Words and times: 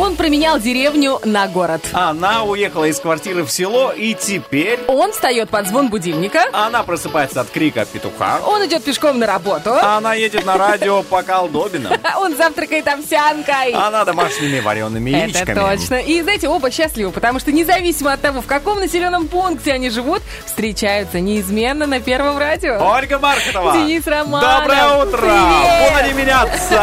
Он 0.00 0.16
променял 0.16 0.58
деревню 0.58 1.20
на 1.24 1.46
город. 1.46 1.82
Она 1.92 2.42
уехала 2.44 2.86
из 2.86 2.98
квартиры 2.98 3.44
в 3.44 3.50
село, 3.50 3.92
и 3.92 4.14
теперь 4.14 4.80
Он 4.88 5.12
встает 5.12 5.50
под 5.50 5.66
звон 5.66 5.90
будильника. 5.90 6.44
она 6.54 6.82
просыпается 6.84 7.42
от 7.42 7.50
крика 7.50 7.84
петуха. 7.84 8.40
Он 8.46 8.64
идет 8.64 8.82
пешком 8.82 9.18
на 9.18 9.26
работу. 9.26 9.74
Она 9.74 10.14
едет 10.14 10.46
на 10.46 10.56
радио 10.56 11.02
по 11.02 11.22
колдобинам. 11.22 11.92
Он 12.16 12.34
завтракает 12.34 12.88
овсянкой. 12.88 13.72
Она 13.72 14.06
домашними 14.06 14.60
вареными 14.60 15.10
Это 15.10 15.38
яичками. 15.38 15.54
точно. 15.54 15.94
И, 15.96 16.22
знаете, 16.22 16.48
оба 16.48 16.70
счастливы, 16.70 17.10
потому 17.12 17.38
что 17.38 17.52
независимо 17.52 18.14
от 18.14 18.22
того, 18.22 18.40
в 18.40 18.46
каком 18.46 18.80
населенном 18.80 19.28
пункте 19.28 19.72
они 19.72 19.90
живут, 19.90 20.22
встречаются 20.46 21.20
неизменно 21.20 21.86
на 21.86 22.00
Первом 22.00 22.38
радио. 22.38 22.78
Ольга 22.80 23.18
Маркетова. 23.18 23.74
Денис 23.74 24.06
Романов. 24.06 24.60
Доброе 24.60 25.04
утро. 25.04 25.18
Привет. 25.18 25.92
Буду 25.92 26.08
не 26.08 26.22
меняться. 26.22 26.82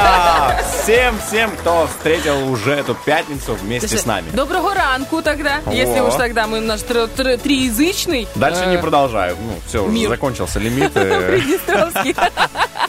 Всем-всем, 0.84 1.52
кто 1.58 1.88
встретил 1.88 2.52
уже 2.52 2.74
эту 2.74 2.94
пятницу 3.08 3.56
вместе 3.56 3.98
с 3.98 4.06
нами. 4.06 4.30
Доброго 4.34 4.74
ранку 4.74 5.22
тогда, 5.22 5.62
если 5.72 6.00
О. 6.00 6.10
уж 6.10 6.16
тогда 6.16 6.46
мы 6.46 6.60
наш 6.60 6.82
тр- 6.82 7.10
тр- 7.16 7.38
триязычный. 7.38 8.28
Дальше 8.36 8.64
э, 8.66 8.72
не 8.72 8.78
продолжаю. 8.78 9.38
Ну, 9.42 9.54
все, 9.66 9.82
уже 9.86 10.10
закончился 10.10 10.60
лимит. 10.60 10.92
э. 10.96 11.32
Приднестровский. 11.32 12.14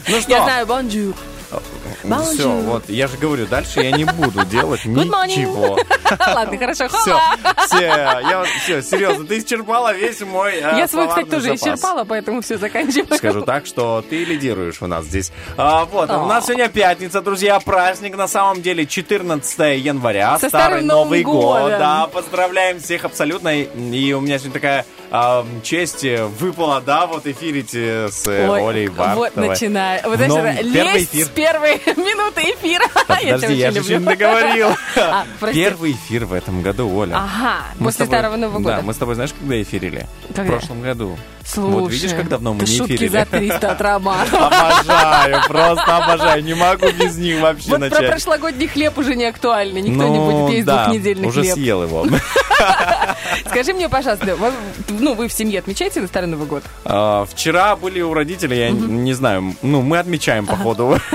Ну 0.08 0.14
Я 0.16 0.20
что, 0.22 0.44
знаю, 0.44 0.66
bonjour. 0.66 1.14
Все, 2.16 2.42
Bonjour. 2.42 2.62
вот, 2.62 2.88
я 2.88 3.06
же 3.06 3.16
говорю, 3.16 3.46
дальше 3.46 3.80
я 3.80 3.90
не 3.92 4.04
буду 4.04 4.44
делать 4.44 4.84
ничего. 4.84 5.78
Ладно, 6.26 6.58
хорошо. 6.58 6.88
Все, 6.88 7.16
все, 7.66 7.84
я 7.84 8.44
все, 8.62 8.82
серьезно, 8.82 9.26
ты 9.26 9.38
исчерпала 9.38 9.94
весь 9.94 10.20
мой 10.20 10.54
э, 10.54 10.74
Я 10.76 10.88
свой, 10.88 11.08
кстати, 11.08 11.28
тоже 11.28 11.54
исчерпала, 11.54 12.04
поэтому 12.04 12.40
все 12.40 12.58
заканчиваем. 12.58 13.16
Скажу 13.16 13.42
так, 13.42 13.66
что 13.66 14.04
ты 14.08 14.24
лидируешь 14.24 14.80
у 14.82 14.86
нас 14.86 15.04
здесь. 15.04 15.32
А, 15.56 15.84
вот, 15.84 16.10
у 16.10 16.26
нас 16.26 16.46
сегодня 16.46 16.68
пятница, 16.68 17.20
друзья, 17.20 17.58
праздник. 17.60 18.16
На 18.16 18.28
самом 18.28 18.62
деле 18.62 18.86
14 18.86 19.58
января, 19.78 20.38
старый 20.38 20.82
Новый 20.82 21.22
год. 21.22 21.70
Да, 21.70 22.08
поздравляем 22.12 22.80
всех 22.80 23.04
абсолютно. 23.04 23.60
И 23.60 24.12
у 24.12 24.20
меня 24.20 24.38
сегодня 24.38 24.54
такая 24.54 24.86
а, 25.10 25.46
честь 25.62 26.04
э, 26.04 26.24
выпала, 26.26 26.80
да, 26.80 27.06
вот 27.06 27.26
эфирить 27.26 27.74
э, 27.74 28.08
с 28.10 28.26
э, 28.26 28.48
Ой, 28.48 28.62
Олей 28.68 28.88
вот 28.88 28.96
Бартовой. 28.96 29.48
начинаю. 29.48 30.00
Вот 30.04 30.12
В 30.12 30.16
знаешь, 30.16 30.32
новом- 30.32 30.46
это 30.46 30.72
первый 30.72 30.92
лезть 31.00 31.14
эфир. 31.14 31.26
с 31.26 31.28
первой 31.30 31.70
минуты 31.96 32.40
эфира. 32.42 32.84
Я 33.22 33.34
Подожди, 33.34 33.54
я 33.54 33.70
же 33.72 33.80
не 33.98 34.04
договорил. 34.04 34.68
А. 34.96 35.24
Первый 35.52 35.92
эфир 35.92 36.24
в 36.26 36.32
этом 36.32 36.62
году, 36.62 36.88
Оля. 36.94 37.14
Ага, 37.16 37.56
Мы 37.78 37.86
после 37.86 38.04
тобой- 38.04 38.18
Старого 38.18 38.36
Нового 38.36 38.58
Да, 38.64 38.70
года. 38.76 38.82
мы 38.86 38.92
с 38.94 38.96
тобой 38.96 39.14
знаешь, 39.14 39.32
когда 39.38 39.60
эфирили? 39.62 40.06
Когда? 40.28 40.42
В 40.44 40.46
прошлом 40.46 40.82
году. 40.82 41.16
Слушай, 41.50 41.80
вот 41.80 41.90
видишь, 41.92 42.12
как 42.12 42.28
давно 42.28 42.52
мы 42.54 42.60
не 42.60 42.66
эфирили. 42.66 43.08
за 43.08 43.24
300 43.24 43.70
от 43.72 43.80
Романа. 43.80 44.24
Обожаю, 44.32 45.42
просто 45.48 45.96
обожаю. 45.96 46.44
Не 46.44 46.54
могу 46.54 46.90
без 46.92 47.16
них 47.16 47.40
вообще 47.40 47.70
Вот 47.70 47.78
про 47.80 47.88
начать. 47.88 48.10
прошлогодний 48.10 48.66
хлеб 48.68 48.98
уже 48.98 49.14
не 49.14 49.24
актуально. 49.24 49.78
Никто 49.78 50.06
не 50.08 50.18
Ну, 50.18 50.42
будет 50.46 50.54
есть 50.54 50.66
да, 50.66 50.84
двухнедельный 50.84 51.26
уже 51.28 51.42
хлеб. 51.42 51.54
съел 51.54 51.82
его. 51.84 52.06
Скажи 53.48 53.72
мне, 53.72 53.88
пожалуйста, 53.88 54.36
вы- 54.36 54.52
ну, 54.88 55.14
вы 55.14 55.28
в 55.28 55.32
семье 55.32 55.60
отмечаете 55.60 56.00
на 56.00 56.06
Старый 56.08 56.28
Новый 56.28 56.46
год? 56.46 56.62
А, 56.84 57.24
Вчера 57.26 57.76
были 57.76 58.00
у 58.00 58.12
родителей, 58.14 58.58
я 58.58 58.70
не 58.70 59.12
знаю, 59.14 59.54
ну, 59.62 59.82
мы 59.82 59.98
отмечаем, 59.98 60.46
походу. 60.46 60.98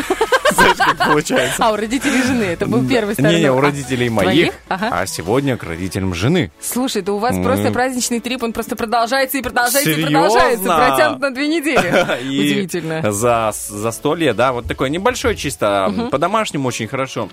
Знаешь, 0.53 0.77
как 0.77 0.97
получается. 0.97 1.55
А, 1.65 1.71
у 1.71 1.75
родителей 1.75 2.21
жены. 2.21 2.44
Это 2.44 2.67
был 2.67 2.88
первый 2.88 3.15
Старый 3.15 3.38
Не-не, 3.38 3.51
у 3.51 3.57
А, 3.57 3.61
родителей 3.61 4.09
моих, 4.09 4.53
а 4.69 5.05
сегодня 5.07 5.57
к 5.57 5.63
родителям 5.63 6.13
жены. 6.13 6.51
Слушай, 6.61 7.01
да 7.01 7.13
у 7.13 7.17
вас 7.17 7.35
просто 7.44 7.71
праздничный 7.71 8.19
трип, 8.19 8.44
он 8.44 8.53
просто 8.53 8.75
продолжается 8.75 9.38
и 9.39 9.41
продолжается 9.41 9.89
и 9.89 9.95
Серьезно? 9.95 10.19
Продолжается. 10.29 10.63
Протянут 10.66 11.19
на 11.19 11.31
две 11.34 11.47
недели. 11.47 12.22
И 12.23 12.39
Удивительно. 12.39 13.11
За 13.11 13.51
застолье, 13.53 14.34
да, 14.34 14.53
вот 14.53 14.66
такое 14.66 14.89
небольшое 14.89 15.35
чисто, 15.35 16.09
по-домашнему 16.11 16.67
очень 16.67 16.88
хорошо. 16.88 17.29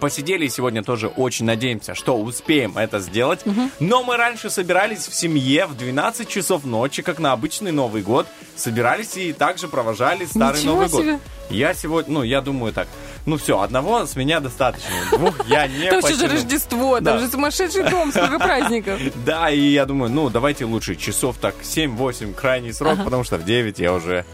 Посидели 0.00 0.46
сегодня 0.48 0.82
тоже 0.82 1.08
очень 1.08 1.46
надеемся, 1.46 1.94
что 1.94 2.18
успеем 2.18 2.76
это 2.76 2.98
сделать. 3.00 3.40
Но 3.80 4.02
мы 4.02 4.16
раньше 4.16 4.50
собирались 4.50 5.06
в 5.08 5.14
семье 5.14 5.66
в 5.66 5.76
12 5.76 6.28
часов 6.28 6.64
ночи, 6.64 7.02
как 7.02 7.18
на 7.18 7.32
обычный 7.32 7.72
Новый 7.72 8.02
год. 8.02 8.26
Собирались 8.54 9.16
и 9.16 9.32
также 9.32 9.66
провожали 9.68 10.26
Старый 10.26 10.60
Ничего 10.60 10.74
Новый 10.74 10.88
себе. 10.90 11.12
год. 11.12 11.20
Я 11.48 11.72
сегодня, 11.72 12.12
ну, 12.12 12.22
я 12.22 12.42
думаю 12.42 12.74
так. 12.74 12.86
Ну 13.28 13.36
все, 13.36 13.60
одного 13.60 14.06
с 14.06 14.16
меня 14.16 14.40
достаточно. 14.40 14.88
Двух 15.12 15.46
я 15.48 15.66
не 15.66 15.90
Там 15.90 16.00
же. 16.00 16.26
Рождество, 16.28 16.98
там 17.00 17.18
же 17.18 17.28
сумасшедший 17.28 17.82
дом, 17.90 18.10
сколько 18.10 18.38
праздников. 18.38 18.98
Да, 19.26 19.50
и 19.50 19.60
я 19.60 19.84
думаю, 19.84 20.10
ну, 20.10 20.30
давайте 20.30 20.64
лучше 20.64 20.96
часов 20.96 21.36
так 21.38 21.54
7-8 21.62 22.32
крайний 22.32 22.72
срок, 22.72 23.04
потому 23.04 23.24
что 23.24 23.36
в 23.36 23.44
9 23.44 23.78
я 23.80 23.92
уже 23.92 24.24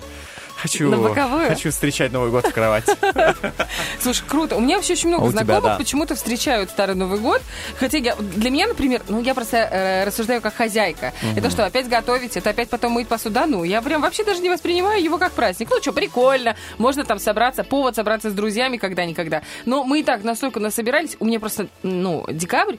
хочу, 0.65 0.91
На 0.91 0.97
боковую? 0.97 1.49
хочу 1.49 1.71
встречать 1.71 2.11
Новый 2.11 2.31
год 2.31 2.47
в 2.47 2.53
кровати. 2.53 2.91
Слушай, 4.01 4.25
круто. 4.27 4.57
У 4.57 4.61
меня 4.61 4.77
вообще 4.77 4.95
очень 4.95 5.09
много 5.09 5.25
А 5.25 5.27
у 5.27 5.31
тебя, 5.31 5.45
знакомых 5.45 5.73
да. 5.73 5.77
почему-то 5.77 6.15
встречают 6.15 6.71
Старый 6.71 6.95
Новый 6.97 7.19
год. 7.19 7.43
Хотя 7.79 7.99
я, 7.99 8.17
для 8.17 8.49
меня, 8.51 8.67
например, 8.67 9.03
ну 9.09 9.21
я 9.21 9.35
просто 9.35 9.59
э, 9.59 10.05
рассуждаю 10.05 10.41
как 10.41 10.55
хозяйка. 10.55 11.13
Это 11.37 11.51
что, 11.51 11.67
опять 11.67 11.89
готовить, 11.89 12.37
это 12.39 12.51
опять 12.51 12.71
потом 12.71 12.93
мыть 12.93 13.09
посуду? 13.09 13.35
Да 13.35 13.47
ну, 13.47 13.65
я 13.65 13.83
прям 13.83 14.01
вообще 14.01 14.25
даже 14.25 14.41
не 14.41 14.49
воспринимаю 14.49 15.03
его 15.03 15.19
как 15.19 15.33
праздник. 15.33 15.69
Ну 15.71 15.81
что, 15.83 15.93
прикольно, 15.93 16.57
можно 16.79 17.05
там 17.05 17.19
собраться, 17.19 17.65
повод 17.65 17.97
собраться 17.97 18.31
с 18.31 18.33
друзьями 18.33 18.77
когда-никогда. 18.79 19.43
Но 19.67 19.85
мы 19.85 20.01
и 20.01 20.03
так 20.03 20.23
настолько 20.25 20.61
насобирались, 20.61 21.17
у 21.21 21.25
меня 21.27 21.41
просто, 21.41 21.67
ну, 21.83 22.25
декабрь 22.31 22.77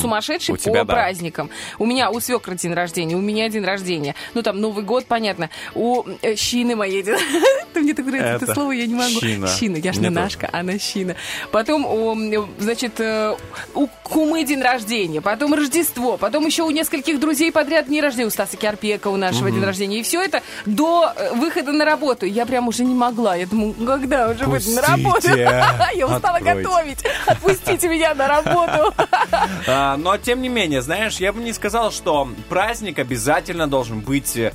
сумасшедший 0.00 0.54
У 0.54 0.56
по 0.56 0.62
тебя, 0.62 0.84
да. 0.84 0.94
праздникам. 0.94 1.50
У 1.78 1.84
меня 1.84 2.10
у 2.10 2.20
свекра 2.20 2.54
день 2.54 2.72
рождения, 2.72 3.16
у 3.16 3.20
меня 3.20 3.48
день 3.48 3.64
рождения. 3.64 4.14
Ну 4.34 4.42
там 4.42 4.60
Новый 4.60 4.84
год, 4.84 5.06
понятно. 5.06 5.50
У 5.74 6.04
э, 6.22 6.36
Щины 6.36 6.76
моей 6.76 7.02
день. 7.02 7.17
Ты 7.72 7.80
мне 7.80 7.94
так 7.94 8.06
нравится 8.06 8.34
это 8.34 8.44
Это 8.44 8.54
слово, 8.54 8.72
я 8.72 8.86
не 8.86 8.94
могу. 8.94 9.20
Щина. 9.20 9.48
Щина, 9.48 9.76
я 9.76 9.92
ж 9.92 9.96
Мне 9.98 10.08
не 10.08 10.14
тоже. 10.14 10.24
Нашка, 10.24 10.50
она 10.52 10.78
Щина. 10.78 11.16
Потом, 11.50 12.44
значит, 12.58 13.00
э, 13.00 13.36
у 13.74 13.88
Кумы 14.02 14.44
день 14.44 14.62
рождения, 14.62 15.20
потом 15.20 15.54
Рождество, 15.54 16.16
потом 16.16 16.46
еще 16.46 16.62
у 16.62 16.70
нескольких 16.70 17.20
друзей 17.20 17.52
подряд 17.52 17.88
день 17.88 18.00
рождения, 18.00 18.26
у 18.26 18.30
Стаса 18.30 18.56
Киарпека 18.56 19.08
у 19.08 19.16
нашего 19.16 19.50
день 19.50 19.64
рождения. 19.64 20.00
И 20.00 20.02
все 20.02 20.22
это 20.22 20.42
до 20.66 21.12
э, 21.14 21.34
выхода 21.34 21.72
на 21.72 21.84
работу. 21.84 22.26
Я 22.26 22.46
прям 22.46 22.68
уже 22.68 22.84
не 22.84 22.94
могла. 22.94 23.36
Я 23.36 23.46
думаю, 23.46 23.74
когда 23.74 24.28
уже 24.28 24.44
выйду 24.44 24.70
на 24.72 24.82
работу? 24.82 25.28
Я 25.94 26.06
устала 26.06 26.40
готовить. 26.40 27.04
Отпустите 27.26 27.88
меня 27.88 28.14
на 28.14 28.28
работу. 28.28 28.94
А, 29.66 29.96
Но, 29.96 30.16
тем 30.16 30.40
не 30.40 30.48
менее, 30.48 30.80
знаешь, 30.82 31.16
я 31.16 31.32
бы 31.32 31.42
не 31.42 31.52
сказал, 31.52 31.90
что 31.90 32.28
праздник 32.48 32.98
обязательно 32.98 33.66
должен 33.68 34.00
быть, 34.00 34.36
э, 34.36 34.52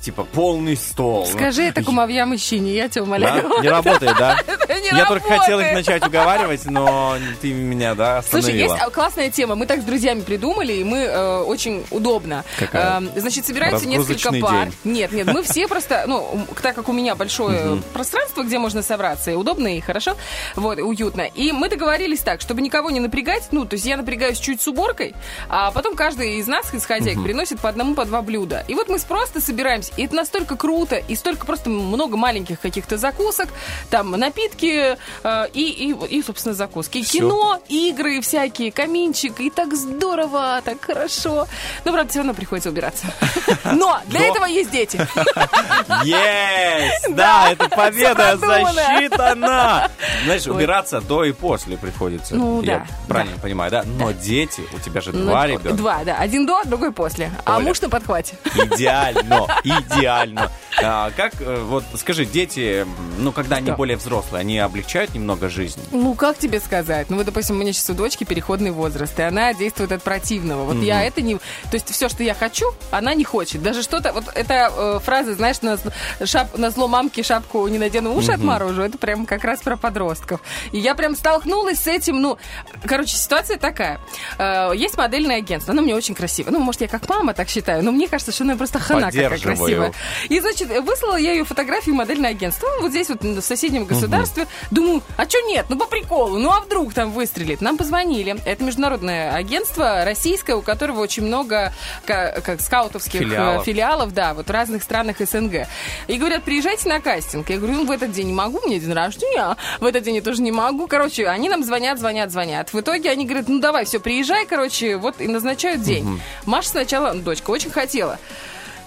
типа, 0.00 0.24
полный 0.24 0.76
стол. 0.76 1.26
Скажи 1.26 1.64
это 1.64 1.82
кумовья 2.04 2.26
мужчине, 2.26 2.74
я 2.74 2.88
тебя 2.88 3.04
умоляю. 3.04 3.48
Да? 3.48 3.62
Не 3.62 3.68
работает, 3.70 4.16
да? 4.18 4.38
Я 4.92 5.06
только 5.06 5.26
хотел 5.28 5.60
их 5.60 5.72
начать 5.72 6.06
уговаривать, 6.06 6.66
но 6.66 7.16
ты 7.40 7.52
меня, 7.52 7.94
да, 7.94 8.22
Слушай, 8.22 8.54
есть 8.54 8.72
остановила. 8.72 8.90
классная 8.90 9.30
тема. 9.30 9.54
Мы 9.54 9.66
так 9.66 9.80
с 9.80 9.84
друзьями 9.84 10.20
придумали, 10.20 10.72
и 10.74 10.84
мы 10.84 10.98
э, 10.98 11.38
очень 11.38 11.84
удобно. 11.90 12.44
Какая? 12.58 13.00
Э, 13.00 13.20
значит, 13.20 13.46
собираются 13.46 13.86
несколько 13.86 14.32
пар. 14.40 14.68
Нет, 14.84 15.12
нет, 15.12 15.26
мы 15.26 15.42
все 15.44 15.66
просто, 15.68 16.04
ну, 16.06 16.46
так 16.62 16.74
как 16.74 16.88
у 16.88 16.92
меня 16.92 17.14
большое 17.14 17.82
пространство, 17.92 18.42
где 18.42 18.58
можно 18.58 18.82
собраться, 18.82 19.30
и 19.30 19.34
удобно, 19.34 19.76
и 19.76 19.80
хорошо, 19.80 20.16
вот, 20.54 20.78
и 20.78 20.82
уютно. 20.82 21.22
И 21.22 21.52
мы 21.52 21.68
договорились 21.68 22.20
так, 22.20 22.40
чтобы 22.40 22.62
никого 22.62 22.90
не 22.90 23.00
напрягать, 23.00 23.48
ну, 23.52 23.64
то 23.64 23.74
есть 23.74 23.86
я 23.86 23.96
напрягаюсь 23.96 24.38
чуть 24.38 24.60
с 24.60 24.68
уборкой, 24.68 25.14
а 25.48 25.70
потом 25.70 25.94
каждый 25.94 26.38
из 26.38 26.46
нас, 26.46 26.72
из 26.74 26.84
хозяек, 26.84 27.22
приносит 27.22 27.60
по 27.60 27.68
одному, 27.68 27.94
по 27.94 28.04
два 28.04 28.22
блюда. 28.22 28.64
И 28.68 28.74
вот 28.74 28.88
мы 28.88 28.98
просто 28.98 29.40
собираемся, 29.40 29.92
и 29.96 30.04
это 30.04 30.14
настолько 30.14 30.56
круто, 30.56 30.96
и 30.96 31.14
столько 31.14 31.46
просто 31.46 31.70
много 31.94 32.16
маленьких 32.16 32.60
каких-то 32.60 32.96
закусок, 32.98 33.48
там 33.90 34.10
напитки 34.12 34.96
э, 35.22 35.48
и, 35.52 35.62
и, 35.92 36.16
и, 36.18 36.22
собственно, 36.22 36.54
закуски. 36.54 37.02
Всё. 37.02 37.18
Кино, 37.18 37.60
игры 37.68 38.20
всякие, 38.20 38.72
каминчик, 38.72 39.40
и 39.40 39.50
так 39.50 39.74
здорово, 39.74 40.60
так 40.64 40.80
хорошо. 40.82 41.46
Но, 41.84 41.92
правда, 41.92 42.10
все 42.10 42.20
равно 42.20 42.34
приходится 42.34 42.70
убираться. 42.70 43.06
Но 43.64 44.00
для 44.06 44.20
Но- 44.20 44.26
этого 44.26 44.44
есть 44.46 44.70
дети. 44.70 44.98
Есть! 46.04 47.08
Да, 47.14 47.50
это 47.52 47.68
победа 47.68 48.36
засчитана! 48.36 49.90
Знаешь, 50.24 50.46
убираться 50.46 51.00
до 51.00 51.24
и 51.24 51.32
после 51.32 51.76
приходится. 51.76 52.34
Ну, 52.34 52.62
да, 52.62 52.86
правильно 53.08 53.38
понимаю, 53.38 53.70
да? 53.70 53.84
Но 53.84 54.12
дети, 54.12 54.62
у 54.72 54.78
тебя 54.78 55.00
же 55.00 55.12
Ну, 55.12 55.26
два 55.26 55.46
ребенка. 55.46 55.72
Два, 55.74 56.04
да. 56.04 56.18
Один 56.18 56.46
до, 56.46 56.62
другой 56.64 56.92
после. 56.92 57.30
А 57.44 57.60
муж 57.60 57.80
на 57.80 57.88
подхвате. 57.88 58.36
Идеально, 58.54 59.46
идеально. 59.62 60.50
А, 60.82 61.10
как, 61.16 61.34
э, 61.40 61.56
вот 61.74 61.84
скажи, 61.96 62.24
дети, 62.24 62.86
ну, 63.18 63.32
когда 63.32 63.56
они 63.56 63.72
более 63.72 63.96
взрослые, 63.96 64.40
они 64.40 64.58
облегчают 64.58 65.14
немного 65.14 65.48
жизнь? 65.48 65.80
Ну, 65.90 66.14
как 66.14 66.38
тебе 66.38 66.60
сказать? 66.60 67.10
Ну, 67.10 67.16
вот, 67.16 67.26
допустим, 67.26 67.56
у 67.56 67.58
меня 67.58 67.72
сейчас 67.72 67.90
у 67.90 67.94
дочки 67.94 68.24
переходный 68.24 68.70
возраст, 68.70 69.18
и 69.18 69.22
она 69.22 69.52
действует 69.54 69.92
от 69.92 70.02
противного. 70.02 70.64
Вот 70.64 70.82
я 70.82 71.02
это 71.02 71.20
не... 71.20 71.36
То 71.36 71.74
есть 71.74 71.90
все, 71.90 72.08
что 72.08 72.22
я 72.22 72.34
хочу, 72.34 72.66
она 72.90 73.14
не 73.14 73.24
хочет. 73.24 73.62
Даже 73.62 73.82
что-то... 73.82 74.12
Вот 74.12 74.24
эта 74.34 74.70
э, 74.74 75.00
фраза, 75.04 75.34
знаешь, 75.34 75.60
на, 75.62 75.78
шап, 76.24 76.56
на 76.56 76.70
зло 76.70 76.88
мамки 76.88 77.22
шапку 77.22 77.66
не 77.68 77.78
надену, 77.78 78.14
уши 78.14 78.32
отморожу. 78.32 78.82
Это 78.82 78.98
прям 78.98 79.26
как 79.26 79.44
раз 79.44 79.60
про 79.60 79.76
подростков. 79.76 80.40
И 80.72 80.78
я 80.78 80.94
прям 80.94 81.16
столкнулась 81.16 81.80
с 81.80 81.86
этим, 81.86 82.20
ну... 82.20 82.38
Короче, 82.86 83.16
ситуация 83.16 83.58
такая. 83.58 84.00
Э, 84.38 84.70
есть 84.74 84.96
модельное 84.96 85.38
агентство, 85.38 85.72
оно 85.72 85.82
мне 85.82 85.94
очень 85.94 86.14
красиво. 86.14 86.50
Ну, 86.50 86.60
может, 86.60 86.80
я 86.80 86.88
как 86.88 87.08
мама 87.08 87.34
так 87.34 87.48
считаю, 87.48 87.82
но 87.82 87.90
мне 87.92 88.08
кажется, 88.08 88.32
что 88.32 88.44
она 88.44 88.56
просто 88.56 88.78
хана 88.78 89.10
какая 89.10 89.38
красивая. 89.38 89.92
И, 90.28 90.40
значит, 90.40 90.68
выслала 90.84 91.16
я 91.16 91.32
ее 91.32 91.44
фотографии 91.64 91.90
модельное 91.92 92.30
агентство. 92.30 92.68
Ну, 92.76 92.82
вот 92.82 92.90
здесь 92.90 93.08
вот 93.08 93.22
в 93.22 93.40
соседнем 93.40 93.84
государстве. 93.86 94.46
Думаю, 94.70 95.02
а 95.16 95.24
что 95.28 95.40
нет? 95.42 95.66
Ну, 95.70 95.76
по 95.78 95.86
приколу. 95.86 96.38
Ну, 96.38 96.50
а 96.50 96.60
вдруг 96.60 96.92
там 96.92 97.10
выстрелит? 97.10 97.60
Нам 97.62 97.76
позвонили. 97.78 98.36
Это 98.44 98.62
международное 98.64 99.34
агентство 99.34 100.04
российское, 100.04 100.54
у 100.56 100.62
которого 100.62 101.00
очень 101.00 101.24
много 101.24 101.72
ка- 102.04 102.40
как 102.44 102.60
скаутовских 102.60 103.22
э, 103.22 103.24
Филиалов. 103.24 103.64
филиалов, 103.64 104.12
да, 104.14 104.34
вот 104.34 104.48
в 104.48 104.50
разных 104.50 104.82
странах 104.82 105.16
СНГ. 105.20 105.66
И 106.06 106.18
говорят, 106.18 106.42
приезжайте 106.44 106.88
на 106.88 107.00
кастинг. 107.00 107.48
Я 107.48 107.56
говорю, 107.56 107.74
ну, 107.74 107.86
в 107.86 107.90
этот 107.90 108.12
день 108.12 108.26
не 108.26 108.32
могу, 108.34 108.60
меня 108.66 108.78
день 108.78 108.92
рождения. 108.92 109.56
В 109.80 109.86
этот 109.86 110.02
день 110.02 110.16
я 110.16 110.22
тоже 110.22 110.42
не 110.42 110.52
могу. 110.52 110.86
Короче, 110.86 111.26
они 111.28 111.48
нам 111.48 111.64
звонят, 111.64 111.98
звонят, 111.98 112.30
звонят. 112.30 112.72
В 112.74 112.80
итоге 112.80 113.10
они 113.10 113.24
говорят, 113.24 113.48
ну, 113.48 113.58
давай, 113.60 113.86
все, 113.86 114.00
приезжай, 114.00 114.44
короче, 114.46 114.96
вот 114.96 115.20
и 115.20 115.28
назначают 115.28 115.80
день. 115.82 116.20
Маша 116.44 116.68
сначала, 116.68 117.12
ну, 117.12 117.22
дочка, 117.22 117.50
очень 117.50 117.70
хотела. 117.70 118.18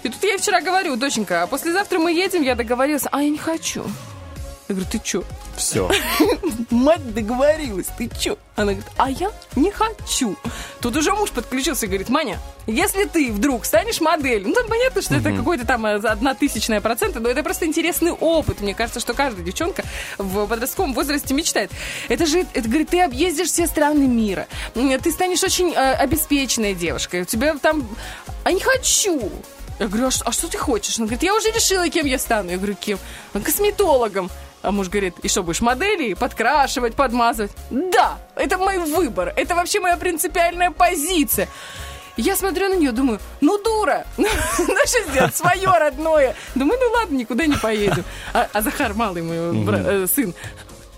И 0.08 0.10
тут 0.10 0.24
я 0.24 0.30
ей 0.30 0.38
вчера 0.38 0.62
говорю, 0.62 0.96
доченька, 0.96 1.42
а 1.42 1.46
послезавтра 1.46 1.98
мы 1.98 2.12
едем, 2.12 2.40
я 2.40 2.54
договорилась, 2.54 3.02
а 3.12 3.22
я 3.22 3.28
не 3.28 3.36
хочу. 3.36 3.84
Я 4.66 4.74
говорю, 4.74 4.90
ты 4.90 4.98
чё? 5.04 5.22
Все. 5.54 5.90
Мать 6.70 7.14
договорилась, 7.14 7.88
ты 7.98 8.08
чё? 8.18 8.38
Она 8.56 8.72
говорит, 8.72 8.90
а 8.96 9.10
я 9.10 9.30
не 9.54 9.70
хочу. 9.70 10.34
Тут 10.80 10.96
уже 10.96 11.12
муж 11.12 11.30
подключился 11.30 11.84
и 11.84 11.88
говорит, 11.90 12.08
Маня, 12.08 12.38
если 12.66 13.04
ты 13.04 13.30
вдруг 13.30 13.66
станешь 13.66 14.00
моделью, 14.00 14.48
ну 14.48 14.54
там 14.54 14.66
понятно, 14.66 15.02
что 15.02 15.14
это 15.14 15.30
какой-то 15.30 15.66
там 15.66 15.84
э, 15.84 15.96
одна 15.96 16.34
тысячная 16.34 16.80
процента, 16.80 17.20
но 17.20 17.28
это 17.28 17.42
просто 17.42 17.66
интересный 17.66 18.12
опыт. 18.12 18.62
Мне 18.62 18.74
кажется, 18.74 19.00
что 19.00 19.12
каждая 19.12 19.44
девчонка 19.44 19.84
в 20.16 20.46
подростковом 20.46 20.94
возрасте 20.94 21.34
мечтает. 21.34 21.70
Это 22.08 22.24
же, 22.24 22.46
это 22.54 22.66
говорит, 22.66 22.88
ты 22.88 23.02
объездишь 23.02 23.48
все 23.48 23.66
страны 23.66 24.06
мира, 24.06 24.46
ты 24.72 25.12
станешь 25.12 25.42
очень 25.42 25.74
э, 25.74 25.92
обеспеченной 25.92 26.72
девушкой, 26.72 27.22
у 27.22 27.24
тебя 27.26 27.58
там... 27.60 27.86
А 28.44 28.52
не 28.52 28.60
хочу. 28.60 29.30
Я 29.78 29.86
говорю, 29.86 30.06
а 30.08 30.10
что, 30.10 30.24
а 30.28 30.32
что 30.32 30.48
ты 30.48 30.58
хочешь? 30.58 30.98
Она 30.98 31.06
говорит, 31.06 31.22
я 31.22 31.34
уже 31.34 31.50
решила, 31.50 31.88
кем 31.88 32.06
я 32.06 32.18
стану. 32.18 32.50
Я 32.50 32.56
говорю, 32.56 32.74
кем? 32.80 32.98
«А, 33.32 33.40
Косметологом. 33.40 34.30
А 34.60 34.72
муж 34.72 34.88
говорит, 34.88 35.14
и 35.22 35.28
что, 35.28 35.42
будешь 35.44 35.60
модели 35.60 36.14
подкрашивать, 36.14 36.94
подмазывать? 36.94 37.52
Да, 37.70 38.18
это 38.34 38.58
мой 38.58 38.78
выбор, 38.78 39.32
это 39.36 39.54
вообще 39.54 39.78
моя 39.78 39.96
принципиальная 39.96 40.72
позиция. 40.72 41.48
Я 42.16 42.34
смотрю 42.34 42.68
на 42.68 42.74
нее, 42.74 42.90
думаю, 42.90 43.20
ну 43.40 43.62
дура, 43.62 44.04
ну 44.16 44.26
что 44.84 45.02
сделать, 45.08 45.36
свое 45.36 45.68
родное. 45.68 46.34
Думаю, 46.56 46.80
ну 46.80 46.90
ладно, 46.90 47.14
никуда 47.16 47.46
не 47.46 47.54
поедем. 47.56 48.02
А, 48.34 48.48
а 48.52 48.60
Захар, 48.62 48.94
малый 48.94 49.22
мой 49.22 49.52
бра- 49.64 49.78
э, 49.78 50.06
сын, 50.12 50.34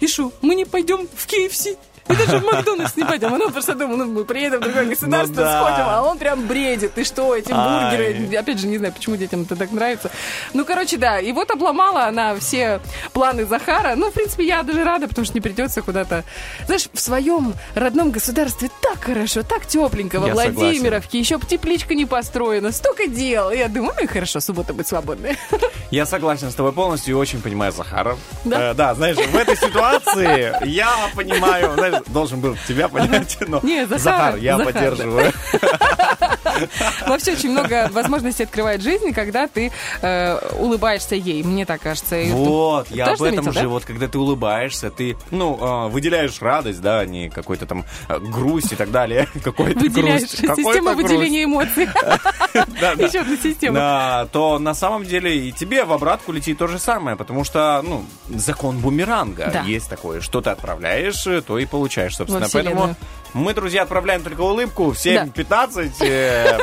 и 0.00 0.08
что, 0.08 0.32
мы 0.40 0.54
не 0.54 0.64
пойдем 0.64 1.06
в 1.14 1.26
KFC? 1.26 1.76
И 2.10 2.16
даже 2.16 2.38
в 2.38 2.44
Макдональдс 2.44 2.96
не 2.96 3.04
пойдем. 3.04 3.32
Он 3.32 3.52
просто 3.52 3.74
думал, 3.74 3.96
ну 3.96 4.04
мы 4.06 4.24
приедем 4.24 4.58
в 4.58 4.62
другое 4.62 4.84
государство, 4.86 5.34
Ну 5.34 5.40
да. 5.42 5.60
сходим, 5.60 5.84
а 5.88 6.02
он 6.02 6.18
прям 6.18 6.46
бредит. 6.46 6.96
И 6.96 7.04
что, 7.04 7.34
эти 7.36 7.52
Ай. 7.52 7.90
бургеры, 7.90 8.36
опять 8.38 8.58
же, 8.58 8.66
не 8.66 8.78
знаю, 8.78 8.92
почему 8.92 9.16
детям 9.16 9.42
это 9.42 9.56
так 9.56 9.70
нравится. 9.72 10.10
Ну, 10.54 10.64
короче, 10.64 10.96
да. 10.96 11.20
И 11.20 11.32
вот 11.32 11.50
обломала 11.50 12.04
она 12.04 12.34
все 12.36 12.80
планы 13.12 13.44
Захара. 13.44 13.94
Ну, 13.96 14.10
в 14.10 14.14
принципе, 14.14 14.44
я 14.46 14.62
даже 14.62 14.84
рада, 14.84 15.08
потому 15.08 15.24
что 15.24 15.34
не 15.34 15.40
придется 15.40 15.82
куда-то... 15.82 16.24
Знаешь, 16.66 16.88
в 16.92 17.00
своем 17.00 17.54
родном 17.74 18.10
государстве 18.10 18.70
так 18.82 19.02
хорошо, 19.04 19.42
так 19.42 19.66
тепленько. 19.66 20.20
Во 20.20 20.26
Я 20.28 20.34
согласен. 20.34 20.54
Владимировке 20.54 21.18
еще 21.18 21.38
тепличка 21.38 21.94
не 21.94 22.06
построена. 22.06 22.72
Столько 22.72 23.06
дел. 23.06 23.50
Я 23.50 23.68
думаю, 23.68 23.94
ну 23.98 24.04
и 24.04 24.06
хорошо, 24.06 24.40
суббота 24.40 24.72
будет 24.74 24.88
свободная. 24.88 25.36
Я 25.90 26.06
согласен 26.06 26.50
с 26.50 26.54
тобой 26.54 26.72
полностью 26.72 27.12
и 27.14 27.18
очень 27.18 27.40
понимаю 27.40 27.72
Захара. 27.72 28.16
Да? 28.44 28.70
Э, 28.70 28.74
да, 28.74 28.94
знаешь, 28.94 29.16
в 29.16 29.36
этой 29.36 29.56
ситуации 29.56 30.54
я 30.66 30.88
понимаю, 31.16 31.74
знаешь, 31.74 31.99
должен 32.08 32.40
был 32.40 32.56
тебя 32.66 32.88
понять, 32.88 33.38
но 33.46 33.60
Захар, 33.98 34.36
я 34.36 34.56
Захар, 34.56 34.72
поддерживаю. 34.72 35.32
Вообще 37.06 37.32
очень 37.32 37.50
много 37.50 37.88
возможностей 37.92 38.44
открывает 38.44 38.82
жизнь, 38.82 39.12
когда 39.12 39.46
ты 39.46 39.72
э, 40.02 40.38
улыбаешься 40.58 41.14
ей, 41.14 41.42
мне 41.42 41.64
так 41.64 41.80
кажется. 41.80 42.16
И 42.20 42.30
Вот, 42.30 42.88
ты 42.88 42.94
я 42.94 43.06
об 43.06 43.22
этом 43.22 43.44
заметил, 43.44 43.52
же, 43.52 43.60
да? 43.60 43.68
вот 43.68 43.84
когда 43.84 44.08
ты 44.08 44.18
улыбаешься, 44.18 44.90
ты, 44.90 45.16
ну, 45.30 45.58
э, 45.60 45.88
выделяешь 45.88 46.40
радость, 46.40 46.80
да, 46.80 47.00
а 47.00 47.06
не 47.06 47.30
какой-то 47.30 47.66
там 47.66 47.84
э, 48.08 48.18
грусть 48.18 48.72
и 48.72 48.76
так 48.76 48.90
далее. 48.90 49.28
Какой-то 49.44 49.78
Выделяешь 49.80 50.20
грусть. 50.40 50.56
система 50.56 50.94
выделения 50.94 51.44
эмоций. 51.44 51.84
Еще 52.54 53.20
одна 53.20 53.36
система. 53.36 54.28
То 54.32 54.58
на 54.58 54.74
самом 54.74 55.04
деле 55.04 55.36
и 55.48 55.52
тебе 55.52 55.84
в 55.84 55.92
обратку 55.92 56.32
летит 56.32 56.58
то 56.58 56.66
же 56.66 56.78
самое, 56.78 57.16
потому 57.16 57.44
что, 57.44 57.82
ну, 57.82 58.04
закон 58.28 58.78
бумеранга 58.78 59.62
есть 59.66 59.88
такое. 59.88 60.20
Что 60.20 60.40
ты 60.40 60.50
отправляешь, 60.50 61.26
э, 61.26 61.40
то 61.42 61.58
и 61.58 61.66
получаешь, 61.66 61.89
собственно. 62.14 62.40
Во 62.40 62.46
вселенную. 62.46 62.76
Поэтому 62.76 62.96
мы, 63.32 63.54
друзья, 63.54 63.82
отправляем 63.82 64.22
только 64.22 64.40
улыбку 64.40 64.90
в 64.90 64.96
7.15. 64.96 65.92
э, 66.00 66.58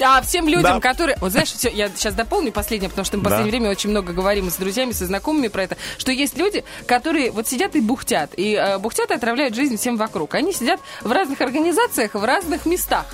А 0.00 0.22
всем 0.22 0.48
людям, 0.48 0.80
которые... 0.80 1.16
Вот 1.20 1.32
знаешь, 1.32 1.52
все, 1.52 1.70
я 1.70 1.88
сейчас 1.88 2.14
дополню 2.14 2.52
последнее, 2.52 2.88
потому 2.88 3.04
что 3.04 3.16
мы 3.16 3.22
в 3.22 3.24
последнее 3.24 3.50
время 3.50 3.70
очень 3.70 3.90
много 3.90 4.12
говорим 4.12 4.50
с 4.50 4.56
друзьями, 4.56 4.92
со 4.92 5.06
знакомыми 5.06 5.48
про 5.48 5.64
это, 5.64 5.76
что 5.98 6.12
есть 6.12 6.36
люди, 6.36 6.64
которые 6.86 7.30
вот 7.30 7.48
сидят 7.48 7.74
и 7.74 7.80
бухтят. 7.80 8.32
И 8.36 8.54
э, 8.54 8.78
бухтят 8.78 9.10
и 9.10 9.14
отравляют 9.14 9.54
жизнь 9.54 9.76
всем 9.76 9.96
вокруг. 9.96 10.34
Они 10.34 10.52
сидят 10.52 10.80
в 11.02 11.10
разных 11.10 11.40
организациях, 11.40 12.14
в 12.14 12.24
разных 12.24 12.66
местах. 12.66 13.06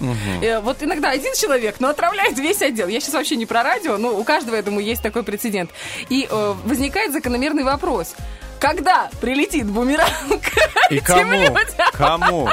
Э, 0.42 0.60
вот 0.60 0.82
иногда 0.82 1.10
один 1.10 1.34
человек, 1.34 1.76
но 1.80 1.88
отравляет 1.88 2.38
весь 2.38 2.60
отдел. 2.62 2.88
Я 2.88 3.00
сейчас 3.00 3.14
вообще 3.14 3.36
не 3.36 3.46
про 3.46 3.62
радио, 3.62 3.96
но 3.96 4.16
у 4.16 4.24
каждого, 4.24 4.56
я 4.56 4.62
думаю, 4.62 4.84
есть 4.84 5.02
такой 5.02 5.22
прецедент. 5.22 5.70
И 6.08 6.28
возникает 6.64 7.12
закономерный 7.12 7.64
вопрос. 7.64 8.14
Когда 8.60 9.08
прилетит 9.20 9.66
бумеранг 9.66 10.10
И 10.90 11.00
кому? 11.00 11.32
людям? 11.32 11.56
Кому? 11.92 12.48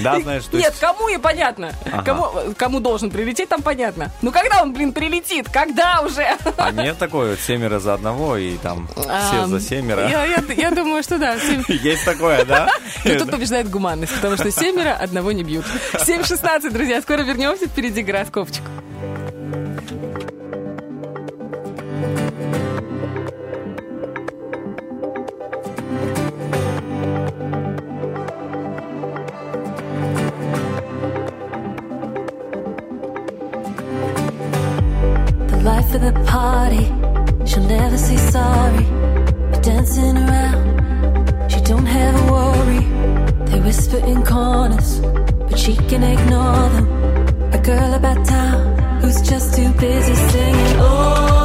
Да, 0.00 0.18
знаешь, 0.18 0.44
то 0.46 0.56
Нет, 0.56 0.70
есть... 0.70 0.80
кому 0.80 1.08
и 1.08 1.18
понятно. 1.18 1.72
Ага. 1.86 2.02
Кому, 2.02 2.30
кому 2.56 2.80
должен 2.80 3.10
прилететь, 3.10 3.48
там 3.48 3.62
понятно. 3.62 4.10
Ну 4.22 4.32
когда 4.32 4.60
он, 4.62 4.72
блин, 4.72 4.92
прилетит? 4.92 5.48
Когда 5.48 6.00
уже? 6.00 6.26
А 6.56 6.72
нет 6.72 6.98
такой 6.98 7.30
вот 7.30 7.38
семеро 7.40 7.78
за 7.78 7.94
одного 7.94 8.36
и 8.36 8.56
там 8.56 8.88
все 8.96 9.06
А, 9.08 9.46
за 9.46 9.60
семеро. 9.60 10.08
Я, 10.08 10.24
я- 10.24 10.42
я 10.56 10.70
думаю, 10.72 11.02
что 11.04 11.18
да. 11.18 11.38
семь- 11.38 11.62
Есть 11.68 12.04
такое, 12.04 12.44
да? 12.44 12.68
Но 13.04 13.18
тут 13.20 13.30
побеждает 13.30 13.70
гуманность, 13.70 14.12
потому 14.16 14.36
что 14.36 14.50
семеро 14.50 14.94
одного 14.94 15.30
не 15.30 15.44
бьют. 15.44 15.64
7.16, 15.92 16.70
друзья, 16.70 17.00
скоро 17.00 17.22
вернемся, 17.22 17.66
впереди 17.68 18.02
гороскопчик. 18.02 18.62
The 36.04 36.12
party. 36.24 36.84
She'll 37.46 37.66
never 37.66 37.96
say 37.96 38.16
sorry. 38.16 38.84
But 39.50 39.62
dancing 39.62 40.16
around, 40.18 41.50
she 41.50 41.60
don't 41.60 41.86
have 41.86 42.14
a 42.22 42.32
worry. 42.32 42.82
They 43.50 43.60
whisper 43.60 43.98
in 43.98 44.22
corners, 44.22 45.00
but 45.48 45.58
she 45.58 45.74
can 45.90 46.02
ignore 46.02 46.68
them. 46.74 46.86
A 47.52 47.58
girl 47.58 47.94
about 47.94 48.26
town 48.26 49.00
who's 49.00 49.20
just 49.22 49.56
too 49.56 49.70
busy 49.84 50.14
singing. 50.14 50.76
Oh, 50.78 51.43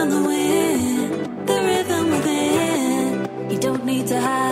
following 0.00 1.44
the 1.44 1.56
rhythm 1.68 2.10
within. 2.10 3.50
You 3.50 3.58
don't 3.58 3.84
need 3.84 4.06
to 4.06 4.18
hide. 4.18 4.49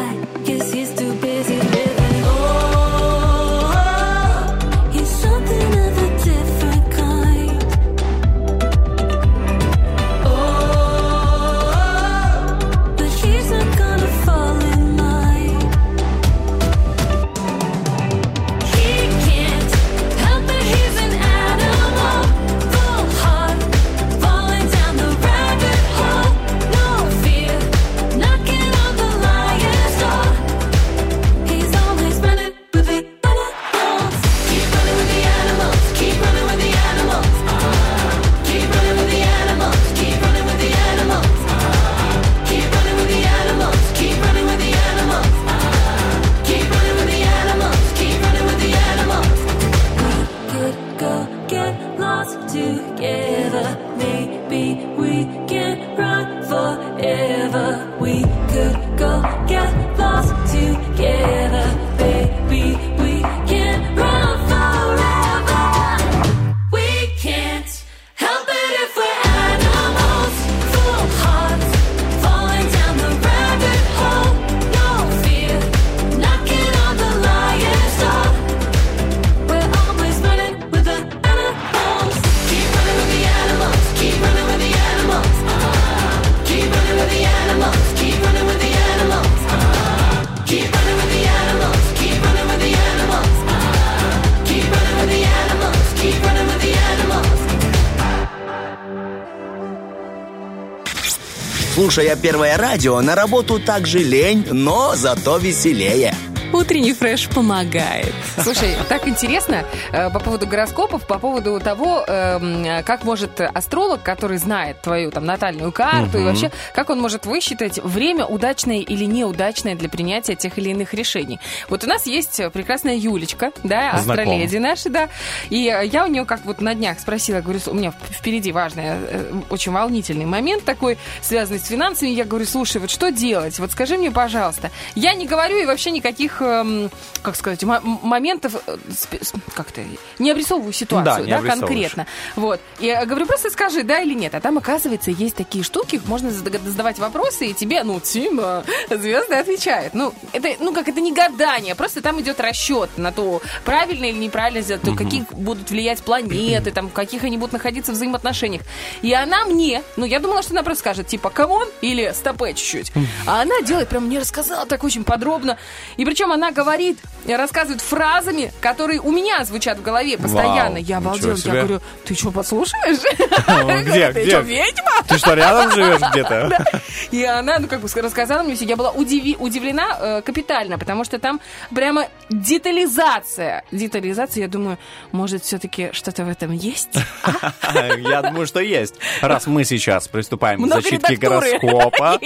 Слушая 101.98 102.14
первое 102.14 102.56
радио, 102.56 103.00
на 103.00 103.16
работу 103.16 103.58
также 103.58 103.98
лень, 103.98 104.46
но 104.52 104.94
зато 104.94 105.36
веселее. 105.36 106.14
Утренний 106.58 106.92
фреш 106.92 107.28
помогает. 107.28 108.12
Слушай, 108.42 108.74
так 108.88 109.06
интересно 109.06 109.64
э, 109.92 110.10
по 110.10 110.18
поводу 110.18 110.48
гороскопов, 110.48 111.06
по 111.06 111.20
поводу 111.20 111.60
того, 111.60 112.04
эм, 112.04 112.82
как 112.84 113.04
может 113.04 113.40
астролог, 113.40 114.02
который 114.02 114.38
знает 114.38 114.82
твою 114.82 115.12
там 115.12 115.24
натальную 115.24 115.70
карту 115.70 116.18
и 116.18 116.24
вообще, 116.24 116.50
как 116.74 116.90
он 116.90 117.00
может 117.00 117.26
высчитать 117.26 117.78
время 117.78 118.26
удачное 118.26 118.78
или 118.78 119.04
неудачное 119.04 119.76
для 119.76 119.88
принятия 119.88 120.34
тех 120.34 120.58
или 120.58 120.70
иных 120.70 120.94
решений. 120.94 121.38
Вот 121.68 121.84
у 121.84 121.86
нас 121.86 122.06
есть 122.06 122.40
прекрасная 122.52 122.96
Юлечка, 122.96 123.52
да, 123.62 123.92
астроледи 123.92 124.56
наша, 124.56 124.90
да, 124.90 125.08
и 125.50 125.68
э, 125.68 125.86
я 125.86 126.04
у 126.04 126.08
нее 126.08 126.24
как 126.24 126.44
вот 126.44 126.60
на 126.60 126.74
днях 126.74 126.98
спросила, 126.98 127.40
говорю, 127.40 127.60
у 127.66 127.74
меня 127.74 127.92
впереди 128.10 128.50
важный, 128.50 128.84
э, 128.86 129.32
очень 129.48 129.70
волнительный 129.70 130.26
момент 130.26 130.64
такой, 130.64 130.98
связанный 131.22 131.60
с 131.60 131.68
финансами, 131.68 132.10
я 132.10 132.24
говорю, 132.24 132.46
слушай, 132.46 132.78
вот 132.78 132.90
что 132.90 133.12
делать? 133.12 133.60
Вот 133.60 133.70
скажи 133.70 133.96
мне, 133.96 134.10
пожалуйста. 134.10 134.72
Я 134.96 135.14
не 135.14 135.28
говорю 135.28 135.58
и 135.58 135.66
вообще 135.66 135.92
никаких, 135.92 136.42
эм, 136.48 136.90
как 137.22 137.36
сказать, 137.36 137.62
моментов, 137.62 138.54
э, 138.66 138.76
с- 138.90 139.32
как-то, 139.54 139.82
не 140.18 140.30
обрисовываю 140.30 140.72
Да, 140.72 140.78
ситуацию, 140.78 141.26
да, 141.28 141.36
обрисовываешь. 141.38 141.60
конкретно. 141.60 142.06
Вот. 142.36 142.60
Я 142.78 143.04
говорю, 143.06 143.26
просто 143.26 143.50
скажи, 143.50 143.82
да 143.82 144.00
или 144.00 144.14
нет. 144.14 144.34
А 144.34 144.40
там, 144.40 144.58
оказывается, 144.58 145.10
есть 145.10 145.36
такие 145.36 145.64
штуки, 145.64 146.00
можно 146.06 146.30
зада- 146.30 146.58
задавать 146.64 146.98
вопросы, 146.98 147.46
и 147.46 147.54
тебе, 147.54 147.82
ну, 147.84 148.00
типа, 148.00 148.64
звезды 148.90 149.34
отвечают. 149.34 149.94
Ну, 149.94 150.14
это, 150.32 150.48
ну, 150.60 150.72
как 150.72 150.88
это 150.88 151.00
не 151.00 151.12
гадание, 151.12 151.74
просто 151.74 152.00
там 152.00 152.20
идет 152.20 152.40
расчет 152.40 152.90
на 152.96 153.12
то, 153.12 153.40
правильно 153.64 154.04
или 154.06 154.16
неправильно 154.18 154.62
сделать, 154.62 154.82
то, 154.82 154.94
какие 154.94 155.24
будут 155.32 155.70
влиять 155.70 156.00
планеты, 156.02 156.70
там, 156.70 156.88
в 156.88 156.92
каких 156.92 157.24
они 157.24 157.36
будут 157.36 157.52
находиться 157.52 157.92
в 157.92 157.94
взаимоотношениях. 157.96 158.62
И 159.02 159.12
она 159.12 159.44
мне, 159.44 159.82
ну, 159.96 160.04
я 160.06 160.20
думала, 160.20 160.42
что 160.42 160.52
она 160.52 160.62
просто 160.62 160.80
скажет, 160.80 161.06
типа, 161.08 161.30
come 161.30 161.52
on, 161.52 161.68
или 161.80 162.12
стопе 162.14 162.54
чуть-чуть. 162.54 162.92
А 163.26 163.42
она 163.42 163.60
делает, 163.62 163.88
прям 163.88 164.06
мне 164.06 164.18
рассказала 164.18 164.64
так 164.66 164.84
очень 164.84 165.04
подробно. 165.04 165.58
И 165.96 166.04
причем 166.04 166.30
она 166.32 166.37
говорит, 166.52 166.98
рассказывает 167.26 167.82
фразами, 167.82 168.52
которые 168.60 169.00
у 169.00 169.10
меня 169.10 169.44
звучат 169.44 169.78
в 169.78 169.82
голове 169.82 170.16
постоянно. 170.16 170.76
Вау, 170.76 170.84
я 170.84 170.96
обалдела. 170.98 171.36
Я 171.36 171.52
говорю, 171.52 171.80
ты 172.04 172.14
что, 172.14 172.30
подслушаешь? 172.30 172.98
Где, 173.88 174.12
Ты 174.12 174.28
что, 174.28 174.40
ведьма? 174.40 174.90
Ты 175.06 175.18
что, 175.18 175.34
рядом 175.34 175.72
живешь 175.72 176.00
где-то? 176.10 176.80
И 177.10 177.24
она, 177.24 177.58
ну, 177.58 177.68
как 177.68 177.80
бы 177.80 177.88
рассказала 178.00 178.42
мне 178.42 178.54
все. 178.54 178.64
Я 178.64 178.76
была 178.76 178.90
удивлена 178.92 179.98
э, 180.00 180.22
капитально, 180.22 180.78
потому 180.78 181.04
что 181.04 181.18
там 181.18 181.40
прямо 181.74 182.06
детализация. 182.30 183.64
Детализация, 183.72 184.42
я 184.42 184.48
думаю, 184.48 184.78
может, 185.12 185.44
все-таки 185.44 185.90
что-то 185.92 186.24
в 186.24 186.28
этом 186.28 186.52
есть? 186.52 186.90
Я 187.98 188.22
думаю, 188.22 188.46
что 188.46 188.60
есть. 188.60 188.94
Раз 189.20 189.46
мы 189.46 189.64
сейчас 189.64 190.08
приступаем 190.08 190.62
к 190.62 190.68
зачитке 190.68 191.16
гороскопа. 191.16 192.18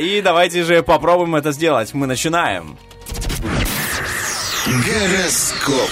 И 0.00 0.20
давайте 0.22 0.62
же 0.62 0.82
попробуем 0.82 1.07
это 1.38 1.52
сделать. 1.52 1.94
Мы 1.94 2.06
начинаем. 2.06 2.76
Гороскоп. 4.66 5.87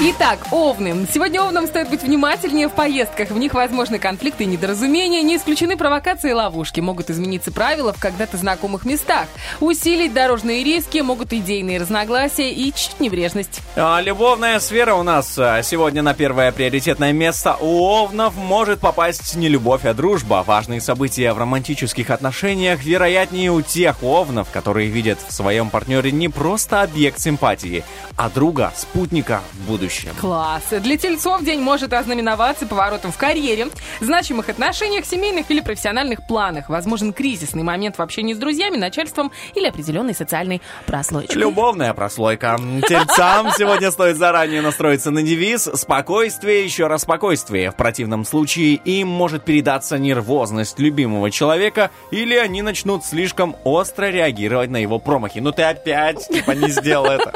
Итак, 0.00 0.38
овны. 0.52 1.08
Сегодня 1.12 1.42
овнам 1.42 1.66
стоит 1.66 1.90
быть 1.90 2.04
внимательнее 2.04 2.68
в 2.68 2.72
поездках. 2.72 3.30
В 3.30 3.36
них 3.36 3.52
возможны 3.52 3.98
конфликты 3.98 4.44
и 4.44 4.46
недоразумения. 4.46 5.22
Не 5.22 5.36
исключены 5.36 5.76
провокации 5.76 6.30
и 6.30 6.34
ловушки. 6.34 6.78
Могут 6.78 7.10
измениться 7.10 7.50
правила 7.50 7.92
в 7.92 7.98
когда-то 7.98 8.36
знакомых 8.36 8.84
местах. 8.84 9.26
Усилить 9.58 10.14
дорожные 10.14 10.62
риски 10.62 10.98
могут 10.98 11.32
идейные 11.32 11.80
разногласия 11.80 12.52
и 12.52 12.72
чуть 12.72 13.00
небрежность. 13.00 13.60
А, 13.74 14.00
Любовная 14.00 14.60
сфера 14.60 14.94
у 14.94 15.02
нас 15.02 15.36
а, 15.36 15.64
сегодня 15.64 16.00
на 16.02 16.14
первое 16.14 16.52
приоритетное 16.52 17.12
место. 17.12 17.56
У 17.60 17.82
овнов 17.82 18.36
может 18.36 18.78
попасть 18.78 19.34
не 19.34 19.48
любовь, 19.48 19.84
а 19.84 19.94
дружба. 19.94 20.44
Важные 20.46 20.80
события 20.80 21.32
в 21.32 21.38
романтических 21.38 22.10
отношениях 22.10 22.84
вероятнее 22.84 23.50
у 23.50 23.62
тех 23.62 24.00
овнов, 24.04 24.48
которые 24.52 24.90
видят 24.90 25.18
в 25.26 25.32
своем 25.32 25.70
партнере 25.70 26.12
не 26.12 26.28
просто 26.28 26.82
объект 26.82 27.18
симпатии, 27.18 27.82
а 28.16 28.30
друга, 28.30 28.72
спутника 28.76 29.40
в 29.54 29.66
будущем. 29.66 29.87
Класс. 30.20 30.64
Для 30.70 30.96
тельцов 30.96 31.42
день 31.42 31.60
может 31.60 31.92
ознаменоваться 31.92 32.66
поворотом 32.66 33.12
в 33.12 33.16
карьере, 33.16 33.68
значимых 34.00 34.48
отношениях, 34.48 35.04
семейных 35.04 35.50
или 35.50 35.60
профессиональных 35.60 36.26
планах. 36.26 36.68
Возможен 36.68 37.12
кризисный 37.12 37.62
момент 37.62 37.98
в 37.98 38.02
общении 38.02 38.34
с 38.34 38.38
друзьями, 38.38 38.76
начальством 38.76 39.32
или 39.54 39.66
определенной 39.66 40.14
социальной 40.14 40.60
прослойкой. 40.86 41.36
Любовная 41.36 41.94
прослойка. 41.94 42.58
Тельцам 42.88 43.50
сегодня 43.56 43.90
стоит 43.90 44.16
заранее 44.16 44.62
настроиться 44.62 45.10
на 45.10 45.22
девиз 45.22 45.68
«Спокойствие, 45.74 46.64
еще 46.64 46.86
раз 46.86 47.02
спокойствие». 47.02 47.70
В 47.70 47.76
противном 47.76 48.24
случае 48.24 48.74
им 48.74 49.08
может 49.08 49.44
передаться 49.44 49.98
нервозность 49.98 50.78
любимого 50.78 51.30
человека 51.30 51.90
или 52.10 52.36
они 52.36 52.62
начнут 52.62 53.04
слишком 53.04 53.56
остро 53.64 54.10
реагировать 54.10 54.70
на 54.70 54.76
его 54.76 54.98
промахи. 54.98 55.38
Ну 55.38 55.52
ты 55.52 55.62
опять, 55.62 56.26
типа, 56.28 56.52
не 56.52 56.70
сделал 56.70 57.06
это. 57.06 57.30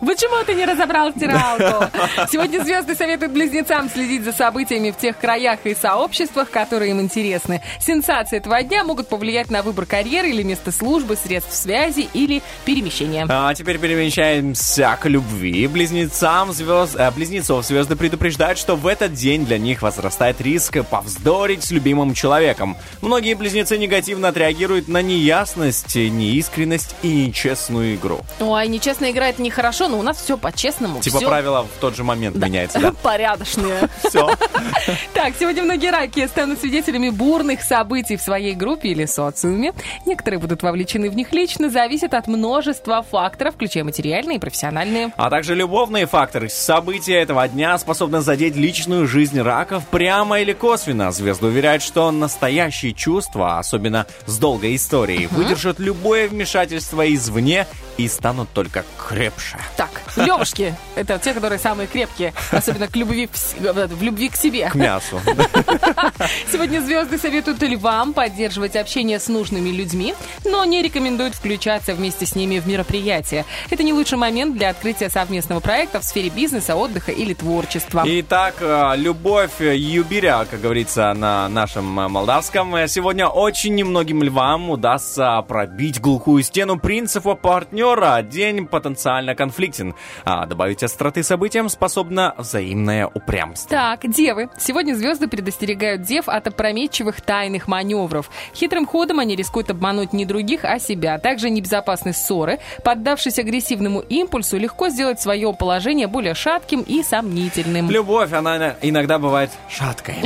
Почему 0.00 0.44
ты 0.44 0.54
не 0.54 0.64
разобрал 0.64 1.10
стиралку? 1.12 1.73
Сегодня 2.30 2.62
звезды 2.62 2.94
советуют 2.94 3.32
близнецам 3.32 3.88
следить 3.88 4.24
за 4.24 4.32
событиями 4.32 4.90
в 4.90 4.96
тех 4.96 5.18
краях 5.18 5.60
и 5.64 5.74
сообществах, 5.74 6.50
которые 6.50 6.90
им 6.90 7.00
интересны. 7.00 7.62
Сенсации 7.80 8.38
этого 8.38 8.62
дня 8.62 8.84
могут 8.84 9.08
повлиять 9.08 9.50
на 9.50 9.62
выбор 9.62 9.86
карьеры 9.86 10.30
или 10.30 10.42
места 10.42 10.72
службы, 10.72 11.16
средств 11.16 11.54
связи 11.54 12.08
или 12.12 12.42
перемещения. 12.64 13.26
А 13.28 13.54
теперь 13.54 13.78
перемещаемся 13.78 14.98
к 15.00 15.06
любви. 15.06 15.66
Близнецам 15.66 16.52
звезд, 16.52 16.96
э, 16.96 17.10
близнецов 17.10 17.64
звезды 17.64 17.96
предупреждают, 17.96 18.58
что 18.58 18.76
в 18.76 18.86
этот 18.86 19.14
день 19.14 19.44
для 19.44 19.58
них 19.58 19.82
возрастает 19.82 20.40
риск 20.40 20.78
повздорить 20.84 21.64
с 21.64 21.70
любимым 21.70 22.14
человеком. 22.14 22.76
Многие 23.00 23.34
близнецы 23.34 23.78
негативно 23.78 24.28
отреагируют 24.28 24.88
на 24.88 25.02
неясность, 25.02 25.94
неискренность 25.94 26.94
и 27.02 27.26
нечестную 27.26 27.94
игру. 27.96 28.20
Ой, 28.40 28.68
нечестно 28.68 29.10
игра 29.10 29.28
это 29.28 29.42
нехорошо, 29.42 29.88
но 29.88 29.98
у 29.98 30.02
нас 30.02 30.18
все 30.18 30.36
по-честному. 30.36 31.00
Типа 31.00 31.18
всё 31.18 31.28
правила 31.28 31.63
в 31.64 31.80
тот 31.80 31.96
же 31.96 32.04
момент 32.04 32.36
меняется, 32.36 32.80
да? 32.80 32.92
порядочные. 33.02 33.88
Все. 34.08 34.30
Так, 35.14 35.34
сегодня 35.38 35.62
многие 35.62 35.90
раки 35.90 36.26
станут 36.26 36.60
свидетелями 36.60 37.08
бурных 37.08 37.62
событий 37.62 38.16
в 38.16 38.22
своей 38.22 38.54
группе 38.54 38.88
или 38.88 39.06
социуме. 39.06 39.72
Некоторые 40.06 40.40
будут 40.40 40.62
вовлечены 40.62 41.08
в 41.08 41.14
них 41.14 41.32
лично, 41.32 41.70
зависит 41.70 42.12
от 42.14 42.26
множества 42.26 43.02
факторов, 43.02 43.54
включая 43.54 43.84
материальные 43.84 44.36
и 44.36 44.40
профессиональные. 44.40 45.12
А 45.16 45.30
также 45.30 45.54
любовные 45.54 46.06
факторы. 46.06 46.48
События 46.48 47.20
этого 47.20 47.46
дня 47.48 47.78
способны 47.78 48.20
задеть 48.20 48.56
личную 48.56 49.06
жизнь 49.06 49.40
раков 49.40 49.86
прямо 49.88 50.40
или 50.40 50.52
косвенно. 50.52 51.10
Звезды 51.12 51.46
уверяют, 51.46 51.82
что 51.82 52.10
настоящие 52.10 52.92
чувства, 52.92 53.58
особенно 53.58 54.06
с 54.26 54.38
долгой 54.38 54.76
историей, 54.76 55.26
выдержат 55.26 55.78
любое 55.78 56.28
вмешательство 56.28 57.12
извне 57.12 57.66
и 57.96 58.08
станут 58.08 58.48
только 58.52 58.84
крепше. 58.96 59.58
Так, 59.76 59.90
левушки— 60.16 60.74
это 60.96 61.18
те, 61.18 61.32
которые 61.34 61.58
самые 61.58 61.86
крепкие, 61.86 62.32
особенно 62.50 62.88
к 62.88 62.96
любви, 62.96 63.28
в 63.30 63.36
с- 63.36 63.54
в 63.54 64.02
любви 64.02 64.28
к 64.28 64.36
себе. 64.36 64.68
К 64.70 64.74
мясу. 64.74 65.20
Сегодня 66.50 66.80
звезды 66.80 67.18
советуют 67.18 67.62
львам 67.62 68.12
поддерживать 68.12 68.76
общение 68.76 69.20
с 69.20 69.28
нужными 69.28 69.70
людьми, 69.70 70.14
но 70.44 70.64
не 70.64 70.82
рекомендуют 70.82 71.34
включаться 71.34 71.94
вместе 71.94 72.26
с 72.26 72.34
ними 72.34 72.58
в 72.58 72.66
мероприятия. 72.66 73.44
Это 73.70 73.82
не 73.82 73.92
лучший 73.92 74.18
момент 74.18 74.56
для 74.56 74.70
открытия 74.70 75.08
совместного 75.10 75.60
проекта 75.60 76.00
в 76.00 76.04
сфере 76.04 76.30
бизнеса, 76.30 76.74
отдыха 76.76 77.12
или 77.12 77.34
творчества. 77.34 78.02
Итак, 78.06 78.56
э, 78.60 78.92
любовь 78.96 79.60
юбиря, 79.60 80.44
как 80.50 80.60
говорится 80.60 81.12
на 81.14 81.48
нашем 81.48 82.00
э, 82.00 82.08
молдавском, 82.08 82.74
э, 82.76 82.88
сегодня 82.88 83.28
очень 83.28 83.74
немногим 83.74 84.22
львам 84.22 84.70
удастся 84.70 85.40
пробить 85.46 86.00
глухую 86.00 86.42
стену 86.42 86.78
принципа 86.78 87.34
партнера. 87.34 87.83
День 88.22 88.66
потенциально 88.66 89.34
конфликтен. 89.34 89.94
А 90.24 90.46
добавить 90.46 90.82
остроты 90.82 91.22
событиям 91.22 91.68
способно 91.68 92.34
взаимное 92.38 93.06
упрямство. 93.06 93.68
Так, 93.68 94.10
девы. 94.10 94.48
Сегодня 94.58 94.94
звезды 94.94 95.28
предостерегают 95.28 96.00
дев 96.00 96.28
от 96.28 96.46
опрометчивых 96.46 97.20
тайных 97.20 97.68
маневров. 97.68 98.30
Хитрым 98.54 98.86
ходом 98.86 99.18
они 99.18 99.36
рискуют 99.36 99.70
обмануть 99.70 100.14
не 100.14 100.24
других, 100.24 100.64
а 100.64 100.78
себя. 100.78 101.18
Также 101.18 101.50
небезопасны 101.50 102.14
ссоры. 102.14 102.58
Поддавшись 102.82 103.38
агрессивному 103.38 104.00
импульсу, 104.00 104.56
легко 104.56 104.88
сделать 104.88 105.20
свое 105.20 105.52
положение 105.52 106.06
более 106.06 106.34
шатким 106.34 106.80
и 106.80 107.02
сомнительным. 107.02 107.90
Любовь, 107.90 108.32
она 108.32 108.76
иногда 108.80 109.18
бывает 109.18 109.50
шаткой. 109.68 110.16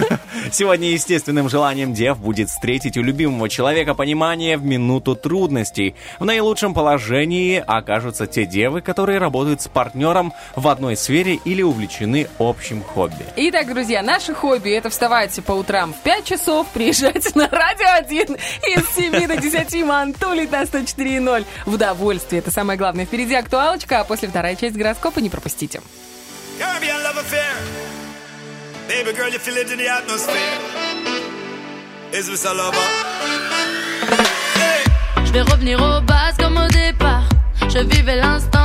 Сегодня 0.50 0.90
естественным 0.90 1.48
желанием 1.48 1.94
дев 1.94 2.18
будет 2.18 2.48
встретить 2.48 2.96
у 2.96 3.02
любимого 3.02 3.48
человека 3.48 3.94
понимание 3.94 4.56
в 4.56 4.64
минуту 4.64 5.14
трудностей. 5.14 5.94
В 6.18 6.24
наилучшем 6.24 6.74
положении 6.74 7.03
окажутся 7.66 8.26
те 8.26 8.46
девы, 8.46 8.80
которые 8.80 9.18
работают 9.18 9.62
с 9.62 9.68
партнером 9.68 10.32
в 10.56 10.68
одной 10.68 10.96
сфере 10.96 11.40
или 11.44 11.62
увлечены 11.62 12.28
общим 12.38 12.82
хобби. 12.82 13.24
Итак, 13.36 13.68
друзья, 13.68 14.02
наше 14.02 14.34
хобби 14.34 14.70
это 14.70 14.90
вставать 14.90 15.38
по 15.44 15.52
утрам 15.52 15.92
в 15.92 15.98
5 16.02 16.24
часов, 16.24 16.66
приезжать 16.68 17.34
на 17.34 17.48
радио 17.48 17.92
1 17.98 18.36
из 18.36 18.94
7 18.94 19.26
до 19.26 19.36
10 19.36 19.84
мантулить 19.84 20.50
на 20.50 20.62
104.0. 20.62 21.44
В 21.66 21.74
удовольствие. 21.74 22.40
Это 22.40 22.50
самое 22.50 22.78
главное. 22.78 23.06
Впереди 23.06 23.34
актуалочка, 23.34 24.00
а 24.00 24.04
после 24.04 24.28
вторая 24.28 24.56
часть 24.56 24.76
гороскопа 24.76 25.20
не 25.20 25.30
пропустите. 25.30 25.80
Caribbean 26.58 27.02
love 27.02 27.18
affair. 27.18 27.52
Baby 28.88 29.12
girl, 29.16 29.28
you 29.28 29.38
feel 29.38 29.56
it 29.56 29.70
in 29.72 29.78
the 29.78 29.88
atmosphere. 29.88 30.94
Is 32.12 32.28
this 32.28 32.44
a 32.44 32.54
lover? 32.54 34.33
Je 35.34 35.40
vais 35.40 35.50
revenir 35.50 35.82
aux 35.82 36.00
bases 36.02 36.36
comme 36.38 36.56
au 36.56 36.68
départ. 36.68 37.28
Je 37.68 37.80
vivais 37.80 38.14
l'instant. 38.14 38.60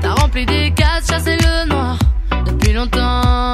T'as 0.00 0.12
rempli 0.12 0.44
des 0.44 0.72
cases, 0.72 1.06
chassé 1.08 1.36
le 1.36 1.68
noir 1.68 1.96
depuis 2.44 2.72
longtemps. 2.72 3.53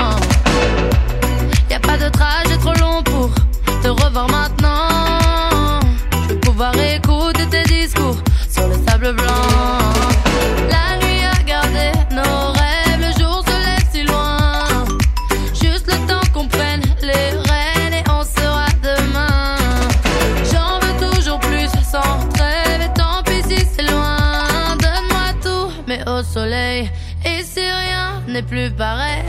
Plus 28.43 28.71
pareil, 28.71 29.25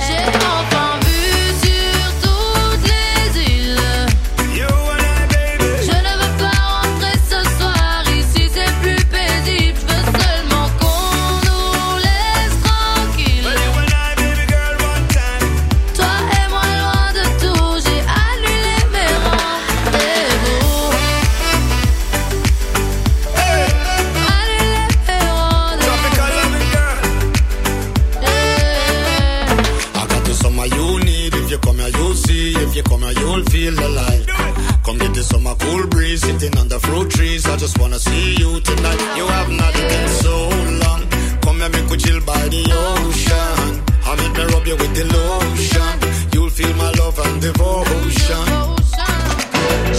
just 37.61 37.77
wanna 37.77 37.99
see 37.99 38.33
you 38.39 38.59
tonight. 38.61 38.99
You 39.15 39.27
have 39.27 39.51
not 39.51 39.73
been 39.75 40.07
so 40.25 40.49
long. 40.83 41.01
Come 41.43 41.59
here, 41.59 41.69
make 41.69 41.87
we 41.91 41.97
chill 41.97 42.19
by 42.21 42.49
the 42.49 42.63
ocean. 42.89 43.83
I 44.03 44.15
make 44.17 44.35
me 44.35 44.43
rub 44.51 44.65
you 44.65 44.75
with 44.81 44.93
the 44.95 45.05
lotion. 45.15 45.93
You'll 46.33 46.49
feel 46.49 46.73
my 46.73 46.89
love 46.97 47.19
and 47.19 47.39
devotion. 47.39 48.45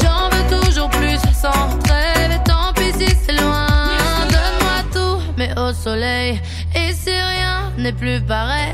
J'en 0.00 0.28
veux 0.32 0.46
toujours 0.56 0.90
plus 0.90 1.20
sans 1.40 1.78
trêve 1.84 2.32
et 2.32 2.42
tant 2.44 2.72
pis 2.74 2.92
si 2.98 3.14
c'est 3.24 3.40
loin. 3.40 3.68
Donne-moi 4.34 4.78
tout, 4.92 5.18
mais 5.38 5.56
au 5.56 5.72
soleil. 5.72 6.40
Et 6.74 6.92
si 6.92 7.10
rien 7.10 7.70
n'est 7.78 7.92
plus 7.92 8.20
pareil, 8.22 8.72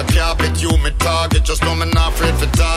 I 0.00 0.02
can't 0.04 0.38
pick 0.38 0.62
you, 0.62 0.70
my 0.78 0.88
target. 0.98 1.44
Just 1.44 1.62
know 1.62 1.74
me 1.74 1.84
not 1.92 2.14
afraid 2.14 2.34
to 2.40 2.46
die. 2.56 2.69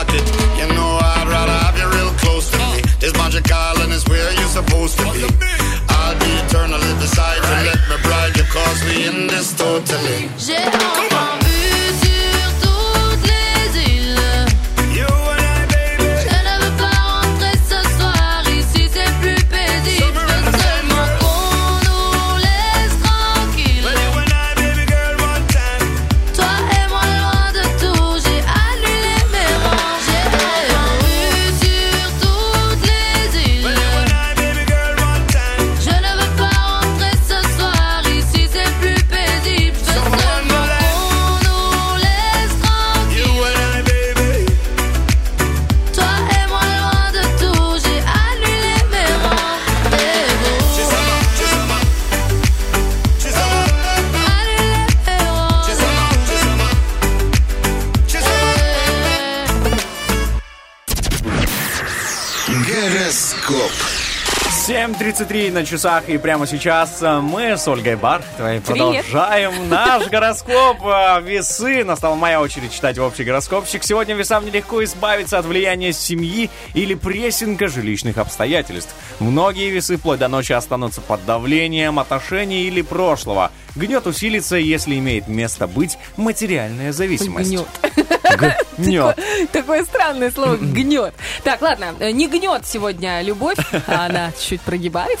7.33 65.14 65.52
на 65.52 65.64
часах, 65.64 66.08
и 66.08 66.18
прямо 66.18 66.44
сейчас 66.46 67.00
э, 67.00 67.20
мы 67.20 67.56
с 67.56 67.68
Ольгой 67.68 67.94
Бархатовой 67.94 68.60
продолжаем 68.60 69.68
наш 69.68 70.08
гороскоп. 70.08 70.78
Э, 70.84 71.20
Весы. 71.22 71.84
Настала 71.84 72.16
моя 72.16 72.40
очередь 72.40 72.72
читать 72.72 72.98
общий 72.98 73.22
гороскопчик. 73.22 73.84
Сегодня 73.84 74.16
весам 74.16 74.44
нелегко 74.44 74.82
избавиться 74.82 75.38
от 75.38 75.46
влияния 75.46 75.92
семьи 75.92 76.50
или 76.74 76.94
прессинга 76.94 77.68
жилищных 77.68 78.18
обстоятельств. 78.18 78.92
Многие 79.20 79.70
весы 79.70 79.98
вплоть 79.98 80.18
до 80.18 80.26
ночи 80.26 80.52
останутся 80.52 81.00
под 81.00 81.24
давлением 81.24 82.00
отношений 82.00 82.64
или 82.64 82.82
прошлого. 82.82 83.52
Гнет 83.76 84.08
усилится, 84.08 84.56
если 84.56 84.98
имеет 84.98 85.28
место 85.28 85.68
быть 85.68 85.96
материальная 86.16 86.92
зависимость. 86.92 87.50
Гнет. 87.50 87.68
Гнет. 88.78 89.18
Такое 89.52 89.84
странное 89.84 90.30
слово 90.30 90.56
гнет. 90.56 91.14
Так, 91.42 91.62
ладно, 91.62 91.94
не 92.12 92.26
гнет 92.26 92.66
сегодня 92.66 93.22
любовь, 93.22 93.56
а 93.86 94.06
она 94.06 94.30
чуть 94.32 94.60
прогибает. 94.62 95.18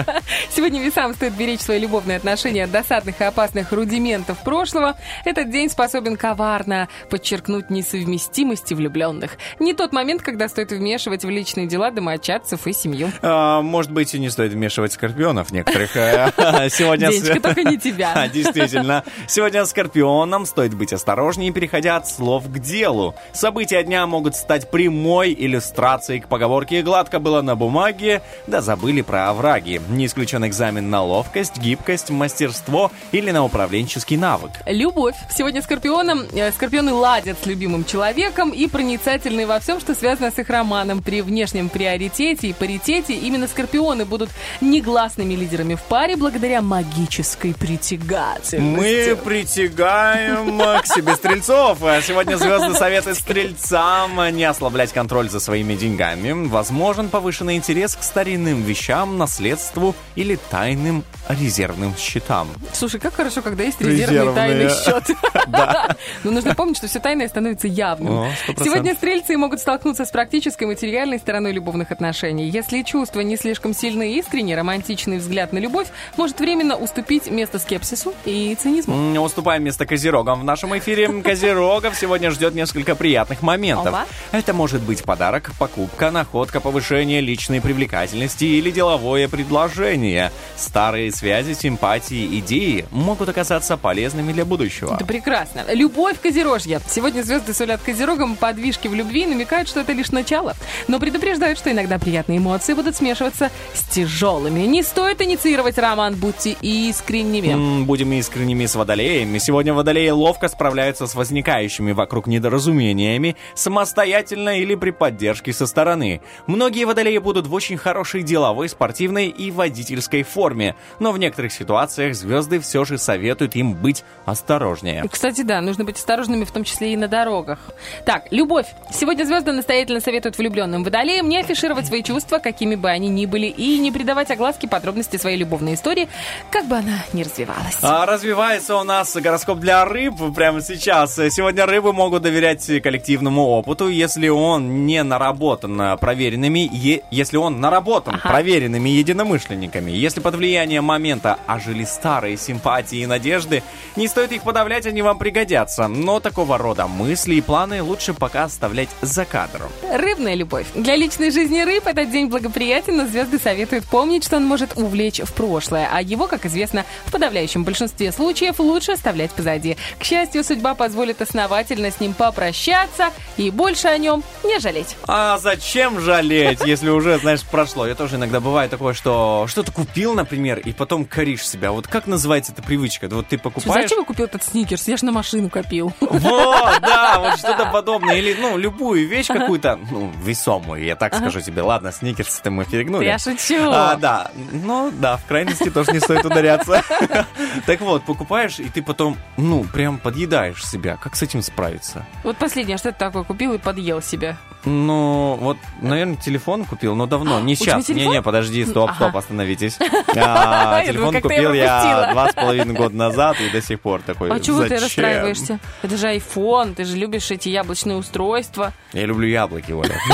Сегодня 0.50 0.82
весам 0.82 1.14
стоит 1.14 1.34
беречь 1.34 1.60
свои 1.60 1.78
любовные 1.78 2.16
отношения 2.16 2.64
от 2.64 2.70
досадных 2.70 3.20
и 3.20 3.24
опасных 3.24 3.72
рудиментов 3.72 4.38
прошлого. 4.38 4.96
Этот 5.24 5.50
день 5.50 5.70
способен 5.70 6.16
коварно 6.16 6.88
подчеркнуть 7.10 7.70
несовместимости 7.70 8.74
влюбленных. 8.74 9.32
Не 9.60 9.74
тот 9.74 9.92
момент, 9.92 10.22
когда 10.22 10.48
стоит 10.48 10.72
вмешивать 10.72 11.24
в 11.24 11.28
личные 11.30 11.66
дела 11.66 11.90
домочадцев 11.90 12.66
и 12.66 12.72
семью. 12.72 13.10
А, 13.22 13.62
Может 13.62 13.92
быть, 13.92 14.14
и 14.14 14.18
не 14.18 14.30
стоит 14.30 14.52
вмешивать 14.52 14.92
скорпионов 14.92 15.52
некоторых. 15.52 15.96
Э, 15.96 16.30
Сегодня... 16.70 17.10
Денечка, 17.10 17.40
только 17.40 17.62
не 17.64 17.78
тебя. 17.78 18.28
Действительно. 18.28 19.04
Сегодня 19.28 19.64
скорпионам 19.64 20.46
стоит 20.46 20.74
быть 20.74 20.92
осторожнее, 20.92 21.52
переходя 21.52 21.96
от 21.96 22.08
слов 22.08 22.45
к 22.48 22.58
делу. 22.58 23.14
События 23.32 23.82
дня 23.82 24.06
могут 24.06 24.36
стать 24.36 24.70
прямой 24.70 25.34
иллюстрацией 25.38 26.20
к 26.20 26.28
поговорке 26.28 26.82
«гладко 26.82 27.18
было 27.18 27.42
на 27.42 27.56
бумаге, 27.56 28.22
да 28.46 28.60
забыли 28.60 29.02
про 29.02 29.28
овраги». 29.28 29.80
Не 29.88 30.06
исключен 30.06 30.46
экзамен 30.46 30.90
на 30.90 31.02
ловкость, 31.02 31.58
гибкость, 31.58 32.10
мастерство 32.10 32.90
или 33.12 33.30
на 33.30 33.44
управленческий 33.44 34.16
навык. 34.16 34.50
Любовь. 34.66 35.16
Сегодня 35.30 35.62
скорпионам, 35.62 36.24
э, 36.32 36.52
скорпионы 36.52 36.92
ладят 36.92 37.38
с 37.42 37.46
любимым 37.46 37.84
человеком 37.84 38.50
и 38.50 38.66
проницательны 38.68 39.46
во 39.46 39.60
всем, 39.60 39.80
что 39.80 39.94
связано 39.94 40.30
с 40.30 40.38
их 40.38 40.48
романом. 40.48 41.02
При 41.02 41.22
внешнем 41.22 41.68
приоритете 41.68 42.48
и 42.48 42.52
паритете 42.52 43.14
именно 43.14 43.48
скорпионы 43.48 44.04
будут 44.04 44.30
негласными 44.60 45.34
лидерами 45.34 45.74
в 45.74 45.82
паре 45.82 46.16
благодаря 46.16 46.62
магической 46.62 47.54
притягательности. 47.54 48.56
Мы 48.56 49.16
притягаем 49.16 50.58
к 50.80 50.86
себе 50.86 51.14
стрельцов. 51.14 51.82
А 51.82 52.00
Сегодня 52.38 52.58
звезды 52.58 52.78
советуют 52.78 53.18
стрельцам 53.18 54.36
не 54.36 54.44
ослаблять 54.44 54.92
контроль 54.92 55.28
за 55.28 55.40
своими 55.40 55.74
деньгами. 55.74 56.46
Возможен 56.48 57.08
повышенный 57.08 57.56
интерес 57.56 57.96
к 57.96 58.02
старинным 58.02 58.62
вещам, 58.62 59.18
наследству 59.18 59.94
или 60.14 60.38
тайным 60.50 61.04
резервным 61.28 61.96
счетам. 61.96 62.48
Слушай, 62.72 63.00
как 63.00 63.14
хорошо, 63.14 63.42
когда 63.42 63.64
есть 63.64 63.80
резервный 63.80 64.16
Резервные. 64.16 64.34
тайный 64.34 64.70
счет. 64.70 65.16
Но 66.24 66.30
нужно 66.30 66.54
помнить, 66.54 66.76
что 66.76 66.86
все 66.86 67.00
тайное 67.00 67.28
становится 67.28 67.66
явным. 67.66 68.12
О, 68.20 68.28
100%. 68.48 68.64
Сегодня 68.64 68.94
стрельцы 68.94 69.36
могут 69.36 69.60
столкнуться 69.60 70.04
с 70.04 70.10
практической 70.10 70.64
материальной 70.64 71.18
стороной 71.18 71.52
любовных 71.52 71.90
отношений. 71.90 72.48
Если 72.48 72.82
чувства 72.82 73.20
не 73.20 73.36
слишком 73.36 73.74
сильны 73.74 74.12
и 74.12 74.18
искренне, 74.18 74.56
романтичный 74.56 75.18
взгляд 75.18 75.52
на 75.52 75.58
любовь 75.58 75.88
может 76.16 76.38
временно 76.38 76.76
уступить 76.76 77.30
место 77.30 77.58
скепсису 77.58 78.14
и 78.24 78.56
цинизму. 78.60 79.20
Уступаем 79.20 79.64
место 79.64 79.86
козерогам 79.86 80.40
в 80.40 80.44
нашем 80.44 80.76
эфире. 80.78 81.08
Козерогов 81.24 81.96
сегодня 81.96 82.25
ждет 82.30 82.54
несколько 82.54 82.94
приятных 82.94 83.42
моментов. 83.42 83.88
Опа. 83.88 84.06
Это 84.32 84.52
может 84.52 84.82
быть 84.82 85.02
подарок, 85.02 85.50
покупка, 85.58 86.10
находка, 86.10 86.60
повышение 86.60 87.20
личной 87.20 87.60
привлекательности 87.60 88.44
или 88.44 88.70
деловое 88.70 89.28
предложение. 89.28 90.32
Старые 90.56 91.12
связи, 91.12 91.52
симпатии, 91.52 92.38
идеи 92.40 92.86
могут 92.90 93.28
оказаться 93.28 93.76
полезными 93.76 94.32
для 94.32 94.44
будущего. 94.44 94.94
Это 94.94 95.04
прекрасно. 95.04 95.64
Любовь 95.72 96.16
Козерожья. 96.22 96.80
Сегодня 96.88 97.22
звезды 97.22 97.52
сулят 97.52 97.80
Козерогам 97.82 98.36
подвижки 98.36 98.88
в 98.88 98.94
любви 98.94 99.26
намекают, 99.26 99.68
что 99.68 99.80
это 99.80 99.92
лишь 99.92 100.10
начало. 100.12 100.54
Но 100.88 100.98
предупреждают, 100.98 101.58
что 101.58 101.70
иногда 101.70 101.98
приятные 101.98 102.38
эмоции 102.38 102.72
будут 102.72 102.96
смешиваться 102.96 103.50
с 103.74 103.82
тяжелыми. 103.84 104.60
Не 104.60 104.82
стоит 104.82 105.20
инициировать 105.20 105.76
роман, 105.76 106.14
будьте 106.14 106.56
искренними. 106.62 107.48
М, 107.52 107.84
Будем 107.84 108.12
искренними 108.14 108.64
с 108.64 108.74
водолеями. 108.74 109.36
Сегодня 109.38 109.74
водолеи 109.74 110.08
ловко 110.08 110.48
справляются 110.48 111.06
с 111.06 111.14
возникающими 111.14 111.92
вокруг 111.92 112.15
недоразумениями, 112.26 113.36
самостоятельно 113.54 114.58
или 114.58 114.74
при 114.74 114.90
поддержке 114.90 115.52
со 115.52 115.66
стороны. 115.66 116.22
Многие 116.46 116.84
водолеи 116.84 117.18
будут 117.18 117.46
в 117.46 117.52
очень 117.52 117.76
хорошей 117.76 118.22
деловой, 118.22 118.68
спортивной 118.68 119.28
и 119.28 119.50
водительской 119.50 120.22
форме, 120.22 120.76
но 120.98 121.12
в 121.12 121.18
некоторых 121.18 121.52
ситуациях 121.52 122.14
звезды 122.14 122.60
все 122.60 122.84
же 122.84 122.96
советуют 122.96 123.56
им 123.56 123.74
быть 123.74 124.04
осторожнее. 124.24 125.04
Кстати, 125.10 125.42
да, 125.42 125.60
нужно 125.60 125.84
быть 125.84 125.98
осторожными, 125.98 126.44
в 126.44 126.52
том 126.52 126.64
числе 126.64 126.92
и 126.92 126.96
на 126.96 127.08
дорогах. 127.08 127.58
Так, 128.04 128.28
любовь. 128.30 128.66
Сегодня 128.92 129.24
звезды 129.24 129.52
настоятельно 129.52 130.00
советуют 130.00 130.38
влюбленным 130.38 130.84
водолеям 130.84 131.28
не 131.28 131.38
афишировать 131.38 131.86
свои 131.86 132.02
чувства, 132.02 132.38
какими 132.38 132.76
бы 132.76 132.88
они 132.88 133.08
ни 133.08 133.26
были, 133.26 133.46
и 133.46 133.78
не 133.78 133.90
придавать 133.90 134.30
огласке 134.30 134.68
подробности 134.68 135.16
своей 135.16 135.36
любовной 135.36 135.74
истории, 135.74 136.08
как 136.50 136.66
бы 136.66 136.76
она 136.76 137.04
ни 137.12 137.22
развивалась. 137.24 137.78
А 137.82 138.06
развивается 138.06 138.76
у 138.76 138.84
нас 138.84 139.16
гороскоп 139.16 139.58
для 139.58 139.84
рыб 139.84 140.14
прямо 140.34 140.60
сейчас. 140.60 141.16
Сегодня 141.16 141.66
рыбы 141.66 141.92
могут 141.92 142.05
доверять 142.10 142.64
коллективному 142.82 143.42
опыту, 143.46 143.88
если 143.88 144.28
он 144.28 144.86
не 144.86 145.02
наработан 145.02 145.80
а, 145.80 145.96
проверенными, 145.96 146.68
е- 146.72 147.02
если 147.10 147.36
он 147.36 147.60
наработан 147.60 148.14
Ага. 148.16 148.28
проверенными 148.28 148.88
единомышленниками. 148.90 149.90
Если 149.90 150.20
под 150.20 150.34
влиянием 150.36 150.84
момента 150.84 151.38
ожили 151.46 151.84
старые 151.84 152.36
симпатии 152.36 152.98
и 152.98 153.06
надежды, 153.06 153.62
не 153.96 154.08
стоит 154.08 154.32
их 154.32 154.42
подавлять, 154.42 154.86
они 154.86 155.02
вам 155.02 155.18
пригодятся. 155.18 155.88
Но 155.88 156.20
такого 156.20 156.58
рода 156.58 156.86
мысли 156.86 157.34
и 157.36 157.40
планы 157.40 157.82
лучше 157.82 158.14
пока 158.14 158.44
оставлять 158.44 158.88
за 159.02 159.24
кадром. 159.24 159.70
Рыбная 159.92 160.34
любовь. 160.34 160.66
Для 160.74 160.96
личной 160.96 161.30
жизни 161.30 161.60
рыб 161.60 161.86
этот 161.86 162.10
день 162.10 162.26
благоприятен, 162.26 162.96
но 162.96 163.06
звезды 163.06 163.38
советуют 163.38 163.84
помнить, 163.84 164.24
что 164.24 164.36
он 164.36 164.44
может 164.46 164.76
увлечь 164.76 165.20
в 165.20 165.32
прошлое, 165.32 165.88
а 165.92 166.00
его, 166.02 166.26
как 166.26 166.46
известно, 166.46 166.84
в 167.06 167.12
подавляющем 167.12 167.64
большинстве 167.64 168.12
случаев 168.12 168.58
лучше 168.60 168.92
оставлять 168.92 169.30
позади. 169.32 169.76
К 169.98 170.04
счастью, 170.04 170.44
судьба 170.44 170.74
позволит 170.74 171.20
основательно 171.22 171.90
с 171.96 172.00
ним 172.00 172.14
попрощаться 172.14 173.10
и 173.36 173.50
больше 173.50 173.88
о 173.88 173.98
нем 173.98 174.22
не 174.44 174.58
жалеть. 174.58 174.96
А 175.06 175.38
зачем 175.38 176.00
жалеть, 176.00 176.60
если 176.64 176.90
уже, 176.90 177.18
знаешь, 177.18 177.42
прошло? 177.42 177.86
Я 177.86 177.94
тоже 177.94 178.16
иногда 178.16 178.40
бывает 178.40 178.70
такое, 178.70 178.94
что 178.94 179.46
что-то 179.48 179.72
купил, 179.72 180.14
например, 180.14 180.58
и 180.58 180.72
потом 180.72 181.04
коришь 181.04 181.46
себя. 181.46 181.72
Вот 181.72 181.86
как 181.86 182.06
называется 182.06 182.52
эта 182.52 182.62
привычка? 182.62 183.08
Вот 183.10 183.28
ты 183.28 183.38
покупаешь... 183.38 183.82
Зачем 183.82 184.00
я 184.00 184.04
купил 184.04 184.26
этот 184.26 184.42
сникерс? 184.42 184.88
Я 184.88 184.96
же 184.96 185.04
на 185.04 185.12
машину 185.12 185.50
копил. 185.50 185.92
Вот, 186.00 186.20
да, 186.80 187.18
вот 187.18 187.38
что-то 187.38 187.66
подобное. 187.66 188.16
Или, 188.16 188.36
ну, 188.38 188.56
любую 188.56 189.08
вещь 189.08 189.26
какую-то, 189.26 189.78
ну, 189.90 190.12
весомую, 190.22 190.84
я 190.84 190.96
так 190.96 191.14
скажу 191.14 191.40
тебе. 191.40 191.62
Ладно, 191.62 191.92
сникерс 191.92 192.40
это 192.40 192.50
мы 192.50 192.64
перегнули. 192.64 193.04
Я 193.04 193.18
шучу. 193.18 193.70
А, 193.70 193.96
да. 193.96 194.30
Ну, 194.52 194.92
да, 194.92 195.16
в 195.16 195.24
крайности 195.26 195.70
тоже 195.70 195.92
не 195.92 196.00
стоит 196.00 196.24
ударяться. 196.24 196.82
Так 197.64 197.80
вот, 197.80 198.04
покупаешь, 198.04 198.58
и 198.58 198.68
ты 198.68 198.82
потом, 198.82 199.16
ну, 199.36 199.64
прям 199.64 199.98
подъедаешь 199.98 200.64
себя. 200.64 200.96
Как 200.96 201.16
с 201.16 201.22
этим 201.22 201.42
справиться? 201.42 201.85
Вот 202.24 202.36
последнее, 202.36 202.78
что 202.78 202.92
ты 202.92 202.98
такое 202.98 203.22
купил 203.24 203.52
и 203.54 203.58
подъел 203.58 204.00
себя. 204.02 204.36
Ну, 204.64 205.36
вот, 205.40 205.56
наверное, 205.80 206.16
телефон 206.16 206.64
купил, 206.64 206.96
но 206.96 207.06
давно, 207.06 207.38
не 207.40 207.52
А, 207.52 207.56
тебя 207.56 207.80
сейчас. 207.80 207.88
Не-не, 207.96 208.20
подожди, 208.20 208.64
стоп, 208.64 208.90
Ага. 208.90 208.94
стоп, 208.96 209.16
остановитесь. 209.16 209.78
А, 210.16 210.82
Я 210.84 210.92
думаю, 210.92 211.12
Телефон 211.12 211.22
купил 211.22 211.52
я 211.52 212.08
два 212.12 212.30
с 212.30 212.34
половиной 212.34 212.74
года 212.74 212.96
назад 212.96 213.36
и 213.40 213.48
до 213.50 213.62
сих 213.62 213.80
пор 213.80 214.02
такой. 214.02 214.30
А 214.32 214.40
чего 214.40 214.64
ты 214.64 214.76
расстраиваешься? 214.78 215.60
Это 215.82 215.96
же 215.96 216.08
iPhone, 216.08 216.74
ты 216.74 216.84
же 216.84 216.96
любишь 216.96 217.30
эти 217.30 217.48
яблочные 217.48 217.96
устройства. 217.96 218.72
Я 218.92 219.06
люблю 219.06 219.28
яблоки, 219.28 219.70
Оля. 219.72 219.94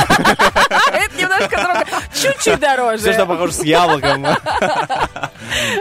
Это 0.93 1.17
немножко 1.19 1.57
дорого. 1.57 1.87
Чуть-чуть 2.15 2.61
дороже. 2.61 2.99
Все, 2.99 3.13
что 3.15 3.27
похоже 3.27 3.53
с 3.55 3.63
яблоком. 3.63 4.27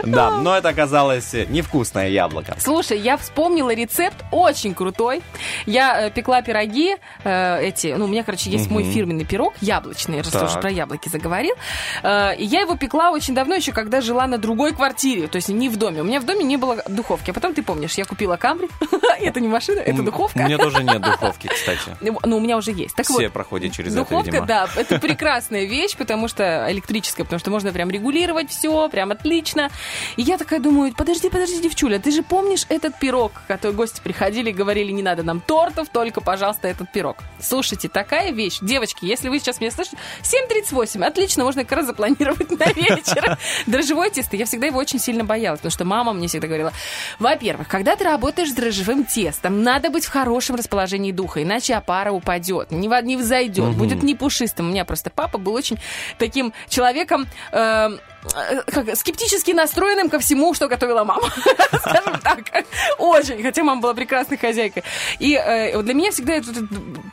Да, 0.04 0.30
но 0.30 0.56
это 0.56 0.68
оказалось 0.68 1.32
невкусное 1.48 2.08
яблоко. 2.08 2.54
Слушай, 2.58 2.98
я 2.98 3.16
вспомнила 3.16 3.72
рецепт 3.74 4.16
очень 4.30 4.74
крутой. 4.74 5.22
Я 5.66 5.81
э, 5.82 6.10
пекла 6.10 6.42
пироги, 6.42 6.96
э, 7.24 7.62
эти, 7.62 7.88
ну, 7.96 8.04
у 8.04 8.08
меня, 8.08 8.22
короче, 8.24 8.50
есть 8.50 8.70
мой 8.70 8.84
фирменный 8.84 9.24
пирог, 9.24 9.54
яблочный, 9.60 10.18
раз 10.18 10.28
Так. 10.30 10.42
тоже 10.42 10.58
про 10.60 10.70
яблоки 10.70 11.08
заговорил. 11.08 11.54
Э, 12.02 12.34
и 12.36 12.44
я 12.44 12.60
его 12.60 12.76
пекла 12.76 13.10
очень 13.10 13.34
давно, 13.34 13.54
еще 13.54 13.72
когда 13.72 14.00
жила 14.00 14.26
на 14.26 14.38
другой 14.38 14.72
квартире, 14.74 15.26
то 15.28 15.36
есть 15.36 15.48
не 15.48 15.68
в 15.68 15.76
доме. 15.76 16.00
У 16.02 16.04
меня 16.04 16.20
в 16.20 16.24
доме 16.24 16.44
не 16.44 16.56
было 16.56 16.82
духовки. 16.88 17.30
А 17.30 17.34
потом, 17.34 17.54
ты 17.54 17.62
помнишь, 17.62 17.94
я 17.94 18.04
купила 18.04 18.36
камри. 18.36 18.68
Это 19.20 19.40
не 19.40 19.48
машина, 19.48 19.80
это 19.80 20.00
У 20.00 20.04
духовка. 20.04 20.38
меня 20.42 20.58
тоже 20.58 20.82
нет 20.82 21.00
духовки, 21.02 21.48
кстати. 21.48 21.96
Ну, 22.00 22.36
у 22.36 22.40
меня 22.40 22.56
уже 22.56 22.72
есть. 22.72 22.94
Так 22.96 23.06
Все 23.06 23.24
вот, 23.24 23.32
проходят 23.32 23.72
через 23.72 23.92
это, 23.92 24.02
Духовка, 24.02 24.30
видимо. 24.30 24.46
да, 24.46 24.68
это 24.76 24.98
прекрасная 24.98 25.64
вещь, 25.64 25.96
потому 25.96 26.28
что 26.28 26.66
электрическая, 26.70 27.24
потому 27.24 27.38
что 27.40 27.50
можно 27.50 27.72
прям 27.72 27.90
регулировать 27.90 28.50
все, 28.50 28.88
прям 28.88 29.10
отлично. 29.12 29.70
И 30.16 30.22
я 30.22 30.38
такая 30.38 30.60
думаю, 30.60 30.92
подожди, 30.96 31.28
подожди, 31.30 31.60
девчуля, 31.60 31.98
ты 31.98 32.10
же 32.10 32.22
помнишь 32.22 32.66
этот 32.68 32.98
пирог, 32.98 33.32
который 33.48 33.72
гости 33.72 34.00
приходили 34.02 34.50
и 34.50 34.52
говорили, 34.52 34.90
не 34.92 35.02
надо 35.02 35.22
нам 35.22 35.40
тортов, 35.72 35.88
только, 35.92 36.20
пожалуйста, 36.20 36.68
этот 36.68 36.90
пирог. 36.92 37.16
Слушайте, 37.40 37.88
такая 37.88 38.32
вещь. 38.32 38.58
Девочки, 38.60 39.04
если 39.04 39.28
вы 39.28 39.38
сейчас 39.38 39.60
меня 39.60 39.70
слышите, 39.70 39.96
7.38, 40.22 41.04
отлично, 41.04 41.44
можно 41.44 41.64
как 41.64 41.72
раз 41.72 41.86
запланировать 41.86 42.50
на 42.50 42.66
вечер. 42.72 43.38
Дрожжевое 43.66 44.10
тесто, 44.10 44.36
я 44.36 44.46
всегда 44.46 44.66
его 44.66 44.78
очень 44.78 44.98
сильно 44.98 45.24
боялась, 45.24 45.60
потому 45.60 45.72
что 45.72 45.84
мама 45.84 46.12
мне 46.12 46.28
всегда 46.28 46.46
говорила, 46.46 46.72
во-первых, 47.18 47.68
когда 47.68 47.96
ты 47.96 48.04
работаешь 48.04 48.50
с 48.50 48.54
дрожжевым 48.54 49.04
тестом, 49.04 49.62
надо 49.62 49.90
быть 49.90 50.04
в 50.04 50.10
хорошем 50.10 50.56
расположении 50.56 51.12
духа, 51.12 51.42
иначе 51.42 51.74
опара 51.74 52.12
упадет, 52.12 52.70
не, 52.70 52.88
во- 52.88 53.02
не 53.02 53.16
взойдет, 53.16 53.74
будет 53.74 54.02
не 54.02 54.14
пушистым. 54.14 54.66
У 54.66 54.70
меня 54.70 54.84
просто 54.84 55.10
папа 55.10 55.38
был 55.38 55.54
очень 55.54 55.78
таким 56.18 56.52
человеком, 56.68 57.26
э, 57.52 57.90
э, 58.34 58.62
как, 58.66 58.96
скептически 58.96 59.52
настроенным 59.52 60.08
ко 60.08 60.18
всему, 60.18 60.54
что 60.54 60.68
готовила 60.68 61.04
мама. 61.04 61.28
Скажем 61.78 62.20
так. 62.20 62.64
Очень. 62.98 63.42
Хотя 63.42 63.62
мама 63.64 63.80
была 63.80 63.94
прекрасной 63.94 64.36
хозяйкой. 64.36 64.84
И 65.18 65.34
э, 65.52 65.82
для 65.82 65.94
меня 65.94 66.10
всегда 66.10 66.34
это, 66.34 66.50
это 66.50 66.66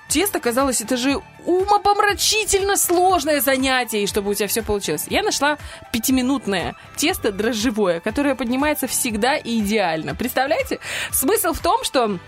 тесто 0.08 0.40
казалось, 0.40 0.82
это 0.82 0.98
же 0.98 1.22
умопомрачительно 1.46 2.76
сложное 2.76 3.42
занятие, 3.42 4.04
и 4.04 4.08
чтобы 4.08 4.32
у 4.32 4.34
тебя 4.34 4.48
все 4.48 4.62
получилось. 4.62 5.06
Я 5.10 5.24
нашла 5.24 5.58
пятиминутное 5.92 6.76
тесто 6.96 7.32
дрожжевое, 7.32 8.00
которое 8.00 8.36
поднимается 8.36 8.88
всегда 8.88 9.36
и 9.38 9.60
идеально. 9.60 10.16
Представляете? 10.16 10.80
Смысл 11.12 11.54
в 11.54 11.60
том, 11.60 11.84
что 11.84 12.20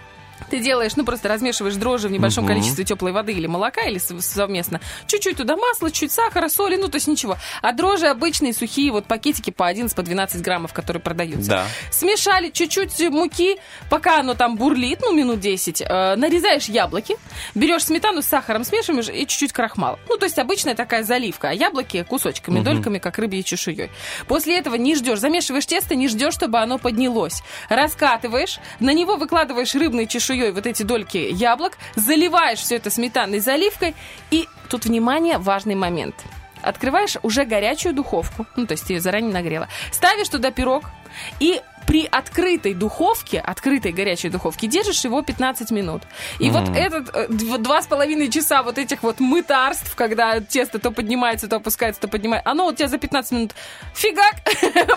ты 0.49 0.59
делаешь, 0.59 0.95
ну, 0.95 1.05
просто 1.05 1.27
размешиваешь 1.29 1.75
дрожжи 1.75 2.07
в 2.07 2.11
небольшом 2.11 2.43
Мгм. 2.45 2.53
количестве 2.53 2.83
теплой 2.83 3.11
воды 3.11 3.33
или 3.33 3.47
молока, 3.47 3.83
или 3.83 3.97
совместно. 3.99 4.81
Чуть-чуть 5.07 5.37
туда 5.37 5.55
масла, 5.57 5.91
чуть 5.91 6.11
сахара, 6.11 6.49
соли, 6.49 6.75
ну, 6.75 6.87
то 6.87 6.95
есть 6.95 7.07
ничего. 7.07 7.37
А 7.61 7.71
дрожжи 7.73 8.07
обычные, 8.07 8.53
сухие, 8.53 8.91
вот 8.91 9.05
пакетики 9.05 9.49
по 9.51 9.67
11, 9.67 9.95
по 9.95 10.01
12 10.03 10.41
граммов, 10.41 10.73
которые 10.73 11.01
продаются. 11.01 11.49
Да. 11.49 11.65
Смешали 11.91 12.49
чуть-чуть 12.49 12.99
муки, 13.09 13.57
пока 13.89 14.19
оно 14.19 14.33
там 14.33 14.55
бурлит, 14.57 14.99
ну, 15.01 15.13
минут 15.13 15.39
10. 15.39 15.81
э, 15.81 16.15
нарезаешь 16.15 16.65
яблоки, 16.65 17.15
берешь 17.55 17.85
сметану 17.85 18.21
с 18.21 18.25
сахаром, 18.25 18.63
смешиваешь 18.63 19.09
и 19.09 19.25
чуть-чуть 19.27 19.53
крахмала. 19.53 19.99
Ну, 20.09 20.17
то 20.17 20.25
есть 20.25 20.39
обычная 20.39 20.75
такая 20.75 21.03
заливка, 21.03 21.49
а 21.49 21.53
яблоки 21.53 22.03
кусочками, 22.03 22.61
дольками, 22.61 22.97
как 22.99 23.17
рыбьей 23.17 23.43
чешуей. 23.43 23.89
После 24.27 24.57
этого 24.57 24.75
не 24.75 24.95
ждешь, 24.95 25.19
замешиваешь 25.19 25.65
тесто, 25.65 25.95
не 25.95 26.07
ждешь, 26.07 26.33
чтобы 26.33 26.59
оно 26.59 26.77
поднялось. 26.77 27.41
Раскатываешь, 27.69 28.59
на 28.79 28.93
него 28.93 29.15
выкладываешь 29.15 29.73
рыбной 29.75 30.07
чешуей 30.31 30.51
вот 30.51 30.65
эти 30.65 30.83
дольки 30.83 31.17
яблок, 31.17 31.77
заливаешь 31.95 32.59
все 32.59 32.75
это 32.75 32.89
сметанной 32.89 33.39
заливкой, 33.39 33.95
и 34.31 34.47
тут, 34.69 34.85
внимание, 34.85 35.37
важный 35.37 35.75
момент. 35.75 36.15
Открываешь 36.61 37.17
уже 37.23 37.45
горячую 37.45 37.93
духовку, 37.93 38.45
ну, 38.55 38.67
то 38.67 38.73
есть 38.73 38.89
ее 38.89 39.01
заранее 39.01 39.33
нагрела. 39.33 39.67
Ставишь 39.91 40.29
туда 40.29 40.51
пирог 40.51 40.83
и 41.39 41.59
при 41.85 42.07
открытой 42.09 42.73
духовке, 42.73 43.39
открытой 43.39 43.91
горячей 43.91 44.29
духовке, 44.29 44.67
держишь 44.67 45.03
его 45.03 45.21
15 45.21 45.71
минут. 45.71 46.03
И 46.39 46.49
вот 46.49 46.69
этот 46.75 47.09
э, 47.15 47.27
дв- 47.27 47.57
два 47.57 47.81
с 47.81 47.87
половиной 47.87 48.29
часа 48.29 48.63
вот 48.63 48.77
этих 48.77 49.03
вот 49.03 49.19
мытарств, 49.19 49.95
когда 49.95 50.39
тесто 50.39 50.79
то 50.79 50.91
поднимается, 50.91 51.47
то 51.47 51.57
опускается, 51.57 52.01
то 52.01 52.07
поднимается, 52.07 52.49
оно 52.49 52.67
у 52.67 52.73
тебя 52.73 52.87
за 52.87 52.97
15 52.97 53.31
минут 53.31 53.55
фигак 53.93 54.35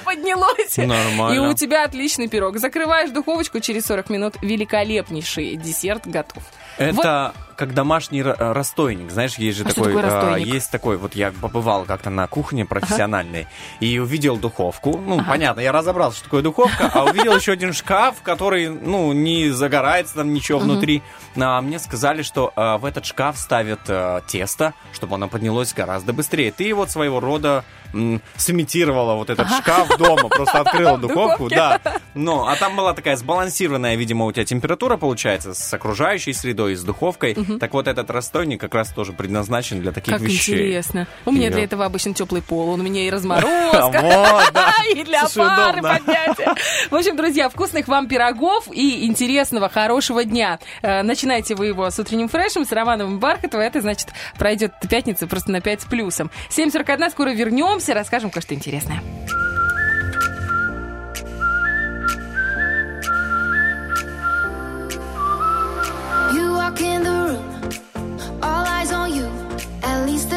поднялось. 0.04 0.76
Нормально. 0.76 1.34
И 1.34 1.38
у 1.38 1.54
тебя 1.54 1.84
отличный 1.84 2.28
пирог. 2.28 2.58
Закрываешь 2.58 3.10
духовочку, 3.10 3.60
через 3.60 3.86
40 3.86 4.10
минут 4.10 4.34
великолепнейший 4.42 5.56
десерт 5.56 6.06
готов. 6.06 6.42
Это 6.78 7.34
как 7.56 7.74
домашний 7.74 8.20
э, 8.20 8.34
расстойник, 8.52 9.10
знаешь, 9.10 9.36
есть 9.36 9.58
же 9.58 9.64
А 9.64 9.68
такой, 9.68 9.94
такое 9.94 10.34
а, 10.34 10.38
есть 10.38 10.70
такой, 10.70 10.96
вот 10.96 11.14
я 11.14 11.32
побывал 11.32 11.84
как-то 11.84 12.10
на 12.10 12.26
кухне 12.26 12.64
профессиональной 12.64 13.46
и 13.80 13.98
увидел 13.98 14.36
духовку, 14.36 14.98
ну, 14.98 15.22
понятно, 15.24 15.60
я 15.60 15.72
разобрался, 15.72 16.16
что 16.16 16.24
такое 16.24 16.42
духовка, 16.42 16.90
а 16.92 17.04
увидел 17.04 17.36
еще 17.36 17.52
один 17.52 17.72
шкаф, 17.72 18.22
который, 18.22 18.68
ну, 18.68 19.12
не 19.12 19.50
загорается 19.50 20.14
там 20.16 20.32
ничего 20.32 20.58
внутри, 20.58 21.02
а 21.36 21.60
мне 21.60 21.78
сказали, 21.78 22.22
что 22.22 22.52
а, 22.56 22.78
в 22.78 22.84
этот 22.84 23.04
шкаф 23.06 23.38
ставят 23.38 23.80
а, 23.88 24.20
тесто, 24.26 24.74
чтобы 24.92 25.14
оно 25.16 25.28
поднялось 25.28 25.72
гораздо 25.72 26.12
быстрее. 26.12 26.52
Ты 26.52 26.74
вот 26.74 26.90
своего 26.90 27.20
рода 27.20 27.64
м, 27.92 28.20
сымитировала 28.36 29.14
вот 29.14 29.30
этот 29.30 29.48
шкаф 29.48 29.96
дома, 29.98 30.28
просто 30.28 30.60
открыла 30.60 30.98
духовку, 31.04 31.48
да, 31.48 31.80
ну, 32.14 32.46
а 32.46 32.56
там 32.56 32.76
была 32.76 32.94
такая 32.94 33.16
сбалансированная, 33.16 33.96
видимо, 33.96 34.24
у 34.26 34.32
тебя 34.32 34.44
температура 34.44 34.96
получается 34.96 35.54
с 35.54 35.74
окружающей 35.74 36.32
средой, 36.32 36.74
с 36.74 36.82
духовкой. 36.82 37.34
Так 37.60 37.72
вот, 37.74 37.88
этот 37.88 38.10
расстойник 38.10 38.60
как 38.60 38.74
раз 38.74 38.90
тоже 38.90 39.12
предназначен 39.12 39.80
для 39.80 39.92
таких 39.92 40.14
Как 40.14 40.22
вещей. 40.22 40.54
интересно. 40.54 41.06
У 41.24 41.32
меня 41.32 41.46
Я- 41.46 41.52
для 41.52 41.64
этого 41.64 41.84
обычно 41.84 42.14
теплый 42.14 42.42
пол, 42.42 42.70
он 42.70 42.80
у 42.80 42.82
меня 42.82 43.06
и 43.06 43.10
разморозка, 43.14 44.42
и 44.94 45.02
для 45.04 45.24
пары 45.34 45.82
поднятия. 45.82 46.54
В 46.90 46.94
общем, 46.94 47.16
друзья, 47.16 47.48
вкусных 47.48 47.88
вам 47.88 48.08
пирогов 48.08 48.68
и 48.72 49.06
интересного, 49.06 49.68
хорошего 49.68 50.24
дня. 50.24 50.58
Э, 50.82 51.02
Начинайте 51.02 51.54
вы 51.54 51.66
его 51.66 51.88
с 51.90 51.98
утренним 51.98 52.28
фрешем, 52.28 52.64
с 52.64 52.72
Романовым 52.72 53.18
Бархатова. 53.18 53.60
Это, 53.60 53.80
значит, 53.80 54.08
пройдет 54.38 54.72
пятница 54.88 55.26
просто 55.26 55.50
на 55.50 55.60
5 55.60 55.82
с 55.82 55.84
плюсом. 55.84 56.30
7.41, 56.50 57.10
скоро 57.10 57.30
вернемся, 57.30 57.94
расскажем 57.94 58.30
кое-что 58.30 58.54
интересное. 58.54 59.02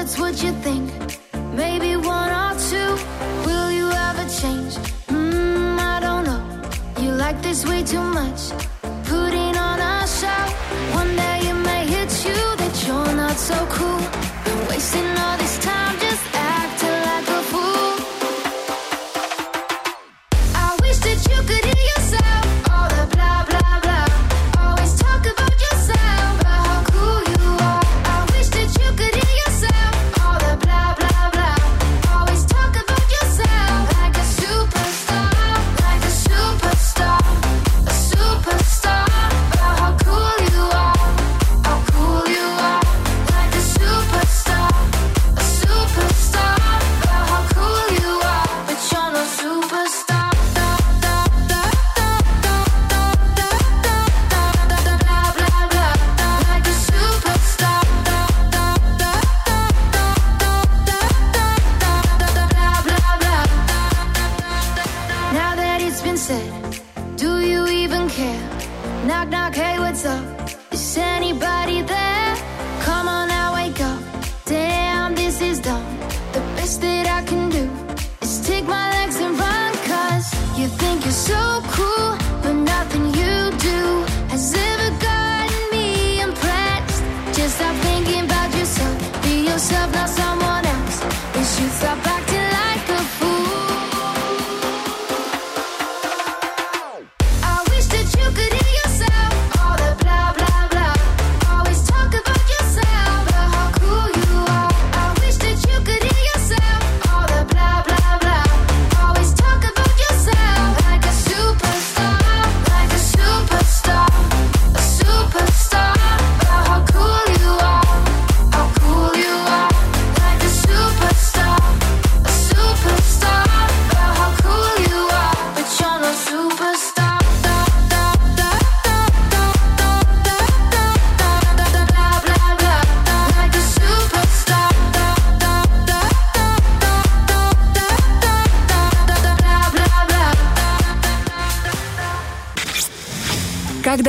That's 0.08 0.20
what 0.20 0.42
you 0.42 0.54
think. 0.64 0.90
Maybe 1.54 1.98
one 1.98 2.32
or 2.32 2.54
two. 2.70 2.92
Will 3.46 3.70
you 3.70 3.92
ever 3.92 4.24
change? 4.40 4.76
Mm, 5.10 5.78
I 5.78 6.00
don't 6.00 6.24
know. 6.24 6.42
You 7.02 7.12
like 7.12 7.42
this 7.42 7.66
way 7.66 7.84
too 7.84 8.00
much. 8.00 8.40
Putting 9.04 9.58
on 9.58 9.80
a 9.82 10.08
show. 10.08 10.44
One 10.96 11.14
day 11.14 11.40
it 11.52 11.60
may 11.70 11.86
hit 11.86 12.12
you 12.26 12.40
that 12.62 12.88
you're 12.88 13.16
not 13.18 13.36
so 13.36 13.58
cool. 13.70 14.00
Been 14.46 14.68
wasting 14.70 15.10
all 15.18 15.38
this 15.38 15.58
time 15.60 15.67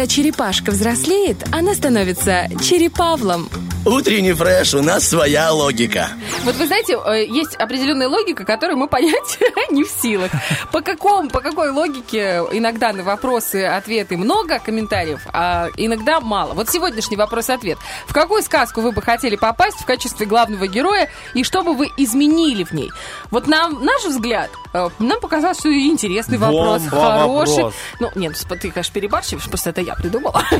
черепашка 0.08 0.70
взрослеет, 0.70 1.36
она 1.52 1.74
становится 1.74 2.48
черепавлом. 2.62 3.48
Утренний 3.84 4.32
фреш, 4.32 4.74
у 4.74 4.82
нас 4.82 5.08
своя 5.08 5.52
логика. 5.52 6.10
Вот 6.48 6.56
вы 6.56 6.66
знаете, 6.66 6.98
э, 7.04 7.26
есть 7.26 7.56
определенная 7.56 8.08
логика, 8.08 8.42
которую 8.46 8.78
мы 8.78 8.88
понять 8.88 9.38
не 9.70 9.84
в 9.84 9.88
силах. 9.90 10.30
По, 10.72 10.80
какому, 10.80 11.28
по 11.28 11.40
какой 11.40 11.68
логике 11.68 12.42
иногда 12.52 12.94
на 12.94 13.02
вопросы, 13.02 13.66
ответы 13.66 14.16
много 14.16 14.58
комментариев, 14.58 15.20
а 15.34 15.68
иногда 15.76 16.20
мало. 16.20 16.54
Вот 16.54 16.70
сегодняшний 16.70 17.18
вопрос-ответ. 17.18 17.76
В 18.06 18.14
какую 18.14 18.42
сказку 18.42 18.80
вы 18.80 18.92
бы 18.92 19.02
хотели 19.02 19.36
попасть 19.36 19.76
в 19.76 19.84
качестве 19.84 20.24
главного 20.24 20.66
героя 20.66 21.10
и 21.34 21.44
что 21.44 21.62
бы 21.62 21.74
вы 21.74 21.90
изменили 21.98 22.64
в 22.64 22.72
ней? 22.72 22.90
Вот 23.30 23.46
нам, 23.46 23.84
наш 23.84 24.06
взгляд, 24.06 24.50
э, 24.72 24.88
нам 25.00 25.20
показалось, 25.20 25.58
что 25.58 25.70
интересный 25.70 26.38
вопрос, 26.38 26.80
Бомба 26.84 26.96
хороший. 26.96 27.56
вопрос. 27.56 27.74
Ну, 28.00 28.10
нет, 28.14 28.42
ты, 28.48 28.70
конечно, 28.70 28.94
перебарщиваешь, 28.94 29.46
просто 29.50 29.68
это 29.68 29.82
я 29.82 29.94
придумала. 29.96 30.42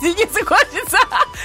Денису 0.00 0.46
хочется 0.46 0.96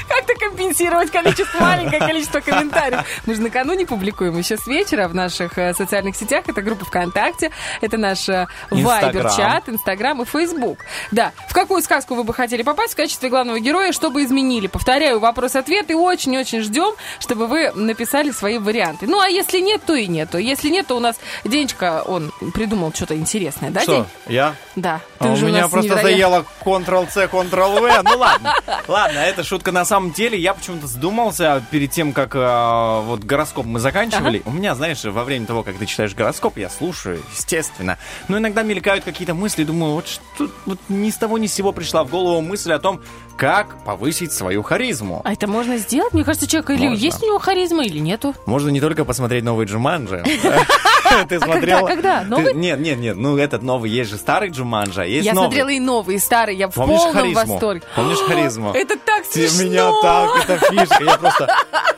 как-то 0.08 0.34
компенсировать 0.40 1.12
количество, 1.12 1.60
маленькое 1.60 2.00
количество 2.00 2.40
комментариев. 2.40 3.02
Мы 3.26 3.36
же 3.36 3.42
накануне 3.66 3.88
публикуем 3.88 4.38
еще 4.38 4.58
с 4.58 4.68
вечера 4.68 5.08
в 5.08 5.16
наших 5.16 5.58
э, 5.58 5.74
социальных 5.74 6.16
сетях. 6.16 6.44
Это 6.48 6.62
группа 6.62 6.86
ВКонтакте, 6.86 7.52
это 7.82 7.98
наш 7.98 8.30
э. 8.30 8.48
Вайбер-чат, 8.70 9.70
Инстаграм 9.70 10.22
и 10.22 10.26
Фейсбук. 10.26 10.80
Да, 11.12 11.32
в 11.50 11.54
какую 11.54 11.82
сказку 11.82 12.14
вы 12.14 12.24
бы 12.24 12.34
хотели 12.34 12.62
попасть 12.62 12.94
в 12.94 12.96
качестве 12.96 13.30
главного 13.30 13.60
героя, 13.60 13.92
что 13.92 14.12
бы 14.12 14.24
изменили? 14.24 14.68
Повторяю, 14.68 15.20
вопрос-ответ, 15.20 15.90
и 15.90 15.96
очень-очень 15.96 16.62
ждем, 16.62 16.94
чтобы 17.20 17.48
вы 17.48 17.72
написали 17.72 18.30
свои 18.32 18.60
варианты. 18.60 19.08
Ну, 19.08 19.20
а 19.20 19.28
если 19.28 19.60
нет, 19.60 19.82
то 19.86 19.96
и 19.96 20.08
нет. 20.08 20.36
Если 20.36 20.70
нет, 20.70 20.88
то 20.88 20.96
у 20.96 21.00
нас 21.00 21.16
Денечка, 21.44 22.04
он 22.06 22.32
придумал 22.54 22.94
что-то 22.94 23.16
интересное, 23.16 23.72
да, 23.72 23.82
Что, 23.82 23.96
День? 23.96 24.06
я? 24.28 24.56
Да. 24.76 25.02
А 25.20 25.28
у 25.28 25.38
меня 25.38 25.68
просто 25.68 25.94
невероятно- 25.96 26.02
заело 26.04 26.46
Ctrl-C, 26.64 27.26
Ctrl-V. 27.26 28.02
Ну 28.04 28.18
ладно. 28.18 28.54
Ладно, 28.88 29.20
это 29.20 29.44
шутка 29.44 29.72
на 29.72 29.86
самом 29.86 30.12
деле. 30.12 30.38
Я 30.38 30.54
почему-то 30.54 30.88
задумался 30.88 31.64
перед 31.72 31.92
тем, 31.92 32.14
как 32.14 32.36
э, 32.36 33.02
вот 33.04 33.24
гороскоп 33.46 33.66
мы 33.66 33.80
заканчивали. 33.80 34.42
У 34.46 34.52
меня, 34.52 34.74
знаешь, 34.76 35.04
во 35.04 35.24
время 35.24 35.46
того, 35.46 35.64
как 35.64 35.78
ты 35.78 35.86
читаешь 35.86 36.16
гороскоп, 36.16 36.58
я 36.58 36.70
слушаю, 36.70 37.22
естественно. 37.32 37.98
Но 38.28 38.40
иногда 38.40 38.64
мелькают 38.64 39.04
какие-то 39.04 39.36
мысли, 39.36 39.64
думаю, 39.64 39.94
вот 39.94 40.08
что 40.08 40.50
вот 40.66 40.80
ни 40.90 41.10
с 41.12 41.18
того 41.18 41.38
ни 41.38 41.48
с 41.48 41.54
сего 41.54 41.72
пришла 41.72 42.04
в 42.04 42.10
голову 42.10 42.42
мысль 42.42 42.72
о 42.72 42.80
том, 42.80 43.02
как 43.38 43.84
повысить 43.84 44.32
свою 44.32 44.64
харизму. 44.64 45.22
А 45.24 45.34
это 45.34 45.48
можно 45.48 45.78
сделать? 45.78 46.14
Мне 46.14 46.24
кажется, 46.24 46.48
человек 46.48 46.70
или 46.72 46.88
Можно. 46.88 47.04
есть 47.04 47.24
у 47.24 47.26
него 47.26 47.40
харизма, 47.40 47.84
или 47.84 48.00
нету. 48.00 48.34
Можно 48.46 48.70
не 48.70 48.80
только 48.80 49.06
посмотреть 49.06 49.44
новый 49.44 49.66
Джуманджи. 49.66 50.24
Ты 51.30 51.40
смотрела? 51.40 51.88
когда? 51.88 52.24
Новый? 52.24 52.54
Нет, 52.54 52.80
нет, 52.80 52.98
нет. 52.98 53.16
Ну, 53.16 53.38
этот 53.38 53.62
новый. 53.62 53.90
Есть 53.90 54.12
же 54.12 54.18
старый 54.18 54.50
Джуманджи, 54.50 55.02
а 55.02 55.06
есть 55.06 55.26
Я 55.26 55.34
смотрела 55.34 55.70
и 55.70 55.80
новый, 55.80 56.16
и 56.16 56.20
старый, 56.20 56.56
я 56.56 56.68
в 56.68 56.74
полном 56.74 57.34
восторге. 57.34 57.84
Помнишь 57.96 58.18
харизму? 58.28 58.72
Это 58.74 58.98
так 58.98 59.26
смешно! 59.26 59.64
меня 59.64 59.92
так, 60.02 60.50
это 60.50 60.66
фишка. 60.68 61.04
Я 61.04 61.18
просто... 61.18 61.48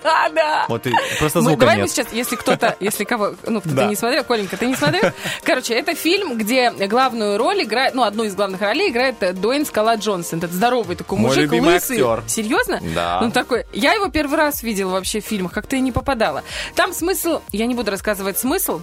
А, 0.04 0.30
да. 0.36 0.65
Вот 0.67 0.86
и 0.88 0.93
просто 1.19 1.41
звука 1.41 1.60
давай 1.62 1.78
мы 1.78 1.88
сейчас, 1.88 2.08
если 2.12 2.36
кто-то, 2.36 2.76
если 2.80 3.04
кого, 3.04 3.34
ну, 3.45 3.62
кто-то 3.62 3.86
не 3.86 3.95
смотрел, 3.95 4.23
Коленька, 4.23 4.58
ты 4.58 4.67
не 4.67 4.76
смотрел? 4.76 5.12
Короче, 5.43 5.73
это 5.73 5.95
фильм, 5.95 6.38
где 6.38 6.71
главную 6.71 7.38
роль 7.38 7.63
играет, 7.63 7.95
ну, 7.95 8.04
одну 8.04 8.23
из 8.23 8.36
главных 8.36 8.62
ролей 8.62 8.89
играет 8.89 9.15
Дуэйн 9.39 9.65
Скала 9.65 9.95
Джонсон. 9.95 10.39
Этот 10.39 10.52
здоровый 10.52 10.95
такой 10.95 11.19
Мой 11.28 11.36
мужик, 11.36 11.52
любимый 11.52 11.74
лысый. 11.76 11.98
актер. 11.98 12.24
Серьезно? 12.28 12.80
Да. 12.96 13.20
Ну, 13.22 13.32
такой. 13.32 13.66
Я 13.74 13.94
его 13.94 14.08
первый 14.10 14.38
раз 14.38 14.63
видела 14.63 14.92
вообще 14.92 15.22
в 15.22 15.26
фильмах, 15.26 15.52
как-то 15.54 15.76
и 15.76 15.80
не 15.80 15.92
попадала. 15.92 16.44
Там 16.76 16.94
смысл, 16.94 17.42
я 17.52 17.66
не 17.66 17.76
буду 17.76 17.92
рассказывать 17.92 18.38
смысл, 18.38 18.82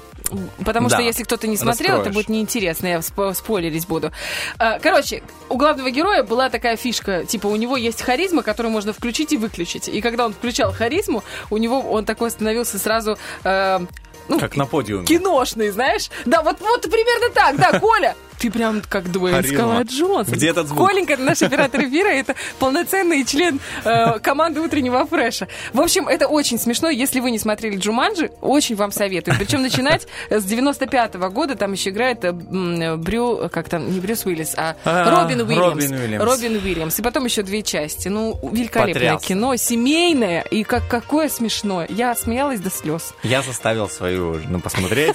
потому 0.65 0.89
Да. 0.89 0.97
что 0.97 1.03
если 1.05 1.23
кто-то 1.25 1.47
не 1.47 1.57
смотрел, 1.57 1.95
это 1.97 2.05
Раскроешь. 2.07 2.15
будет 2.15 2.29
неинтересно, 2.29 2.87
я 2.87 2.97
сп- 2.99 3.35
спойлерить 3.35 3.87
буду. 3.89 4.13
А, 4.59 4.79
Короче, 4.79 5.23
у 5.49 5.57
главного 5.57 5.91
героя 5.91 6.23
была 6.23 6.51
такая 6.51 6.77
фишка, 6.77 7.25
типа 7.25 7.47
у 7.49 7.57
него 7.57 7.77
есть 7.77 8.03
харизма, 8.03 8.43
которую 8.43 8.73
можно 8.73 8.93
включить 8.93 9.33
и 9.33 9.37
выключить. 9.37 9.89
И 9.89 10.01
когда 10.01 10.25
он 10.27 10.33
включал 10.35 10.73
харизму, 10.73 11.23
у 11.51 11.57
него 11.57 11.81
он 11.81 12.05
такой 12.05 12.31
становился 12.31 12.79
сразу... 12.79 13.19
э, 13.45 13.81
ну, 14.29 14.41
Как 14.41 14.57
на 14.57 14.65
подиуме. 14.67 15.05
киношный, 15.07 15.71
знаешь? 15.71 16.09
Да, 16.25 16.43
вот, 16.43 16.59
вот 16.61 16.83
примерно 16.83 17.29
так, 17.35 17.57
да, 17.57 17.79
Коля. 17.81 18.15
Ты 18.39 18.51
прям 18.51 18.83
как 18.89 19.11
Дуэйн. 19.11 19.45
Скала 19.45 19.83
Джонсон. 19.83 20.35
Где 20.35 20.51
этот 20.51 20.69
звук? 20.69 20.87
Коленька, 20.89 21.17
наш 21.17 21.43
оператор 21.43 21.83
эфира, 21.83 22.09
это 22.09 22.35
полноценный 22.59 23.25
член 23.25 23.61
э, 23.85 24.19
команды 24.19 24.61
утреннего 24.61 25.07
фреша. 25.07 25.49
В 25.73 25.81
общем, 25.81 26.09
это 26.09 26.27
очень 26.29 26.59
смешно. 26.59 26.89
Если 26.89 27.21
вы 27.21 27.31
не 27.31 27.39
смотрели 27.39 27.77
Джуманджи, 27.77 28.31
очень 28.41 28.77
вам 28.77 28.93
советую. 28.93 29.37
Причем 29.39 29.63
начинать 29.63 30.07
с 30.31 30.45
95-го 30.45 31.31
года. 31.31 31.55
Там 31.55 31.73
еще 31.73 31.91
играет 31.91 32.25
э, 32.25 32.29
м, 32.29 33.01
Брю, 33.01 33.49
как 33.53 33.69
там, 33.69 33.91
не 33.93 34.01
Брюс 34.01 34.25
Уиллис, 34.27 34.55
а, 34.57 34.77
А, 34.85 35.11
Робин 35.11 35.41
Уильямс. 35.41 35.85
Робин 35.85 35.93
Уильямс. 35.95 36.25
Робин 36.25 36.57
Уильямс. 36.57 36.99
И 36.99 37.03
потом 37.03 37.25
еще 37.25 37.43
две 37.43 37.63
части. 37.63 38.09
Ну, 38.09 38.39
великолепное 38.53 38.95
Потрясно. 39.15 39.27
кино, 39.29 39.57
семейное. 39.57 40.43
И 40.43 40.65
как, 40.65 40.87
какое 40.89 41.29
смешное. 41.29 41.87
Я 41.89 42.15
смеялась 42.15 42.61
до 42.61 42.71
слез. 42.71 43.15
Я 43.23 43.43
заставил 43.43 43.89
свою 43.89 44.35
жену 44.41 44.61
посмотреть. 44.61 45.15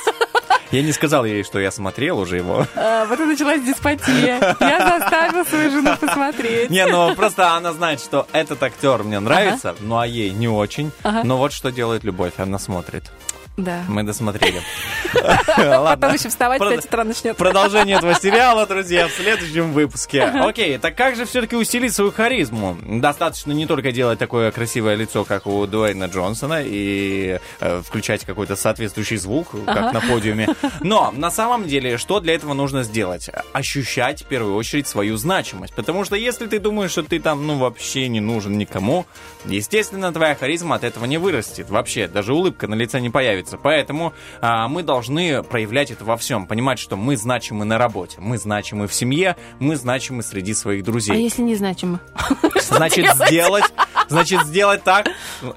Я 0.71 0.83
не 0.83 0.91
сказал 0.91 1.25
ей, 1.25 1.43
что 1.43 1.59
я 1.59 1.71
смотрел 1.71 2.19
уже 2.19 2.37
его. 2.37 2.65
А, 2.75 3.05
вот 3.05 3.19
и 3.19 3.23
началась 3.25 3.61
деспотия. 3.63 4.55
Я 4.59 4.99
заставила 4.99 5.43
свою 5.43 5.71
жену 5.71 5.97
посмотреть. 5.97 6.69
Не, 6.69 6.85
ну 6.85 7.15
просто 7.15 7.53
она 7.53 7.73
знает, 7.73 7.99
что 7.99 8.27
этот 8.33 8.61
актер 8.61 9.03
мне 9.03 9.19
нравится, 9.19 9.75
ну 9.79 9.97
а 9.97 10.05
ей 10.05 10.29
не 10.31 10.47
очень. 10.47 10.91
Ага. 11.03 11.23
Но 11.23 11.37
вот 11.37 11.53
что 11.53 11.71
делает 11.71 12.03
любовь, 12.03 12.33
она 12.37 12.59
смотрит. 12.59 13.03
Да. 13.57 13.83
Мы 13.87 14.03
досмотрели. 14.03 14.61
Потом 15.55 16.13
еще 16.13 16.29
вставать 16.29 16.59
5 16.59 16.85
утра 16.85 17.03
начнет. 17.03 17.35
Продолжение 17.37 17.97
этого 17.97 18.13
сериала, 18.15 18.65
друзья, 18.65 19.07
в 19.07 19.11
следующем 19.11 19.73
выпуске. 19.73 20.23
Окей, 20.23 20.77
так 20.77 20.95
как 20.95 21.15
же 21.15 21.25
все-таки 21.25 21.55
усилить 21.55 21.93
свою 21.93 22.11
харизму? 22.11 22.77
Достаточно 22.85 23.51
не 23.51 23.65
только 23.65 23.91
делать 23.91 24.19
такое 24.19 24.51
красивое 24.51 24.95
лицо, 24.95 25.25
как 25.25 25.47
у 25.47 25.65
Дуэйна 25.67 26.05
Джонсона, 26.05 26.61
и 26.63 27.39
э, 27.59 27.81
включать 27.85 28.25
какой-то 28.25 28.55
соответствующий 28.55 29.17
звук, 29.17 29.49
как 29.65 29.93
на 29.93 30.01
подиуме. 30.01 30.47
Но 30.81 31.11
на 31.15 31.31
самом 31.31 31.67
деле, 31.67 31.97
что 31.97 32.19
для 32.19 32.35
этого 32.35 32.53
нужно 32.53 32.83
сделать? 32.83 33.29
Ощущать 33.53 34.23
в 34.23 34.25
первую 34.25 34.55
очередь 34.55 34.87
свою 34.87 35.17
значимость. 35.17 35.73
Потому 35.75 36.05
что 36.05 36.15
если 36.15 36.47
ты 36.47 36.59
думаешь, 36.59 36.91
что 36.91 37.03
ты 37.03 37.19
там, 37.19 37.45
ну, 37.45 37.57
вообще 37.57 38.07
не 38.07 38.19
нужен 38.19 38.57
никому, 38.57 39.05
естественно, 39.45 40.13
твоя 40.13 40.35
харизма 40.35 40.75
от 40.75 40.83
этого 40.83 41.05
не 41.05 41.17
вырастет. 41.17 41.69
Вообще, 41.69 42.07
даже 42.07 42.33
улыбка 42.33 42.67
на 42.67 42.75
лице 42.75 42.99
не 42.99 43.09
появится. 43.09 43.38
Поэтому 43.61 44.13
а, 44.41 44.67
мы 44.67 44.83
должны 44.83 45.43
проявлять 45.43 45.91
это 45.91 46.03
во 46.03 46.17
всем. 46.17 46.47
Понимать, 46.47 46.79
что 46.79 46.95
мы 46.95 47.15
значимы 47.17 47.65
на 47.65 47.77
работе, 47.77 48.17
мы 48.19 48.37
значимы 48.37 48.87
в 48.87 48.93
семье, 48.93 49.35
мы 49.59 49.75
значимы 49.75 50.23
среди 50.23 50.53
своих 50.53 50.81
А 50.83 50.85
друзей. 50.85 51.21
если 51.21 51.41
не 51.41 51.55
значимо? 51.55 51.99
Значит, 52.61 53.07
сделать, 53.27 53.65
значит, 54.09 54.43
сделать 54.45 54.83
так. 54.83 55.07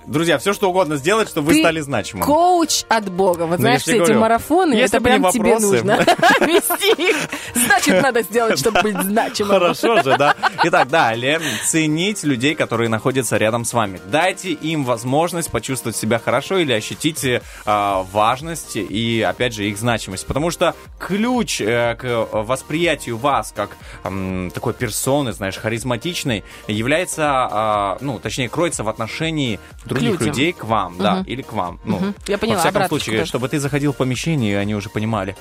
Друзья, 0.07 0.39
все 0.39 0.53
что 0.53 0.71
угодно 0.71 0.97
сделать, 0.97 1.29
чтобы 1.29 1.49
вы 1.49 1.59
стали 1.59 1.81
значимым. 1.81 2.25
Коуч 2.25 2.85
от 2.89 3.11
Бога. 3.11 3.43
Вот 3.43 3.59
Ну, 3.59 3.63
знаешь, 3.63 3.83
все 3.83 4.03
эти 4.03 4.13
марафоны, 4.13 4.75
это 4.75 5.01
прям 5.01 5.31
тебе 5.31 5.59
нужно 5.59 5.99
вести. 6.41 7.15
Значит, 7.55 8.03
надо 8.03 8.23
сделать, 8.23 8.59
чтобы 8.59 8.83
быть 8.83 9.01
значимым. 9.01 9.53
Хорошо 9.53 10.03
же, 10.03 10.17
да. 10.17 10.35
Итак, 10.65 10.89
далее. 10.89 11.41
Ценить 11.65 12.23
людей, 12.25 12.55
которые 12.55 12.89
находятся 12.89 13.37
рядом 13.37 13.65
с 13.65 13.73
вами. 13.73 14.01
Дайте 14.07 14.53
им 14.53 14.85
возможность 14.85 15.51
почувствовать 15.51 15.97
себя 15.97 16.19
хорошо 16.19 16.59
или 16.59 16.73
ощутить 16.73 17.25
э, 17.25 17.41
важность 17.65 18.77
и, 18.77 19.23
опять 19.23 19.55
же, 19.55 19.65
их 19.69 19.79
значимость. 19.79 20.27
Потому 20.27 20.51
что 20.51 20.75
ключ 20.99 21.61
э, 21.61 21.97
к 21.97 22.29
восприятию 22.33 23.17
вас 23.17 23.53
как 23.55 23.77
такой 24.03 24.75
персоны, 24.75 25.33
знаешь, 25.33 25.57
харизматичной, 25.57 26.45
является, 26.67 27.25
а, 27.51 27.99
ну, 28.01 28.19
точнее, 28.19 28.42
кроется 28.49 28.85
в 28.85 28.89
отношении 28.89 29.59
других 29.85 30.21
людей 30.21 30.53
к 30.53 30.65
вам, 30.65 30.97
да, 30.99 31.23
или 31.27 31.43
к 31.43 31.53
вам. 31.53 31.81
Ну, 31.85 32.01
Я 32.27 32.39
поняла, 32.39 32.57
Во 32.57 32.61
всяком 32.61 32.89
случае, 32.89 33.19
даже. 33.19 33.29
чтобы 33.29 33.49
ты 33.49 33.59
заходил 33.59 33.93
в 33.93 33.97
помещение, 33.97 34.53
и 34.53 34.57
они 34.57 34.75
уже 34.75 34.89
понимали, 34.89 35.37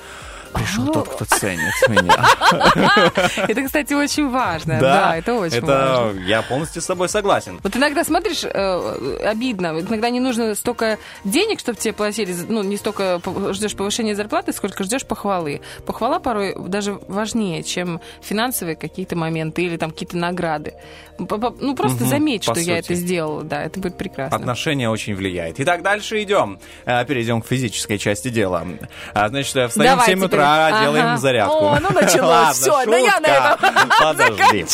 пришел 0.52 0.88
А. 0.90 0.92
тот, 0.92 1.08
кто 1.08 1.24
ценит 1.24 1.72
меня. 1.88 2.24
Это, 3.48 3.62
кстати, 3.64 3.92
очень 3.94 4.28
важно. 4.30 4.78
Да, 4.80 5.16
это 5.16 5.34
очень 5.34 5.60
важно. 5.60 6.20
я 6.20 6.42
полностью 6.42 6.82
с 6.82 6.86
тобой 6.86 7.08
согласен. 7.08 7.60
Вот 7.62 7.76
иногда 7.76 8.04
смотришь, 8.04 8.44
э, 8.44 9.18
обидно, 9.24 9.78
иногда 9.80 10.10
не 10.10 10.20
нужно 10.20 10.54
столько 10.54 10.98
денег, 11.24 11.60
чтобы 11.60 11.78
тебе 11.78 11.92
платили, 11.92 12.34
ну, 12.48 12.62
не 12.62 12.76
столько 12.76 13.20
ждешь 13.52 13.74
повышения 13.74 14.14
зарплаты, 14.14 14.52
сколько 14.52 14.84
ждешь 14.84 15.04
похвалы. 15.06 15.60
Похвала 15.86 16.18
порой 16.18 16.54
даже 16.68 16.98
важнее, 17.08 17.62
чем 17.62 18.00
финансовые 18.22 18.76
какие-то 18.76 19.16
моменты 19.16 19.62
или 19.62 19.76
там 19.76 19.90
какие-то 19.90 20.16
награды. 20.16 20.74
Ну, 21.18 21.74
просто 21.76 22.04
заметь, 22.04 22.42
что 22.44 22.58
я 22.58 22.78
это 22.78 22.94
сделала, 22.94 23.42
да, 23.42 23.62
это 23.62 23.78
будет 23.80 23.96
прекрасно. 23.96 24.36
Отношение 24.36 24.88
очень 24.90 25.14
влияет. 25.14 25.60
Итак, 25.60 25.82
дальше 25.82 26.22
идем. 26.22 26.58
Э, 26.84 27.04
Перейдем 27.04 27.42
к 27.42 27.46
физической 27.46 27.98
части 27.98 28.28
дела. 28.28 28.64
А, 29.14 29.28
Значит, 29.28 29.70
встаем 29.70 29.98
в 29.98 30.04
7 30.04 30.18
теперь. 30.18 30.30
Утра, 30.42 30.66
Ага. 30.66 30.80
делаем 30.82 31.18
зарядку. 31.18 31.64
О, 31.66 31.78
ну 31.80 31.88
началось. 31.92 32.56
Всё, 32.58 32.84
да 32.86 32.96
я 32.96 33.20
на 33.20 33.26
этом 33.26 33.88
Подожди. 34.00 34.66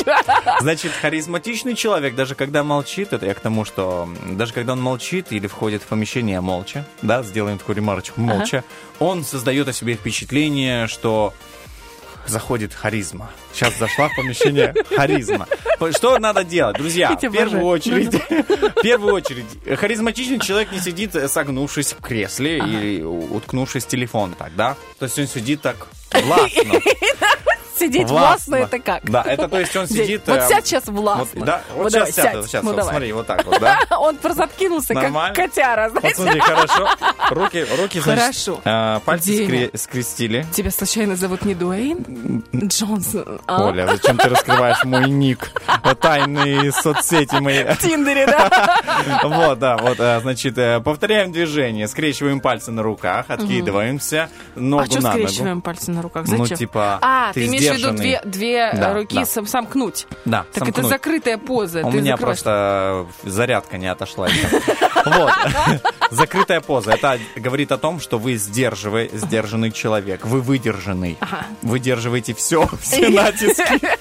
Значит, 0.60 0.92
харизматичный 1.00 1.74
человек, 1.74 2.14
даже 2.14 2.34
когда 2.34 2.62
молчит, 2.62 3.12
это 3.12 3.26
я 3.26 3.34
к 3.34 3.40
тому, 3.40 3.64
что 3.64 4.08
даже 4.26 4.52
когда 4.52 4.72
он 4.72 4.82
молчит 4.82 5.26
или 5.30 5.46
входит 5.46 5.82
в 5.82 5.86
помещение 5.86 6.40
молча, 6.40 6.84
да, 7.02 7.22
сделаем 7.22 7.58
такую 7.58 7.76
ремарочку, 7.76 8.20
молча, 8.20 8.64
он 8.98 9.24
создает 9.24 9.68
о 9.68 9.72
себе 9.72 9.94
впечатление, 9.94 10.86
что 10.88 11.32
заходит 12.28 12.74
харизма. 12.74 13.30
Сейчас 13.52 13.76
зашла 13.78 14.08
в 14.08 14.16
помещение 14.16 14.74
харизма. 14.96 15.46
Что 15.96 16.18
надо 16.18 16.44
делать, 16.44 16.76
друзья? 16.76 17.08
В 17.16 17.20
первую 17.20 17.64
очередь, 17.64 18.14
в 18.14 18.82
первую 18.82 19.14
очередь, 19.14 19.46
харизматичный 19.78 20.38
человек 20.40 20.72
не 20.72 20.80
сидит, 20.80 21.14
согнувшись 21.30 21.92
в 21.92 22.00
кресле 22.02 22.58
или 22.58 23.02
уткнувшись 23.02 23.84
в 23.84 23.88
телефон 23.88 24.34
так, 24.38 24.54
да? 24.56 24.76
То 24.98 25.04
есть 25.06 25.18
он 25.18 25.26
сидит 25.26 25.60
так 25.62 25.76
властно. 26.12 26.80
Сидеть 27.78 28.08
властно, 28.10 28.56
это 28.56 28.78
как? 28.78 29.04
Да, 29.10 29.22
это 29.22 29.48
то 29.48 29.58
есть 29.60 29.74
он 29.76 29.86
сидит... 29.86 30.22
Вот 30.26 30.38
э, 30.38 30.48
сядь 30.48 30.66
сейчас 30.66 30.86
Вот, 30.86 30.94
властно. 31.00 31.44
да, 31.46 31.62
вот, 31.74 31.84
Вот 31.84 31.92
сейчас 31.92 32.14
давай, 32.14 32.32
сядь. 32.34 32.46
сейчас, 32.46 32.62
Ну, 32.62 32.70
вот, 32.70 32.76
давай. 32.76 32.92
смотри, 32.94 33.12
вот 33.12 33.26
так 33.26 33.46
вот, 33.46 33.60
да? 33.60 33.78
Он 33.98 34.16
просто 34.16 34.44
откинулся, 34.44 34.94
Нормально. 34.94 35.34
как 35.34 35.46
котяра, 35.46 35.88
Вот 35.90 36.00
знаете? 36.00 36.22
смотри, 36.22 36.40
хорошо. 36.40 36.88
Руки, 37.30 37.66
руки, 37.78 38.00
значит, 38.00 38.22
Хорошо. 38.22 38.60
э, 38.64 39.00
пальцы 39.04 39.44
скре- 39.44 39.76
скрестили. 39.76 40.46
Тебя 40.52 40.70
случайно 40.70 41.14
зовут 41.16 41.44
не 41.44 41.54
Дуэйн? 41.54 42.44
Джонсон. 42.54 43.40
а? 43.46 43.66
Оля, 43.68 43.86
зачем 43.86 44.16
ты 44.18 44.28
раскрываешь 44.28 44.82
мой 44.84 45.08
ник? 45.10 45.50
Тайные 46.00 46.72
соцсети 46.72 47.36
мои. 47.36 47.64
В 47.74 47.78
Тиндере, 47.78 48.26
да? 48.26 48.80
Вот, 49.24 49.58
да, 49.58 49.76
вот, 49.76 49.98
э, 50.00 50.20
значит, 50.20 50.54
повторяем 50.84 51.32
движение, 51.32 51.88
скрещиваем 51.88 52.40
пальцы 52.40 52.70
на 52.70 52.82
руках, 52.82 53.26
откидываемся, 53.28 54.28
ногу 54.54 54.82
А 54.82 54.86
что 54.86 55.00
на 55.02 55.12
ногу. 55.12 55.26
скрещиваем 55.28 55.60
пальцы 55.60 55.90
на 55.90 56.02
руках? 56.02 56.26
Ну, 56.28 56.38
Зачем? 56.44 56.56
типа, 56.58 56.98
А, 57.02 57.32
ты 57.32 57.46
ты 57.46 57.48
имеешь 57.70 57.82
в 57.82 57.86
виду 57.86 57.96
две, 57.96 58.20
две 58.24 58.72
Да, 58.72 58.90
э, 58.90 58.94
руки 58.94 59.16
да. 59.16 59.24
сам- 59.26 59.46
сомкнуть? 59.46 60.06
Да, 60.24 60.44
Так 60.52 60.62
это 60.62 60.64
сомкнуть. 60.82 60.86
закрытая 60.88 61.38
поза. 61.38 61.80
У 61.84 61.90
меня 61.90 62.12
закрываешь. 62.12 62.18
просто 62.18 63.06
зарядка 63.24 63.78
не 63.78 63.86
отошла. 63.86 64.28
Вот. 65.08 65.32
Закрытая 66.10 66.60
поза. 66.60 66.92
Это 66.92 67.18
говорит 67.36 67.72
о 67.72 67.78
том, 67.78 68.00
что 68.00 68.18
вы 68.18 68.36
сдерживай, 68.36 69.10
сдержанный 69.12 69.70
человек. 69.72 70.24
Вы 70.24 70.40
выдержанный. 70.40 71.18
Выдерживаете 71.62 72.34
все, 72.34 72.68
все 72.80 73.08
натиски. 73.08 73.98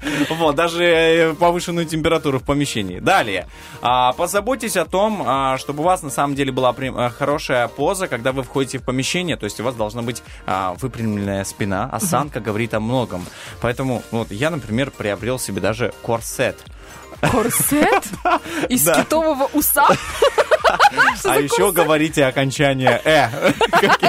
Вот, 0.30 0.56
даже 0.56 0.84
э, 0.84 1.34
повышенную 1.34 1.86
температуру 1.86 2.38
в 2.38 2.44
помещении. 2.44 2.98
Далее. 2.98 3.46
А, 3.82 4.12
Позаботьтесь 4.12 4.76
о 4.76 4.84
том, 4.84 5.22
а, 5.24 5.58
чтобы 5.58 5.80
у 5.80 5.82
вас 5.84 6.02
на 6.02 6.10
самом 6.10 6.34
деле 6.34 6.52
была 6.52 6.74
э, 6.76 7.10
хорошая 7.10 7.68
поза, 7.68 8.08
когда 8.08 8.32
вы 8.32 8.42
входите 8.42 8.78
в 8.78 8.82
помещение. 8.82 9.36
То 9.36 9.44
есть 9.44 9.60
у 9.60 9.64
вас 9.64 9.74
должна 9.74 10.02
быть 10.02 10.22
а, 10.46 10.74
выпрямленная 10.80 11.44
спина. 11.44 11.88
Осанка 11.92 12.40
говорит 12.40 12.74
о 12.74 12.80
многом. 12.80 13.24
Поэтому 13.60 14.02
вот 14.10 14.30
я, 14.30 14.50
например, 14.50 14.90
приобрел 14.90 15.38
себе 15.38 15.60
даже 15.60 15.92
корсет. 16.02 16.58
Корсет? 17.20 18.04
Из 18.68 18.84
китового 18.84 19.48
уса? 19.52 19.86
А 21.24 21.38
еще 21.38 21.72
говорите 21.72 22.24
окончание 22.24 23.00
«э». 23.04 23.28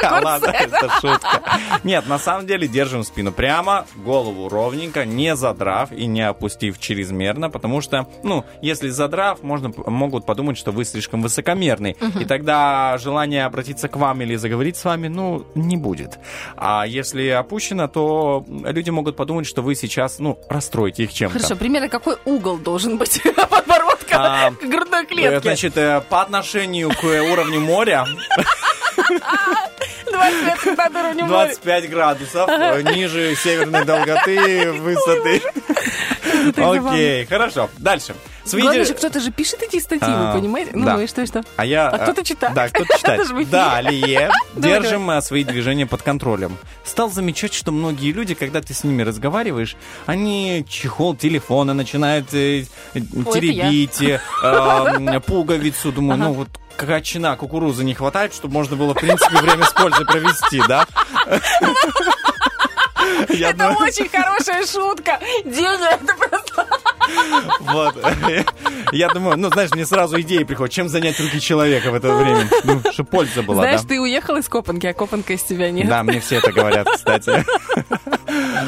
Ладно, 0.23 0.47
это 0.47 0.89
шутка. 1.01 1.41
Нет, 1.83 2.07
на 2.07 2.19
самом 2.19 2.47
деле 2.47 2.67
держим 2.67 3.03
спину 3.03 3.31
прямо, 3.31 3.85
голову 3.95 4.49
ровненько, 4.49 5.05
не 5.05 5.35
задрав 5.35 5.91
и 5.91 6.05
не 6.05 6.21
опустив 6.21 6.79
чрезмерно, 6.79 7.49
потому 7.49 7.81
что, 7.81 8.07
ну, 8.23 8.45
если 8.61 8.89
задрав, 8.89 9.41
можно, 9.43 9.71
могут 9.87 10.25
подумать, 10.25 10.57
что 10.57 10.71
вы 10.71 10.85
слишком 10.85 11.21
высокомерный. 11.21 11.95
И 12.19 12.25
тогда 12.25 12.97
желание 12.97 13.45
обратиться 13.45 13.87
к 13.87 13.95
вам 13.95 14.21
или 14.21 14.35
заговорить 14.35 14.77
с 14.77 14.85
вами, 14.85 15.07
ну, 15.07 15.45
не 15.55 15.77
будет. 15.77 16.19
А 16.55 16.85
если 16.85 17.27
опущено, 17.29 17.87
то 17.87 18.45
люди 18.47 18.89
могут 18.89 19.15
подумать, 19.15 19.47
что 19.47 19.61
вы 19.61 19.75
сейчас, 19.75 20.19
ну, 20.19 20.39
расстроите 20.49 21.03
их 21.03 21.13
чем-то. 21.13 21.39
Хорошо, 21.39 21.55
примерно 21.55 21.89
какой 21.89 22.17
угол 22.25 22.57
должен 22.57 22.97
быть 23.01 23.21
подбородка 23.49 24.15
А, 24.15 24.51
к 24.51 24.59
грудной 24.63 25.03
Э, 25.03 25.05
клетке? 25.05 25.39
Значит, 25.41 25.77
э, 25.77 26.01
по 26.09 26.21
отношению 26.21 26.89
к 26.91 27.03
э, 27.03 27.21
уровню 27.21 27.59
моря 27.59 28.05
20 30.05 30.43
метров 30.45 30.77
над 30.77 30.95
уровнем 30.95 31.25
моря. 31.27 31.45
25 31.45 31.89
градусов, 31.89 32.49
э, 32.49 32.81
ниже 32.93 33.35
северной 33.35 33.85
долготы, 33.85 34.71
высоты. 34.79 35.41
Окей, 36.49 37.25
хорошо. 37.25 37.69
Дальше. 37.77 38.15
Свои 38.43 38.63
Главное 38.63 38.83
де- 38.83 38.87
же, 38.89 38.93
кто-то 38.95 39.19
же 39.19 39.31
пишет 39.31 39.61
эти 39.61 39.79
статьи, 39.79 40.07
А, 40.09 40.31
вы 40.33 40.39
понимаете? 40.39 40.71
Ну, 40.73 40.85
да. 40.85 40.95
ну 40.95 41.01
и 41.01 41.07
что, 41.07 41.21
и 41.21 41.27
что? 41.27 41.43
А 41.57 41.65
я... 41.65 41.89
А 41.89 41.97
э, 41.97 42.03
кто-то 42.03 42.23
читает. 42.23 42.55
Да, 42.55 42.69
кто-то 42.69 42.97
читает. 42.97 43.21
Это. 43.31 43.45
Далее 43.45 44.31
держим 44.55 45.11
э, 45.11 45.21
свои 45.21 45.43
движения 45.43 45.85
под 45.85 46.01
контролем. 46.01 46.57
Стал 46.83 47.11
замечать, 47.11 47.53
что 47.53 47.71
многие 47.71 48.11
люди, 48.11 48.33
когда 48.33 48.61
ты 48.61 48.73
с 48.73 48.83
ними 48.83 49.03
разговариваешь, 49.03 49.75
они 50.07 50.65
чехол 50.67 51.15
телефона 51.15 51.73
начинают 51.73 52.33
э, 52.33 52.65
это 52.93 53.05
теребить, 53.31 54.01
пуговицу. 55.25 55.91
Думаю, 55.91 56.19
ну 56.19 56.33
вот 56.33 56.49
качана 56.77 57.35
кукурузы 57.35 57.83
не 57.83 57.93
хватает, 57.93 58.33
чтобы 58.33 58.55
можно 58.55 58.75
было, 58.75 58.93
в 58.93 58.97
принципе, 58.97 59.37
время 59.37 59.65
с 59.65 59.73
пользой 59.73 60.05
провести, 60.05 60.61
да? 60.67 60.87
Это 63.29 63.75
очень 63.79 64.09
хорошая 64.09 64.65
шутка. 64.65 65.19
Деня, 65.45 65.97
это 66.01 66.15
просто... 66.15 66.67
Вот. 67.61 67.95
Я 68.91 69.09
думаю, 69.09 69.37
ну, 69.37 69.49
знаешь, 69.49 69.71
мне 69.71 69.85
сразу 69.85 70.19
идеи 70.21 70.43
приходят, 70.43 70.73
чем 70.73 70.89
занять 70.89 71.19
руки 71.19 71.39
человека 71.39 71.91
в 71.91 71.95
это 71.95 72.13
время. 72.13 72.47
Ну, 72.63 72.81
чтобы 72.91 73.09
польза 73.09 73.43
была, 73.43 73.63
Знаешь, 73.63 73.81
да? 73.81 73.87
ты 73.87 73.99
уехал 74.01 74.35
из 74.37 74.47
Копанки, 74.47 74.87
а 74.87 74.93
Копанка 74.93 75.33
из 75.33 75.43
тебя 75.43 75.71
нет. 75.71 75.87
Да, 75.87 76.03
мне 76.03 76.19
все 76.19 76.37
это 76.37 76.51
говорят, 76.51 76.87
кстати. 76.89 77.45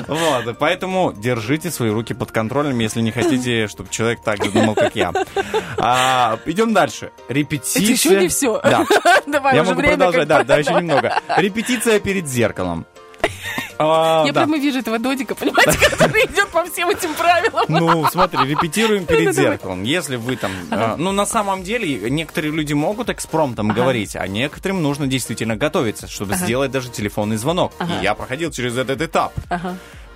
Вот, 0.07 0.57
поэтому 0.59 1.13
держите 1.15 1.71
свои 1.71 1.89
руки 1.89 2.13
под 2.13 2.31
контролем, 2.31 2.77
если 2.79 3.01
не 3.01 3.11
хотите, 3.11 3.67
чтобы 3.67 3.89
человек 3.89 4.21
так 4.23 4.43
же 4.43 4.51
думал, 4.51 4.75
как 4.75 4.95
я. 4.95 5.13
А, 5.77 6.39
идем 6.45 6.73
дальше. 6.73 7.11
Репетиция. 7.29 7.83
Это 7.83 7.91
еще 7.91 8.19
не 8.19 8.27
все. 8.27 8.59
Да. 8.61 8.85
Давай, 9.27 9.55
Я 9.55 9.61
уже 9.61 9.71
могу 9.71 9.81
время 9.81 9.97
продолжать, 9.97 10.27
да, 10.27 10.43
да, 10.43 10.57
еще 10.57 10.73
немного. 10.73 11.21
Репетиция 11.37 11.99
перед 11.99 12.27
зеркалом. 12.27 12.85
А, 13.91 14.23
Я 14.25 14.33
да. 14.33 14.41
прямо 14.41 14.57
вижу 14.57 14.79
этого 14.79 14.99
додика, 14.99 15.35
понимаете, 15.35 15.77
который 15.89 16.25
идет 16.25 16.49
по 16.49 16.63
всем 16.65 16.89
этим 16.89 17.13
правилам. 17.15 17.65
Ну, 17.67 18.05
смотри, 18.11 18.39
репетируем 18.45 19.05
перед 19.05 19.25
Ну, 19.27 19.31
зеркалом. 19.33 19.83
Если 19.83 20.15
вы 20.15 20.35
там... 20.35 20.51
э, 20.71 20.95
ну, 20.97 21.11
на 21.11 21.25
самом 21.25 21.63
деле, 21.63 22.09
некоторые 22.09 22.51
люди 22.51 22.73
могут 22.73 23.09
экспромтом 23.09 23.69
говорить, 23.69 24.15
а 24.15 24.27
некоторым 24.27 24.81
нужно 24.83 25.07
действительно 25.07 25.55
готовиться, 25.55 26.07
чтобы 26.07 26.35
сделать 26.35 26.71
даже 26.71 26.89
телефонный 26.89 27.37
звонок. 27.37 27.73
И 27.81 28.03
я 28.03 28.13
проходил 28.15 28.51
через 28.51 28.77
этот 28.77 29.01
этап. 29.01 29.33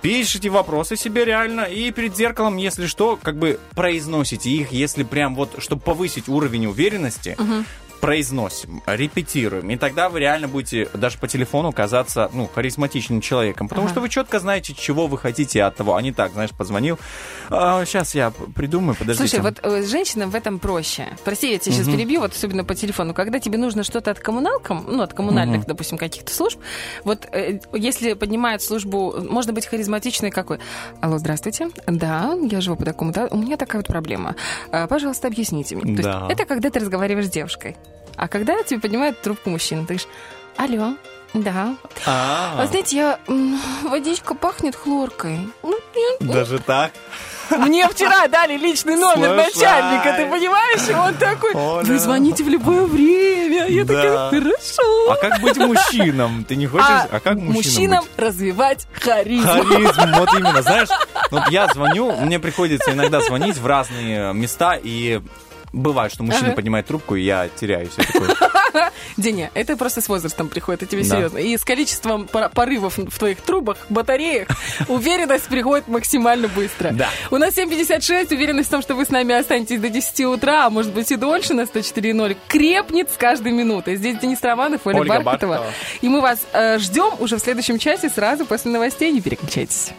Пишите 0.00 0.48
вопросы 0.48 0.94
себе 0.94 1.24
реально, 1.24 1.62
и 1.62 1.90
перед 1.90 2.16
зеркалом, 2.16 2.56
если 2.56 2.86
что, 2.86 3.18
как 3.20 3.36
бы 3.36 3.58
произносите 3.74 4.48
их, 4.48 4.70
если 4.70 5.02
прям 5.02 5.34
вот, 5.34 5.56
чтобы 5.58 5.82
повысить 5.82 6.28
уровень 6.28 6.66
уверенности, 6.66 7.36
произносим, 8.00 8.82
репетируем. 8.86 9.70
И 9.70 9.76
тогда 9.76 10.08
вы 10.08 10.20
реально 10.20 10.48
будете 10.48 10.88
даже 10.94 11.18
по 11.18 11.28
телефону 11.28 11.72
казаться, 11.72 12.30
ну, 12.32 12.48
харизматичным 12.52 13.20
человеком. 13.20 13.68
Потому 13.68 13.86
Ага. 13.86 13.92
что 13.94 14.00
вы 14.00 14.08
четко 14.08 14.38
знаете, 14.40 14.74
чего 14.74 15.06
вы 15.06 15.18
хотите 15.18 15.62
от 15.62 15.76
того. 15.76 15.94
А 15.96 16.02
не 16.02 16.12
так, 16.12 16.32
знаешь, 16.32 16.50
позвонил. 16.50 16.98
сейчас 17.50 18.14
я 18.14 18.32
придумаю, 18.54 18.96
подождите. 18.96 19.28
Слушай, 19.28 19.42
вот 19.42 19.60
э, 19.62 19.82
женщинам 19.86 20.30
в 20.30 20.34
этом 20.34 20.58
проще. 20.58 21.06
Прости, 21.24 21.50
я 21.52 21.58
тебя 21.58 21.74
сейчас 21.74 21.86
перебью, 21.86 22.20
вот 22.20 22.32
особенно 22.32 22.64
по 22.64 22.74
телефону. 22.74 23.14
Когда 23.14 23.38
тебе 23.40 23.58
нужно 23.58 23.82
что-то 23.84 24.10
от 24.10 24.18
коммуналкам, 24.20 24.84
ну, 24.88 25.02
от 25.02 25.12
коммунальных, 25.14 25.66
допустим, 25.66 25.98
каких-то 25.98 26.32
служб, 26.32 26.58
вот 27.04 27.26
э, 27.32 27.60
если 27.74 28.14
поднимают 28.14 28.62
службу, 28.62 29.14
можно 29.28 29.52
быть 29.52 29.66
харизматичной 29.66 30.30
какой? 30.30 30.58
Алло, 31.00 31.18
здравствуйте. 31.18 31.68
Да, 31.86 32.36
я 32.50 32.60
живу 32.60 32.76
по 32.76 32.84
такому-то. 32.84 33.28
У 33.30 33.36
меня 33.36 33.56
такая 33.56 33.80
вот 33.82 33.88
проблема. 33.88 34.34
А, 34.70 34.86
Пожалуйста, 34.86 35.28
объясните 35.28 35.76
мне. 35.76 35.96
То 35.96 36.02
Да. 36.02 36.18
есть 36.28 36.32
это 36.32 36.44
когда 36.46 36.70
ты 36.70 36.78
разговариваешь 36.80 37.26
с 37.26 37.30
девушкой. 37.30 37.76
А 38.18 38.26
когда 38.28 38.62
тебе 38.64 38.80
поднимают 38.80 39.20
трубку 39.22 39.48
мужчина, 39.50 39.82
ты 39.82 39.94
говоришь, 39.94 40.08
алло, 40.56 40.94
да. 41.34 41.76
А, 42.04 42.56
А 42.58 42.66
знаете, 42.66 42.96
я 42.96 43.18
водичка 43.84 44.34
пахнет 44.34 44.74
хлоркой. 44.74 45.48
Ну, 45.62 45.78
Даже 46.20 46.58
так? 46.58 46.90
мне 47.50 47.88
вчера 47.88 48.26
дали 48.28 48.56
личный 48.56 48.96
номер 48.96 49.28
Слушай. 49.52 49.66
начальника, 49.68 50.12
ты 50.16 50.26
понимаешь? 50.28 50.88
И 50.88 50.92
он 50.94 51.14
такой, 51.14 51.52
Оля. 51.54 51.84
вы 51.86 51.98
звоните 51.98 52.42
в 52.44 52.48
любое 52.48 52.82
время. 52.86 53.66
Я 53.68 53.84
Да. 53.84 53.94
такая, 53.94 54.30
хорошо. 54.30 55.10
А 55.12 55.16
как 55.16 55.40
быть 55.40 55.56
мужчинам? 55.56 56.44
Ты 56.44 56.56
не 56.56 56.66
хочешь? 56.66 56.86
А, 56.88 57.20
как 57.20 57.34
мужчинам 57.36 57.52
мужчинам 57.54 58.04
быть? 58.04 58.18
развивать 58.18 58.86
харизму. 59.00 59.64
Харизм, 59.64 60.12
вот 60.18 60.34
именно, 60.34 60.60
знаешь, 60.62 60.88
вот 61.30 61.48
я 61.50 61.68
звоню, 61.68 62.16
мне 62.16 62.38
приходится 62.40 62.92
иногда 62.92 63.20
звонить 63.20 63.56
в 63.58 63.66
разные 63.66 64.32
места, 64.34 64.74
и 64.82 65.20
бывает, 65.72 66.12
что 66.12 66.22
мужчина 66.22 66.48
Ага. 66.48 66.56
поднимает 66.56 66.86
трубку, 66.86 67.16
и 67.16 67.22
я 67.22 67.48
теряюсь. 67.48 67.90
Я 67.96 68.04
такой, 68.04 68.28
Деня, 69.16 69.50
это 69.54 69.76
просто 69.76 70.00
с 70.00 70.08
возрастом 70.08 70.48
приходит, 70.48 70.82
я 70.82 70.88
тебе 70.88 71.02
Да. 71.02 71.16
серьезно. 71.16 71.38
И 71.38 71.56
с 71.56 71.64
количеством 71.64 72.26
пор- 72.26 72.48
порывов 72.50 72.98
в 72.98 73.18
твоих 73.18 73.40
трубах, 73.40 73.78
батареях, 73.88 74.48
уверенность 74.88 75.46
приходит 75.48 75.88
максимально 75.88 76.48
быстро. 76.48 76.90
Да. 76.92 77.08
У 77.30 77.36
нас 77.38 77.56
7.56, 77.56 78.32
уверенность 78.34 78.68
в 78.68 78.70
том, 78.70 78.82
что 78.82 78.94
вы 78.94 79.04
с 79.04 79.10
нами 79.10 79.34
останетесь 79.34 79.80
до 79.80 79.88
10 79.88 80.20
утра, 80.26 80.66
а 80.66 80.70
может 80.70 80.92
быть 80.92 81.10
и 81.10 81.16
дольше 81.16 81.54
на 81.54 81.62
104.0, 81.62 82.36
крепнет 82.46 83.10
с 83.10 83.16
каждой 83.16 83.52
минутой. 83.52 83.96
Здесь 83.96 84.18
Денис 84.18 84.38
Романов, 84.42 84.82
Оля 84.86 85.00
Ольга 85.00 85.20
Бархатова. 85.20 85.52
Бархатова. 85.54 85.72
И 86.00 86.08
мы 86.08 86.20
вас 86.20 86.38
э, 86.52 86.78
ждем 86.78 87.14
уже 87.20 87.36
в 87.36 87.40
следующем 87.40 87.78
часе, 87.78 88.08
сразу 88.10 88.46
после 88.46 88.70
новостей. 88.70 89.10
Не 89.12 89.20
переключайтесь. 89.20 89.90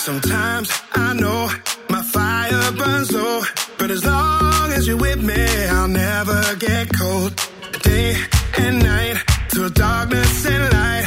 Sometimes 0.00 0.72
I 0.94 1.12
know 1.12 1.50
my 1.90 2.02
fire 2.02 2.72
burns 2.72 3.12
low, 3.12 3.42
but 3.76 3.90
as 3.90 4.02
long 4.02 4.72
as 4.72 4.86
you're 4.86 4.96
with 4.96 5.22
me, 5.22 5.44
I'll 5.68 5.88
never 5.88 6.40
get 6.56 6.88
cold. 6.98 7.36
Day 7.82 8.16
and 8.56 8.82
night, 8.82 9.16
through 9.50 9.68
darkness 9.70 10.46
and 10.46 10.72
light, 10.72 11.04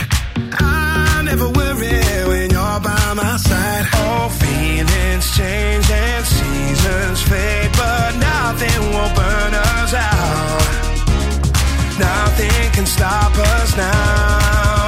I 0.60 1.24
never 1.26 1.50
worry 1.50 1.98
when 2.30 2.52
you're 2.52 2.80
by 2.88 3.14
my 3.16 3.36
side. 3.38 3.86
All 3.96 4.30
feelings 4.30 5.26
change 5.38 5.90
and 5.90 6.26
seasons 6.26 7.22
fade, 7.24 7.72
but 7.76 8.16
nothing 8.30 8.80
will 8.94 9.14
burn 9.18 9.54
us 9.56 9.94
out. 9.96 10.70
Nothing 11.98 12.72
can 12.74 12.86
stop 12.86 13.36
us 13.40 13.76
now. 13.76 14.83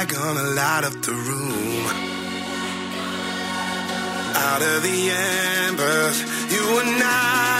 I 0.00 0.04
gonna 0.04 0.44
light 0.54 0.84
up 0.84 0.92
the 1.02 1.10
room. 1.10 1.84
Out 4.46 4.62
of 4.62 4.82
the 4.84 5.10
embers, 5.66 6.16
you 6.52 6.64
and 6.78 7.02
I 7.02 7.57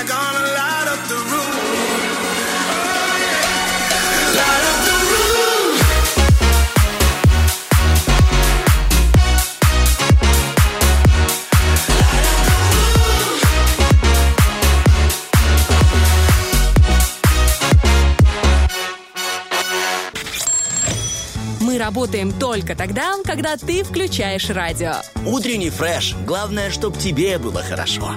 работаем 21.89 22.33
только 22.33 22.77
тогда, 22.77 23.15
когда 23.25 23.57
ты 23.57 23.83
включаешь 23.83 24.51
радио. 24.51 24.97
Утренний 25.25 25.71
фреш. 25.71 26.15
Главное, 26.27 26.71
чтоб 26.71 26.95
тебе 26.99 27.39
было 27.39 27.63
хорошо. 27.63 28.17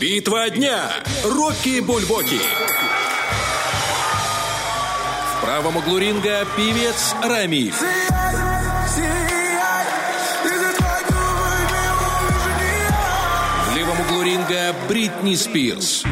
Битва 0.00 0.50
дня. 0.50 0.90
Рокки 1.22 1.78
Бульбоки. 1.78 2.40
В 5.38 5.44
правом 5.44 5.76
углу 5.76 5.98
ринга 5.98 6.44
певец 6.56 7.14
Рамиль. 7.22 7.72
В 13.70 13.76
левом 13.76 14.00
углу 14.00 14.22
ринга 14.22 14.74
Бритни 14.88 15.36
Спирс. 15.36 16.02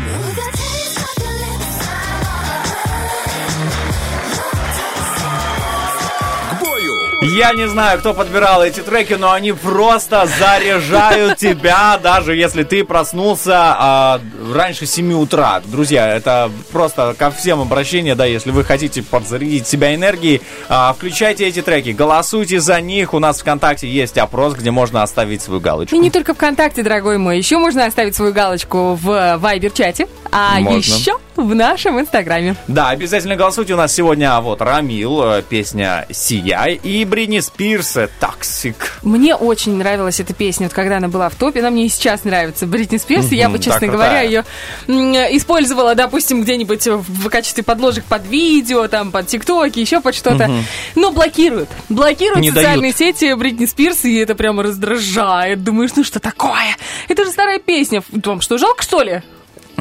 Я 7.32 7.54
не 7.54 7.66
знаю, 7.66 7.98
кто 7.98 8.12
подбирал 8.12 8.62
эти 8.62 8.80
треки, 8.80 9.14
но 9.14 9.32
они 9.32 9.52
просто 9.52 10.28
заряжают 10.38 11.38
тебя, 11.38 11.98
даже 12.02 12.36
если 12.36 12.62
ты 12.62 12.84
проснулся 12.84 13.54
а, 13.56 14.20
раньше 14.52 14.84
7 14.84 15.14
утра. 15.14 15.62
Друзья, 15.64 16.14
это 16.14 16.50
просто 16.72 17.14
ко 17.16 17.30
всем 17.30 17.62
обращение, 17.62 18.14
да, 18.14 18.26
если 18.26 18.50
вы 18.50 18.64
хотите 18.64 19.02
подзарядить 19.02 19.66
себя 19.66 19.94
энергией, 19.94 20.42
а, 20.68 20.92
включайте 20.92 21.46
эти 21.46 21.62
треки, 21.62 21.88
голосуйте 21.88 22.60
за 22.60 22.78
них. 22.82 23.14
У 23.14 23.18
нас 23.18 23.38
в 23.38 23.40
ВКонтакте 23.40 23.88
есть 23.88 24.18
опрос, 24.18 24.52
где 24.52 24.70
можно 24.70 25.02
оставить 25.02 25.40
свою 25.40 25.58
галочку. 25.58 25.96
И 25.96 25.98
не 25.98 26.10
только 26.10 26.34
ВКонтакте, 26.34 26.82
дорогой 26.82 27.16
мой. 27.16 27.38
Еще 27.38 27.56
можно 27.56 27.86
оставить 27.86 28.14
свою 28.14 28.34
галочку 28.34 28.94
в 28.94 29.38
Вайбер-чате, 29.38 30.06
а 30.32 30.58
Можно. 30.60 30.78
еще 30.78 31.18
в 31.36 31.54
нашем 31.54 32.00
Инстаграме. 32.00 32.56
Да, 32.66 32.88
обязательно 32.88 33.36
голосуйте. 33.36 33.74
У 33.74 33.76
нас 33.76 33.92
сегодня 33.94 34.38
вот 34.40 34.62
Рамил, 34.62 35.22
э, 35.22 35.42
песня 35.42 36.06
«Сияй» 36.10 36.74
и 36.74 37.04
Бритни 37.04 37.40
Спирс 37.40 37.96
э, 37.96 38.08
«Toxic». 38.18 38.98
Мне 39.02 39.34
очень 39.34 39.76
нравилась 39.76 40.20
эта 40.20 40.32
песня, 40.34 40.66
вот 40.66 40.74
когда 40.74 40.96
она 40.96 41.08
была 41.08 41.28
в 41.28 41.34
топе. 41.34 41.60
Она 41.60 41.70
мне 41.70 41.86
и 41.86 41.88
сейчас 41.88 42.24
нравится. 42.24 42.66
Бритни 42.66 42.96
Спирс. 42.96 43.30
и 43.30 43.36
я 43.36 43.48
бы, 43.48 43.58
честно 43.58 43.86
говоря, 43.88 44.20
ее 44.22 44.44
использовала, 44.86 45.94
допустим, 45.94 46.42
где-нибудь 46.42 46.86
в 46.86 47.28
качестве 47.28 47.62
подложек 47.62 48.04
под 48.04 48.26
видео, 48.26 48.88
там, 48.88 49.12
под 49.12 49.26
ТикТоки, 49.26 49.78
еще 49.80 50.00
под 50.00 50.14
что-то. 50.14 50.50
Но 50.94 51.12
блокируют. 51.12 51.68
Блокируют 51.88 52.40
Не 52.40 52.50
социальные 52.50 52.92
дают. 52.92 53.16
сети 53.18 53.34
Бритни 53.34 53.66
Спирс, 53.66 54.04
и 54.04 54.16
это 54.16 54.34
прямо 54.34 54.62
раздражает. 54.62 55.62
Думаешь, 55.62 55.90
ну 55.94 56.04
что 56.04 56.20
такое? 56.20 56.76
Это 57.08 57.24
же 57.24 57.30
старая 57.30 57.58
песня. 57.58 58.02
Вам 58.10 58.40
что, 58.40 58.56
жалко, 58.58 58.82
что 58.82 59.02
ли? 59.02 59.22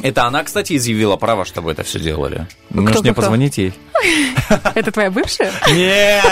Это 0.04 0.24
она, 0.26 0.44
кстати, 0.44 0.76
изъявила 0.76 1.16
право, 1.16 1.46
чтобы 1.46 1.72
это 1.72 1.84
все 1.84 2.00
делали. 2.00 2.48
Может, 2.70 2.92
кто, 2.92 3.02
мне 3.02 3.12
кто? 3.12 3.22
позвонить 3.22 3.58
ей? 3.58 3.74
Это 4.76 4.92
твоя 4.92 5.12
бывшая? 5.12 5.52
Нет, 5.70 6.24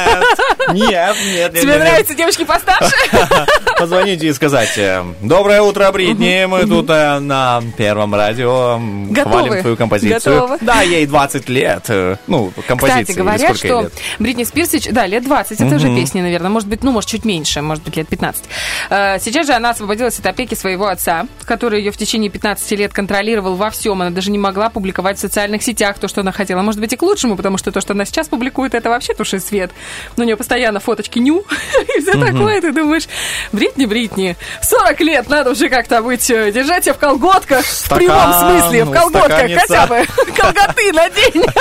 нет, 0.74 1.15
нет. 1.26 1.53
Тебе 1.61 1.78
нравятся 1.78 2.15
девочки 2.15 2.43
постарше? 2.43 2.91
Позвоните 3.78 4.28
и 4.28 4.34
сказать, 4.34 4.78
э, 4.78 5.03
доброе 5.22 5.61
утро, 5.61 5.91
Бритни, 5.91 6.45
мы 6.45 6.65
тут 6.65 6.89
э, 6.89 7.20
на 7.20 7.61
Первом 7.78 8.13
радио 8.15 8.80
хвалим 9.24 9.61
твою 9.61 9.78
композицию. 9.78 10.57
Да, 10.61 10.82
ей 10.82 11.05
20 11.05 11.49
лет. 11.49 11.86
э, 11.89 12.15
Ну, 12.28 12.51
композиции. 12.67 13.01
Кстати, 13.03 13.17
говорят, 13.17 13.57
что 13.57 13.82
лет? 13.82 13.93
Бритни 14.20 14.43
Спирс, 14.43 14.74
сеч- 14.74 14.91
да, 14.91 15.05
лет 15.05 15.24
20, 15.24 15.61
это 15.61 15.76
уже 15.76 15.88
Мгм. 15.88 15.97
песня, 15.97 16.22
наверное, 16.24 16.49
может 16.49 16.67
быть, 16.67 16.84
ну, 16.84 16.91
может, 16.91 17.09
чуть 17.09 17.26
меньше, 17.26 17.61
может 17.61 17.84
быть, 17.84 17.95
лет 17.95 18.07
15. 18.07 18.43
Э, 18.89 19.17
Сейчас 19.20 19.45
же 19.47 19.53
она 19.53 19.72
освободилась 19.72 20.17
от 20.20 20.26
опеки 20.26 20.55
своего 20.55 20.88
отца, 20.88 21.26
который 21.45 21.80
ее 21.80 21.91
в 21.91 21.97
течение 21.97 22.30
15 22.30 22.72
лет 22.76 22.93
контролировал 22.93 23.55
во 23.60 23.70
всем. 23.70 24.01
Она 24.01 24.10
даже 24.10 24.32
не 24.32 24.39
могла 24.39 24.70
публиковать 24.70 25.18
в 25.18 25.22
социальных 25.22 25.62
сетях 25.62 25.99
то, 25.99 26.07
что 26.07 26.22
она 26.22 26.32
хотела. 26.32 26.62
Может 26.62 26.82
быть, 26.82 26.93
и 26.93 26.95
к 26.95 27.01
лучшему, 27.03 27.36
потому 27.36 27.57
что 27.57 27.72
то, 27.72 27.82
что 27.82 27.93
она 27.93 28.05
сейчас 28.05 28.28
публикует, 28.28 28.74
это 28.74 28.89
вообще 28.89 29.14
туши 29.14 29.39
свет. 29.39 29.72
Но 30.18 30.24
у 30.24 30.26
нее 30.26 30.38
постоянно 30.38 30.80
фоточки 30.80 31.20
ню 31.20 31.45
и 31.97 32.01
все 32.01 32.14
такое. 32.14 32.62
Ты 32.62 32.72
думаешь, 32.72 33.07
Бритни, 33.51 33.86
Бритни, 33.86 34.36
40 34.62 34.99
лет 35.01 35.30
надо 35.30 35.51
уже 35.51 35.70
как-то 35.70 36.01
быть, 36.01 36.30
э, 36.32 36.51
держать 36.51 36.86
себя 36.86 36.93
в 36.93 36.97
колготках, 36.97 37.64
в 37.64 37.89
прямом 37.89 38.34
смысле, 38.34 38.86
в 38.86 38.91
колготках 38.91 39.30
устаканиться. 39.30 39.68
хотя 39.68 39.88
бы. 39.88 40.05
Колготы 40.36 40.93
надень. 40.93 41.43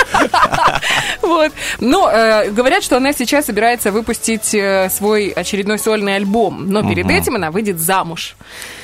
Вот. 1.21 1.51
Э, 1.81 2.49
говорят, 2.49 2.83
что 2.83 2.97
она 2.97 3.13
сейчас 3.13 3.45
собирается 3.45 3.91
выпустить 3.91 4.53
э, 4.53 4.89
свой 4.89 5.29
очередной 5.29 5.77
сольный 5.77 6.15
альбом. 6.15 6.69
Но 6.69 6.87
перед 6.87 7.09
этим 7.09 7.35
она 7.35 7.51
выйдет 7.51 7.79
замуж. 7.79 8.35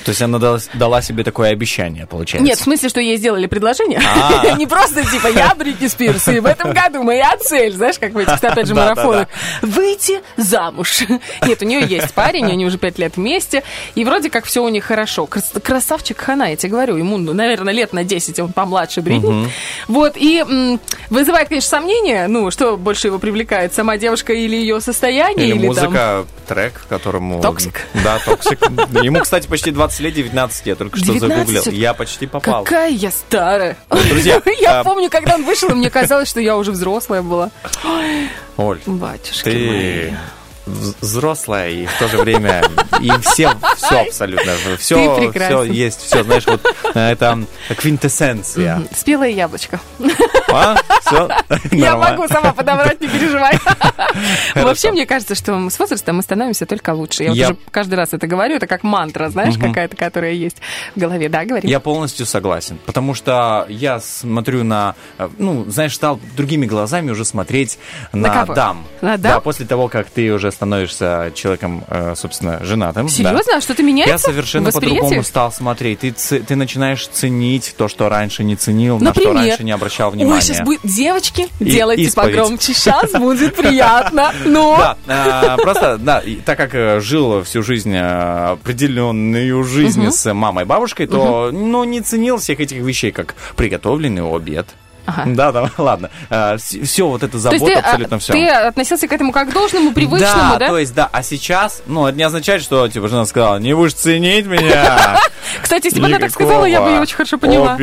То 0.06 0.12
есть 0.12 0.22
она 0.22 0.38
дала, 0.38 0.60
дала 0.76 1.02
себе 1.02 1.24
такое 1.24 1.50
обещание, 1.50 2.06
получается? 2.06 2.46
Нет, 2.48 2.60
в 2.60 2.62
смысле, 2.62 2.90
что 2.90 3.02
ей 3.02 3.18
сделали 3.18 3.48
предложение. 3.48 4.00
А. 4.06 4.52
Не 4.58 4.68
просто 4.68 5.04
типа 5.04 5.28
я 5.28 5.56
Бритни 5.56 5.88
Спирс, 5.88 6.28
и 6.28 6.40
в 6.40 6.46
этом 6.46 6.74
году 6.74 7.02
моя 7.02 7.36
цель, 7.38 7.74
знаешь, 7.74 7.98
как 7.98 8.14
в 8.14 8.18
этих, 8.20 8.34
опять 8.44 8.68
же, 8.68 8.76
марафонах, 8.76 9.28
выйти 9.64 10.22
замуж. 10.38 11.00
Нет, 11.42 11.60
у 11.64 11.66
нее 11.66 11.84
есть 11.88 12.14
парень, 12.14 12.46
они 12.46 12.68
уже 12.68 12.78
пять 12.78 13.00
лет 13.00 13.18
вместе, 13.18 13.64
и 13.96 14.06
вроде 14.06 14.30
как 14.30 14.46
все 14.46 14.64
у 14.64 14.70
них 14.70 14.84
хорошо. 14.84 15.26
Крас- 15.26 15.54
Красавчик 15.64 16.20
Хана, 16.20 16.52
я 16.52 16.56
тебе 16.56 16.74
говорю, 16.74 16.98
ему, 16.98 17.18
ну, 17.18 17.34
наверное, 17.34 17.74
лет 17.74 17.92
на 17.92 18.04
10, 18.04 18.40
он 18.40 18.54
помладше 18.54 19.02
Бритни. 19.02 19.50
Вот, 19.88 20.14
и 20.18 20.78
вызывает, 21.10 21.50
конечно, 21.50 21.70
сомнения, 21.70 22.28
ну, 22.28 22.52
что 22.52 22.78
больше 22.78 23.08
его 23.08 23.18
привлекает, 23.18 23.74
сама 23.74 23.98
девушка 23.98 24.34
или 24.34 24.56
ее 24.56 24.82
состояние, 24.82 25.48
Или 25.48 25.66
музыка, 25.66 26.26
трек, 26.48 26.86
которому... 26.90 27.42
Toxic? 27.42 27.82
Да, 28.04 28.20
toxic. 28.24 28.62
Ему, 29.02 29.22
кстати, 29.22 29.48
почти 29.48 29.72
20 29.72 29.95
лет, 30.00 30.14
19, 30.14 30.66
я 30.66 30.76
только 30.76 30.98
что 30.98 31.14
19? 31.14 31.48
загуглил. 31.48 31.80
Я 31.80 31.94
почти 31.94 32.28
попал. 32.28 32.64
Какая 32.64 32.90
я 32.92 33.12
старая. 33.12 33.78
Друзья, 33.90 34.42
я 34.62 34.80
а- 34.80 34.84
помню, 34.84 35.10
когда 35.10 35.36
он 35.36 35.44
вышел, 35.46 35.70
и 35.70 35.74
мне 35.74 35.90
казалось, 35.90 36.30
что 36.30 36.40
я 36.40 36.58
уже 36.58 36.72
взрослая 36.72 37.22
была. 37.22 37.52
Оль, 38.58 38.80
Батюшки 38.86 39.44
ты 39.44 40.08
вз- 40.10 40.18
взрослая 40.66 41.70
и 41.70 41.86
в 41.86 41.98
то 42.00 42.08
же 42.08 42.18
время 42.18 42.64
и 43.00 43.12
все, 43.22 43.52
все 43.78 44.02
абсолютно, 44.02 44.54
все, 44.80 45.32
все 45.32 45.64
есть, 45.64 46.02
все, 46.02 46.24
знаешь, 46.24 46.46
вот 46.48 46.62
э, 46.94 47.12
это 47.12 47.40
квинтэссенция. 47.78 48.82
Спелое 48.96 49.30
яблочко. 49.30 49.80
А? 50.52 50.76
Все? 51.02 51.30
Я 51.72 51.96
могу 51.98 52.28
сама 52.28 52.54
подобрать, 52.54 53.00
не 53.02 53.08
переживай. 53.08 53.60
Вообще, 54.56 54.92
мне 54.92 55.06
кажется, 55.06 55.36
что 55.36 55.70
с 55.70 55.80
возрастом 55.80 56.18
мы 56.18 56.22
становимся 56.22 56.66
только 56.66 56.92
лучше. 56.94 57.24
Я 57.24 57.30
вот 57.30 57.38
Я- 57.38 57.46
уже 57.48 57.58
каждый 57.72 57.96
раз 57.96 58.14
это 58.14 58.28
говорю, 58.28 58.56
это 58.56 58.68
как 58.68 58.84
мантра, 58.84 59.30
знаешь, 59.30 59.58
какая-то, 59.58 59.96
которая 59.96 60.32
есть 60.34 60.58
в 60.96 61.00
голове. 61.00 61.30
Да, 61.30 61.46
говори. 61.46 61.68
Я 61.70 61.80
полностью 61.80 62.26
согласен, 62.26 62.78
потому 62.86 63.14
что 63.14 63.66
я 63.70 64.00
смотрю 64.00 64.64
на, 64.64 64.96
э, 65.18 65.30
ну, 65.38 65.66
знаешь, 65.70 65.94
стал 65.96 66.20
другими 66.36 66.66
глазами 66.66 67.12
уже 67.12 67.26
смотреть 67.26 67.78
на, 68.14 68.34
На 68.34 68.46
дам. 68.46 68.86
На 69.02 69.18
Да, 69.18 69.34
дам? 69.34 69.42
после 69.42 69.66
того, 69.66 69.88
как 69.90 70.10
ты 70.10 70.32
уже 70.34 70.52
становишься 70.56 71.32
человеком, 71.36 71.84
э, 71.88 72.14
собственно, 72.16 72.64
женатым. 72.64 73.06
да. 73.08 73.12
Серьезно? 73.12 73.58
А 73.58 73.62
что-то 73.62 73.84
меняется? 73.84 74.14
Я 74.14 74.18
совершенно 74.18 74.72
по-другому 74.72 75.24
стал 75.24 75.52
смотреть. 75.52 76.00
Ты, 76.00 76.12
ты 76.12 76.56
начинаешь 76.56 77.08
ценить 77.08 77.76
то, 77.78 77.88
что 77.88 78.10
раньше 78.10 78.44
не 78.44 78.56
ценил, 78.56 78.98
на 79.00 79.12
что 79.14 79.22
Например? 79.22 79.36
раньше 79.50 79.64
не 79.64 79.72
обращал 79.72 80.12
внимания. 80.12 80.36
Ой, 80.36 80.42
сейчас 80.42 80.62
будет... 80.62 80.82
Девочки, 80.84 81.48
И- 81.60 81.66
делайте 81.66 82.04
исповедь. 82.04 82.36
погромче. 82.36 82.74
Сейчас 82.74 83.12
будет 83.20 83.56
приятно. 83.56 84.32
Ну, 84.46 84.76
Да, 84.78 84.98
а, 85.08 85.58
просто, 85.58 85.98
да, 85.98 86.24
так 86.46 86.58
как 86.58 86.74
э, 86.74 87.00
жил 87.00 87.44
всю 87.44 87.62
жизнь, 87.64 87.94
э, 87.94 88.52
определенную 88.54 89.64
жизнь 89.64 90.10
с 90.10 90.34
мамой 90.34 90.64
и 90.64 90.68
бабушкой, 90.68 91.08
то, 91.08 91.50
ну, 91.52 91.84
не 91.84 92.02
ценил 92.02 92.38
всех 92.38 92.60
этих 92.60 92.78
вещей, 92.78 93.12
как 93.12 93.36
приготовленный 93.56 94.24
обед. 94.24 94.68
Да, 95.26 95.52
да, 95.52 95.70
ладно. 95.78 96.10
все 96.58 97.08
вот 97.08 97.24
это 97.24 97.38
забота, 97.38 97.66
ты, 97.66 97.74
а, 97.74 97.80
абсолютно 97.80 98.20
все. 98.20 98.34
ты 98.34 98.48
относился 98.48 99.08
к 99.08 99.14
этому 99.14 99.32
как 99.32 99.50
к 99.50 99.54
должному, 99.54 99.94
привычному, 99.94 100.58
да? 100.60 100.68
то 100.68 100.78
есть, 100.78 100.94
да, 100.94 101.10
а 101.12 101.24
сейчас, 101.24 101.82
ну, 101.86 102.08
это 102.08 102.18
не 102.18 102.24
означает, 102.24 102.62
что, 102.62 102.88
типа, 102.88 103.08
жена 103.08 103.26
сказала, 103.26 103.58
не 103.58 103.76
будешь 103.76 103.94
ценить 103.94 104.46
меня. 104.46 105.20
Кстати, 105.62 105.88
если 105.88 106.00
бы 106.00 106.08
она 106.08 106.20
так 106.20 106.32
сказала, 106.32 106.66
я 106.66 106.82
бы 106.82 106.90
ее 106.90 107.02
очень 107.02 107.16
хорошо 107.16 107.38
поняла. 107.38 107.78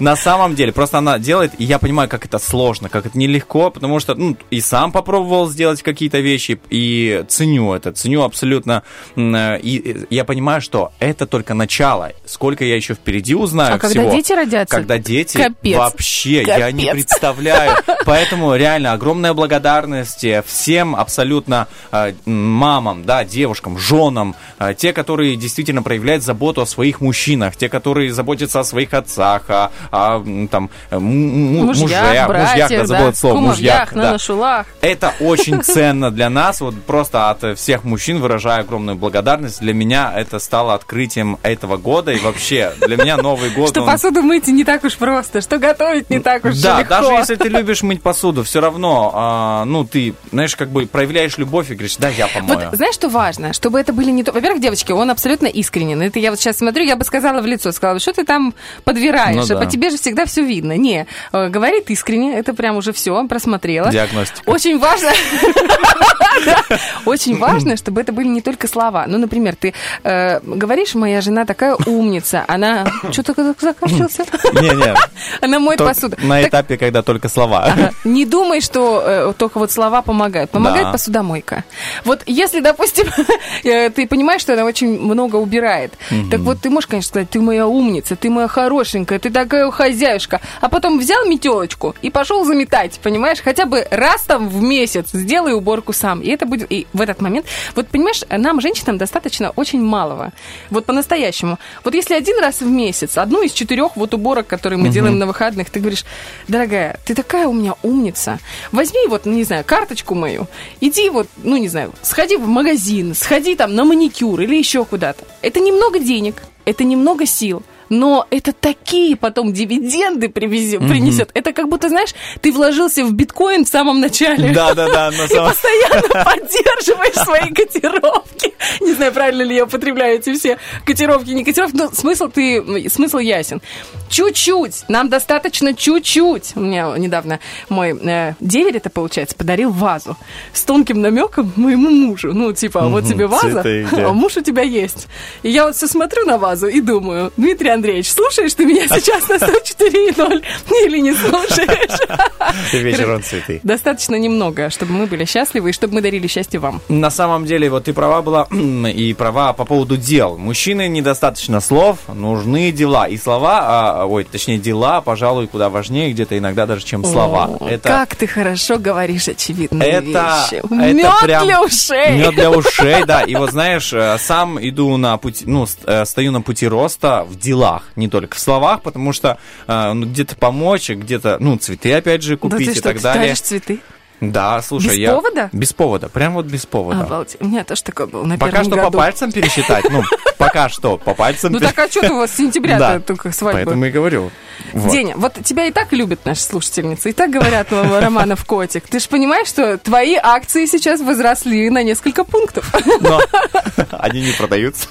На 0.00 0.16
самом 0.16 0.54
деле, 0.54 0.72
просто 0.72 0.98
она 0.98 1.18
делает, 1.18 1.52
и 1.58 1.64
я 1.64 1.78
понимаю, 1.78 2.08
как 2.08 2.24
это 2.24 2.38
сложно, 2.38 2.88
как 2.88 3.06
это 3.06 3.18
нелегко, 3.18 3.70
потому 3.70 4.00
что, 4.00 4.14
ну, 4.14 4.36
и 4.50 4.60
сам 4.60 4.92
попробовал 4.92 5.48
сделать 5.48 5.82
какие-то 5.82 6.18
вещи, 6.18 6.60
и 6.70 7.24
ценю 7.28 7.74
это, 7.74 7.92
ценю 7.92 8.22
абсолютно, 8.22 8.82
э, 9.16 9.58
и 9.60 10.06
я 10.10 10.24
понимаю, 10.24 10.60
что 10.60 10.92
это 10.98 11.26
только 11.26 11.54
начало, 11.54 12.12
сколько 12.26 12.64
я 12.64 12.76
еще 12.76 12.94
впереди 12.94 13.34
узнаю 13.34 13.76
А 13.76 13.78
когда 13.78 14.10
дети 14.10 14.32
родятся? 14.32 14.76
Когда 14.76 14.98
дети, 14.98 15.36
Капец. 15.36 15.76
Вообще, 16.14 16.42
я 16.42 16.70
не 16.72 16.84
Капец. 16.86 17.06
представляю. 17.06 17.76
Поэтому 18.04 18.54
реально 18.54 18.92
огромная 18.92 19.34
благодарность 19.34 20.24
э, 20.24 20.42
всем 20.46 20.94
абсолютно 20.94 21.66
э, 21.90 22.12
мамам, 22.26 23.04
да, 23.04 23.24
девушкам, 23.24 23.78
женам, 23.78 24.34
э, 24.58 24.74
те, 24.76 24.92
которые 24.92 25.36
действительно 25.36 25.82
проявляют 25.82 26.22
заботу 26.22 26.62
о 26.62 26.66
своих 26.66 27.00
мужчинах, 27.00 27.56
те, 27.56 27.68
которые 27.68 28.12
заботятся 28.12 28.60
о 28.60 28.64
своих 28.64 28.94
отцах, 28.94 29.44
о, 29.48 29.70
о, 29.90 30.24
там, 30.50 30.70
Мужьях, 30.90 31.80
мужьях, 31.80 32.28
братьях, 32.28 32.50
мужьях, 32.50 32.70
я 32.70 32.86
забыл 32.86 33.04
да, 33.04 33.08
это 33.08 33.18
слово, 33.18 33.38
мужьях, 33.40 33.94
да. 33.94 34.02
наношулах. 34.02 34.66
Это 34.80 35.14
очень 35.20 35.62
ценно 35.62 36.10
для 36.10 36.30
нас, 36.30 36.60
вот 36.60 36.80
просто 36.82 37.30
от 37.30 37.58
всех 37.58 37.84
мужчин 37.84 38.20
выражаю 38.20 38.60
огромную 38.60 38.96
благодарность. 38.96 39.60
Для 39.60 39.74
меня 39.74 40.12
это 40.14 40.38
стало 40.38 40.74
открытием 40.74 41.38
этого 41.42 41.76
года 41.76 42.12
и 42.12 42.18
вообще 42.18 42.72
для 42.80 42.96
меня 42.96 43.16
Новый 43.16 43.50
год. 43.50 43.70
Что 43.70 43.82
он- 43.82 43.86
посуду 43.90 44.22
мыть 44.22 44.46
не 44.48 44.64
так 44.64 44.84
уж 44.84 44.96
просто, 44.96 45.40
что 45.40 45.58
готовить 45.58 46.03
не 46.08 46.18
так 46.20 46.44
уж 46.44 46.56
да, 46.60 46.80
легко. 46.80 46.94
даже 46.94 47.12
если 47.12 47.34
ты 47.36 47.48
любишь 47.48 47.82
мыть 47.82 48.02
посуду, 48.02 48.42
все 48.44 48.60
равно, 48.60 49.12
а, 49.14 49.64
ну, 49.64 49.84
ты, 49.84 50.14
знаешь, 50.32 50.56
как 50.56 50.68
бы 50.70 50.86
проявляешь 50.86 51.38
любовь 51.38 51.70
и 51.70 51.74
говоришь, 51.74 51.96
да, 51.96 52.08
я 52.08 52.28
помою. 52.28 52.68
Вот 52.68 52.76
знаешь, 52.76 52.94
что 52.94 53.08
важно? 53.08 53.52
Чтобы 53.52 53.80
это 53.80 53.92
были 53.92 54.10
не 54.10 54.22
то... 54.24 54.32
Во-первых, 54.32 54.60
девочки, 54.60 54.92
он 54.92 55.10
абсолютно 55.10 55.46
искренен. 55.46 56.02
Это 56.02 56.18
я 56.18 56.30
вот 56.30 56.40
сейчас 56.40 56.58
смотрю, 56.58 56.84
я 56.84 56.96
бы 56.96 57.04
сказала 57.04 57.40
в 57.40 57.46
лицо, 57.46 57.72
сказала, 57.72 57.98
что 57.98 58.12
ты 58.12 58.24
там 58.24 58.54
подбираешь, 58.84 59.36
Ну 59.36 59.42
а 59.42 59.46
да. 59.46 59.56
по 59.58 59.66
тебе 59.66 59.90
же 59.90 59.96
всегда 59.98 60.26
все 60.26 60.42
видно. 60.42 60.76
Не, 60.76 61.06
э, 61.32 61.48
говорит 61.48 61.90
искренне, 61.90 62.36
это 62.38 62.54
прям 62.54 62.76
уже 62.76 62.92
все, 62.92 63.26
просмотрела. 63.26 63.90
Диагностика. 63.90 64.48
Очень 64.50 64.78
важно, 64.78 65.10
очень 67.06 67.38
важно, 67.38 67.76
чтобы 67.76 68.00
это 68.00 68.12
были 68.12 68.28
не 68.28 68.40
только 68.40 68.68
слова. 68.68 69.04
Ну, 69.06 69.18
например, 69.18 69.56
ты 69.56 69.74
э, 70.02 70.40
говоришь, 70.40 70.94
моя 70.94 71.20
жена 71.20 71.44
такая 71.44 71.76
умница, 71.86 72.44
она... 72.48 72.86
Что-то 73.10 73.54
закашлялся? 73.60 74.24
Не-не, 74.52 74.94
Она 75.40 75.58
моет 75.58 75.78
только 75.78 75.93
посуду. 75.94 76.16
на 76.22 76.40
Так 76.40 76.48
этапе, 76.50 76.76
когда 76.76 77.02
только 77.02 77.28
слова. 77.28 77.64
Ага. 77.64 77.90
Не 78.04 78.24
думай, 78.24 78.60
что 78.60 79.02
э, 79.06 79.32
только 79.38 79.58
вот 79.58 79.70
слова 79.72 80.02
помогают. 80.02 80.50
Помогает 80.50 80.86
Да. 80.86 80.92
посудомойка. 80.92 81.64
Вот 82.04 82.22
если, 82.26 82.60
допустим, 82.60 83.06
э, 83.64 83.90
ты 83.90 84.06
понимаешь, 84.06 84.40
что 84.40 84.52
она 84.52 84.64
очень 84.64 84.98
много 85.00 85.36
убирает, 85.36 85.92
так 86.30 86.40
вот 86.40 86.60
ты 86.60 86.70
можешь, 86.70 86.86
конечно, 86.86 87.08
сказать, 87.08 87.30
ты 87.30 87.40
моя 87.40 87.66
умница, 87.66 88.16
ты 88.16 88.30
моя 88.30 88.48
хорошенькая, 88.48 89.18
ты 89.18 89.30
такая 89.30 89.70
хозяюшка. 89.70 90.40
А 90.60 90.68
потом 90.68 90.98
взял 90.98 91.24
метелочку 91.26 91.94
и 92.02 92.10
пошел 92.10 92.44
заметать, 92.44 92.98
понимаешь? 93.02 93.38
Хотя 93.42 93.66
бы 93.66 93.86
раз 93.90 94.22
там 94.22 94.48
в 94.48 94.62
месяц 94.62 95.06
сделай 95.12 95.52
уборку 95.54 95.92
сам. 95.92 96.20
И 96.20 96.28
это 96.28 96.46
будет... 96.46 96.70
И 96.70 96.86
в 96.92 97.00
этот 97.00 97.20
момент... 97.20 97.46
Вот, 97.74 97.88
понимаешь, 97.88 98.22
нам, 98.30 98.60
женщинам, 98.60 98.98
достаточно 98.98 99.50
очень 99.50 99.82
малого. 99.82 100.32
Вот 100.70 100.84
по-настоящему. 100.86 101.58
Вот 101.84 101.94
если 101.94 102.14
один 102.14 102.38
раз 102.40 102.60
в 102.60 102.66
месяц, 102.68 103.16
одну 103.18 103.42
из 103.42 103.52
четырех 103.52 103.96
вот 103.96 104.14
уборок, 104.14 104.46
которые 104.46 104.78
мы 104.78 104.84
Мгм. 104.84 104.92
делаем 104.92 105.18
на 105.18 105.26
выходных, 105.26 105.70
ты 105.70 105.80
говоришь, 105.84 106.04
дорогая, 106.48 106.98
ты 107.04 107.14
такая 107.14 107.46
у 107.46 107.52
меня 107.52 107.74
умница. 107.82 108.38
Возьми 108.72 109.06
вот, 109.08 109.26
не 109.26 109.44
знаю, 109.44 109.64
карточку 109.64 110.14
мою, 110.14 110.46
иди 110.80 111.08
вот, 111.10 111.28
ну, 111.42 111.56
не 111.56 111.68
знаю, 111.68 111.92
сходи 112.02 112.36
в 112.36 112.46
магазин, 112.46 113.14
сходи 113.14 113.54
там 113.54 113.74
на 113.74 113.84
маникюр 113.84 114.40
или 114.40 114.56
еще 114.56 114.84
куда-то. 114.84 115.24
Это 115.42 115.60
немного 115.60 115.98
денег, 115.98 116.42
это 116.64 116.84
немного 116.84 117.26
сил. 117.26 117.62
Но 117.88 118.26
это 118.30 118.52
такие 118.52 119.16
потом 119.16 119.52
дивиденды 119.52 120.26
привези- 120.28 120.78
Мгм. 120.78 120.88
принесет. 120.88 121.30
Это 121.34 121.52
как 121.52 121.68
будто, 121.68 121.88
знаешь, 121.88 122.14
ты 122.40 122.52
вложился 122.52 123.04
в 123.04 123.12
биткоин 123.12 123.64
в 123.64 123.68
самом 123.68 124.00
начале. 124.00 124.50
Да-да-да, 124.52 125.10
на 125.10 125.24
И 125.24 125.28
самом- 125.28 125.50
постоянно 125.50 126.24
поддерживаешь 126.24 127.14
свои 127.14 127.50
котировки. 127.52 128.54
Не 128.80 128.92
знаю, 128.94 129.12
правильно 129.12 129.42
ли 129.42 129.54
я 129.56 129.64
употребляю 129.64 130.16
эти 130.18 130.32
все 130.34 130.58
котировки, 130.84 131.30
не 131.30 131.44
котировки, 131.44 131.76
но 131.76 131.90
смысл 131.92 132.28
ты, 132.28 132.88
смысл 132.90 133.18
ясен. 133.18 133.60
Чуть-чуть, 134.08 134.84
нам 134.88 135.08
достаточно 135.08 135.74
чуть-чуть. 135.74 136.52
У 136.54 136.60
меня 136.60 136.94
недавно 136.96 137.40
мой 137.68 137.98
э, 138.00 138.34
деверь, 138.40 138.76
это 138.76 138.90
получается, 138.90 139.34
подарил 139.36 139.70
вазу 139.70 140.16
с 140.52 140.62
тонким 140.64 141.00
намеком 141.00 141.52
моему 141.56 141.90
мужу. 141.90 142.32
Ну, 142.32 142.52
типа, 142.52 142.82
вот 142.88 143.04
Мгм, 143.04 143.12
тебе 143.12 143.26
ваза, 143.26 143.62
цветы, 143.62 143.88
да. 143.90 144.08
а 144.08 144.12
муж 144.12 144.36
у 144.36 144.40
тебя 144.40 144.62
есть. 144.62 145.08
И 145.42 145.50
я 145.50 145.66
вот 145.66 145.76
все 145.76 145.86
смотрю 145.88 146.24
на 146.26 146.38
вазу 146.38 146.66
и 146.68 146.80
думаю, 146.80 147.32
Дмитрий 147.36 147.70
Андреевич, 147.74 148.10
слушаешь 148.12 148.54
ты 148.54 148.64
меня 148.64 148.86
сейчас 148.88 149.28
на 149.28 149.34
104.0 149.34 150.44
или 150.86 150.98
не 150.98 151.12
слушаешь? 151.14 152.72
Вечером 152.72 153.22
цветы. 153.22 153.60
Достаточно 153.62 154.14
немного, 154.16 154.70
чтобы 154.70 154.92
мы 154.92 155.06
были 155.06 155.24
счастливы 155.24 155.70
и 155.70 155.72
чтобы 155.72 155.94
мы 155.94 156.00
дарили 156.00 156.26
счастье 156.26 156.60
вам. 156.60 156.80
На 156.88 157.10
самом 157.10 157.46
деле, 157.46 157.68
вот 157.70 157.84
ты 157.84 157.92
права 157.92 158.22
была, 158.22 158.44
и 158.50 159.14
права 159.14 159.52
по 159.52 159.64
поводу 159.64 159.96
дел. 159.96 160.38
Мужчины 160.38 160.88
недостаточно 160.88 161.60
слов, 161.60 161.98
нужны 162.08 162.70
дела. 162.72 163.06
И 163.08 163.16
слова, 163.16 163.60
а, 163.62 164.06
ой, 164.06 164.24
точнее 164.24 164.58
дела, 164.58 165.00
пожалуй, 165.00 165.46
куда 165.46 165.68
важнее 165.68 166.12
где-то 166.12 166.38
иногда 166.38 166.66
даже, 166.66 166.84
чем 166.84 167.04
слова. 167.04 167.50
О, 167.60 167.68
Это 167.68 167.88
Как 167.88 168.16
ты 168.16 168.26
хорошо 168.26 168.78
говоришь 168.78 169.28
очевидные 169.28 169.88
это, 169.88 170.04
вещи. 170.50 170.54
это 170.62 170.74
Мед 170.74 171.12
прям 171.22 171.44
для 171.44 171.62
ушей. 171.62 172.18
Мед 172.18 172.34
для 172.34 172.50
ушей, 172.50 173.04
да. 173.04 173.22
И 173.22 173.34
вот 173.34 173.50
знаешь, 173.54 173.92
э, 173.92 174.16
сам 174.18 174.58
иду 174.60 174.96
на 174.96 175.16
пути, 175.18 175.44
ну, 175.46 175.66
э, 175.86 176.04
стою 176.04 176.32
на 176.32 176.40
пути 176.40 176.66
роста 176.66 177.24
в 177.28 177.38
делах, 177.64 177.82
не 177.96 178.08
только 178.08 178.36
в 178.36 178.40
словах, 178.40 178.82
потому 178.82 179.12
что 179.12 179.38
э, 179.66 179.92
ну, 179.92 180.06
где-то 180.06 180.36
помочь, 180.36 180.90
где-то, 180.90 181.38
ну, 181.40 181.56
цветы 181.56 181.92
опять 181.92 182.22
же 182.22 182.34
Да 182.34 182.40
купить 182.40 182.66
ты 182.66 182.72
и 182.72 182.74
что, 182.74 182.82
так 182.82 182.96
ты 182.96 183.02
далее. 183.02 183.34
цветы? 183.34 183.80
Да, 184.20 184.62
слушай, 184.62 184.90
Без 184.90 184.94
я... 184.96 185.12
повода? 185.12 185.50
Без 185.52 185.72
повода, 185.72 186.08
прям 186.08 186.34
вот 186.34 186.46
без 186.46 186.66
повода. 186.66 187.02
Обалдеть. 187.02 187.36
У 187.40 187.46
меня 187.46 187.64
тоже 187.64 187.82
такое 187.82 188.06
было 188.06 188.24
на 188.24 188.38
Пока 188.38 188.62
что 188.62 188.76
году. 188.76 188.90
по 188.90 188.98
пальцам 188.98 189.32
пересчитать, 189.32 189.84
ну, 189.90 190.02
пока 190.38 190.68
что 190.68 190.96
по 190.96 191.14
пальцам 191.14 191.52
Ну 191.52 191.60
так 191.60 191.78
а 191.78 191.88
что 191.88 192.00
ты 192.00 192.12
у 192.12 192.18
вас 192.18 192.30
с 192.30 192.36
сентября 192.36 192.78
Да, 192.78 193.00
только 193.00 193.32
свадьба? 193.32 193.58
Поэтому 193.64 193.84
и 193.86 193.90
говорю. 193.90 194.30
Вот. 194.72 194.92
Деня, 194.92 195.14
вот 195.16 195.34
тебя 195.44 195.66
и 195.66 195.72
так 195.72 195.92
любят 195.92 196.24
наши 196.24 196.42
слушательницы, 196.42 197.10
и 197.10 197.12
так 197.12 197.30
говорят 197.30 197.72
о 197.72 198.00
Романов 198.00 198.44
котик. 198.44 198.84
Ты 198.88 199.00
же 199.00 199.08
понимаешь, 199.08 199.48
что 199.48 199.78
твои 199.78 200.16
акции 200.20 200.66
сейчас 200.66 201.00
возросли 201.00 201.70
на 201.70 201.82
несколько 201.82 202.24
пунктов. 202.24 202.72
Но 203.00 203.20
они 203.98 204.22
не 204.22 204.32
продаются. 204.32 204.88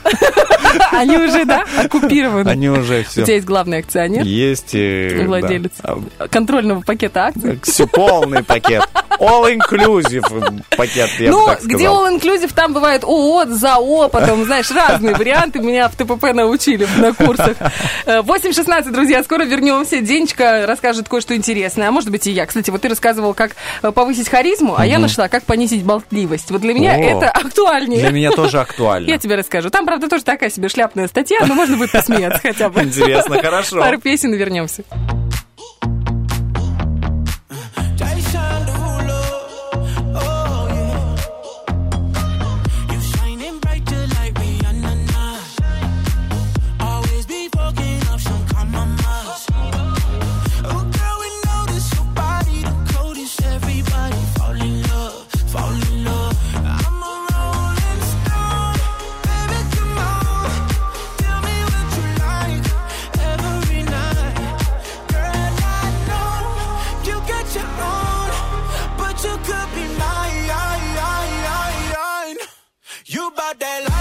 Они 0.92 1.18
уже, 1.18 1.46
да, 1.46 1.66
оккупированы. 1.78 2.50
Они 2.50 2.70
уже 2.70 3.02
У 3.02 3.04
все. 3.04 3.24
тебя 3.24 3.36
есть 3.36 3.46
главный 3.46 3.80
акционер, 3.80 4.24
Есть 4.24 4.74
э, 4.74 5.24
владелец 5.26 5.72
да. 5.82 6.28
контрольного 6.30 6.82
пакета 6.82 7.26
акций. 7.26 7.60
Все 7.64 7.88
полный 7.88 8.44
пакет. 8.44 8.84
All 9.20 9.56
inclusive 9.56 10.64
пакет, 10.76 11.10
я 11.20 11.32
ну, 11.32 11.48
где 11.64 11.78
сказал. 11.86 12.08
all 12.08 12.20
inclusive, 12.20 12.52
там 12.54 12.74
бывает 12.74 13.04
ООО, 13.04 13.46
ЗАО, 13.46 14.10
потом, 14.10 14.46
знаешь, 14.46 14.72
разные 14.72 15.16
варианты. 15.16 15.60
Меня 15.60 15.88
в 15.88 15.96
ТПП 15.96 16.34
научили 16.34 16.88
на 16.98 17.14
курсах. 17.14 17.56
Э, 18.06 18.20
8.16, 18.22 18.92
друзья, 18.92 19.24
скоро 19.24 19.46
вернемся. 19.54 20.02
Денечка 20.02 20.66
расскажет 20.66 21.08
кое-что 21.08 21.36
интересное, 21.36 21.88
а 21.88 21.92
может 21.92 22.10
быть 22.10 22.28
и 22.28 22.32
я. 22.32 22.46
Кстати, 22.46 22.70
вот 22.70 22.82
ты 22.82 22.90
рассказывал, 22.90 23.34
как 23.34 23.56
э, 23.82 23.92
повысить 23.92 24.30
харизму, 24.30 24.76
а 24.78 24.86
я 24.86 25.00
нашла, 25.00 25.28
как 25.28 25.44
понизить 25.44 25.84
болтливость. 25.84 26.52
Вот 26.52 26.62
для 26.62 26.74
меня 26.74 26.98
это 26.98 27.30
актуальнее. 27.30 28.02
Для 28.02 28.12
меня 28.12 28.32
тоже 28.32 28.60
актуально. 28.60 29.08
Я 29.08 29.18
тебе 29.18 29.36
расскажу. 29.36 29.70
Там, 29.70 29.86
правда, 29.86 30.10
тоже 30.10 30.24
такая 30.24 30.50
себе 30.50 30.70
шляпная 30.70 31.08
статья, 31.08 31.46
но 31.46 31.54
можно 31.54 31.78
будет 31.78 31.92
посмеяться 31.92 32.40
хотя 32.42 32.70
бы. 32.70 32.82
Интересно, 32.82 33.40
хорошо. 33.42 33.80
Пару 33.80 34.00
песен 34.00 34.34
вернемся. 34.34 34.84
all. 73.62 73.93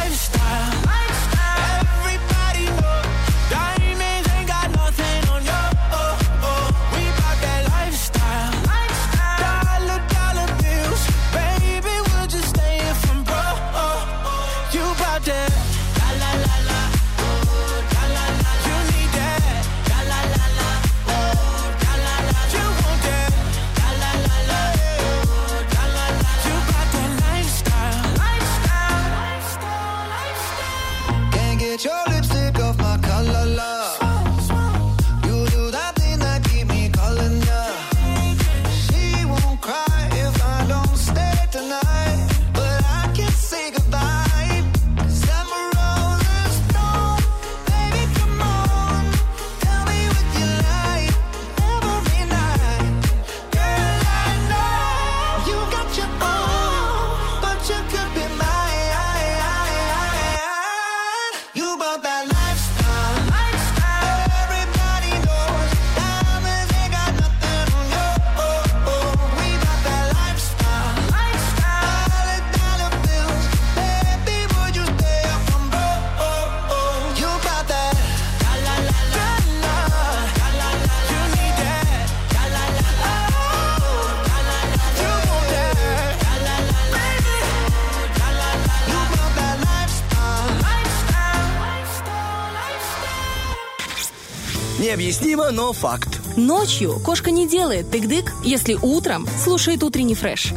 Необъяснимо, 94.92 95.50
но 95.50 95.72
факт. 95.72 96.20
Ночью 96.36 97.00
кошка 97.02 97.30
не 97.30 97.48
делает 97.48 97.86
тык-дык, 97.86 98.30
если 98.44 98.76
утром 98.82 99.26
слушает 99.42 99.82
утренний 99.82 100.14
фреш. 100.14 100.52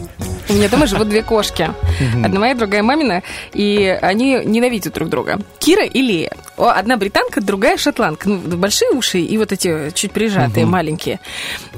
У 0.49 0.53
меня 0.53 0.67
дома 0.67 0.87
живут 0.87 1.07
две 1.07 1.23
кошки. 1.23 1.69
Одна 2.21 2.41
моя, 2.41 2.53
другая 2.53 2.83
мамина. 2.83 3.23
И 3.53 3.97
они 4.01 4.41
ненавидят 4.43 4.93
друг 4.93 5.07
друга. 5.07 5.39
Кира 5.59 5.85
и 5.85 6.01
Лея. 6.01 6.35
Одна 6.57 6.97
британка, 6.97 7.41
другая 7.41 7.77
шотландка. 7.77 8.29
Ну, 8.29 8.57
большие 8.57 8.91
уши 8.91 9.19
и 9.19 9.37
вот 9.37 9.51
эти 9.51 9.91
чуть 9.93 10.11
прижатые, 10.11 10.65
маленькие. 10.65 11.19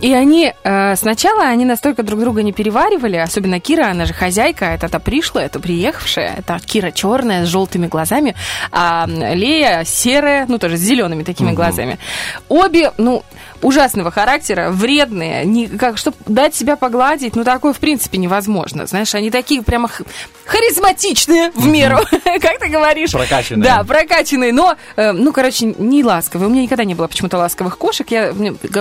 И 0.01 0.13
они 0.13 0.53
э, 0.63 0.95
сначала 0.95 1.43
они 1.43 1.65
настолько 1.65 2.03
друг 2.03 2.19
друга 2.19 2.43
не 2.43 2.53
переваривали, 2.53 3.17
особенно 3.17 3.59
Кира, 3.59 3.87
она 3.87 4.05
же 4.05 4.13
хозяйка, 4.13 4.65
это 4.65 4.89
та 4.89 4.99
пришлая, 4.99 5.45
это 5.45 5.59
приехавшая, 5.59 6.35
это 6.39 6.59
Кира 6.63 6.91
черная 6.91 7.45
с 7.45 7.49
желтыми 7.49 7.87
глазами, 7.87 8.35
а 8.71 9.07
Лея 9.07 9.83
серая, 9.85 10.45
ну 10.47 10.59
тоже 10.59 10.77
с 10.77 10.81
зелеными 10.81 11.23
такими 11.23 11.51
глазами. 11.51 11.97
Обе, 12.47 12.91
ну, 12.97 13.23
ужасного 13.61 14.11
характера, 14.11 14.69
вредные, 14.69 15.45
не, 15.45 15.67
как, 15.67 15.97
чтобы 15.97 16.17
дать 16.27 16.55
себя 16.55 16.75
погладить, 16.75 17.35
ну, 17.35 17.43
такое, 17.43 17.73
в 17.73 17.79
принципе, 17.79 18.17
невозможно. 18.17 18.85
Знаешь, 18.85 19.13
они 19.15 19.31
такие 19.31 19.61
прямо 19.61 19.89
харизматичные 20.47 21.51
в 21.51 21.67
меру, 21.67 21.97
как 22.41 22.59
ты 22.59 22.69
говоришь. 22.69 23.11
Прокачанные. 23.11 23.63
Да, 23.63 23.83
прокачанные, 23.83 24.53
но, 24.53 24.75
э, 24.95 25.11
ну, 25.11 25.31
короче, 25.33 25.73
не 25.77 26.03
ласковые. 26.03 26.47
У 26.47 26.51
меня 26.51 26.63
никогда 26.63 26.83
не 26.83 26.95
было 26.95 27.07
почему-то 27.07 27.37
ласковых 27.37 27.77
кошек. 27.77 28.09
Я, 28.09 28.33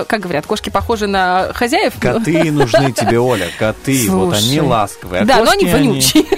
как 0.07 0.21
говорят, 0.21 0.45
кошки 0.45 0.69
похожи 0.69 1.07
на 1.07 1.51
хозяев. 1.53 1.93
Коты 1.99 2.51
нужны 2.51 2.91
тебе, 2.91 3.19
Оля, 3.19 3.47
коты. 3.59 4.09
Вот 4.09 4.33
они 4.33 4.43
Слушай. 4.43 4.59
ласковые. 4.59 5.21
а 5.21 5.25
Да, 5.25 5.43
но 5.43 5.51
они 5.51 5.65
вонючие. 5.65 6.23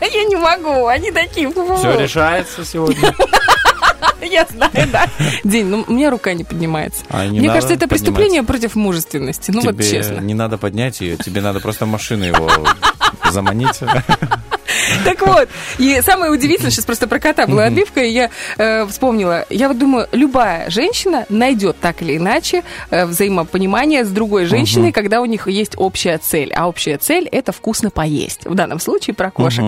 Я 0.00 0.24
не 0.24 0.36
могу, 0.36 0.86
они 0.86 1.10
такие. 1.10 1.50
Все 1.50 1.98
решается 1.98 2.64
сегодня. 2.64 3.14
Я 4.20 4.46
знаю, 4.50 4.88
да. 4.92 5.06
День, 5.44 5.66
ну, 5.66 5.84
у 5.86 5.92
меня 5.92 6.10
рука 6.10 6.34
не 6.34 6.44
поднимается. 6.44 7.02
А 7.08 7.26
не 7.26 7.38
Мне 7.38 7.48
кажется, 7.48 7.74
это 7.74 7.86
поднимать. 7.86 8.00
преступление 8.00 8.42
против 8.42 8.74
мужественности. 8.74 9.50
Ну, 9.50 9.60
вот 9.62 9.76
тебе 9.76 9.90
честно. 9.90 10.20
не 10.20 10.34
надо 10.34 10.58
поднять 10.58 11.00
ее, 11.00 11.16
тебе 11.16 11.40
надо 11.40 11.60
просто 11.60 11.86
машину 11.86 12.24
его 12.24 12.50
заманить. 13.32 13.80
Так 15.04 15.26
вот, 15.26 15.48
и 15.78 16.00
самое 16.02 16.30
удивительное, 16.30 16.70
сейчас 16.70 16.84
просто 16.84 17.08
про 17.08 17.18
кота 17.18 17.46
была 17.46 17.64
отбивка, 17.64 18.00
и 18.00 18.10
я 18.10 18.30
э, 18.56 18.86
вспомнила. 18.86 19.44
Я 19.50 19.68
вот 19.68 19.78
думаю, 19.78 20.08
любая 20.12 20.70
женщина 20.70 21.26
найдет 21.28 21.76
так 21.80 22.02
или 22.02 22.16
иначе 22.16 22.62
э, 22.90 23.06
взаимопонимание 23.06 24.04
с 24.04 24.08
другой 24.08 24.46
женщиной, 24.46 24.92
когда 24.92 25.20
у 25.20 25.24
них 25.24 25.48
есть 25.48 25.72
общая 25.76 26.18
цель. 26.18 26.52
А 26.54 26.68
общая 26.68 26.98
цель– 26.98 27.28
это 27.32 27.52
вкусно 27.52 27.90
поесть. 27.90 28.44
В 28.44 28.54
данном 28.54 28.80
случае 28.80 29.14
про 29.14 29.30
кошек. 29.30 29.64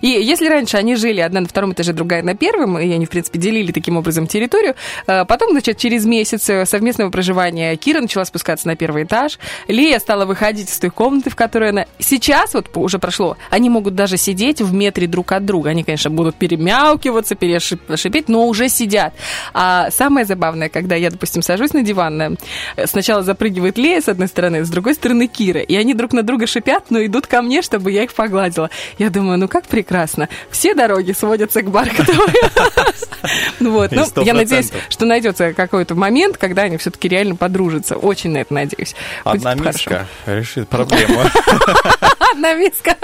И 0.00 0.08
если 0.08 0.48
раньше 0.48 0.76
они 0.76 0.96
жили 0.96 1.20
одна 1.20 1.40
на 1.40 1.48
втором 1.48 1.72
этаже, 1.72 1.92
другая 1.92 2.22
на 2.22 2.34
первом, 2.34 2.78
и 2.78 2.92
они, 2.92 3.06
в 3.06 3.10
принципе, 3.10 3.38
делили 3.38 3.72
таким 3.72 3.96
образом 3.96 4.26
территорию, 4.26 4.74
э, 5.06 5.24
потом, 5.24 5.52
значит, 5.52 5.78
через 5.78 6.04
месяц 6.04 6.68
совместного 6.68 7.10
проживания 7.10 7.76
Кира 7.76 8.00
начала 8.00 8.24
спускаться 8.24 8.66
на 8.66 8.76
первый 8.76 9.04
этаж, 9.04 9.38
Лея 9.68 9.98
стала 9.98 10.24
выходить 10.24 10.70
из 10.70 10.78
той 10.78 10.90
комнаты, 10.90 11.30
в 11.30 11.36
которой 11.36 11.70
она... 11.70 11.86
Сейчас, 11.98 12.54
вот 12.54 12.68
уже 12.76 12.98
прошло, 12.98 13.36
они 13.50 13.70
могут 13.70 13.94
даже 13.94 14.16
сидеть 14.16 14.53
в 14.60 14.72
метре 14.72 15.06
друг 15.06 15.32
от 15.32 15.44
друга. 15.44 15.70
Они, 15.70 15.84
конечно, 15.84 16.10
будут 16.10 16.36
перемяукиваться, 16.36 17.34
перешипеть, 17.34 18.28
но 18.28 18.46
уже 18.46 18.68
сидят. 18.68 19.14
А 19.52 19.90
самое 19.90 20.26
забавное, 20.26 20.68
когда 20.68 20.96
я, 20.96 21.10
допустим, 21.10 21.42
сажусь 21.42 21.72
на 21.72 21.82
диван, 21.82 22.38
э, 22.76 22.86
сначала 22.86 23.22
запрыгивает 23.22 23.78
Лея 23.78 24.00
с 24.00 24.08
одной 24.08 24.28
стороны, 24.28 24.64
с 24.64 24.70
другой 24.70 24.94
стороны 24.94 25.26
Кира, 25.26 25.60
и 25.60 25.74
они 25.76 25.94
друг 25.94 26.12
на 26.12 26.22
друга 26.22 26.46
шипят, 26.46 26.90
но 26.90 27.04
идут 27.04 27.26
ко 27.26 27.42
мне, 27.42 27.62
чтобы 27.62 27.90
я 27.92 28.04
их 28.04 28.12
погладила. 28.12 28.70
Я 28.98 29.10
думаю, 29.10 29.38
ну 29.38 29.48
как 29.48 29.66
прекрасно. 29.66 30.28
Все 30.50 30.74
дороги 30.74 31.12
сводятся 31.12 31.62
к 31.62 31.70
Бархатовой. 31.70 32.32
Вот. 33.60 33.92
Ну, 33.92 34.06
я 34.22 34.34
надеюсь, 34.34 34.70
что 34.88 35.06
найдется 35.06 35.52
какой-то 35.52 35.94
момент, 35.94 36.36
когда 36.36 36.62
они 36.62 36.76
все-таки 36.76 37.08
реально 37.08 37.36
подружатся. 37.36 37.96
Очень 37.96 38.30
на 38.30 38.38
это 38.38 38.52
надеюсь. 38.54 38.94
Одна 39.24 39.54
миска 39.54 40.06
решит 40.26 40.68
проблему. 40.68 41.22
Одна 42.34 42.54
миска. 42.54 42.96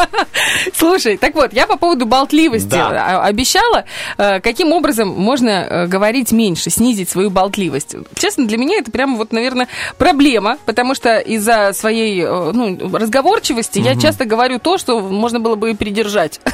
Слушай, 0.74 1.16
так 1.16 1.34
вот, 1.36 1.52
я 1.52 1.66
по 1.66 1.76
поводу 1.76 2.04
болтливости 2.06 2.66
Да. 2.68 3.20
а, 3.22 3.26
обещала, 3.26 3.84
э, 4.18 4.40
каким 4.40 4.72
образом 4.72 5.08
можно 5.08 5.50
э, 5.50 5.86
говорить 5.86 6.32
меньше, 6.32 6.70
снизить 6.70 7.08
свою 7.08 7.30
болтливость. 7.30 7.94
Честно, 8.16 8.46
для 8.46 8.58
меня 8.58 8.78
это 8.78 8.90
прямо 8.90 9.16
вот, 9.16 9.32
наверное, 9.32 9.68
проблема, 9.98 10.58
потому 10.66 10.94
что 10.94 11.18
из-за 11.18 11.72
своей 11.74 12.22
э, 12.22 12.50
ну, 12.52 12.76
разговорчивости 12.96 13.78
я 13.78 13.92
Мгм. 13.92 14.00
часто 14.00 14.24
говорю 14.24 14.58
то, 14.58 14.78
что 14.78 15.00
можно 15.00 15.38
было 15.40 15.54
бы 15.54 15.70
и 15.70 15.74
придержать. 15.74 16.40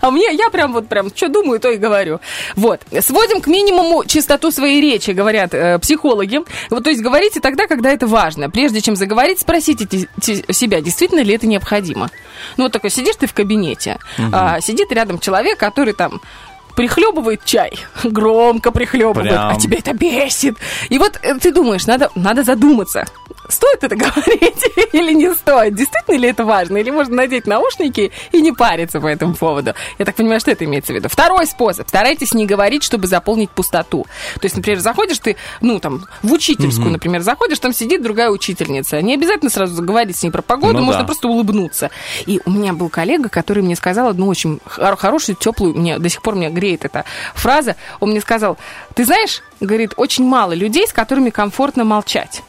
А 0.00 0.10
мне, 0.10 0.26
я 0.32 0.50
прям 0.50 0.72
вот 0.72 0.88
прям, 0.88 1.08
что 1.14 1.28
думаю, 1.28 1.58
то 1.58 1.70
и 1.70 1.76
говорю. 1.76 2.20
Вот. 2.54 2.80
Сводим 3.00 3.40
к 3.40 3.46
минимуму 3.48 4.04
чистоту 4.04 4.50
своей 4.52 4.80
речи, 4.80 5.10
говорят 5.10 5.52
э, 5.54 5.78
психологи. 5.80 6.40
Вот, 6.70 6.84
то 6.84 6.90
есть 6.90 7.02
говорите 7.02 7.40
тогда, 7.40 7.66
когда 7.66 7.90
это 7.90 8.06
важно. 8.06 8.48
Прежде 8.50 8.80
чем 8.80 8.94
заговорить, 8.96 9.40
спросите 9.40 9.86
те- 9.86 10.08
те- 10.20 10.52
себя, 10.52 10.80
действительно 10.80 11.20
ли 11.20 11.34
это 11.34 11.46
необходимо. 11.46 11.67
Ну, 12.56 12.64
вот 12.64 12.72
такой, 12.72 12.90
сидишь 12.90 13.16
ты 13.16 13.26
в 13.26 13.32
кабинете, 13.34 13.98
Мгм. 14.18 14.30
а, 14.34 14.60
сидит 14.60 14.92
рядом 14.92 15.18
человек, 15.18 15.58
который 15.58 15.92
там 15.92 16.20
прихлебывает 16.76 17.44
чай, 17.44 17.72
громко 18.04 18.70
прихлебывает, 18.70 19.30
Прям. 19.30 19.48
а 19.48 19.56
тебя 19.56 19.78
это 19.78 19.92
бесит. 19.92 20.56
И 20.88 20.98
вот 20.98 21.18
э, 21.22 21.34
ты 21.38 21.52
думаешь, 21.52 21.86
надо, 21.86 22.10
надо 22.14 22.42
задуматься, 22.44 23.04
стоит 23.48 23.82
это 23.84 23.96
говорить 23.96 24.64
или 24.92 25.12
не 25.12 25.34
стоит, 25.34 25.74
действительно 25.74 26.16
ли 26.16 26.28
это 26.28 26.44
важно, 26.44 26.76
или 26.78 26.90
можно 26.90 27.16
надеть 27.16 27.46
наушники 27.46 28.12
и 28.32 28.40
не 28.40 28.52
париться 28.52 29.00
по 29.00 29.06
этому 29.06 29.34
поводу. 29.34 29.74
Я 29.98 30.04
так 30.04 30.14
понимаю, 30.14 30.40
что 30.40 30.50
это 30.50 30.64
имеется 30.64 30.92
в 30.92 30.96
виду. 30.96 31.08
Второй 31.08 31.46
способ. 31.46 31.88
Старайтесь 31.88 32.32
не 32.34 32.46
говорить, 32.46 32.82
чтобы 32.82 33.06
заполнить 33.06 33.50
пустоту. 33.50 34.06
То 34.34 34.44
есть, 34.44 34.56
например, 34.56 34.80
заходишь 34.80 35.18
ты, 35.18 35.36
ну, 35.60 35.78
там, 35.80 36.04
в 36.22 36.32
учительскую, 36.32 36.90
например, 36.90 37.22
заходишь, 37.22 37.58
там 37.58 37.72
сидит 37.72 38.02
другая 38.02 38.30
учительница. 38.30 39.00
Не 39.02 39.14
обязательно 39.14 39.50
сразу 39.50 39.74
заговорить 39.74 40.16
с 40.16 40.22
ней 40.22 40.30
про 40.30 40.42
погоду, 40.42 40.78
Ну 40.78 40.84
можно 40.84 41.02
да. 41.02 41.06
просто 41.06 41.28
улыбнуться. 41.28 41.90
И 42.26 42.40
у 42.44 42.50
меня 42.50 42.72
был 42.72 42.88
коллега, 42.88 43.28
который 43.28 43.62
мне 43.62 43.76
сказал 43.76 44.08
одну 44.08 44.26
очень 44.28 44.60
хор- 44.64 44.96
хорошую, 44.96 45.36
теплую, 45.36 45.74
мне 45.74 45.98
до 45.98 46.08
сих 46.08 46.22
пор 46.22 46.34
меня 46.34 46.50
греет 46.50 46.84
эта 46.84 47.04
фраза. 47.34 47.76
Он 48.00 48.10
мне 48.10 48.20
сказал, 48.20 48.58
ты 48.94 49.04
знаешь, 49.04 49.42
говорит, 49.60 49.92
очень 49.96 50.24
мало 50.26 50.52
людей, 50.52 50.86
с 50.86 50.92
которыми 50.92 51.30
комфортно 51.30 51.84
молчать. 51.84 52.42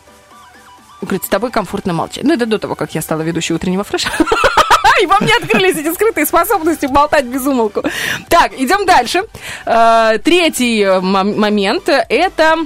Говорит, 1.02 1.24
с 1.26 1.30
тобой 1.30 1.52
комфортно 1.52 1.94
молчать. 1.94 2.24
Ну, 2.24 2.34
это 2.34 2.46
до 2.46 2.60
того, 2.60 2.76
как 2.76 2.94
я 2.96 3.02
стала 3.02 3.22
ведущей 3.22 3.54
утреннего 3.54 3.84
фреша. 3.84 4.10
И 5.02 5.06
во 5.06 5.18
мне 5.20 5.34
открылись 5.34 5.78
эти 5.78 5.94
скрытые 5.94 6.26
способности 6.26 6.86
болтать 6.88 7.26
без 7.26 7.46
умолку. 7.46 7.84
Так, 8.28 8.52
идем 8.58 8.86
дальше. 8.86 9.24
Э, 9.66 10.18
Третий 10.24 10.82
э, 10.82 11.00
мом- 11.00 11.38
момент– 11.38 11.88
это... 12.10 12.58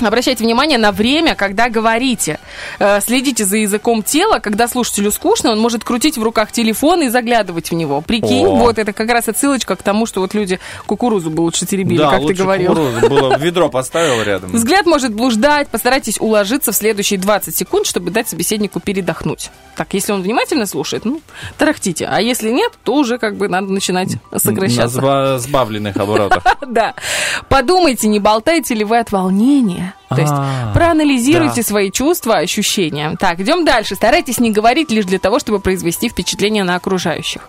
Обращайте 0.00 0.42
внимание 0.44 0.76
на 0.76 0.90
время, 0.90 1.34
когда 1.36 1.68
говорите. 1.68 2.40
Э, 2.80 3.00
Следите 3.00 3.44
за 3.44 3.58
языком 3.58 4.02
тела. 4.02 4.40
Когда 4.40 4.66
слушателю 4.66 5.12
скучно, 5.12 5.52
он 5.52 5.60
может 5.60 5.84
крутить 5.84 6.18
в 6.18 6.22
руках 6.22 6.50
телефон 6.50 7.02
и 7.02 7.08
заглядывать 7.08 7.70
в 7.70 7.74
него. 7.74 8.00
Прикинь, 8.00 8.46
О. 8.46 8.56
вот 8.56 8.78
это 8.78 8.92
как 8.92 9.08
раз 9.10 9.28
отсылочка 9.28 9.76
к 9.76 9.82
тому, 9.82 10.06
что 10.06 10.20
вот 10.20 10.34
люди 10.34 10.58
кукурузу 10.86 11.30
бы 11.30 11.42
лучше 11.42 11.64
теребили, 11.64 11.98
Да, 11.98 12.10
как 12.10 12.20
ты 12.20 12.26
лучше 12.26 12.42
говорил. 12.42 12.70
кукурузу 12.74 13.08
было. 13.08 13.36
Ведро 13.38 13.68
поставил 13.68 14.22
рядом. 14.22 14.50
Взгляд 14.50 14.84
может 14.86 15.14
блуждать, 15.14 15.68
постарайтесь 15.68 16.18
уложиться 16.20 16.72
в 16.72 16.74
следующие 16.76 17.20
20 17.20 17.54
секунд, 17.54 17.86
чтобы 17.86 18.10
дать 18.10 18.28
собеседнику 18.28 18.80
передохнуть. 18.80 19.50
Так, 19.76 19.94
если 19.94 20.12
он 20.12 20.22
внимательно 20.22 20.66
слушает, 20.66 21.04
ну, 21.04 21.20
тарахтите. 21.56 22.06
А 22.10 22.20
если 22.20 22.50
нет, 22.50 22.72
то 22.82 22.94
уже 22.94 23.18
как 23.18 23.36
бы 23.36 23.48
надо 23.48 23.72
начинать 23.72 24.16
На 24.32 24.38
сокращаться. 24.40 24.98
сба- 24.98 25.38
сбавленных 25.38 25.96
оборотах. 25.96 26.42
Да. 26.66 26.94
Подумайте, 27.48 28.08
не 28.08 28.18
болтаете 28.20 28.74
ли 28.74 28.84
вы 28.84 28.98
от 28.98 29.12
волнения. 29.12 29.93
То 30.10 30.20
есть 30.20 30.32
А, 30.32 30.70
проанализируйте 30.74 31.62
свои 31.62 31.90
чувства, 31.90 32.36
ощущения. 32.36 33.16
Так, 33.18 33.40
идем 33.40 33.64
дальше. 33.64 33.94
Старайтесь 33.96 34.38
не 34.38 34.50
говорить 34.52 34.90
лишь 34.92 35.06
для 35.06 35.18
того, 35.18 35.38
чтобы 35.38 35.58
произвести 35.60 36.08
впечатление 36.08 36.62
на 36.62 36.76
окружающих. 36.76 37.48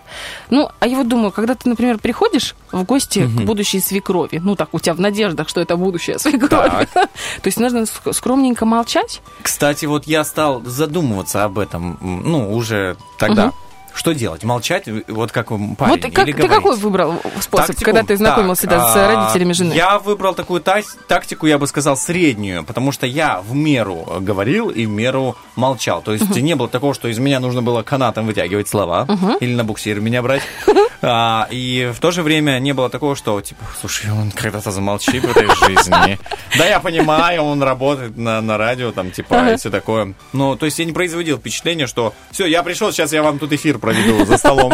Ну, 0.49 0.69
а 0.79 0.87
я 0.87 0.97
вот 0.97 1.07
думаю, 1.07 1.31
когда 1.31 1.53
ты, 1.53 1.69
например, 1.69 1.97
приходишь 1.99 2.55
в 2.71 2.83
гости 2.83 3.27
к 3.27 3.41
будущей 3.41 3.79
свекрови, 3.81 4.39
ну 4.43 4.55
так, 4.55 4.69
у 4.71 4.79
тебя 4.79 4.93
в 4.95 4.99
надеждах, 4.99 5.47
что 5.49 5.61
это 5.61 5.75
будущая 5.75 6.17
свекровь, 6.17 6.87
то 6.93 7.09
есть 7.43 7.59
нужно 7.59 7.79
ск- 7.79 8.13
скромненько 8.13 8.65
молчать? 8.65 9.21
Кстати, 9.41 9.85
вот 9.85 10.07
я 10.07 10.23
стал 10.23 10.63
задумываться 10.65 11.43
об 11.43 11.59
этом, 11.59 11.97
ну, 12.01 12.51
уже 12.55 12.97
тогда. 13.17 13.51
Что 13.95 14.13
делать? 14.13 14.43
Молчать, 14.43 14.89
вот 15.07 15.31
как 15.31 15.47
парень, 15.47 15.69
вот 15.77 16.01
как, 16.01 16.27
или 16.27 16.33
ты 16.33 16.43
говорить? 16.43 16.49
какой 16.57 16.75
выбрал 16.77 17.13
способ, 17.39 17.67
Тактику? 17.67 17.85
когда 17.85 18.03
ты 18.03 18.17
знакомился 18.17 18.63
Так, 18.67 18.71
да, 18.71 18.93
с 18.93 18.95
а, 18.97 19.07
родителями 19.15 19.53
жены? 19.53 19.73
Я 19.73 19.99
выбрал 19.99 20.33
такую 20.35 20.61
тактику, 20.61 21.47
я 21.47 21.57
бы 21.57 21.65
сказал, 21.65 21.95
среднюю, 21.95 22.65
потому 22.65 22.91
что 22.91 23.07
я 23.07 23.41
в 23.41 23.55
меру 23.55 24.05
говорил 24.19 24.69
и 24.69 24.85
в 24.85 24.89
меру 24.89 25.37
молчал. 25.55 26.01
То 26.01 26.11
есть 26.11 26.29
Мгм. 26.29 26.39
не 26.43 26.55
было 26.55 26.67
такого, 26.67 26.93
что 26.93 27.07
из 27.07 27.17
меня 27.19 27.39
нужно 27.39 27.61
было 27.61 27.83
канатом 27.83 28.25
вытягивать 28.27 28.67
слова 28.67 29.05
Мгм. 29.07 29.37
или 29.39 29.55
на 29.55 29.63
буксир 29.63 30.01
меня 30.01 30.21
брать. 30.21 30.41
А, 31.07 31.47
и 31.51 31.91
в 31.93 31.99
то 31.99 32.09
же 32.09 32.23
время 32.23 32.57
не 32.57 32.73
было 32.73 32.89
такого, 32.89 33.15
что, 33.15 33.39
типа, 33.39 33.63
слушай, 33.79 34.11
он 34.11 34.31
когда-то 34.31 34.71
замолчит 34.71 35.23
в 35.23 35.29
этой 35.29 35.47
жизни. 35.67 36.17
Да, 36.57 36.65
я 36.65 36.79
понимаю, 36.79 37.43
он 37.43 37.61
работает 37.61 38.17
на, 38.17 38.41
на 38.41 38.57
радио, 38.57 38.91
там, 38.91 39.11
типа, 39.11 39.51
и 39.51 39.57
все 39.57 39.69
такое. 39.69 40.15
Ну, 40.33 40.55
то 40.55 40.65
есть 40.65 40.79
я 40.79 40.85
не 40.85 40.93
производил 40.93 41.37
впечатление, 41.37 41.85
что 41.85 42.15
все, 42.31 42.47
я 42.47 42.63
пришел, 42.63 42.91
сейчас 42.91 43.13
я 43.13 43.21
вам 43.21 43.37
тут 43.37 43.53
эфир 43.53 43.77
проведу 43.77 44.25
за 44.25 44.37
столом. 44.37 44.73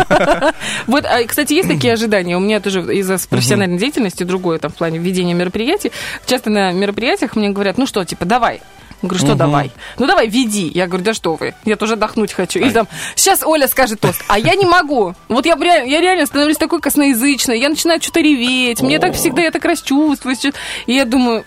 Вот, 0.87 1.05
а, 1.05 1.23
кстати, 1.25 1.53
есть 1.53 1.67
такие 1.67 1.93
ожидания. 1.93 2.37
У 2.37 2.39
меня 2.39 2.59
тоже 2.59 2.81
из-за 2.95 3.17
профессиональной 3.27 3.77
деятельности 3.77 4.23
другое 4.23 4.57
там 4.59 4.71
в 4.71 4.75
плане 4.75 4.99
ведения 4.99 5.33
мероприятий. 5.33 5.91
Часто 6.25 6.49
на 6.49 6.71
мероприятиях 6.71 7.35
мне 7.35 7.49
говорят, 7.49 7.77
ну 7.77 7.85
что, 7.85 8.03
типа, 8.05 8.25
давай. 8.25 8.61
Говорю, 9.01 9.17
что 9.17 9.27
Мгм. 9.29 9.37
давай? 9.37 9.71
Ну 9.97 10.05
давай, 10.07 10.27
веди. 10.27 10.67
Я 10.73 10.87
говорю, 10.87 11.03
да 11.03 11.13
что 11.13 11.35
вы, 11.35 11.53
я 11.65 11.75
тоже 11.75 11.93
отдохнуть 11.93 12.33
хочу. 12.33 12.59
И 12.59 12.69
там, 12.69 12.87
сейчас 13.15 13.41
Оля 13.43 13.67
скажет 13.67 13.99
тост, 13.99 14.23
а 14.27 14.37
я 14.37 14.53
не 14.55 14.65
могу. 14.65 15.15
Вот 15.27 15.45
я, 15.45 15.55
реально- 15.55 15.89
я 15.89 16.01
реально 16.01 16.25
становлюсь 16.27 16.57
такой 16.57 16.79
косноязычной, 16.81 17.59
я 17.59 17.69
начинаю 17.69 18.01
что-то 18.01 18.19
реветь, 18.19 18.81
мне 18.81 18.99
так 18.99 19.15
всегда, 19.15 19.41
я 19.41 19.51
так 19.51 19.65
расчувствуюсь. 19.65 20.45
И 20.85 20.93
я 20.93 21.05
думаю, 21.05 21.43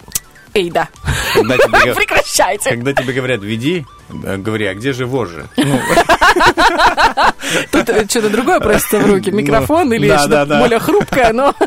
эй, 0.53 0.71
да, 0.71 0.89
прекращайте. 1.35 2.71
когда 2.71 2.93
тебе 2.93 3.13
говорят, 3.13 3.43
веди, 3.43 3.85
говори, 4.39 4.67
а 4.67 4.75
где 4.75 4.93
же 4.93 5.07
вожжи? 5.07 5.49
Ну, 5.57 5.79
Тут 7.71 7.89
э, 7.89 8.07
что-то 8.09 8.31
другое 8.31 8.61
просится 8.61 8.99
в 8.99 9.07
руки, 9.07 9.31
микрофон 9.31 9.93
или 9.93 10.09
что-то 10.17 10.59
более 10.59 10.79
хрупкое, 10.79 11.33
но... 11.33 11.55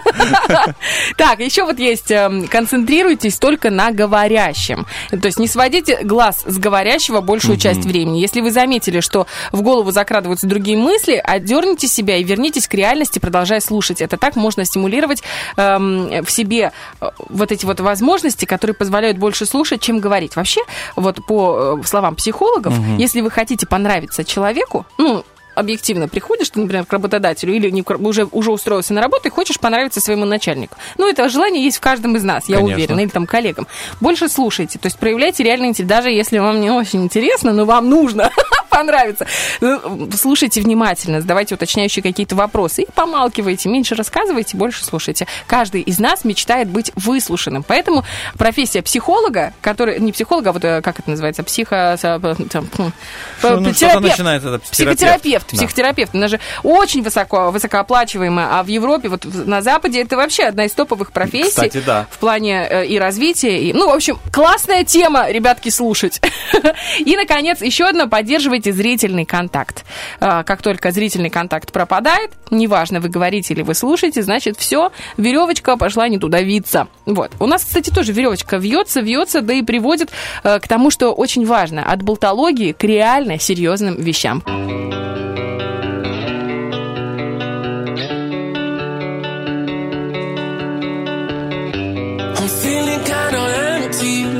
Так, 1.18 1.40
еще 1.40 1.64
вот 1.64 1.80
есть, 1.80 2.12
эм, 2.12 2.48
концентрируйтесь 2.48 3.38
только 3.38 3.70
на 3.70 3.92
говорящем. 3.92 4.86
То 5.10 5.26
есть 5.26 5.40
не 5.40 5.48
сводите 5.48 6.04
глаз 6.04 6.44
с 6.46 6.58
говорящего 6.58 7.22
большую 7.22 7.58
часть 7.58 7.86
времени. 7.86 8.20
Если 8.20 8.42
вы 8.42 8.52
заметили, 8.52 9.00
что 9.00 9.28
в 9.52 9.62
голову 9.62 9.92
закрадываются 9.92 10.48
другие 10.48 10.78
мысли, 10.78 11.22
отдерните 11.24 11.88
себя 11.88 12.18
и 12.18 12.24
вернитесь 12.24 12.68
к 12.68 12.74
реальности, 12.74 13.20
продолжая 13.20 13.60
слушать. 13.60 14.02
Это 14.02 14.18
так 14.18 14.36
можно 14.36 14.66
стимулировать 14.66 15.24
эм, 15.56 16.24
в 16.24 16.32
себе 16.32 16.72
э, 17.02 17.10
вот 17.30 17.52
эти 17.52 17.66
вот 17.66 17.80
возможности, 17.80 18.46
которые 18.46 18.76
позволяют 18.76 19.18
больше 19.18 19.46
слушать, 19.46 19.82
чем 19.82 20.00
говорить. 20.00 20.36
Вообще, 20.36 20.62
вот 20.96 21.26
по 21.26 21.80
э, 21.82 21.86
словам 21.86 22.16
психологов, 22.38 22.78
Мгм. 22.78 22.98
если 22.98 23.22
вы 23.22 23.32
хотите 23.32 23.66
понравиться 23.66 24.24
человеку, 24.24 24.86
ну, 24.98 25.24
объективно 25.58 26.08
приходишь 26.08 26.50
ты, 26.50 26.60
например, 26.60 26.86
к 26.86 26.94
работодателю 26.94 27.54
или 27.54 27.70
не, 27.70 27.84
уже, 27.84 28.26
уже 28.26 28.52
устроился 28.52 28.94
на 28.94 29.02
работу 29.02 29.28
и 29.28 29.32
хочешь 29.32 29.60
понравиться 29.60 30.00
своему 30.00 30.26
начальнику. 30.26 30.78
Ну, 30.98 31.10
это 31.10 31.28
желание 31.30 31.64
есть 31.64 31.78
в 31.78 31.82
каждом 31.82 32.16
из 32.16 32.24
нас, 32.24 32.48
я 32.48 32.58
Конечно. 32.58 32.76
уверена, 32.76 33.00
или 33.02 33.10
там 33.10 33.26
коллегам. 33.26 33.68
Больше 34.00 34.30
слушайте, 34.30 34.80
то 34.80 34.86
есть 34.86 34.98
проявляйте 34.98 35.44
реальный 35.44 35.70
интерес, 35.70 35.88
даже 35.88 36.10
если 36.10 36.38
вам 36.38 36.62
не 36.62 36.70
очень 36.70 37.04
интересно, 37.04 37.54
но 37.54 37.66
вам 37.66 37.90
нужно 37.90 38.30
понравиться. 38.70 39.26
Ну, 39.62 40.10
Слушайте 40.16 40.62
внимательно, 40.62 41.22
задавайте 41.22 41.56
уточняющие 41.56 42.04
какие-то 42.04 42.36
вопросы 42.36 42.84
и 42.84 42.88
помалкивайте, 42.94 43.70
меньше 43.70 43.96
рассказывайте, 43.96 44.58
больше 44.58 44.86
слушайте. 44.86 45.28
Каждый 45.48 45.82
из 45.82 46.00
нас 46.00 46.24
мечтает 46.24 46.70
быть 46.70 46.92
выслушанным, 46.96 47.64
поэтому 47.64 48.04
профессия 48.38 48.82
психолога, 48.82 49.54
который, 49.62 50.00
не 50.00 50.12
психолога, 50.12 50.50
а 50.50 50.54
вот 50.54 50.64
э, 50.64 50.82
как 50.82 51.00
это 51.00 51.10
называется, 51.10 51.44
психо... 51.44 51.98
там, 52.02 52.68
хм, 52.78 52.92
Что, 53.40 53.60
ну, 53.60 53.74
терапевт. 53.74 54.04
начинается, 54.04 54.50
это 54.50 54.60
психотерапевт. 54.60 55.47
Психотерапевт. 55.47 55.47
Психотерапевт. 55.48 56.16
Она 56.16 56.28
же 56.28 56.40
очень 56.64 57.04
высоко, 57.04 57.52
высокооплачиваемая, 57.52 58.60
а 58.60 58.64
в 58.64 58.68
Европе, 58.68 59.10
вот 59.10 59.26
на 59.26 59.62
Западе, 59.62 60.02
это 60.02 60.18
вообще 60.18 60.44
одна 60.44 60.66
из 60.66 60.74
топовых 60.74 61.12
профессий. 61.12 61.50
Кстати, 61.50 61.82
да. 61.86 62.08
В 62.12 62.18
плане 62.18 62.68
э, 62.70 62.86
и 62.86 63.00
развития. 63.00 63.60
И, 63.62 63.74
ну, 63.74 63.90
в 63.90 63.94
общем, 63.94 64.20
классная 64.32 64.84
тема, 64.84 65.30
ребятки, 65.30 65.70
слушать. 65.70 66.22
И, 67.00 67.16
наконец, 67.16 67.62
еще 67.62 67.86
одно, 67.86 68.08
поддерживайте 68.08 68.38
поддерживайте 68.38 68.72
зрительный 68.72 69.26
контакт. 69.26 69.86
А, 70.20 70.44
Как 70.44 70.62
только 70.62 70.92
зрительный 70.92 71.30
контакт 71.30 71.72
пропадает, 71.72 72.32
неважно, 72.52 73.00
вы 73.00 73.10
говорите 73.10 73.54
или 73.54 73.62
вы 73.62 73.74
слушаете, 73.74 74.22
значит, 74.22 74.58
все, 74.58 74.92
веревочка 75.18 75.78
пошла 75.78 76.08
не 76.08 76.18
туда 76.18 76.42
виться. 76.42 76.88
Вот. 77.06 77.32
У 77.40 77.46
нас, 77.46 77.64
кстати, 77.64 77.90
тоже 77.90 78.12
веревочка 78.12 78.58
вьется, 78.58 79.02
вьется, 79.02 79.42
да 79.42 79.54
и 79.54 79.62
приводит 79.62 80.12
э, 80.44 80.60
к 80.60 80.68
тому, 80.68 80.92
что 80.92 81.14
очень 81.14 81.46
важно, 81.46 81.92
от 81.92 82.02
болтологии 82.02 82.74
к 82.74 82.84
реально 82.84 83.40
серьезным 83.40 83.96
вещам. 83.96 84.44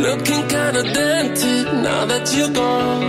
Looking 0.08 0.44
kinda 0.48 0.84
dented 0.98 1.66
now 1.88 2.06
that 2.12 2.26
you're 2.36 2.54
gone. 2.64 3.04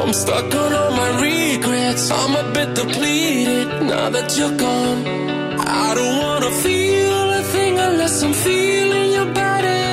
I'm 0.00 0.12
stuck 0.12 0.50
on 0.62 0.70
all 0.80 0.92
my 1.02 1.10
regrets, 1.26 2.10
I'm 2.10 2.32
a 2.42 2.44
bit 2.56 2.70
depleted 2.80 3.68
now 3.92 4.06
that 4.16 4.28
you're 4.38 4.56
gone. 4.66 5.00
I 5.84 5.88
don't 5.98 6.16
wanna 6.24 6.52
feel 6.64 7.24
a 7.40 7.42
thing 7.54 7.74
unless 7.88 8.22
I'm 8.22 8.34
feeling 8.46 9.08
your 9.16 9.30
body. 9.42 9.83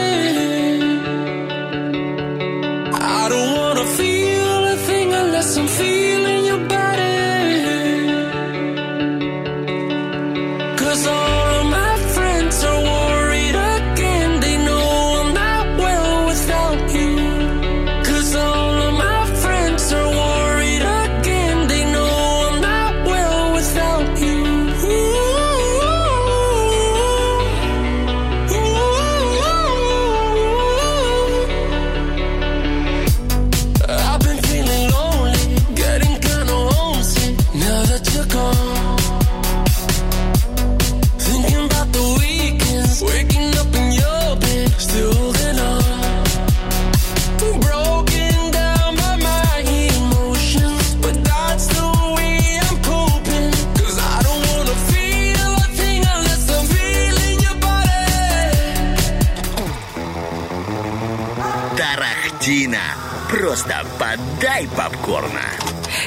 Просто 63.52 63.76
подай 64.00 64.66
попкорна. 64.78 65.61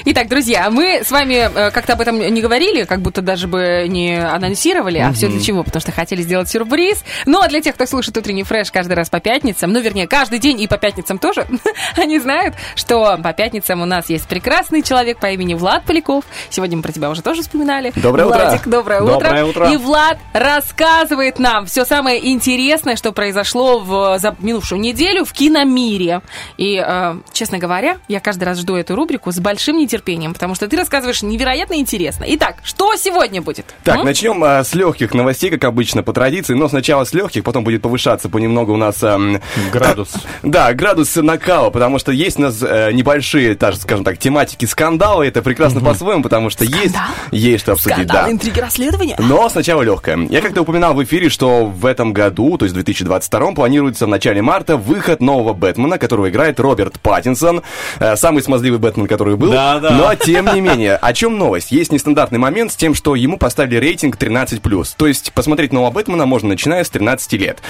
Итак, 0.06 0.28
друзья, 0.28 0.68
мы 0.68 1.02
с 1.02 1.10
вами 1.10 1.48
э, 1.50 1.70
как-то 1.70 1.94
об 1.94 2.00
этом 2.02 2.18
не 2.18 2.42
говорили, 2.42 2.84
как 2.84 3.00
будто 3.00 3.22
даже 3.22 3.48
бы 3.48 3.86
не 3.88 4.22
анонсировали, 4.22 4.98
а 4.98 5.10
все 5.12 5.28
для 5.28 5.40
чего? 5.40 5.62
Потому 5.62 5.80
что 5.80 5.92
хотели 5.92 6.20
сделать 6.20 6.50
сюрприз. 6.50 7.02
Ну, 7.24 7.40
а 7.40 7.48
для 7.48 7.62
тех, 7.62 7.74
кто 7.74 7.86
слушает 7.86 8.14
утренний 8.18 8.42
фреш 8.42 8.70
каждый 8.70 8.92
раз 8.92 9.08
по 9.08 9.18
пятницам, 9.18 9.72
ну, 9.72 9.80
вернее, 9.80 10.06
каждый 10.06 10.40
день 10.40 10.60
и 10.60 10.68
по 10.68 10.76
пятницам 10.76 11.16
тоже, 11.16 11.46
они 11.96 12.18
знают, 12.18 12.54
что 12.74 13.18
по 13.22 13.32
пятницам 13.32 13.80
у 13.80 13.86
нас 13.86 14.10
есть 14.10 14.28
прекрасный 14.28 14.82
человек 14.82 15.18
по 15.18 15.30
имени 15.30 15.54
Влад 15.54 15.84
Поляков. 15.84 16.24
Сегодня 16.50 16.76
мы 16.76 16.82
про 16.82 16.92
тебя 16.92 17.08
уже 17.08 17.22
тоже 17.22 17.40
вспоминали. 17.40 17.90
Доброе 17.96 18.26
утро. 18.26 18.44
Владик, 18.44 18.68
доброе 18.68 19.00
утро. 19.00 19.14
Доброе 19.14 19.44
утро. 19.46 19.72
И 19.72 19.78
Влад 19.78 20.18
рассказывает 20.34 21.38
нам 21.38 21.64
все 21.64 21.86
самое 21.86 22.30
интересное, 22.30 22.96
что 22.96 23.12
произошло 23.12 23.78
в, 23.78 24.18
за 24.18 24.36
минувшую 24.38 24.82
неделю 24.82 25.24
в 25.24 25.32
киномире. 25.32 26.20
И, 26.58 26.76
э, 26.76 27.16
честно 27.32 27.56
говоря, 27.56 27.96
я 28.06 28.20
каждый 28.20 28.44
раз 28.44 28.58
жду 28.58 28.76
эту 28.76 28.94
рубрику 28.96 29.32
с 29.32 29.40
большим 29.40 29.78
нетерпением, 29.78 29.93
потому 30.02 30.54
что 30.54 30.66
ты 30.68 30.76
рассказываешь 30.76 31.22
невероятно 31.22 31.74
интересно. 31.74 32.24
Итак, 32.28 32.56
что 32.62 32.94
сегодня 32.96 33.40
будет? 33.42 33.66
Так, 33.84 33.98
М? 33.98 34.04
начнем 34.04 34.42
а, 34.42 34.62
с 34.64 34.74
легких 34.74 35.14
новостей, 35.14 35.50
как 35.50 35.64
обычно, 35.64 36.02
по 36.02 36.12
традиции, 36.12 36.54
но 36.54 36.68
сначала 36.68 37.04
с 37.04 37.12
легких, 37.14 37.44
потом 37.44 37.64
будет 37.64 37.82
повышаться 37.82 38.28
понемногу 38.28 38.72
у 38.72 38.76
нас... 38.76 39.02
ам, 39.02 39.40
Градус. 39.72 40.12
Да, 40.42 40.72
градус 40.74 41.14
накала, 41.16 41.70
потому 41.70 41.98
что 41.98 42.12
есть 42.12 42.38
у 42.38 42.42
нас 42.42 42.62
э, 42.62 42.92
небольшие, 42.92 43.54
даже, 43.54 43.78
скажем 43.78 44.04
так, 44.04 44.18
тематики 44.18 44.64
скандала, 44.66 45.22
это 45.22 45.42
прекрасно 45.42 45.80
по-своему, 45.80 46.22
потому 46.22 46.50
что 46.50 46.64
есть, 46.64 46.94
есть 47.30 47.62
что 47.64 47.72
обсудить, 47.72 47.94
Скандал, 47.96 48.24
да. 48.26 48.30
интриги, 48.30 48.60
расследования? 48.60 49.16
Но 49.18 49.48
сначала 49.48 49.82
легкое. 49.82 50.18
Я 50.30 50.40
как-то 50.40 50.62
упоминал 50.62 50.94
в 50.94 51.02
эфире, 51.04 51.28
что 51.28 51.64
в 51.66 51.86
этом 51.86 52.12
году, 52.12 52.56
то 52.58 52.64
есть 52.64 52.72
в 52.72 52.76
2022, 52.76 53.52
планируется 53.52 54.06
в 54.06 54.08
начале 54.08 54.42
марта 54.42 54.76
выход 54.76 55.20
нового 55.20 55.52
Бэтмена, 55.54 55.98
которого 55.98 56.28
играет 56.30 56.60
Роберт 56.60 57.00
Паттинсон. 57.00 57.62
Э, 58.00 58.16
Самый 58.16 58.42
смазливый 58.42 58.78
Бэтмен, 58.78 59.06
который 59.06 59.36
был. 59.36 59.50
Да-да. 59.84 59.96
Но, 59.96 60.14
тем 60.14 60.46
не 60.54 60.62
менее, 60.62 60.96
о 60.96 61.12
чем 61.12 61.36
новость? 61.36 61.70
Есть 61.70 61.92
нестандартный 61.92 62.38
момент 62.38 62.72
с 62.72 62.76
тем, 62.76 62.94
что 62.94 63.14
ему 63.14 63.36
поставили 63.36 63.76
рейтинг 63.76 64.16
13+. 64.16 64.94
То 64.96 65.06
есть 65.06 65.32
посмотреть 65.34 65.74
нового 65.74 65.90
Бэтмена 65.90 66.24
можно 66.24 66.48
начиная 66.48 66.84
с 66.84 66.88
13 66.88 67.34
лет. 67.34 67.60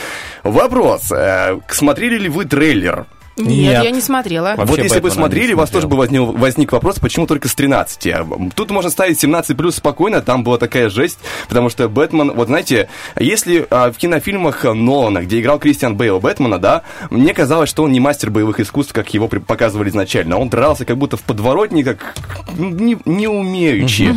Вопрос. 0.45 1.11
э, 1.11 1.59
смотрели 1.69 2.17
ли 2.19 2.29
вы 2.29 2.45
трейлер? 2.45 3.07
Нет, 3.37 3.49
Нет. 3.49 3.85
я 3.85 3.91
не 3.91 4.01
смотрела. 4.01 4.55
Вообще 4.57 4.65
вот 4.67 4.79
если 4.79 5.01
бы 5.01 5.11
смотрели, 5.11 5.55
у 5.55 5.57
вас 5.57 5.71
тоже 5.71 5.89
бы 5.89 5.97
возник, 5.97 6.21
возник 6.21 6.71
вопрос, 6.73 6.99
почему 7.01 7.27
только 7.27 7.49
с 7.49 7.55
13. 7.55 8.07
А, 8.09 8.27
Тут 8.55 8.71
можно 8.71 8.91
ставить 8.91 9.19
17 9.19 9.57
плюс 9.57 9.77
спокойно, 9.77 10.21
там 10.21 10.45
была 10.45 10.57
такая 10.59 10.89
жесть, 10.89 11.19
потому 11.49 11.69
что 11.69 11.89
Бэтмен, 11.89 12.33
вот 12.33 12.47
знаете, 12.47 12.89
если 13.19 13.67
а, 13.71 13.91
в 13.91 13.97
кинофильмах 13.97 14.65
Нолана, 14.65 15.23
где 15.23 15.41
играл 15.41 15.59
Кристиан 15.59 15.97
Бейл 15.97 16.21
Бэтмена, 16.21 16.59
да, 16.59 16.83
мне 17.11 17.35
казалось, 17.35 17.69
что 17.69 17.83
он 17.83 17.93
не 17.93 17.99
мастер 18.01 18.31
боевых 18.31 18.61
искусств, 18.61 18.93
как 18.93 19.13
его 19.15 19.27
при- 19.27 19.41
показывали 19.41 19.89
изначально. 19.91 20.39
Он 20.39 20.49
дрался 20.49 20.85
как 20.85 20.97
будто 20.99 21.17
в 21.17 21.23
подворотне, 21.23 21.83
как 21.83 22.15
не, 22.57 22.97
не 23.05 23.27
умеючи. 23.27 24.15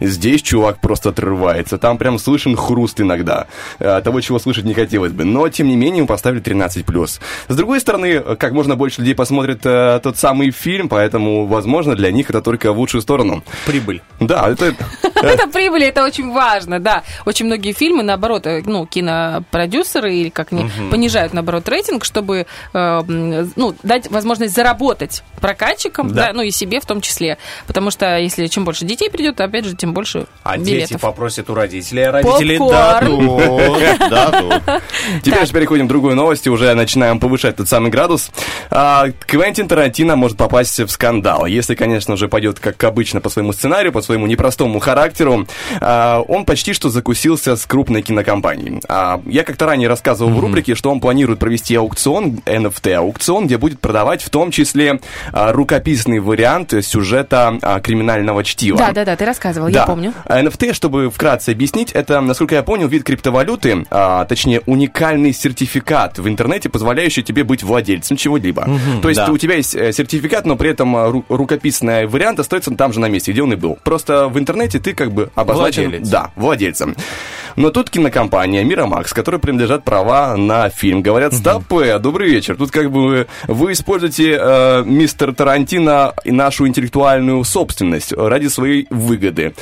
Здесь 0.00 0.42
чувак 0.42 0.80
просто 0.80 1.10
отрывается. 1.10 1.76
Там 1.76 1.98
прям 1.98 2.18
слышен 2.18 2.56
хруст 2.56 3.00
иногда. 3.00 3.46
а, 3.80 4.00
Того, 4.00 4.20
чего 4.20 4.38
слышать 4.38 4.64
не 4.64 4.74
хотелось 4.74 5.12
бы. 5.12 5.24
Но, 5.24 5.48
тем 5.48 5.68
не 5.68 5.76
менее, 5.76 5.98
ему 5.98 6.06
поставили 6.06 6.40
13+. 6.40 7.20
С 7.48 7.56
другой 7.56 7.80
стороны, 7.80 8.20
как 8.36 8.52
можно 8.60 8.76
больше 8.76 9.00
людей 9.00 9.14
посмотрит 9.14 9.64
э, 9.64 10.00
тот 10.02 10.18
самый 10.18 10.50
фильм, 10.50 10.90
поэтому, 10.90 11.46
возможно, 11.46 11.94
для 11.94 12.12
них 12.12 12.28
это 12.28 12.42
только 12.42 12.74
в 12.74 12.78
лучшую 12.78 13.00
сторону. 13.00 13.42
Прибыль. 13.64 14.02
Да, 14.20 14.50
это... 14.50 14.74
Это 15.22 15.48
прибыль, 15.48 15.84
это 15.84 16.02
очень 16.02 16.32
важно, 16.32 16.80
да. 16.80 17.02
Очень 17.26 17.46
многие 17.46 17.72
фильмы, 17.72 18.02
наоборот, 18.02 18.46
э, 18.46 18.62
ну, 18.64 18.86
кинопродюсеры 18.86 20.14
или 20.14 20.28
как 20.30 20.52
они 20.52 20.70
понижают, 20.90 21.34
наоборот, 21.34 21.68
рейтинг, 21.68 22.04
чтобы, 22.04 22.46
э, 22.72 23.02
ну, 23.56 23.74
дать 23.82 24.10
возможность 24.10 24.54
заработать 24.54 25.22
прокатчикам, 25.40 26.12
Да. 26.12 26.30
ну 26.32 26.42
и 26.42 26.50
себе 26.50 26.80
в 26.80 26.86
том 26.86 27.00
числе. 27.00 27.36
Потому 27.66 27.90
что 27.90 28.18
если 28.18 28.46
чем 28.46 28.64
больше 28.64 28.86
детей 28.86 29.10
придет, 29.10 29.40
опять 29.40 29.66
же, 29.66 29.76
тем 29.76 29.92
больше 29.92 30.26
А 30.42 30.56
дети 30.58 30.96
попросят 30.98 31.50
у 31.50 31.54
родителей, 31.54 32.04
а 32.04 32.12
родители. 32.12 32.58
Дадут. 32.58 34.62
Теперь 35.22 35.46
же 35.46 35.52
переходим 35.52 35.86
к 35.86 35.88
другой 35.88 36.14
новости, 36.14 36.48
уже 36.48 36.74
начинаем 36.74 37.20
повышать 37.20 37.56
тот 37.56 37.68
самый 37.68 37.90
градус. 37.90 38.30
А, 38.70 39.06
Квентин 39.26 39.68
Тарантино 39.68 40.16
может 40.16 40.36
попасть 40.36 40.78
в 40.80 40.88
скандал, 40.88 41.46
если, 41.46 41.74
конечно 41.74 42.16
же, 42.16 42.28
пойдет 42.28 42.60
как 42.60 42.82
обычно 42.84 43.20
по 43.20 43.28
своему 43.28 43.52
сценарию, 43.52 43.92
по 43.92 44.02
своему 44.02 44.26
непростому 44.26 44.78
характеру. 44.80 45.46
А, 45.80 46.20
Он 46.20 46.44
почти 46.44 46.72
что 46.72 46.88
закусился 46.88 47.56
с 47.56 47.66
крупной 47.66 48.02
кинокомпанией. 48.02 48.80
А, 48.88 49.20
Я 49.26 49.44
как-то 49.44 49.66
ранее 49.66 49.88
рассказывал 49.88 50.30
в 50.32 50.40
рубрике, 50.40 50.74
что 50.74 50.90
он 50.90 51.00
планирует 51.00 51.38
провести 51.38 51.74
аукцион, 51.74 52.40
NFT-аукцион, 52.46 53.46
где 53.46 53.58
будет 53.58 53.80
продавать 53.80 54.22
в 54.22 54.30
том 54.30 54.50
числе 54.50 55.00
рукописный 55.32 56.20
вариант 56.20 56.72
сюжета 56.82 57.58
криминального 57.82 58.44
чтива. 58.44 58.78
Да, 58.78 58.92
да, 58.92 59.04
да, 59.04 59.16
ты 59.16 59.24
рассказывал, 59.24 59.68
я 59.68 59.80
Да. 59.80 59.86
помню. 59.86 60.12
А 60.24 60.40
NFT, 60.40 60.72
чтобы 60.74 61.10
вкратце 61.10 61.50
объяснить, 61.50 61.92
это, 61.92 62.20
насколько 62.20 62.54
я 62.54 62.62
понял, 62.62 62.88
вид 62.88 63.04
криптовалюты, 63.04 63.84
точнее, 64.28 64.60
уникальный 64.66 65.32
сертификат 65.32 66.18
в 66.18 66.28
интернете, 66.28 66.68
позволяющий 66.68 67.22
тебе 67.22 67.44
быть 67.44 67.62
владельцем 67.62 68.16
чего-либо. 68.40 68.68
То 69.02 69.08
есть 69.08 69.20
да. 69.20 69.30
у 69.30 69.38
тебя 69.38 69.56
есть 69.56 69.74
э, 69.74 69.92
сертификат, 69.92 70.46
но 70.46 70.56
при 70.56 70.70
этом 70.70 70.96
ру- 70.96 71.24
рукописный 71.28 72.06
вариант 72.06 72.40
остается 72.40 72.70
там 72.72 72.92
же 72.92 73.00
на 73.00 73.08
месте, 73.08 73.32
где 73.32 73.42
он 73.42 73.52
и 73.52 73.56
был. 73.56 73.78
Просто 73.82 74.28
в 74.28 74.38
интернете 74.38 74.78
ты 74.78 74.94
как 74.94 75.12
бы 75.12 75.30
обозначен... 75.34 75.84
Владелец. 75.84 76.08
Да, 76.08 76.30
владельцем. 76.36 76.96
Но 77.56 77.70
тут 77.70 77.90
кинокомпания 77.90 78.64
Miramax, 78.64 79.12
которой 79.12 79.38
принадлежат 79.40 79.84
права 79.84 80.36
на 80.36 80.68
фильм, 80.70 81.02
говорят, 81.02 81.34
стоп, 81.34 81.72
э, 81.72 81.98
добрый 81.98 82.30
вечер, 82.30 82.56
тут 82.56 82.70
как 82.70 82.90
бы 82.90 83.26
вы 83.46 83.72
используете, 83.72 84.38
э, 84.40 84.82
мистер 84.84 85.34
Тарантино, 85.34 86.14
и 86.24 86.32
нашу 86.32 86.66
интеллектуальную 86.66 87.42
собственность 87.44 88.12
ради 88.12 88.48
своей 88.48 88.86
выгоды. 88.90 89.54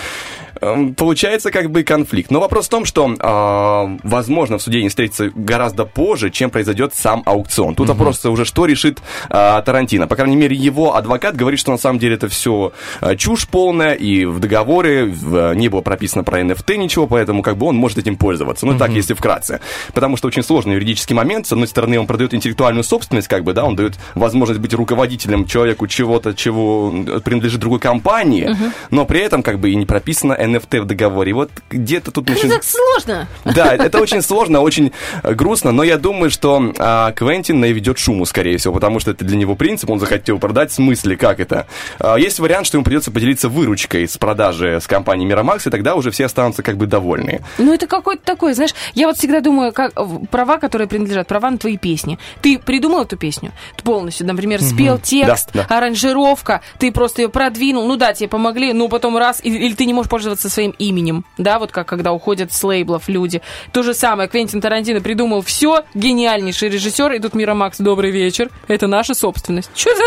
Эм, 0.61 0.95
получается 0.95 1.51
как 1.51 1.71
бы 1.71 1.83
конфликт. 1.83 2.31
Но 2.31 2.41
вопрос 2.41 2.67
в 2.67 2.71
том, 2.71 2.85
что, 2.85 3.15
а, 3.21 3.97
возможно, 4.03 4.59
в 4.59 4.63
суде 4.63 4.79
они 4.79 4.89
встретятся 4.89 5.31
гораздо 5.35 5.85
позже, 5.85 6.31
чем 6.31 6.51
произойдет 6.51 6.95
сам 6.95 7.23
аукцион. 7.27 7.75
Тут 7.75 7.89
вопрос 7.89 8.25
уже, 8.25 8.45
что 8.45 8.67
решит 8.67 9.01
а, 9.29 9.63
Тарантино. 9.63 10.07
По 10.07 10.17
крайней 10.17 10.37
мере, 10.37 10.57
его 10.57 10.97
адвокат 10.97 11.37
говорит, 11.37 11.61
что 11.61 11.73
на 11.73 11.79
самом 11.79 11.99
деле 11.99 12.15
это 12.15 12.29
все 12.29 12.73
чушь 13.17 13.47
полная, 13.49 13.93
и 13.95 14.25
в 14.25 14.39
договоре 14.41 15.05
в- 15.05 15.55
не 15.55 15.69
было 15.69 15.81
прописано 15.81 16.25
про 16.25 16.41
NFT 16.41 16.77
ничего, 16.77 17.07
поэтому 17.07 17.43
как 17.43 17.57
бы 17.57 17.67
он 17.67 17.77
может 17.77 17.99
этим 17.99 18.17
пользоваться. 18.17 18.67
Ну, 18.67 18.77
так, 18.79 18.91
если 18.91 19.15
вкратце. 19.15 19.61
Потому 19.95 20.17
что 20.17 20.29
очень 20.29 20.43
сложный 20.43 20.75
юридический 20.75 21.15
момент. 21.15 21.47
С 21.47 21.53
одной 21.53 21.69
стороны, 21.69 21.99
он 21.99 22.07
продает 22.07 22.35
интеллектуальную 22.35 22.85
собственность, 22.85 23.29
как 23.29 23.45
бы, 23.45 23.53
да, 23.53 23.65
он 23.65 23.77
дает 23.77 23.99
возможность 24.15 24.61
быть 24.61 24.75
руководителем 24.75 25.47
человеку 25.47 25.87
чего-то, 25.87 26.35
чего 26.35 26.91
принадлежит 27.25 27.61
другой 27.61 27.79
компании, 27.81 28.57
но 28.91 29.05
при 29.05 29.21
этом 29.21 29.43
как 29.43 29.59
бы 29.59 29.71
и 29.71 29.75
не 29.77 29.87
прописано 29.87 30.33
NFT 30.33 30.47
в 30.57 30.84
договоре. 30.86 31.30
И 31.30 31.32
вот 31.34 31.51
где-то 31.70 32.11
тут 32.11 32.28
Это 32.30 32.38
очень... 32.38 32.49
так 32.51 32.62
сложно. 32.64 33.28
Да, 33.44 33.74
это 33.74 34.01
очень 34.01 34.22
сложно, 34.22 34.61
очень 34.61 34.92
э, 35.22 35.34
грустно, 35.34 35.72
но 35.72 35.82
я 35.82 35.96
думаю, 35.99 36.30
что 36.30 36.72
а, 36.78 37.12
Квентин 37.12 37.61
наведет 37.61 37.99
шуму, 37.99 38.24
скорее 38.26 38.57
всего, 38.59 38.74
потому 38.74 39.01
что 39.01 39.11
это 39.11 39.24
для 39.24 39.36
него 39.36 39.55
принцип, 39.55 39.90
он 39.90 39.99
захотел 40.01 40.38
продать, 40.38 40.70
в 40.70 40.74
смысле, 40.74 41.16
как 41.16 41.40
это? 41.40 41.66
А, 41.99 42.16
есть 42.16 42.38
вариант, 42.38 42.66
что 42.66 42.76
ему 42.76 42.84
придется 42.84 43.11
поделиться 43.11 43.49
выручкой 43.49 44.07
с 44.09 44.16
продажи 44.18 44.78
с 44.80 44.86
компанией 44.86 45.28
Miramax, 45.30 45.62
и 45.66 45.70
тогда 45.70 45.94
уже 45.94 46.11
все 46.11 46.26
останутся 46.26 46.62
как 46.62 46.76
бы 46.76 46.86
довольны. 46.86 47.40
Ну, 47.59 47.72
это 47.74 47.86
какой-то 47.86 48.22
такой, 48.24 48.55
знаешь, 48.55 48.74
я 48.94 49.07
вот 49.09 49.16
всегда 49.16 49.40
думаю, 49.40 49.72
как 49.72 49.92
права, 50.30 50.59
которые 50.59 50.86
принадлежат, 50.88 51.26
права 51.26 51.51
на 51.51 51.59
твои 51.59 51.76
песни. 51.76 52.18
Ты 52.40 52.59
придумал 52.59 53.03
эту 53.03 53.16
песню 53.16 53.53
полностью, 53.82 54.26
например, 54.26 54.61
спел 54.62 54.94
Мгм. 54.94 55.03
текст, 55.03 55.51
Да, 55.55 55.64
да. 55.68 55.76
аранжировка, 55.76 56.61
ты 56.78 56.92
просто 56.92 57.22
ее 57.22 57.28
продвинул, 57.28 57.86
ну 57.88 57.96
да, 57.96 58.12
тебе 58.12 58.28
помогли, 58.28 58.72
ну 58.72 58.88
потом 58.88 59.16
раз, 59.16 59.40
или 59.42 59.74
ты 59.74 59.86
не 59.86 59.94
можешь 59.94 60.11
пользоваться 60.11 60.38
своим 60.49 60.70
именем, 60.78 61.24
да, 61.39 61.59
вот 61.59 61.72
как 61.72 61.89
когда 61.89 62.12
уходят 62.12 62.53
с 62.53 62.62
лейблов 62.62 63.09
люди. 63.09 63.43
То 63.72 63.82
же 63.82 63.95
самое, 63.95 64.28
Квентин 64.28 64.61
Тарантино 64.61 65.01
придумал 65.01 65.43
все, 65.43 65.84
гениальнейший 65.95 66.68
режиссер, 66.68 67.12
и 67.12 67.18
тут 67.18 67.34
Мира 67.34 67.55
Макс, 67.55 67.78
добрый 67.78 68.11
вечер, 68.11 68.51
это 68.68 68.86
наша 68.86 69.14
собственность. 69.14 69.70
Что 69.74 69.91
за... 69.97 70.05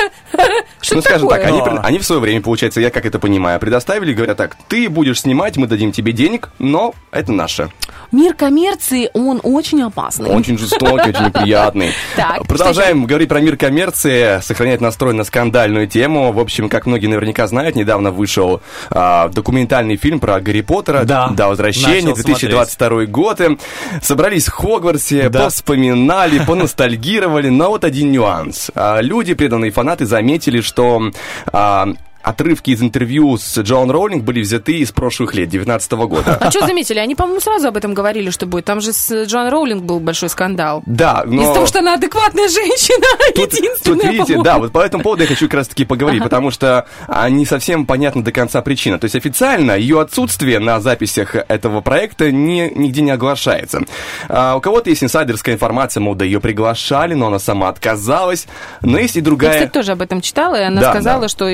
Что 0.80 0.96
ну, 0.96 1.02
скажем 1.02 1.28
такое? 1.28 1.44
так, 1.44 1.52
они, 1.52 1.80
они 1.84 2.00
в 2.00 2.06
свое 2.06 2.22
время, 2.22 2.42
получается, 2.42 2.80
я 2.80 2.90
как 2.90 3.06
это 3.06 3.20
понимаю, 3.20 3.60
предоставили, 3.60 4.14
говорят 4.14 4.38
так, 4.38 4.56
ты 4.68 4.90
будешь 4.90 5.22
снимать, 5.22 5.58
мы 5.58 5.68
дадим 5.68 5.92
тебе 5.92 6.14
денег, 6.14 6.52
но 6.60 6.94
это 7.12 7.32
наше. 7.32 7.70
Мир 8.12 8.34
коммерции, 8.34 9.10
он 9.14 9.40
очень 9.44 9.82
опасный. 9.84 10.30
Очень 10.32 10.58
жестокий, 10.58 11.10
очень 11.10 11.26
неприятный. 11.28 11.92
Так, 12.16 12.46
Продолжаем 12.46 13.06
говорить 13.06 13.30
про 13.30 13.40
мир 13.40 13.56
коммерции, 13.56 14.42
сохранять 14.42 14.82
настрой 14.82 15.14
на 15.14 15.24
скандальную 15.24 15.88
тему. 15.88 16.32
В 16.34 16.40
общем, 16.40 16.68
как 16.68 16.86
многие 16.86 17.08
наверняка 17.08 17.48
знают, 17.48 17.76
недавно 17.76 18.12
вышел 18.12 18.62
а, 18.90 19.30
документальный 19.30 19.96
фильм 19.96 20.20
про 20.20 20.40
Гарри 20.42 20.62
Поттера. 20.62 21.04
Да. 21.06 21.30
До 21.30 21.48
возвращения, 21.48 22.10
Начал 22.10 22.16
2022 22.16 23.06
год. 23.06 23.42
И 23.42 23.58
Собрались 24.02 24.48
в 24.48 24.52
Хогвартсе, 24.52 25.30
Да. 25.30 25.44
повспоминали, 25.46 26.40
поностальгировали. 26.46 27.50
Но 27.50 27.70
вот 27.70 27.86
один 27.86 28.12
нюанс. 28.12 28.72
А, 28.76 29.00
Люди, 29.02 29.34
преданные 29.34 29.72
фанаты, 29.72 30.06
заметили, 30.06 30.60
что... 30.62 31.12
а, 31.54 31.88
Отрывки 32.24 32.72
из 32.72 32.82
интервью 32.82 33.38
с 33.38 33.58
Джоан 33.60 33.90
Роулинг 33.92 34.24
были 34.24 34.42
взяты 34.42 34.78
из 34.78 34.92
прошлых 34.92 35.34
лет, 35.34 35.50
19 35.50 35.92
года. 35.94 36.38
А 36.40 36.52
что 36.52 36.66
заметили? 36.66 37.00
Они, 37.00 37.16
по-моему, 37.16 37.40
сразу 37.42 37.68
об 37.68 37.78
этом 37.78 37.94
говорили, 37.94 38.30
что 38.30 38.46
будет. 38.46 38.66
Там 38.66 38.82
же 38.82 38.94
с 38.94 39.26
Джоан 39.26 39.50
Роулинг 39.50 39.84
был 39.84 40.00
большой 40.00 40.30
скандал. 40.30 40.84
Да, 40.86 41.24
но... 41.26 41.42
Из-за 41.44 41.54
того, 41.54 41.66
что 41.66 41.80
она 41.80 41.96
адекватная 41.96 42.48
женщина, 42.48 43.06
Тут 43.36 43.54
единственная, 43.54 44.06
видите, 44.12 44.24
по-моему. 44.24 44.44
да, 44.44 44.58
вот 44.60 44.72
по 44.72 44.80
этому 44.80 45.04
поводу 45.04 45.24
я 45.24 45.28
хочу 45.28 45.46
как 45.46 45.56
раз-таки 45.56 45.86
поговорить, 45.86 46.24
потому 46.24 46.52
что 46.52 46.86
а, 47.08 47.30
не 47.30 47.46
совсем 47.46 47.86
понятна 47.86 48.24
до 48.24 48.32
конца 48.32 48.62
причина. 48.62 49.00
То 49.00 49.06
есть 49.06 49.16
официально 49.16 49.72
ее 49.74 50.00
отсутствие 50.02 50.60
на 50.60 50.80
записях 50.80 51.36
этого 51.36 51.82
проекта 51.82 52.32
не, 52.32 52.70
нигде 52.70 53.02
не 53.02 53.12
оглашается. 53.12 53.82
А, 54.30 54.56
у 54.56 54.62
кого-то 54.62 54.90
есть 54.90 55.04
инсайдерская 55.04 55.56
информация, 55.56 56.02
мол, 56.02 56.16
да 56.16 56.26
ее 56.26 56.40
приглашали, 56.40 57.14
но 57.14 57.28
она 57.28 57.40
сама 57.40 57.70
отказалась. 57.70 58.48
Но 58.82 58.98
есть 59.00 59.16
и 59.16 59.20
Я, 59.20 59.26
другая... 59.26 59.54
кстати, 59.54 59.70
тоже 59.72 59.92
об 59.94 60.02
этом 60.02 60.22
читала, 60.22 60.56
и 60.60 60.64
она 60.64 60.82
Да, 60.82 60.92
сказала, 60.92 61.22
да. 61.22 61.28
что 61.28 61.48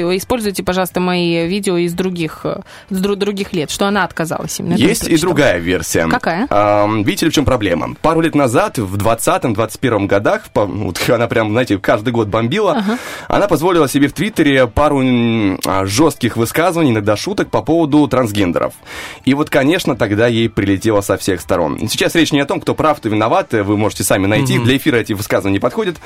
используйте, 0.58 0.64
пожалуйста, 0.64 1.00
мои 1.00 1.48
видео 1.48 1.78
из 1.78 1.94
других, 1.94 2.42
э, 2.44 2.62
с 2.90 3.02
дру- 3.02 3.16
других 3.16 3.54
лет, 3.54 3.70
что 3.72 3.86
она 3.86 4.04
отказалась 4.04 4.60
именно. 4.60 4.76
Есть 4.76 5.08
и 5.08 5.18
другая 5.18 5.60
версия. 5.60 6.08
Какая? 6.08 6.48
Ам, 6.50 7.04
видите 7.04 7.26
ли, 7.26 7.32
в 7.32 7.36
чем 7.36 7.46
проблема? 7.46 7.96
Пару 8.02 8.22
лет 8.22 8.36
назад, 8.36 8.78
в 8.78 8.98
20-21 8.98 10.08
годах, 10.08 10.50
по- 10.54 10.66
вот 10.66 10.98
она 11.10 11.28
прям, 11.28 11.52
знаете, 11.52 11.78
каждый 11.78 12.12
год 12.12 12.28
бомбила, 12.28 12.84
она 13.28 13.48
позволила 13.48 13.88
себе 13.88 14.08
в 14.08 14.14
Твиттере 14.14 14.68
пару 14.68 15.02
а, 15.66 15.86
жестких 15.86 16.38
высказываний, 16.38 16.92
иногда 16.92 17.16
шуток 17.16 17.50
по 17.50 17.62
поводу 17.62 18.08
трансгендеров. 18.08 18.74
И 19.26 19.34
вот, 19.34 19.50
конечно, 19.50 19.96
тогда 19.96 20.28
ей 20.28 20.50
прилетело 20.50 21.02
со 21.02 21.18
всех 21.18 21.42
сторон. 21.42 21.88
Сейчас 21.90 22.16
речь 22.16 22.32
не 22.32 22.40
о 22.42 22.46
том, 22.46 22.60
кто 22.62 22.74
прав, 22.74 22.98
кто 22.98 23.10
виноват, 23.10 23.54
вы 23.54 23.78
можете 23.78 24.04
сами 24.04 24.26
найти. 24.28 24.58
Для 24.60 24.78
эфира 24.78 24.98
эти 24.98 25.14
высказывания 25.14 25.54
не 25.54 25.60
подходят. 25.60 25.98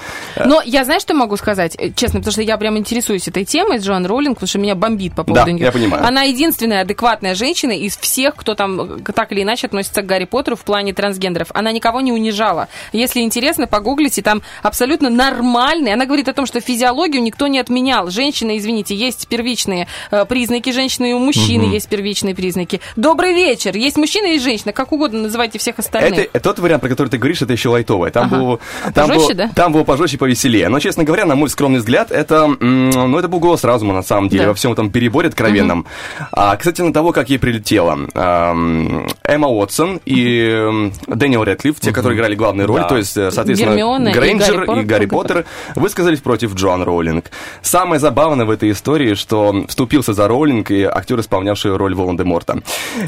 Но 0.45 0.61
я 0.65 0.83
знаю, 0.83 0.99
что 0.99 1.13
могу 1.13 1.37
сказать, 1.37 1.75
э, 1.77 1.91
честно, 1.95 2.19
потому 2.19 2.31
что 2.33 2.41
я 2.41 2.57
прям 2.57 2.77
интересуюсь 2.77 3.27
этой 3.27 3.45
темой 3.45 3.77
Джоан 3.79 4.05
Роулинг, 4.05 4.40
потому 4.41 4.49
что 4.49 4.59
меня 4.59 4.75
бомбит 4.75 5.13
по 5.13 5.23
поводу 5.23 5.45
Да, 5.45 5.51
нее. 5.51 5.65
я 5.65 5.71
понимаю. 5.71 6.05
Она 6.05 6.23
единственная 6.23 6.81
адекватная 6.81 7.35
женщина 7.35 7.71
из 7.71 7.95
всех, 7.97 8.35
кто 8.35 8.55
там 8.55 8.81
э, 8.81 9.11
так 9.13 9.31
или 9.31 9.43
иначе 9.43 9.67
относится 9.67 10.01
к 10.01 10.05
Гарри 10.05 10.25
Поттеру 10.25 10.55
в 10.55 10.61
плане 10.61 10.93
трансгендеров. 10.93 11.49
Она 11.53 11.71
никого 11.71 12.01
не 12.01 12.11
унижала. 12.11 12.67
Если 12.91 13.21
интересно, 13.21 13.67
погуглите, 13.67 14.21
там 14.21 14.41
абсолютно 14.63 15.09
нормальный. 15.09 15.93
Она 15.93 16.05
говорит 16.05 16.27
о 16.27 16.33
том, 16.33 16.45
что 16.45 16.59
физиологию 16.59 17.21
никто 17.21 17.47
не 17.47 17.59
отменял. 17.59 18.09
Женщина, 18.09 18.57
извините, 18.57 18.95
есть 18.95 19.27
первичные 19.27 19.87
э, 20.11 20.25
признаки 20.25 20.71
женщины, 20.71 21.11
и 21.11 21.13
у 21.13 21.19
мужчины 21.19 21.65
Мгм. 21.65 21.71
есть 21.73 21.87
первичные 21.89 22.33
признаки. 22.35 22.81
Добрый 22.95 23.33
вечер. 23.33 23.75
Есть 23.75 23.97
мужчина 23.97 24.27
и 24.33 24.39
женщина. 24.39 24.73
Как 24.73 24.91
угодно 24.91 25.19
называйте 25.19 25.59
всех 25.59 25.77
остальных. 25.79 26.27
Это, 26.33 26.39
тот 26.39 26.59
вариант, 26.59 26.81
про 26.81 26.89
который 26.89 27.09
ты 27.09 27.17
говоришь, 27.17 27.41
это 27.41 27.53
еще 27.53 27.69
лайтовое. 27.69 28.09
Там, 28.11 28.25
Ага. 28.27 28.35
было, 28.37 28.59
там, 28.93 29.07
пожестче, 29.07 29.33
было, 29.33 29.47
да? 29.47 29.51
там 29.55 29.71
было 29.71 29.83
пожестче, 29.83 30.17
повеселее. 30.17 30.67
Но, 30.69 30.79
честно 30.79 31.03
говоря, 31.03 31.25
на 31.25 31.35
мой 31.35 31.49
скромный 31.49 31.79
взгляд, 31.79 32.11
это, 32.11 32.47
ну, 32.47 33.17
это 33.19 33.27
был 33.27 33.39
голос 33.39 33.63
разума, 33.63 33.93
на 33.93 34.01
самом 34.03 34.29
деле, 34.31 34.43
Да. 34.43 34.49
во 34.49 34.53
всем 34.55 34.71
этом 34.73 34.89
переборе 34.91 35.27
откровенном. 35.29 35.85
А, 36.31 36.55
кстати, 36.55 36.81
на 36.81 36.91
того, 36.93 37.11
как 37.11 37.29
ей 37.29 37.37
прилетело. 37.37 37.97
ам, 38.13 39.07
Эмма 39.23 39.47
Уотсон 39.47 39.99
и 40.05 40.49
м, 40.49 40.93
Дэниел 41.07 41.43
Рэдклифф, 41.43 41.79
те, 41.79 41.91
которые 41.91 42.17
играли 42.17 42.35
главные 42.35 42.65
роли, 42.65 42.81
Да. 42.81 42.87
то 42.87 42.97
есть, 42.97 43.15
э, 43.17 43.31
соответственно, 43.31 43.71
Гермиона 43.71 44.09
и 44.09 44.13
Грейнджер 44.13 44.53
Гарри 44.55 44.65
Поттер. 44.65 44.81
и 44.81 44.85
Гарри 44.85 45.05
Поттер, 45.05 45.45
высказались 45.75 46.19
против 46.19 46.55
Джоан 46.55 46.83
Роулинг. 46.83 47.25
Самое 47.61 47.99
забавное 47.99 48.45
в 48.45 48.49
этой 48.49 48.71
истории, 48.71 49.13
что 49.13 49.65
вступился 49.67 50.13
за 50.13 50.27
Роулинг 50.27 50.71
и 50.71 50.83
актер, 50.83 51.19
исполнявший 51.19 51.75
роль 51.77 51.93
Волан-де-Морта. 51.95 52.61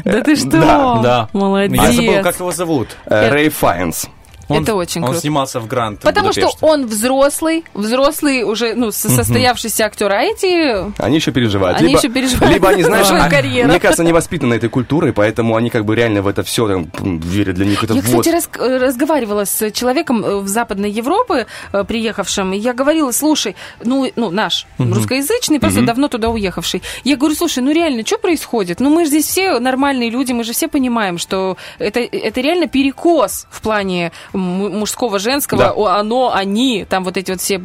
Да 0.04 0.20
ты 0.22 0.36
что? 0.36 0.50
Да, 0.50 1.00
Да. 1.02 1.28
Молодец. 1.32 1.80
Я 1.82 1.92
забыл, 1.92 2.22
как 2.22 2.38
его 2.38 2.50
зовут. 2.52 2.88
Э, 3.06 3.30
Рэй 3.30 3.48
Файнс. 3.48 4.06
Он- 4.48 4.62
Это 4.62 4.74
очень 4.74 5.00
Он 5.02 5.08
круто. 5.08 5.20
снимался 5.20 5.60
в 5.60 5.66
Гранд 5.66 6.00
Потому 6.00 6.32
что 6.32 6.40
Будапеште. 6.42 6.66
он 6.66 6.86
взрослый, 6.86 7.64
взрослый 7.74 8.42
уже, 8.44 8.74
ну, 8.74 8.90
со- 8.92 9.08
состоявшийся 9.08 9.84
актер, 9.86 10.12
а 10.12 10.22
эти... 10.22 10.92
Они 11.02 11.16
еще 11.16 11.32
переживают. 11.32 11.78
Они 11.78 11.88
либо, 11.88 11.98
еще 11.98 12.08
переживают 12.08 12.52
Либо 12.54 12.68
они, 12.68 12.82
знаешь, 12.84 13.06
а- 13.10 13.28
мне 13.66 13.80
кажется, 13.80 14.02
они 14.02 14.12
воспитаны 14.12 14.54
этой 14.54 14.68
культурой, 14.68 15.12
поэтому 15.12 15.56
они 15.56 15.70
как 15.70 15.84
бы 15.84 15.94
реально 15.96 16.22
в 16.22 16.26
это 16.28 16.42
все 16.42 16.66
верят. 17.02 17.54
Для 17.56 17.66
них 17.66 17.82
это 17.82 17.94
Я, 17.94 18.02
вот. 18.02 18.22
кстати, 18.24 18.28
рас- 18.34 18.48
э, 18.58 18.78
разговаривала 18.78 19.44
с 19.44 19.70
человеком 19.70 20.24
э, 20.24 20.36
в 20.40 20.48
Западной 20.48 20.90
Европы, 20.90 21.46
э, 21.72 21.84
приехавшим, 21.84 22.52
и 22.52 22.58
я 22.58 22.72
говорила, 22.72 23.12
слушай, 23.12 23.56
ну, 23.84 24.10
ну 24.16 24.30
наш, 24.30 24.66
Мгм. 24.78 24.94
русскоязычный, 24.94 25.58
просто 25.60 25.78
Мгм. 25.80 25.86
давно 25.86 26.08
туда 26.08 26.28
уехавший. 26.28 26.82
Я 27.04 27.16
говорю, 27.16 27.34
слушай, 27.34 27.62
ну 27.62 27.72
реально, 27.72 28.04
что 28.04 28.18
происходит? 28.18 28.80
Ну 28.80 28.90
мы 28.90 29.04
же 29.04 29.10
здесь 29.10 29.26
все 29.26 29.58
нормальные 29.58 30.10
люди, 30.10 30.32
мы 30.32 30.44
же 30.44 30.52
все 30.52 30.68
понимаем, 30.68 31.18
что 31.18 31.56
это, 31.78 32.00
это 32.00 32.40
реально 32.40 32.66
перекос 32.66 33.46
в 33.50 33.60
плане 33.60 34.12
мужского, 34.34 35.18
женского, 35.18 35.74
Да. 35.76 35.98
оно, 35.98 36.32
они, 36.34 36.84
там 36.88 37.04
вот 37.04 37.16
эти 37.16 37.30
вот 37.30 37.40
все... 37.40 37.60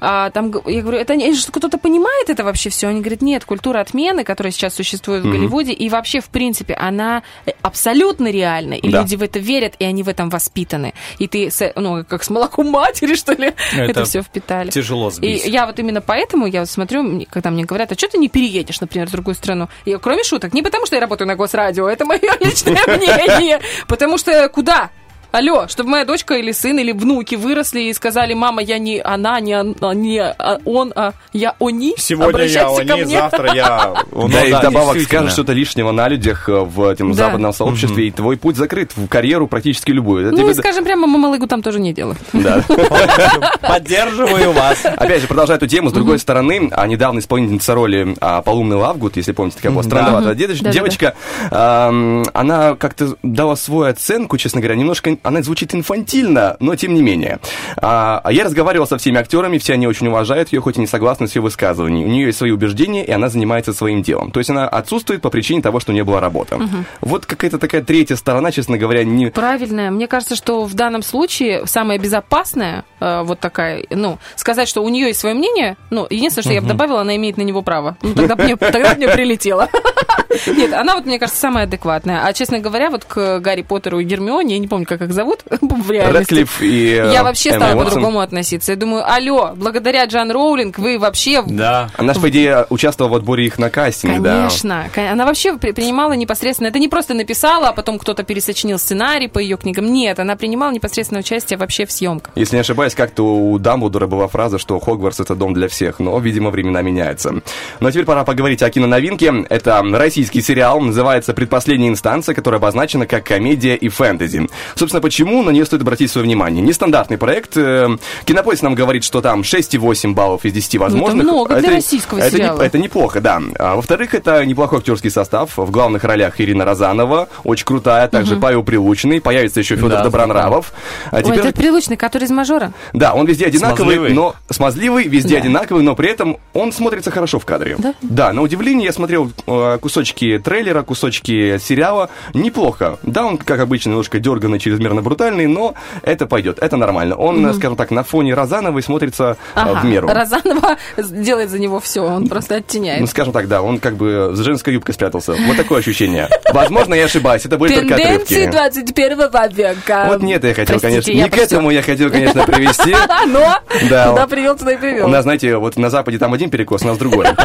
А, 0.00 0.30
там, 0.30 0.52
я 0.66 0.80
говорю, 0.82 0.98
это 0.98 1.34
что 1.34 1.52
кто-то 1.52 1.78
понимает 1.78 2.30
это 2.30 2.44
вообще 2.44 2.70
все? 2.70 2.88
Они 2.88 3.00
говорят, 3.00 3.22
нет, 3.22 3.44
культура 3.44 3.80
отмены, 3.80 4.24
которая 4.24 4.52
сейчас 4.52 4.74
существует 4.74 5.22
в 5.22 5.26
Мгм. 5.26 5.36
Голливуде, 5.36 5.72
и 5.72 5.88
вообще, 5.88 6.20
в 6.20 6.28
принципе, 6.28 6.74
она 6.74 7.22
э, 7.46 7.52
абсолютно 7.62 8.30
реальна, 8.30 8.74
и 8.74 8.88
Да. 8.90 9.00
люди 9.00 9.16
в 9.16 9.22
это 9.22 9.38
верят, 9.38 9.74
и 9.78 9.84
они 9.84 10.02
в 10.02 10.08
этом 10.08 10.28
воспитаны. 10.30 10.94
И 11.18 11.26
ты, 11.28 11.50
ну, 11.76 12.04
как 12.04 12.22
с 12.24 12.30
молоком 12.30 12.68
матери, 12.70 13.14
что 13.16 13.32
ли, 13.32 13.52
это, 13.72 13.90
Это 13.90 14.04
все 14.04 14.22
впитали. 14.22 14.70
тяжело 14.70 15.08
И 15.08 15.12
сбить. 15.12 15.46
я 15.46 15.66
вот 15.66 15.78
именно 15.78 16.00
поэтому, 16.00 16.46
я 16.46 16.60
вот 16.60 16.68
смотрю, 16.70 17.24
когда 17.30 17.50
мне 17.50 17.64
говорят, 17.64 17.92
а 17.92 17.94
что 17.94 18.08
ты 18.08 18.18
не 18.18 18.28
переедешь, 18.28 18.80
например, 18.80 19.08
в 19.08 19.12
другую 19.12 19.34
страну? 19.34 19.68
Я, 19.84 19.98
кроме 19.98 20.24
шуток, 20.24 20.52
не 20.54 20.62
потому 20.62 20.86
что 20.86 20.96
я 20.96 21.00
работаю 21.00 21.28
на 21.28 21.36
госрадио, 21.36 21.88
это 21.88 22.04
мое 22.04 22.20
личное 22.40 22.86
мнение, 22.86 23.60
потому 23.88 24.18
что 24.18 24.48
куда? 24.48 24.90
Алло, 25.32 25.66
чтобы 25.66 25.88
моя 25.90 26.04
дочка 26.04 26.34
или 26.34 26.52
сын, 26.52 26.78
или 26.78 26.92
внуки 26.92 27.36
выросли 27.36 27.80
и 27.84 27.92
сказали, 27.94 28.34
мама, 28.34 28.60
я 28.62 28.78
не 28.78 29.00
она, 29.00 29.40
не, 29.40 29.58
он- 29.58 29.74
а, 29.80 29.94
не 29.94 30.18
а, 30.20 30.58
он, 30.66 30.92
а 30.94 31.12
я 31.32 31.54
они. 31.58 31.94
Сегодня 31.96 32.44
я 32.44 32.64
Обращайся 32.66 32.84
ко 32.86 32.92
они, 32.94 33.04
мне. 33.04 33.18
завтра 33.18 33.54
я... 33.54 33.94
Ну 34.12 34.28
Да, 34.28 34.44
и 34.44 34.50
действительно. 34.50 35.02
скажешь 35.04 35.32
что-то 35.32 35.52
лишнего 35.54 35.90
на 35.90 36.06
людях 36.08 36.50
э, 36.50 36.60
в 36.60 36.82
этом 36.86 37.12
Да. 37.12 37.16
западном 37.16 37.52
сообществе, 37.54 38.08
и 38.08 38.10
твой 38.10 38.36
путь 38.36 38.56
закрыт 38.56 38.92
в 38.94 39.08
карьеру 39.08 39.46
практически 39.46 39.90
любую. 39.90 40.26
Это 40.28 40.36
Ну, 40.36 40.50
и 40.50 40.54
скажем 40.54 40.84
прямо, 40.84 41.06
мамалыгу 41.06 41.46
там 41.46 41.62
тоже 41.62 41.80
не 41.80 41.94
делают. 41.94 42.18
Да. 42.34 42.62
Поддерживаю 43.66 44.52
вас. 44.52 44.84
Опять 44.84 45.22
же, 45.22 45.28
продолжая 45.28 45.56
эту 45.56 45.66
тему, 45.66 45.88
с 45.88 45.92
другой 45.94 46.18
стороны, 46.18 46.68
а, 46.72 46.86
недавно 46.86 47.20
исполнительница 47.20 47.74
роли 47.74 48.14
а, 48.20 48.42
Полумный 48.42 48.76
Лавгуд, 48.76 49.16
если 49.16 49.32
помните, 49.32 49.56
такая 49.56 49.72
была 49.72 49.82
странноватая 49.82 50.34
девочка, 50.34 51.14
она 51.50 52.74
как-то 52.76 53.16
дала 53.22 53.56
свою 53.56 53.90
оценку, 53.90 54.36
честно 54.36 54.60
говоря, 54.60 54.76
немножко, 54.76 55.16
она 55.22 55.42
звучит 55.42 55.74
инфантильно, 55.74 56.56
но 56.60 56.76
тем 56.76 56.94
не 56.94 57.02
менее. 57.02 57.38
А 57.76 58.22
а 58.24 58.32
я 58.32 58.44
разговаривал 58.44 58.86
со 58.86 58.98
всеми 58.98 59.18
актерами, 59.18 59.58
все 59.58 59.74
они 59.74 59.86
очень 59.86 60.08
уважают 60.08 60.52
ее, 60.52 60.60
хоть 60.60 60.76
и 60.76 60.80
не 60.80 60.86
согласны 60.86 61.26
с 61.26 61.36
ее 61.36 61.42
высказываниями. 61.42 62.08
У 62.08 62.10
нее 62.10 62.26
есть 62.26 62.38
свои 62.38 62.50
убеждения, 62.50 63.04
и 63.04 63.10
она 63.10 63.28
занимается 63.28 63.72
своим 63.72 64.02
делом. 64.02 64.30
То 64.30 64.40
есть 64.40 64.50
она 64.50 64.68
отсутствует 64.68 65.22
по 65.22 65.30
причине 65.30 65.62
того, 65.62 65.80
что 65.80 65.92
не 65.92 66.04
было 66.04 66.20
работы. 66.20 66.56
Мгм. 66.56 66.84
Вот 67.00 67.26
какая-то 67.26 67.58
такая 67.58 67.82
третья 67.82 68.16
сторона, 68.16 68.50
честно 68.50 68.78
говоря, 68.78 69.04
не... 69.04 69.30
Правильно. 69.30 69.90
Мне 69.90 70.06
кажется, 70.06 70.36
что 70.36 70.64
в 70.64 70.74
данном 70.74 71.02
случае 71.02 71.66
самое 71.66 71.98
безопасное, 71.98 72.84
э, 73.00 73.22
вот 73.22 73.40
такая, 73.40 73.84
ну, 73.90 74.18
сказать, 74.36 74.68
что 74.68 74.82
у 74.82 74.88
нее 74.88 75.08
есть 75.08 75.20
свое 75.20 75.34
мнение, 75.34 75.76
ну, 75.90 76.06
единственное, 76.08 76.44
что 76.44 76.52
я 76.52 76.60
бы 76.62 76.68
добавила, 76.68 77.00
она 77.00 77.16
имеет 77.16 77.36
на 77.36 77.42
него 77.42 77.62
право. 77.62 77.96
Ну, 78.02 78.14
тогда 78.14 78.36
мне, 78.36 78.56
тогда 78.56 78.90
бы 78.90 78.96
мне 78.96 79.08
прилетело. 79.08 79.68
Нет, 80.46 80.72
она 80.72 80.94
вот, 80.94 81.06
мне 81.06 81.18
кажется, 81.18 81.40
самая 81.40 81.64
адекватная. 81.64 82.24
А, 82.24 82.32
честно 82.32 82.58
говоря, 82.58 82.90
вот 82.90 83.04
к 83.04 83.40
Гарри 83.40 83.62
Поттеру 83.62 84.00
и 84.00 84.04
Гермионе, 84.04 84.54
я 84.54 84.60
не 84.60 84.68
помню, 84.68 84.86
как 84.86 85.02
их 85.02 85.11
зовут 85.12 85.40
в 85.60 85.90
реальности. 85.90 86.18
Рэдклифф 86.34 86.62
и 86.62 86.88
э, 86.94 87.12
Я 87.12 87.22
вообще 87.22 87.50
Эмма 87.50 87.58
стала 87.66 87.74
Уотсон. 87.76 87.84
по-другому 87.94 88.20
относиться. 88.20 88.72
Я 88.72 88.76
думаю, 88.76 89.04
алло, 89.10 89.52
благодаря 89.56 90.04
Джан 90.06 90.30
Роулинг 90.30 90.78
вы 90.78 90.98
вообще... 90.98 91.42
Да. 91.46 91.90
Она 91.96 92.14
же, 92.14 92.20
по 92.20 92.28
идее, 92.30 92.66
участвовала 92.70 93.12
в 93.12 93.16
отборе 93.16 93.46
их 93.46 93.58
на 93.58 93.70
кастинг, 93.70 94.22
да. 94.22 94.38
Конечно. 94.38 94.88
Кон- 94.94 95.04
Она 95.08 95.26
вообще 95.26 95.56
при- 95.56 95.72
принимала 95.72 96.12
непосредственно... 96.14 96.68
Это 96.68 96.78
не 96.78 96.88
просто 96.88 97.14
написала, 97.14 97.68
а 97.68 97.72
потом 97.72 97.98
кто-то 97.98 98.22
пересочинил 98.22 98.78
сценарий 98.78 99.28
по 99.28 99.38
ее 99.38 99.56
книгам. 99.56 99.92
Нет, 99.92 100.18
она 100.18 100.36
принимала 100.36 100.72
непосредственное 100.72 101.20
участие 101.22 101.58
вообще 101.58 101.86
в 101.86 101.92
съемках. 101.92 102.32
Если 102.34 102.56
не 102.56 102.60
ошибаюсь, 102.60 102.94
как-то 102.94 103.22
у 103.36 103.58
Дамблдора 103.58 104.06
была 104.06 104.28
фраза, 104.28 104.58
что 104.58 104.78
Хогвартс 104.80 105.20
это 105.20 105.34
дом 105.34 105.52
для 105.54 105.68
всех, 105.68 105.98
но, 105.98 106.18
видимо, 106.18 106.50
времена 106.50 106.82
меняются. 106.82 107.32
Ну 107.80 107.88
а 107.88 107.92
теперь 107.92 108.04
пора 108.06 108.24
поговорить 108.24 108.62
о 108.62 108.70
киноновинке. 108.70 109.44
Это 109.50 109.82
российский 109.92 110.40
сериал, 110.40 110.80
называется 110.80 111.34
«Предпоследняя 111.34 111.90
инстанция», 111.90 112.34
которая 112.34 112.58
обозначена 112.58 113.06
как 113.06 113.24
комедия 113.24 113.74
и 113.76 113.88
фэнтези. 113.88 114.48
Собственно, 114.74 115.01
почему 115.02 115.42
на 115.42 115.50
нее 115.50 115.66
стоит 115.66 115.82
обратить 115.82 116.10
свое 116.10 116.24
внимание? 116.24 116.62
Нестандартный 116.62 117.18
проект. 117.18 117.56
Э, 117.56 117.88
Кинопоиск 118.24 118.62
нам 118.62 118.74
говорит, 118.74 119.04
что 119.04 119.20
там 119.20 119.42
6,8 119.42 120.14
баллов 120.14 120.44
из 120.46 120.52
10 120.54 120.78
возможных. 120.78 121.24
Ну, 121.26 121.32
много 121.32 121.56
для 121.60 121.70
российского 121.70 122.18
это, 122.18 122.30
не- 122.30 122.36
сериала. 122.38 122.62
это 122.62 122.78
неплохо, 122.78 123.20
да. 123.20 123.42
А, 123.58 123.76
во-вторых, 123.76 124.14
это 124.14 124.44
неплохой 124.46 124.78
актерский 124.78 125.10
состав. 125.10 125.56
В 125.58 125.70
главных 125.70 126.04
ролях 126.04 126.40
Ирина 126.40 126.64
Розанова, 126.64 127.28
очень 127.44 127.66
крутая, 127.66 128.08
также 128.08 128.32
Мгм. 128.34 128.42
Павел 128.42 128.62
Прилучный, 128.62 129.20
появится 129.20 129.60
еще 129.60 129.74
Федор 129.76 129.90
Да, 129.90 130.04
Добронравов. 130.04 130.72
А 131.10 131.16
Ой, 131.16 131.22
теперь- 131.24 131.40
этот 131.40 131.56
прилучный, 131.56 131.96
который 131.96 132.24
из 132.24 132.30
мажора. 132.30 132.72
да, 132.92 133.12
он 133.14 133.26
везде 133.26 133.46
одинаковый, 133.46 133.96
Смазливый. 133.96 134.12
но 134.14 134.34
смазливый, 134.48 135.08
везде 135.08 135.34
Да. 135.36 135.40
одинаковый, 135.42 135.82
но 135.82 135.94
при 135.96 136.08
этом 136.10 136.38
он 136.54 136.72
смотрится 136.72 137.10
хорошо 137.10 137.38
в 137.38 137.44
кадре. 137.44 137.76
Да? 138.02 138.32
на 138.32 138.40
удивление 138.42 138.86
я 138.86 138.92
смотрел 138.92 139.32
э, 139.46 139.78
кусочки 139.80 140.40
трейлера, 140.42 140.82
кусочки 140.82 141.58
сериала. 141.58 142.08
Неплохо. 142.34 142.98
Да, 143.02 143.24
он, 143.26 143.36
как 143.38 143.58
обычно, 143.60 143.90
немножко 143.90 144.18
дерганный, 144.20 144.58
чрезмерно 144.82 145.02
брутальный, 145.02 145.46
но 145.46 145.74
это 146.02 146.26
пойдет, 146.26 146.58
это 146.60 146.76
нормально. 146.76 147.14
Он, 147.14 147.46
э, 147.46 147.54
скажем 147.54 147.76
так, 147.76 147.90
на 147.90 148.02
фоне 148.02 148.34
Розановой 148.34 148.82
смотрится 148.82 149.36
э, 149.54 149.60
Ага, 149.60 149.80
в 149.80 149.84
меру. 149.84 150.08
Розанова 150.08 150.76
делает 150.96 151.50
за 151.50 151.58
него 151.58 151.78
все, 151.80 152.00
он 152.02 152.28
просто 152.28 152.56
оттеняет. 152.56 153.00
Ну, 153.00 153.06
скажем 153.06 153.32
так, 153.32 153.48
да, 153.48 153.62
он 153.62 153.78
как 153.78 153.94
бы 153.94 154.32
с 154.34 154.38
женской 154.40 154.74
юбкой 154.74 154.94
спрятался. 154.94 155.34
Вот 155.46 155.56
такое 155.56 155.78
ощущение. 155.78 156.28
Возможно, 156.52 156.94
я 156.94 157.04
ошибаюсь, 157.04 157.44
это 157.46 157.58
были 157.58 157.74
только 157.74 157.96
Тенденции 157.96 158.46
отрывки. 158.46 158.82
21 158.82 159.18
века. 159.54 160.04
Вот 160.08 160.22
нет, 160.22 160.42
я 160.44 160.50
хотел, 160.54 160.78
Простите, 160.80 161.02
конечно, 161.02 161.10
не 161.12 161.28
к 161.30 161.38
этому 161.38 161.70
я 161.70 161.82
хотел, 161.82 162.10
конечно, 162.12 162.42
привести. 162.44 162.94
Но 163.26 163.60
Да. 163.88 164.10
куда 164.10 164.26
привел, 164.26 164.56
туда 164.56 164.72
и 164.72 164.76
привел. 164.76 165.06
У 165.06 165.10
нас, 165.10 165.22
знаете, 165.22 165.56
вот 165.56 165.76
на 165.76 165.90
Западе 165.90 166.18
там 166.18 166.32
один 166.32 166.50
перекос, 166.50 166.82
у 166.82 166.86
нас 166.88 166.98
другой. 166.98 167.26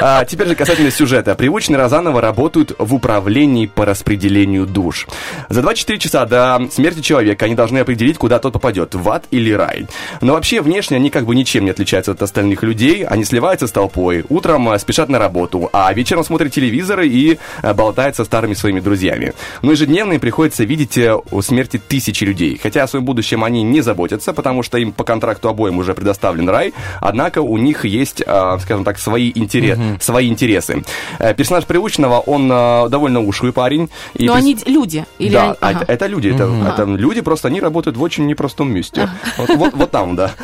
А, 0.00 0.24
теперь 0.24 0.46
же 0.46 0.54
касательно 0.54 0.92
сюжета. 0.92 1.34
Привычные 1.34 1.76
Розанова 1.76 2.20
работают 2.20 2.72
в 2.78 2.94
управлении 2.94 3.66
по 3.66 3.84
распределению 3.84 4.64
душ. 4.64 5.08
За 5.48 5.60
24 5.60 5.98
часа 5.98 6.24
до 6.24 6.37
смерти 6.70 7.00
человека 7.00 7.44
они 7.46 7.54
должны 7.54 7.78
определить, 7.78 8.18
куда 8.18 8.38
тот 8.38 8.52
попадет, 8.52 8.94
в 8.94 9.08
ад 9.10 9.24
или 9.30 9.52
рай. 9.52 9.86
Но 10.20 10.34
вообще 10.34 10.60
внешне 10.60 10.96
они 10.96 11.10
как 11.10 11.24
бы 11.26 11.34
ничем 11.34 11.64
не 11.64 11.70
отличаются 11.70 12.12
от 12.12 12.22
остальных 12.22 12.62
людей. 12.62 13.04
Они 13.04 13.24
сливаются 13.24 13.66
с 13.66 13.72
толпой, 13.72 14.24
утром 14.28 14.68
а, 14.68 14.78
спешат 14.78 15.08
на 15.08 15.18
работу, 15.18 15.68
а 15.72 15.92
вечером 15.92 16.24
смотрят 16.24 16.52
телевизоры 16.52 17.08
и 17.08 17.38
а, 17.62 17.74
болтают 17.74 18.16
со 18.16 18.24
старыми 18.24 18.54
своими 18.54 18.80
друзьями. 18.80 19.32
Но 19.62 19.72
ежедневно 19.72 20.14
им 20.14 20.20
приходится 20.20 20.64
видеть 20.64 20.96
э, 20.98 21.14
о 21.14 21.42
смерти 21.42 21.78
тысячи 21.78 22.24
людей. 22.24 22.58
Хотя 22.62 22.82
о 22.84 22.88
своем 22.88 23.04
будущем 23.04 23.44
они 23.44 23.62
не 23.62 23.80
заботятся, 23.80 24.32
потому 24.32 24.62
что 24.62 24.78
им 24.78 24.92
по 24.92 25.04
контракту 25.04 25.48
обоим 25.48 25.78
уже 25.78 25.94
предоставлен 25.94 26.48
рай. 26.48 26.72
Однако 27.00 27.40
у 27.42 27.56
них 27.58 27.84
есть, 27.84 28.22
скажем 28.22 28.84
так, 28.84 28.98
свои, 28.98 29.32
интерес, 29.34 29.78
свои 30.00 30.28
интересы. 30.28 30.84
Э, 31.18 31.34
Персонаж 31.34 31.64
Прилучного, 31.64 32.20
он 32.20 32.48
довольно 32.48 33.20
ушлый 33.20 33.52
парень. 33.52 33.88
и 34.14 34.26
Но 34.26 34.34
прис- 34.34 34.38
они 34.38 34.58
люди. 34.66 35.04
Или 35.18 35.32
да, 35.32 35.42
они- 35.44 35.56
а 35.60 35.68
ага. 35.68 35.84
это, 35.84 35.92
это 35.92 36.06
люди, 36.28 36.42
это, 36.42 36.46
Мгм. 36.46 36.66
это 36.66 36.84
люди, 36.84 37.20
просто 37.20 37.48
они 37.48 37.60
работают 37.60 37.96
в 37.96 38.02
очень 38.02 38.26
непростом 38.26 38.72
месте. 38.72 39.08
Вот, 39.36 39.48
вот- 39.50 39.74
вот 39.74 39.90
там, 39.90 40.16
да. 40.16 40.32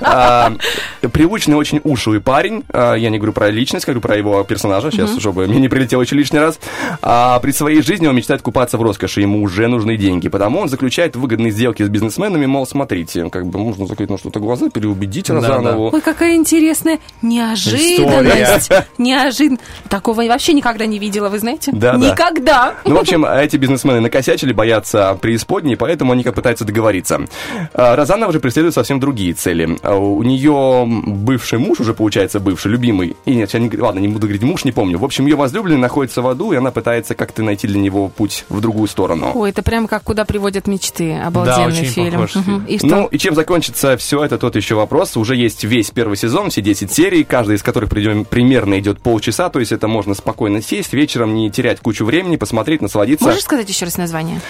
А, 0.00 0.52
Привычный 1.12 1.56
очень 1.56 1.80
ушлый 1.84 2.20
парень, 2.20 2.64
а, 2.72 2.94
я 2.94 3.10
не 3.10 3.18
говорю 3.18 3.32
про 3.34 3.50
личность, 3.50 3.84
говорю 3.84 4.00
про 4.00 4.16
его 4.16 4.42
персонажа, 4.44 4.90
сейчас, 4.90 5.18
чтобы 5.18 5.46
мне 5.46 5.60
не 5.60 5.68
прилетело 5.68 6.00
еще 6.02 6.16
лишний 6.16 6.38
раз. 6.38 6.58
А 7.02 7.38
при 7.40 7.50
своей 7.50 7.82
жизни 7.82 8.06
он 8.06 8.16
мечтает 8.16 8.40
купаться 8.40 8.78
в 8.78 8.82
роскоши, 8.82 9.20
ему 9.20 9.42
уже 9.42 9.66
нужны 9.66 9.96
деньги, 9.96 10.28
потому 10.28 10.60
он 10.60 10.68
заключает 10.68 11.16
выгодные 11.16 11.50
сделки 11.52 11.82
с 11.82 11.88
бизнесменами, 11.88 12.46
мол, 12.46 12.66
смотрите, 12.66 13.28
как 13.30 13.46
бы 13.46 13.58
можно 13.58 13.86
закрыть 13.86 14.08
на 14.10 14.16
что-то 14.18 14.40
глаза, 14.40 14.70
переубедить 14.70 15.26
Да, 15.28 15.34
Розанову. 15.34 15.90
Ой, 15.92 16.00
какая 16.00 16.34
интересная 16.36 16.98
неожиданность. 17.20 18.70
Неожиданность. 18.98 19.62
Такого 19.88 20.22
я 20.22 20.30
вообще 20.32 20.52
никогда 20.52 20.86
не 20.86 20.98
видела, 20.98 21.28
вы 21.28 21.38
знаете? 21.38 21.72
Да, 21.72 21.92
да. 21.96 21.98
Никогда. 22.10 22.74
Ну, 22.84 22.94
в 22.96 22.98
общем, 22.98 23.24
эти 23.24 23.56
бизнесмены 23.56 24.00
накосячили, 24.00 24.52
боятся 24.52 25.13
преисподней, 25.20 25.76
поэтому 25.76 26.12
они 26.12 26.22
как 26.22 26.34
пытаются 26.34 26.64
договориться. 26.64 27.20
А, 27.72 27.96
Розанова 27.96 28.32
же 28.32 28.40
преследует 28.40 28.74
совсем 28.74 29.00
другие 29.00 29.34
цели. 29.34 29.76
А, 29.82 29.94
У 29.96 30.22
нее 30.22 30.84
бывший 31.06 31.58
муж, 31.58 31.80
уже 31.80 31.94
получается 31.94 32.40
бывший, 32.40 32.70
любимый, 32.72 33.16
и 33.24 33.34
нет, 33.34 33.52
я 33.54 33.60
не, 33.60 33.70
ладно, 33.76 33.98
не 33.98 34.08
буду 34.08 34.26
говорить 34.26 34.42
муж, 34.42 34.64
не 34.64 34.72
помню. 34.72 34.98
В 34.98 35.04
общем, 35.04 35.26
ее 35.26 35.36
возлюбленный 35.36 35.80
находится 35.80 36.22
в 36.22 36.28
аду, 36.28 36.52
и 36.52 36.56
она 36.56 36.70
пытается 36.70 37.14
как-то 37.14 37.42
найти 37.42 37.66
для 37.66 37.78
него 37.80 38.08
путь 38.08 38.44
в 38.48 38.60
другую 38.60 38.88
сторону. 38.88 39.32
Ой, 39.34 39.50
это 39.50 39.62
прям 39.62 39.86
как 39.88 40.02
куда 40.02 40.24
приводят 40.24 40.66
мечты. 40.66 41.14
Обалденный 41.14 41.66
очень 41.66 41.84
фильм. 41.86 42.12
похож 42.12 42.34
Мгм. 42.36 42.64
И 42.66 42.78
что? 42.78 42.86
Ну, 42.86 43.06
и 43.06 43.18
чем 43.18 43.34
закончится 43.34 43.96
все 43.96 44.24
это, 44.24 44.38
тот 44.38 44.56
еще 44.56 44.74
вопрос. 44.74 45.16
Уже 45.16 45.36
есть 45.36 45.64
весь 45.64 45.90
первый 45.90 46.16
сезон, 46.16 46.50
все 46.50 46.60
10 46.62 46.92
серий, 46.92 47.24
каждая 47.24 47.56
из 47.56 47.62
которых 47.62 47.90
придем- 47.90 48.24
примерно 48.24 48.78
идет 48.78 49.00
полчаса, 49.00 49.48
то 49.48 49.60
есть 49.60 49.72
это 49.72 49.88
можно 49.88 50.14
спокойно 50.14 50.62
сесть, 50.62 50.92
вечером 50.92 51.34
не 51.34 51.50
терять 51.50 51.80
кучу 51.80 52.04
времени, 52.04 52.36
посмотреть, 52.36 52.82
насладиться. 52.82 53.24
Можешь 53.24 53.42
сказать 53.42 53.68
еще 53.68 53.84
раз 53.84 53.96
название? 53.98 54.40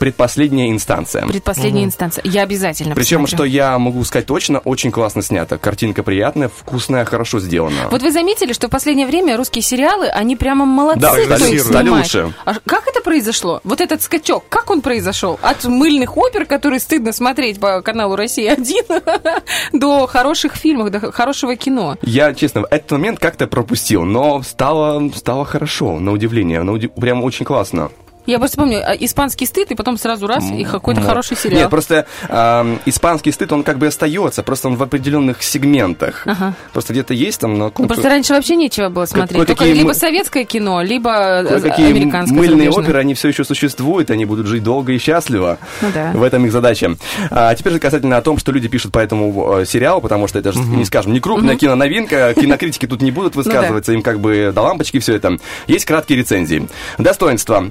Предпоследняя 0.00 0.70
инстанция. 0.70 1.26
Предпоследняя 1.26 1.84
инстанция. 1.84 2.22
Я 2.24 2.42
обязательно 2.42 2.94
Причем, 2.94 3.20
посмотрю. 3.20 3.36
что 3.36 3.44
я 3.44 3.78
могу 3.78 4.02
сказать 4.04 4.24
точно, 4.26 4.58
очень 4.60 4.90
классно 4.90 5.20
снято. 5.20 5.58
Картинка 5.58 6.02
приятная, 6.02 6.48
вкусная, 6.48 7.04
хорошо 7.04 7.38
сделана. 7.38 7.88
Вот 7.90 8.00
вы 8.00 8.10
заметили, 8.10 8.54
что 8.54 8.68
в 8.68 8.70
последнее 8.70 9.06
время 9.06 9.36
русские 9.36 9.60
сериалы, 9.60 10.08
они 10.08 10.36
прямо 10.36 10.64
молодцы 10.64 11.00
Да, 11.00 11.12
стали- 11.12 11.58
стали 11.58 11.88
лучше. 11.90 12.32
А 12.46 12.54
как 12.64 12.88
это 12.88 13.02
произошло? 13.02 13.60
Вот 13.62 13.82
этот 13.82 14.00
скачок, 14.00 14.44
как 14.48 14.70
он 14.70 14.80
произошел? 14.80 15.38
От 15.42 15.64
мыльных 15.66 16.16
опер, 16.16 16.46
которые 16.46 16.80
стыдно 16.80 17.12
смотреть 17.12 17.60
по 17.60 17.82
каналу 17.82 18.16
«Россия-1», 18.16 19.42
до 19.74 20.06
хороших 20.06 20.56
фильмов, 20.56 20.90
до 20.90 21.12
хорошего 21.12 21.56
кино. 21.56 21.98
Я, 22.00 22.32
честно, 22.32 22.64
этот 22.70 22.90
момент 22.92 23.18
как-то 23.18 23.46
пропустил, 23.46 24.04
но 24.04 24.42
стало, 24.42 25.10
стало 25.14 25.44
хорошо, 25.44 25.98
на 26.00 26.12
удивление. 26.12 26.62
На 26.62 26.72
уди- 26.72 26.88
Прям 26.88 27.22
очень 27.22 27.44
классно. 27.44 27.90
Я 28.26 28.38
просто 28.38 28.56
помню, 28.58 28.78
а, 28.84 28.92
испанский 28.92 29.46
стыд, 29.46 29.70
и 29.70 29.74
потом 29.74 29.96
сразу 29.98 30.26
раз, 30.26 30.44
и 30.50 30.64
какой-то 30.64 31.00
хороший 31.00 31.36
сериал. 31.36 31.60
Нет, 31.62 31.70
просто 31.70 32.06
эм, 32.28 32.78
испанский 32.86 33.32
стыд, 33.32 33.50
он 33.52 33.62
как 33.62 33.78
бы 33.78 33.86
остается, 33.86 34.42
просто 34.42 34.68
он 34.68 34.76
в 34.76 34.82
определенных 34.82 35.42
сегментах. 35.42 36.22
Ага. 36.26 36.54
Просто 36.72 36.92
где-то 36.92 37.14
есть 37.14 37.40
там 37.40 37.58
на 37.58 37.72
Ну, 37.76 37.86
Просто 37.86 38.08
раньше 38.08 38.32
вообще 38.34 38.56
нечего 38.56 38.88
было 38.88 39.06
смотреть. 39.06 39.46
Только 39.46 39.64
либо 39.64 39.92
советское 39.92 40.44
кино, 40.44 40.82
либо 40.82 41.10
э, 41.42 41.46
Кое-какие 41.46 41.90
американское. 41.90 42.36
мыльные 42.36 42.56
зарубежное. 42.70 42.84
оперы, 42.84 42.98
они 43.00 43.14
все 43.14 43.28
еще 43.28 43.44
существуют, 43.44 44.10
они 44.10 44.24
будут 44.24 44.46
жить 44.46 44.62
долго 44.62 44.92
и 44.92 44.98
счастливо. 44.98 45.58
Ну 45.80 45.88
да. 45.92 46.12
В 46.14 46.22
этом 46.22 46.44
их 46.46 46.52
задача. 46.52 46.96
А 47.30 47.54
теперь 47.54 47.72
же 47.74 47.78
касательно 47.78 48.16
о 48.16 48.22
том, 48.22 48.38
что 48.38 48.52
люди 48.52 48.68
пишут 48.68 48.92
по 48.92 48.98
этому 48.98 49.58
э, 49.60 49.64
сериалу, 49.64 50.00
потому 50.00 50.28
что 50.28 50.38
это 50.38 50.52
же, 50.52 50.60
не 50.60 50.84
скажем, 50.84 51.12
не 51.12 51.20
крупная 51.20 51.50
Мгм. 51.54 51.58
киноновинка, 51.58 52.34
кинокритики 52.40 52.86
тут 52.86 53.02
не 53.02 53.10
будут 53.10 53.34
Ну 53.34 53.42
высказываться, 53.42 53.92
им 53.92 54.02
как 54.02 54.20
бы 54.20 54.52
до 54.54 54.60
лампочки 54.62 54.98
все 54.98 55.14
это. 55.16 55.38
Есть 55.66 55.84
краткие 55.86 56.18
рецензии. 56.18 56.68
Достоинства. 56.98 57.64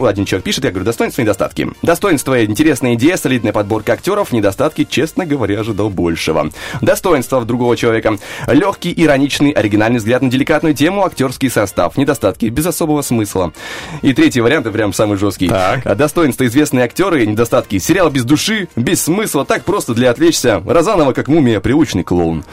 Один 0.00 0.24
человек 0.24 0.44
пишет, 0.44 0.64
я 0.64 0.70
говорю, 0.70 0.84
достоинства 0.84 1.22
и 1.22 1.24
недостатки. 1.24 1.68
Достоинства– 1.82 2.44
интересная 2.46 2.94
идея, 2.94 3.16
солидная 3.16 3.52
подборка 3.52 3.92
актеров, 3.92 4.32
недостатки, 4.32 4.84
честно 4.88 5.26
говоря, 5.26 5.60
ожидал 5.60 5.90
большего. 5.90 6.50
Достоинства 6.80 7.40
в 7.40 7.46
другого 7.46 7.76
человека– 7.76 8.16
легкий, 8.48 8.92
ироничный, 8.96 9.50
оригинальный 9.50 9.98
взгляд 9.98 10.22
на 10.22 10.30
деликатную 10.30 10.74
тему, 10.74 11.04
актерский 11.04 11.50
состав. 11.50 11.96
Недостатки– 11.96 12.46
без 12.46 12.66
особого 12.66 13.02
смысла. 13.02 13.52
И 14.02 14.12
третий 14.12 14.40
вариант, 14.40 14.66
это 14.66 14.72
прям 14.72 14.92
самый 14.92 15.18
жесткий. 15.18 15.48
А, 15.50 15.80
Достоинства– 15.94 16.44
известные 16.46 16.84
актеры, 16.84 17.26
недостатки– 17.26 17.78
сериал 17.78 18.10
без 18.10 18.24
души, 18.24 18.68
без 18.76 19.02
смысла, 19.02 19.44
так 19.44 19.64
просто 19.64 19.94
для 19.94 20.10
отвлечься. 20.10 20.62
Розанова 20.66 21.12
как 21.12 21.28
мумия, 21.28 21.60
приучный 21.60 22.04
клоун. 22.04 22.44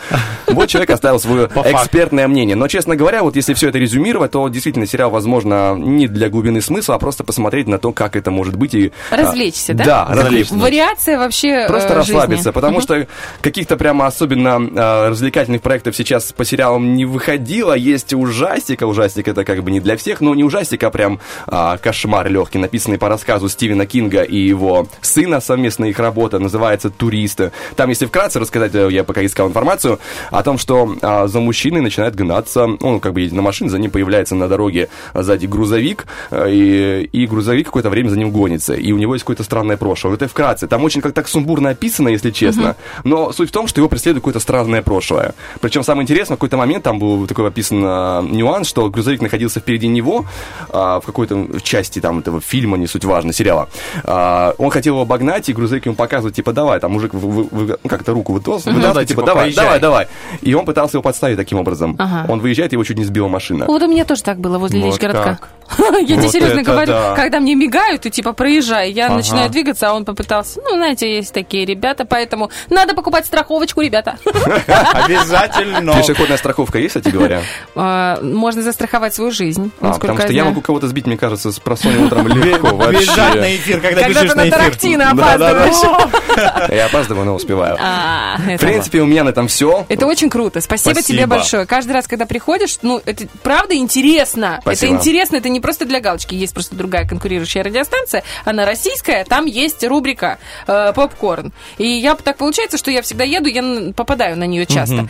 Вот 0.47 0.67
человек 0.67 0.89
оставил 0.89 1.19
свое 1.19 1.45
экспертное 1.45 2.27
мнение. 2.27 2.55
Но, 2.55 2.67
честно 2.67 2.95
говоря, 2.95 3.23
вот 3.23 3.35
если 3.35 3.53
все 3.53 3.69
это 3.69 3.77
резюмировать, 3.77 4.31
то 4.31 4.47
действительно 4.49 4.85
сериал, 4.85 5.09
возможно, 5.09 5.75
не 5.75 6.07
для 6.07 6.29
глубины 6.29 6.61
смысла, 6.61 6.95
а 6.95 6.99
просто 6.99 7.23
посмотреть 7.29 7.67
на 7.67 7.77
то, 7.77 7.91
как 7.91 8.15
это 8.15 8.31
может 8.31 8.55
быть. 8.55 8.73
И, 8.73 8.91
а, 9.11 9.17
Развлечься, 9.17 9.75
да? 9.75 9.85
Да, 9.85 10.07
развлечься. 10.09 10.55
Вариация 10.55 11.19
вообще 11.19 11.67
Просто 11.67 11.93
э, 11.93 11.97
расслабиться, 11.97 12.37
жизни. 12.37 12.51
потому 12.51 12.77
Мгм. 12.77 12.81
что 12.81 13.07
каких-то 13.41 13.77
прямо 13.77 14.07
особенно 14.07 14.59
э, 14.59 15.09
развлекательных 15.09 15.61
проектов 15.61 15.95
сейчас 15.95 16.31
по 16.33 16.43
сериалам 16.43 16.95
не 16.95 17.05
выходило. 17.05 17.73
Есть 17.73 18.13
ужастик, 18.15 18.81
а 18.81 18.87
ужастик 18.87 19.27
это 19.27 19.45
как 19.45 19.61
бы 19.63 19.69
не 19.69 19.79
для 19.79 19.95
всех, 19.95 20.21
но 20.21 20.33
не 20.33 20.43
ужастик, 20.43 20.83
а 20.83 20.89
прям 20.89 21.19
а, 21.45 21.77
кошмар 21.77 22.27
легкий, 22.31 22.57
написанный 22.57 22.97
по 22.97 23.09
рассказу 23.09 23.47
Стивена 23.47 23.85
Кинга 23.85 24.23
и 24.23 24.37
его 24.39 24.87
сына, 25.01 25.39
совместная 25.39 25.89
их 25.89 25.99
работа, 25.99 26.39
называется 26.39 26.89
«Туристы». 26.89 27.51
Там, 27.75 27.89
если 27.89 28.07
вкратце 28.07 28.39
рассказать, 28.39 28.73
э, 28.73 28.87
я 28.91 29.03
пока 29.03 29.23
искал 29.23 29.47
информацию, 29.49 29.99
о 30.31 30.41
том, 30.41 30.57
что 30.57 30.95
а, 31.03 31.27
за 31.27 31.39
мужчиной 31.39 31.81
начинает 31.81 32.15
гнаться, 32.15 32.67
он 32.81 32.99
как 32.99 33.13
бы 33.13 33.21
едет 33.21 33.35
на 33.35 33.43
машине, 33.43 33.69
за 33.69 33.77
ним 33.77 33.91
появляется 33.91 34.33
на 34.33 34.47
дороге 34.47 34.89
а, 35.13 35.21
сзади 35.21 35.45
грузовик, 35.45 36.05
э, 36.31 36.49
и, 36.49 37.09
и 37.23 37.27
грузовик 37.27 37.65
какое-то 37.67 37.89
время 37.89 38.09
за 38.09 38.17
ним 38.17 38.31
гонится, 38.31 38.73
и 38.73 38.91
у 38.91 38.97
него 38.97 39.13
есть 39.15 39.23
какое-то 39.23 39.43
странное 39.43 39.77
прошлое. 39.77 40.11
Вот 40.11 40.21
это 40.21 40.29
вкратце. 40.29 40.67
Там 40.67 40.83
очень 40.83 41.01
как 41.01 41.13
так 41.13 41.27
сумбурно 41.27 41.69
описано, 41.69 42.09
если 42.09 42.31
честно, 42.31 42.75
но 43.03 43.31
суть 43.31 43.49
в 43.49 43.51
том, 43.51 43.67
что 43.67 43.79
его 43.81 43.89
преследует 43.89 44.21
какое-то 44.21 44.39
странное 44.39 44.81
прошлое. 44.81 45.33
Причем 45.61 45.83
самое 45.83 46.03
интересное, 46.03 46.35
в 46.35 46.39
какой-то 46.39 46.57
момент 46.57 46.83
там 46.83 46.99
был 46.99 47.27
такой 47.27 47.47
описан 47.47 47.81
а, 47.85 48.21
нюанс, 48.21 48.67
что 48.67 48.89
грузовик 48.89 49.21
находился 49.21 49.59
впереди 49.59 49.87
него 49.87 50.25
а, 50.69 50.99
в 50.99 51.05
какой-то 51.05 51.47
части 51.61 51.99
там 51.99 52.19
этого 52.19 52.41
фильма, 52.41 52.77
не 52.77 52.87
суть 52.87 53.05
важно, 53.05 53.33
сериала. 53.33 53.69
А, 54.03 54.53
он 54.57 54.69
хотел 54.69 54.93
его 54.95 55.01
обогнать, 55.01 55.49
и 55.49 55.53
грузовик 55.53 55.85
ему 55.85 55.95
показывает, 55.95 56.35
типа, 56.35 56.53
давай, 56.53 56.79
там 56.79 56.91
мужик 56.91 57.13
вы- 57.13 57.43
вы- 57.43 57.47
вы- 57.51 57.77
ну, 57.83 57.89
как-то 57.89 58.13
руку 58.13 58.33
вытос, 58.33 58.65
Мгм. 58.65 58.75
вытаскивает, 58.75 59.07
Да, 59.07 59.13
типа, 59.13 59.23
давай, 59.23 59.43
поезжай. 59.45 59.65
давай, 59.65 59.79
давай. 59.79 60.07
И 60.41 60.53
он 60.53 60.65
пытался 60.65 60.97
его 60.97 61.03
подставить 61.03 61.37
таким 61.37 61.59
образом. 61.59 61.95
Ага. 61.99 62.31
Он 62.31 62.39
выезжает, 62.39 62.71
его 62.73 62.83
чуть 62.83 62.97
не 62.97 63.03
сбила 63.05 63.27
машина. 63.27 63.65
Вот 63.67 63.81
у 63.81 63.87
меня 63.87 64.05
тоже 64.05 64.23
так 64.23 64.39
было 64.39 64.57
возле 64.57 64.79
Вот 64.79 64.87
Ильич-городка. 64.87 65.39
как. 65.41 65.49
Я 66.01 66.17
тебе 66.17 66.29
серьезно 66.29 66.63
говорю, 66.63 66.93
да. 67.09 67.15
когда 67.15 67.39
мне 67.39 67.55
мигают, 67.55 68.05
и 68.05 68.11
типа 68.11 68.33
проезжай, 68.33 68.91
я 68.91 69.07
Ага. 69.07 69.15
начинаю 69.15 69.49
двигаться, 69.49 69.89
а 69.89 69.93
он 69.93 70.05
попытался. 70.05 70.59
Ну, 70.63 70.75
знаете, 70.75 71.15
есть 71.15 71.33
такие 71.33 71.65
ребята, 71.65 72.05
поэтому 72.05 72.49
надо 72.69 72.93
покупать 72.93 73.25
страховочку, 73.25 73.81
ребята. 73.81 74.17
Обязательно. 74.93 75.93
Пешеходная 75.95 76.37
страховка 76.37 76.77
есть, 76.79 76.95
кстати 76.95 77.09
говоря? 77.13 77.41
А, 77.75 78.19
Можно 78.21 78.61
застраховать 78.61 79.13
свою 79.15 79.31
жизнь, 79.31 79.71
А, 79.81 79.93
потому 79.93 80.19
что 80.19 80.31
я 80.33 80.45
могу 80.45 80.61
кого-то 80.61 80.87
сбить, 80.87 81.05
мне 81.07 81.17
кажется, 81.17 81.51
с 81.51 81.59
просонья 81.59 81.99
утром 82.05 82.27
легко 82.27 82.71
Бежать 82.89 83.17
вообще. 83.17 83.39
на 83.39 83.55
эфир, 83.55 83.81
когда, 83.81 84.01
Когда 84.01 84.07
бежишь 84.21 84.31
ты 84.31 84.35
на 84.37 84.43
на 84.43 84.49
эфир. 84.49 84.57
Тарантино 84.57 85.11
Да-да-да. 85.15 85.63
опаздываешь. 85.63 86.69
Я 86.69 86.85
опаздываю, 86.85 87.25
но 87.25 87.35
успеваю. 87.35 87.77
А, 87.79 88.37
В 88.37 88.57
принципе, 88.59 89.01
у 89.01 89.05
меня 89.05 89.23
на 89.23 89.29
этом 89.29 89.47
все. 89.47 89.85
Это 89.89 90.05
очень 90.07 90.29
круто. 90.29 90.61
Спасибо, 90.61 91.01
тебе 91.01 91.25
большое. 91.25 91.65
Каждый 91.65 91.91
раз, 91.93 92.07
когда 92.07 92.25
приходишь, 92.25 92.77
ну, 92.81 93.01
это 93.05 93.27
правда 93.43 93.75
интересно. 93.75 94.61
Это 94.65 94.87
интересно, 94.87 95.37
это 95.37 95.49
не 95.49 95.59
просто 95.59 95.85
для 95.85 95.99
галочки. 95.99 96.35
Есть 96.35 96.53
просто 96.53 96.75
другая 96.75 96.98
конкурирующая 97.05 97.63
радиостанция. 97.63 98.23
Она 98.45 98.65
российская, 98.65 99.23
там 99.25 99.45
есть 99.45 99.83
рубрика 99.83 100.39
э, 100.67 100.93
попкорн. 100.93 101.51
И 101.77 101.87
я 101.87 102.15
так 102.15 102.37
получается, 102.37 102.77
что 102.77 102.91
я 102.91 103.01
всегда 103.01 103.23
еду, 103.23 103.49
я 103.49 103.93
попадаю 103.93 104.37
на 104.37 104.45
нее 104.45 104.65
часто. 104.65 104.95
Мгм. 104.95 105.09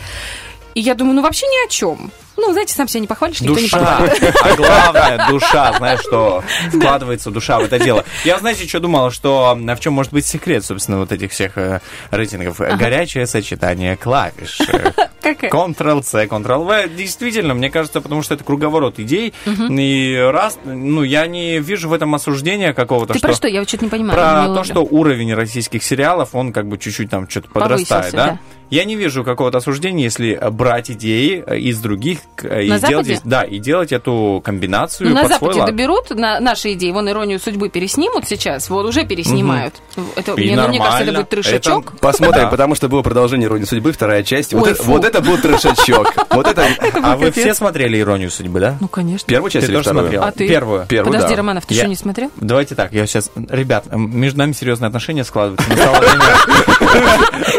И 0.74 0.80
я 0.80 0.94
думаю, 0.94 1.16
ну 1.16 1.22
вообще 1.22 1.46
ни 1.46 1.66
о 1.66 1.68
чем. 1.68 2.10
Ну, 2.36 2.52
знаете, 2.52 2.74
сам 2.74 2.88
себя 2.88 3.00
не 3.00 3.06
похвалишь, 3.06 3.40
никто 3.40 3.56
не 3.56 3.62
Душа. 3.62 3.78
похвалит. 3.78 4.36
А 4.42 4.56
главное, 4.56 5.28
душа, 5.28 5.74
знаешь, 5.76 6.00
что 6.00 6.42
вкладывается 6.72 7.30
душа 7.30 7.58
в 7.58 7.64
это 7.64 7.78
дело. 7.78 8.04
Я, 8.24 8.38
знаете, 8.38 8.66
что 8.66 8.80
думала, 8.80 9.10
что 9.10 9.50
а 9.50 9.74
в 9.74 9.80
чем 9.80 9.92
может 9.92 10.12
быть 10.12 10.24
секрет, 10.24 10.64
собственно, 10.64 10.98
вот 10.98 11.12
этих 11.12 11.32
всех 11.32 11.58
э, 11.58 11.80
рейтингов? 12.10 12.58
Горячее 12.58 13.26
сочетание 13.26 13.96
клавиш. 13.96 14.58
Ctrl-C, 15.22 16.24
Ctrl-V. 16.26 16.88
Действительно, 16.96 17.52
мне 17.52 17.70
кажется, 17.70 18.00
потому 18.00 18.22
что 18.22 18.34
это 18.34 18.44
круговорот 18.44 18.98
идей. 18.98 19.34
Мгм. 19.44 19.78
И 19.78 20.16
раз, 20.16 20.58
ну, 20.64 21.02
я 21.02 21.26
не 21.26 21.58
вижу 21.58 21.90
в 21.90 21.92
этом 21.92 22.14
осуждения 22.14 22.72
какого-то, 22.72 23.12
Ты 23.12 23.18
что... 23.18 23.28
про 23.28 23.34
что? 23.34 23.48
Я 23.48 23.60
вот 23.60 23.68
что-то 23.68 23.84
не 23.84 23.90
понимаю. 23.90 24.18
Про 24.18 24.48
не 24.48 24.54
то, 24.54 24.64
что 24.64 24.80
уровень 24.80 25.34
российских 25.34 25.82
сериалов, 25.82 26.34
он 26.34 26.52
как 26.52 26.68
бы 26.68 26.78
чуть-чуть 26.78 27.10
там 27.10 27.28
что-то 27.28 27.50
подрастает, 27.50 28.14
да? 28.14 28.26
да. 28.26 28.38
Я 28.70 28.84
не 28.84 28.94
вижу 28.96 29.24
какого-то 29.24 29.58
осуждения, 29.58 30.04
если 30.04 30.40
брать 30.50 30.90
идеи 30.90 31.42
э, 31.46 31.58
из 31.58 31.78
других 31.80 32.20
э, 32.42 32.62
и 32.64 32.68
На 32.70 32.78
делать, 32.78 33.06
Западе? 33.06 33.20
да, 33.24 33.42
и 33.42 33.58
делать 33.58 33.92
эту 33.92 34.40
комбинацию 34.44 35.10
Ну, 35.10 35.14
на 35.16 35.28
Западе 35.28 35.60
лад. 35.60 35.68
доберут 35.70 36.10
на 36.10 36.40
наши 36.40 36.72
идеи. 36.74 36.90
Вон 36.92 37.08
иронию 37.08 37.38
судьбы 37.40 37.68
переснимут 37.68 38.28
сейчас. 38.28 38.70
Вот 38.70 38.86
уже 38.86 39.04
переснимают. 39.04 39.74
Это, 40.16 40.32
И 40.32 40.44
мне, 40.46 40.56
ну, 40.56 40.68
мне 40.68 40.78
кажется, 40.78 41.02
это 41.02 41.12
будет 41.12 41.28
трешачок. 41.28 41.98
Посмотрим, 42.00 42.48
потому 42.50 42.74
что 42.74 42.88
было 42.88 43.02
продолжение 43.02 43.48
«Иронии 43.48 43.64
судьбы», 43.64 43.92
вторая 43.92 44.22
часть. 44.22 44.54
Вот, 44.54 44.64
Ой, 44.64 44.72
это, 44.72 44.82
фу. 44.82 44.92
вот 44.92 45.04
это 45.04 45.20
был 45.20 45.36
трешачок. 45.38 46.14
Вот 46.30 46.46
это... 46.46 46.64
А 47.02 47.16
вы 47.16 47.32
все 47.32 47.52
смотрели 47.54 47.98
«Иронию 47.98 48.30
судьбы», 48.30 48.60
да? 48.60 48.76
Ну, 48.80 48.86
конечно. 48.88 49.26
Первую 49.26 49.50
часть 49.50 49.66
Ты 49.66 49.72
или 49.72 49.78
тоже 49.82 49.90
вторую? 49.90 50.24
А 50.24 50.30
ты? 50.30 50.46
Первую. 50.46 50.86
Первую, 50.86 51.12
Подожди, 51.12 51.34
да. 51.34 51.36
Романов, 51.36 51.66
ты 51.66 51.74
Я- 51.74 51.80
что, 51.80 51.88
не 51.88 51.96
смотрел? 51.96 52.30
Давайте 52.36 52.74
так, 52.76 52.92
я 52.92 53.04
сейчас... 53.06 53.30
Ребят, 53.48 53.86
между 53.92 54.38
нами 54.38 54.52
серьезные 54.52 54.86
отношения 54.86 55.24
складываются. 55.24 55.68
Настало 55.68 55.98
время, 55.98 56.24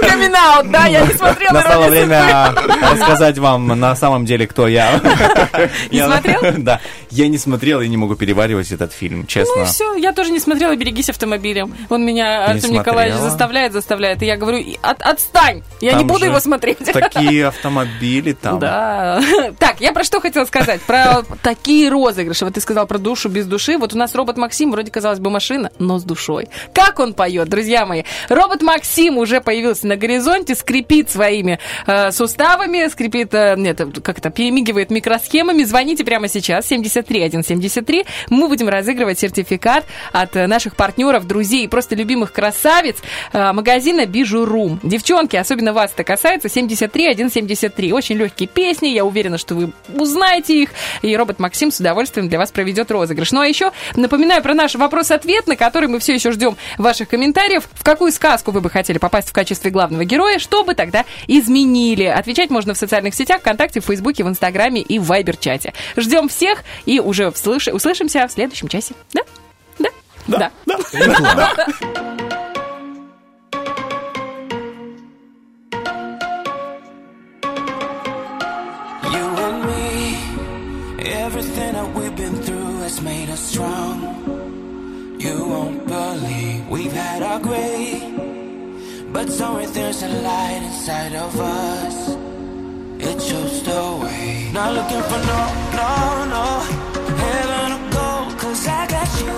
Камин 0.09 0.31
да, 0.71 0.85
я 0.87 1.00
не 1.05 1.13
смотрела 1.17 1.53
настало 1.53 1.83
«Иронию 1.85 2.05
время 2.05 2.53
рассказать 2.91 3.37
вам 3.37 3.67
на 3.67 3.95
самом 3.95 4.25
деле, 4.25 4.47
кто 4.47 4.67
я. 4.67 4.99
Не 5.91 5.97
Я- 5.97 6.05
смотрел? 6.07 6.41
Да. 6.59 6.79
Я 7.09 7.27
не 7.27 7.37
смотрел 7.37 7.81
и 7.81 7.87
не 7.89 7.97
могу 7.97 8.15
переваривать 8.15 8.71
этот 8.71 8.93
фильм, 8.93 9.27
честно. 9.27 9.53
Ну 9.57 9.63
и 9.63 9.65
все, 9.65 9.95
я 9.95 10.13
тоже 10.13 10.31
не 10.31 10.39
смотрела 10.39 10.75
«Берегись 10.75 11.09
автомобилем». 11.09 11.73
Он 11.89 12.05
меня, 12.05 12.45
Артем 12.45 12.71
Николаевич, 12.73 13.19
заставляет, 13.19 13.73
заставляет. 13.73 14.21
И 14.21 14.25
я 14.25 14.37
говорю, 14.37 14.57
«И 14.59 14.77
от- 14.81 15.01
отстань, 15.01 15.63
я 15.81 15.93
не 15.93 16.03
буду 16.03 16.25
его 16.25 16.39
смотреть. 16.39 16.77
Такие 16.93 17.47
автомобили 17.47 18.33
там. 18.33 18.59
Да. 18.59 19.21
Так, 19.59 19.81
я 19.81 19.91
про 19.93 20.03
что 20.03 20.19
хотела 20.21 20.45
сказать? 20.45 20.81
Про 20.81 21.23
такие 21.41 21.89
розыгрыши. 21.89 22.45
Вот 22.45 22.53
ты 22.53 22.61
сказал 22.61 22.87
про 22.87 22.97
душу 22.97 23.29
без 23.29 23.45
души. 23.45 23.77
Вот 23.77 23.93
у 23.93 23.97
нас 23.97 24.15
робот 24.15 24.37
Максим, 24.37 24.71
вроде, 24.71 24.91
казалось 24.91 25.19
бы, 25.19 25.29
машина, 25.29 25.71
но 25.79 25.99
с 25.99 26.03
душой. 26.03 26.47
Как 26.73 26.99
он 26.99 27.13
поет, 27.13 27.49
друзья 27.49 27.85
мои? 27.85 28.03
Робот 28.29 28.61
Максим 28.61 29.17
уже 29.17 29.41
появился 29.41 29.87
на 29.87 29.95
горизонте, 29.95 30.55
скрипит 30.55 30.90
своими 31.09 31.59
э, 31.87 32.11
суставами, 32.11 32.87
скрипит, 32.89 33.33
э, 33.33 33.55
нет, 33.57 33.81
как 34.03 34.19
это, 34.19 34.29
перемигивает 34.29 34.91
микросхемами. 34.91 35.63
Звоните 35.63 36.03
прямо 36.03 36.27
сейчас, 36.27 36.65
73173. 36.67 38.05
Мы 38.29 38.47
будем 38.47 38.69
разыгрывать 38.69 39.19
сертификат 39.19 39.85
от 40.11 40.35
э, 40.35 40.47
наших 40.47 40.75
партнеров, 40.75 41.25
друзей 41.25 41.65
и 41.65 41.67
просто 41.67 41.95
любимых 41.95 42.33
красавиц 42.33 42.97
э, 43.33 43.51
магазина 43.51 44.05
Бижурум. 44.05 44.79
Девчонки, 44.83 45.35
особенно 45.35 45.73
вас 45.73 45.91
это 45.93 46.03
касается, 46.03 46.49
73173. 46.49 47.93
Очень 47.93 48.17
легкие 48.17 48.47
песни, 48.47 48.87
я 48.87 49.05
уверена, 49.05 49.37
что 49.37 49.55
вы 49.55 49.71
узнаете 49.93 50.61
их, 50.61 50.69
и 51.01 51.15
робот 51.15 51.39
Максим 51.39 51.71
с 51.71 51.79
удовольствием 51.79 52.27
для 52.29 52.37
вас 52.37 52.51
проведет 52.51 52.91
розыгрыш. 52.91 53.31
Ну 53.31 53.39
а 53.39 53.47
еще 53.47 53.71
напоминаю 53.95 54.43
про 54.43 54.53
наш 54.53 54.75
вопрос-ответ, 54.75 55.47
на 55.47 55.55
который 55.55 55.87
мы 55.87 55.99
все 55.99 56.13
еще 56.13 56.31
ждем 56.31 56.57
ваших 56.77 57.09
комментариев. 57.09 57.67
В 57.73 57.83
какую 57.83 58.11
сказку 58.11 58.51
вы 58.51 58.61
бы 58.61 58.69
хотели 58.69 58.97
попасть 58.97 59.29
в 59.29 59.33
качестве 59.33 59.71
главного 59.71 60.03
героя, 60.03 60.39
что 60.39 60.63
бы 60.63 60.73
тогда 60.81 61.05
изменили? 61.27 62.05
Отвечать 62.05 62.49
можно 62.49 62.73
в 62.73 62.77
социальных 62.77 63.13
сетях, 63.13 63.41
ВКонтакте, 63.41 63.81
в 63.81 63.85
Фейсбуке, 63.85 64.23
в 64.23 64.27
Инстаграме 64.27 64.81
и 64.81 64.97
в 64.97 65.03
Вайбер-чате. 65.03 65.73
Ждем 65.95 66.27
всех 66.27 66.63
и 66.87 66.99
уже 66.99 67.25
вслыш- 67.25 67.71
услышимся 67.71 68.27
в 68.27 68.31
следующем 68.31 68.67
часе. 68.67 68.95
Да? 69.13 69.21
Да? 69.77 69.89
Да. 70.27 70.51
And 79.43 79.65
me, 79.65 81.01
everything 81.03 81.73
that 81.73 81.93
we've 81.95 82.15
been 82.15 82.35
through 82.43 82.77
has 82.85 83.01
made 83.01 83.29
us 83.29 83.39
strong. 83.39 85.17
You 85.19 85.45
won't 85.45 85.87
believe 85.87 86.67
we've 86.69 86.91
had 86.93 87.21
our 87.23 87.39
gray, 87.39 88.00
but 89.13 89.29
somewhere 89.29 89.67
there's 89.67 90.03
a 90.03 90.07
light 90.07 90.61
inside 90.63 91.13
of 91.13 91.39
us. 91.39 91.97
It 92.99 93.21
shows 93.21 93.63
the 93.63 93.81
way. 94.03 94.49
Not 94.53 94.73
looking 94.73 95.03
for 95.09 95.19
no, 95.31 95.41
no, 95.79 95.91
no 96.35 96.45
heaven 97.23 97.71
or 97.77 97.83
gold, 97.95 98.39
cause 98.39 98.67
I 98.67 98.87
got 98.87 99.09
you. 99.21 99.37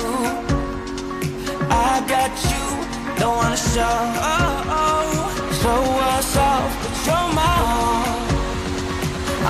I 1.70 2.04
got 2.08 2.34
you. 2.52 2.64
Don't 3.20 3.36
wanna 3.36 3.58
show, 3.58 3.98
oh, 4.34 4.78
oh, 4.82 5.12
show 5.62 5.84
us 6.16 6.38
off, 6.38 6.72
but 6.82 6.96
you're 7.06 7.30
my 7.40 7.56
all. 7.72 8.04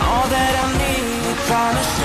All 0.04 0.26
that 0.36 0.54
I 0.64 0.68
need, 0.82 1.36
trying 1.48 1.76
to 1.80 1.86
sugarcoat, 1.96 2.03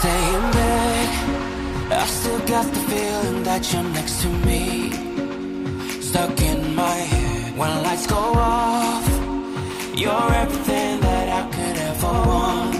I 0.00 0.02
stay 0.02 0.34
in 0.34 0.50
bed, 0.52 1.92
I 1.92 2.06
still 2.06 2.38
got 2.46 2.64
the 2.72 2.80
feeling 2.88 3.42
that 3.42 3.70
you're 3.70 3.82
next 3.82 4.22
to 4.22 4.28
me. 4.48 4.92
Stuck 6.00 6.40
in 6.40 6.74
my 6.74 6.96
head 7.12 7.58
when 7.58 7.82
lights 7.82 8.06
go 8.06 8.16
off. 8.16 9.06
You're 9.94 10.32
everything 10.42 11.00
that 11.00 11.26
I 11.28 11.42
could 11.54 11.76
ever 11.90 12.12
want. 12.30 12.74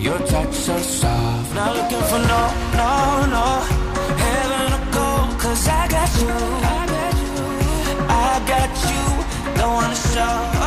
Your 0.00 0.18
touch 0.18 0.52
so 0.52 0.76
soft. 0.78 1.54
Not 1.54 1.76
looking 1.76 2.04
for 2.10 2.18
no, 2.32 2.42
no, 2.80 2.92
no. 3.36 3.46
Heaven 4.24 4.66
or 4.78 4.84
gold, 4.96 5.38
cause 5.38 5.68
I 5.68 5.86
got 5.86 6.10
you. 6.20 6.34
I 6.74 6.86
got 6.96 7.14
you. 7.22 7.44
I 8.08 8.32
got 8.52 8.72
you. 8.90 9.04
Don't 9.60 9.74
wanna 9.74 9.94
show 9.94 10.60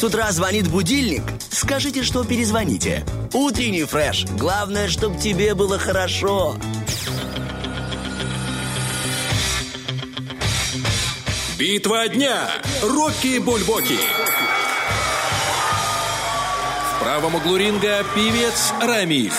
с 0.00 0.02
утра 0.02 0.32
звонит 0.32 0.66
будильник, 0.66 1.22
скажите, 1.50 2.02
что 2.02 2.24
перезвоните. 2.24 3.04
Утренний 3.34 3.84
фреш. 3.84 4.24
Главное, 4.38 4.88
чтобы 4.88 5.20
тебе 5.20 5.54
было 5.54 5.78
хорошо. 5.78 6.56
Битва 11.58 12.08
дня. 12.08 12.48
Рокки 12.82 13.40
Бульбоки. 13.40 13.98
В 16.96 17.00
правом 17.04 17.34
углу 17.34 17.58
ринга 17.58 18.02
певец 18.14 18.72
Рамиль. 18.80 19.30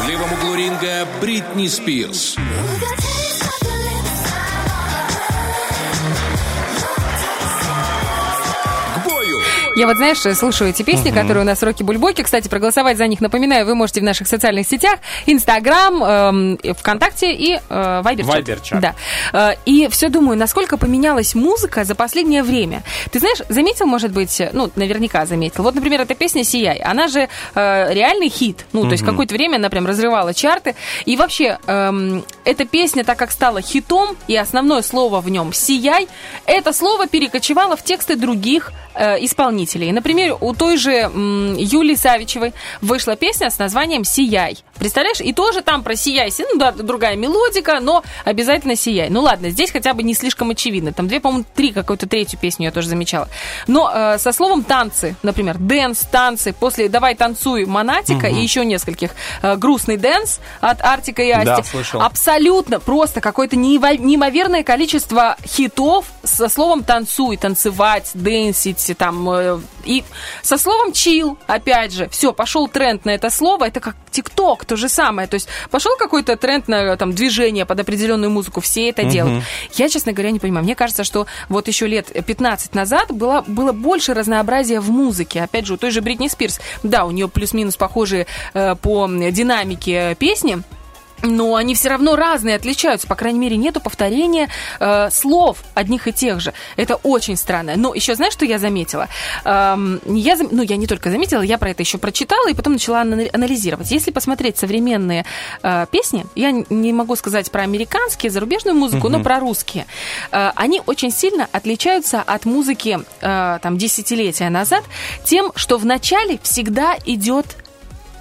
В 0.00 0.08
левом 0.08 0.32
углу 0.32 0.56
ринга 0.56 1.06
Бритни 1.20 1.68
Спирс. 1.68 2.34
К 2.34 3.13
Я 9.76 9.88
вот, 9.88 9.96
знаешь, 9.96 10.20
слушаю 10.36 10.70
эти 10.70 10.84
песни, 10.84 11.10
которые 11.10 11.42
у 11.42 11.44
нас 11.44 11.58
в 11.58 11.64
Роки 11.64 11.82
Бульбоки. 11.82 12.22
Кстати, 12.22 12.46
проголосовать 12.46 12.96
за 12.96 13.08
них, 13.08 13.20
напоминаю, 13.20 13.66
вы 13.66 13.74
можете 13.74 14.00
в 14.00 14.04
наших 14.04 14.28
социальных 14.28 14.68
сетях. 14.68 15.00
Инстаграм, 15.26 16.04
эм, 16.04 16.58
ВКонтакте 16.78 17.32
и 17.32 17.58
э, 17.68 18.00
Вайбер. 18.04 18.24
Вайбер-чат. 18.24 18.80
Да. 18.80 18.94
Э, 19.32 19.56
и 19.66 19.88
все 19.90 20.10
думаю, 20.10 20.38
насколько 20.38 20.76
поменялась 20.76 21.34
музыка 21.34 21.82
за 21.82 21.96
последнее 21.96 22.44
время. 22.44 22.84
Ты 23.10 23.18
знаешь, 23.18 23.38
заметил, 23.48 23.86
может 23.86 24.12
быть, 24.12 24.40
ну, 24.52 24.70
наверняка 24.76 25.26
заметил. 25.26 25.64
Вот, 25.64 25.74
например, 25.74 26.02
эта 26.02 26.14
песня 26.14 26.44
«Сияй». 26.44 26.78
Она 26.78 27.08
же 27.08 27.28
э, 27.56 27.94
реальный 27.94 28.28
хит. 28.28 28.66
Ну, 28.72 28.84
то 28.84 28.92
есть 28.92 29.04
какое-то 29.04 29.34
время 29.34 29.56
она 29.56 29.70
прям 29.70 29.88
разрывала 29.88 30.32
чарты. 30.34 30.76
И 31.04 31.16
вообще, 31.16 31.58
эм, 31.66 32.24
эта 32.44 32.64
песня, 32.64 33.02
так 33.02 33.18
как 33.18 33.32
стала 33.32 33.60
хитом, 33.60 34.16
и 34.28 34.36
основное 34.36 34.82
слово 34.82 35.20
в 35.20 35.28
нем 35.28 35.52
«Сияй», 35.52 36.06
это 36.46 36.72
слово 36.72 37.08
перекочевало 37.08 37.76
в 37.76 37.82
тексты 37.82 38.14
других 38.14 38.72
э, 38.94 39.24
исполнителей. 39.24 39.63
Например, 39.92 40.36
у 40.40 40.54
той 40.54 40.76
же 40.76 40.92
м, 40.92 41.56
Юлии 41.56 41.94
Савичевой 41.94 42.52
вышла 42.80 43.16
песня 43.16 43.50
с 43.50 43.58
названием 43.58 44.04
«Сияй». 44.04 44.58
Представляешь? 44.78 45.20
И 45.20 45.32
тоже 45.32 45.62
там 45.62 45.82
про 45.82 45.96
«Сияй». 45.96 46.32
Ну 46.38 46.58
да, 46.58 46.72
другая 46.72 47.16
мелодика, 47.16 47.80
но 47.80 48.02
обязательно 48.24 48.76
«Сияй». 48.76 49.08
Ну 49.08 49.20
ладно, 49.20 49.50
здесь 49.50 49.70
хотя 49.70 49.94
бы 49.94 50.02
не 50.02 50.14
слишком 50.14 50.50
очевидно. 50.50 50.92
Там 50.92 51.08
две, 51.08 51.20
по-моему, 51.20 51.44
три, 51.54 51.72
какую-то 51.72 52.08
третью 52.08 52.38
песню 52.38 52.66
я 52.66 52.72
тоже 52.72 52.88
замечала. 52.88 53.28
Но 53.66 53.90
э, 53.94 54.18
со 54.18 54.32
словом 54.32 54.64
«танцы», 54.64 55.16
например, 55.22 55.56
«dance», 55.58 55.98
«танцы», 56.10 56.52
после 56.52 56.88
«давай 56.88 57.14
танцуй» 57.14 57.66
Монатика 57.66 58.26
и 58.26 58.40
еще 58.40 58.64
нескольких 58.64 59.10
э, 59.42 59.56
«грустный 59.56 59.96
dance» 59.96 60.40
от 60.60 60.82
Артика 60.82 61.22
и 61.22 61.30
Асти. 61.30 61.46
Да, 61.46 61.62
слышал. 61.62 62.02
Абсолютно 62.02 62.80
просто 62.80 63.20
какое-то 63.20 63.56
неимоверное 63.56 64.64
количество 64.64 65.36
хитов 65.46 66.06
со 66.22 66.48
словом 66.48 66.84
танцуй, 66.84 67.36
танцевать, 67.36 68.10
дэнсить, 68.14 68.94
там, 68.98 69.28
э, 69.30 69.60
и 69.84 70.04
со 70.42 70.58
словом 70.58 70.92
chill, 70.92 71.38
опять 71.46 71.92
же, 71.92 72.08
все, 72.08 72.32
пошел 72.32 72.68
тренд 72.68 73.04
на 73.04 73.10
это 73.10 73.30
слово, 73.30 73.66
это 73.66 73.80
как 73.80 73.96
ТикТок, 74.10 74.63
то 74.64 74.76
же 74.76 74.88
самое, 74.88 75.28
то 75.28 75.34
есть 75.34 75.48
пошел 75.70 75.96
какой-то 75.96 76.36
тренд 76.36 76.68
на 76.68 76.96
там 76.96 77.12
движение 77.12 77.66
под 77.66 77.80
определенную 77.80 78.30
музыку, 78.30 78.60
все 78.60 78.88
это 78.88 79.04
делают. 79.04 79.44
Я, 79.74 79.88
честно 79.88 80.12
говоря, 80.12 80.30
не 80.30 80.38
понимаю, 80.38 80.64
мне 80.64 80.74
кажется, 80.74 81.04
что 81.04 81.26
вот 81.48 81.68
еще 81.68 81.86
лет 81.86 82.10
15 82.26 82.74
назад 82.74 83.12
было, 83.12 83.44
было 83.46 83.72
больше 83.72 84.14
разнообразия 84.14 84.80
в 84.80 84.90
музыке, 84.90 85.42
опять 85.42 85.66
же, 85.66 85.74
у 85.74 85.76
той 85.76 85.90
же 85.90 86.00
Бритни 86.00 86.28
Спирс, 86.28 86.60
да, 86.82 87.04
у 87.04 87.10
нее 87.10 87.28
плюс-минус 87.28 87.76
похожие 87.76 88.26
э, 88.54 88.74
по 88.76 89.08
динамике 89.08 90.16
песни, 90.18 90.62
но 91.24 91.56
они 91.56 91.74
все 91.74 91.88
равно 91.88 92.16
разные, 92.16 92.56
отличаются. 92.56 93.06
По 93.06 93.14
крайней 93.14 93.38
мере, 93.38 93.56
нету 93.56 93.80
повторения 93.80 94.48
э, 94.78 95.10
слов 95.10 95.58
одних 95.74 96.06
и 96.06 96.12
тех 96.12 96.40
же. 96.40 96.52
Это 96.76 96.96
очень 96.96 97.36
странно. 97.36 97.74
Но 97.76 97.94
еще 97.94 98.14
знаешь, 98.14 98.32
что 98.32 98.44
я 98.44 98.58
заметила? 98.58 99.08
Эм, 99.44 100.00
я, 100.06 100.36
ну, 100.36 100.62
я 100.62 100.76
не 100.76 100.86
только 100.86 101.10
заметила, 101.10 101.42
я 101.42 101.58
про 101.58 101.70
это 101.70 101.82
еще 101.82 101.98
прочитала 101.98 102.48
и 102.48 102.54
потом 102.54 102.74
начала 102.74 103.02
ана- 103.02 103.28
анализировать. 103.32 103.90
Если 103.90 104.10
посмотреть 104.10 104.58
современные 104.58 105.24
э, 105.62 105.86
песни, 105.90 106.26
я 106.34 106.50
не 106.52 106.92
могу 106.92 107.16
сказать 107.16 107.50
про 107.50 107.62
американские, 107.62 108.30
зарубежную 108.30 108.76
музыку, 108.76 109.08
но 109.08 109.22
про 109.22 109.40
русские. 109.40 109.86
Э, 110.30 110.50
они 110.54 110.82
очень 110.86 111.10
сильно 111.10 111.48
отличаются 111.52 112.20
от 112.20 112.44
музыки 112.44 112.98
э, 113.20 113.58
там 113.62 113.78
десятилетия 113.78 114.50
назад 114.50 114.84
тем, 115.24 115.52
что 115.56 115.78
в 115.78 115.86
начале 115.86 116.38
всегда 116.42 116.96
идет 117.06 117.46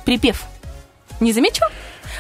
припев. 0.06 0.44
Не 1.20 1.34
заметила? 1.34 1.70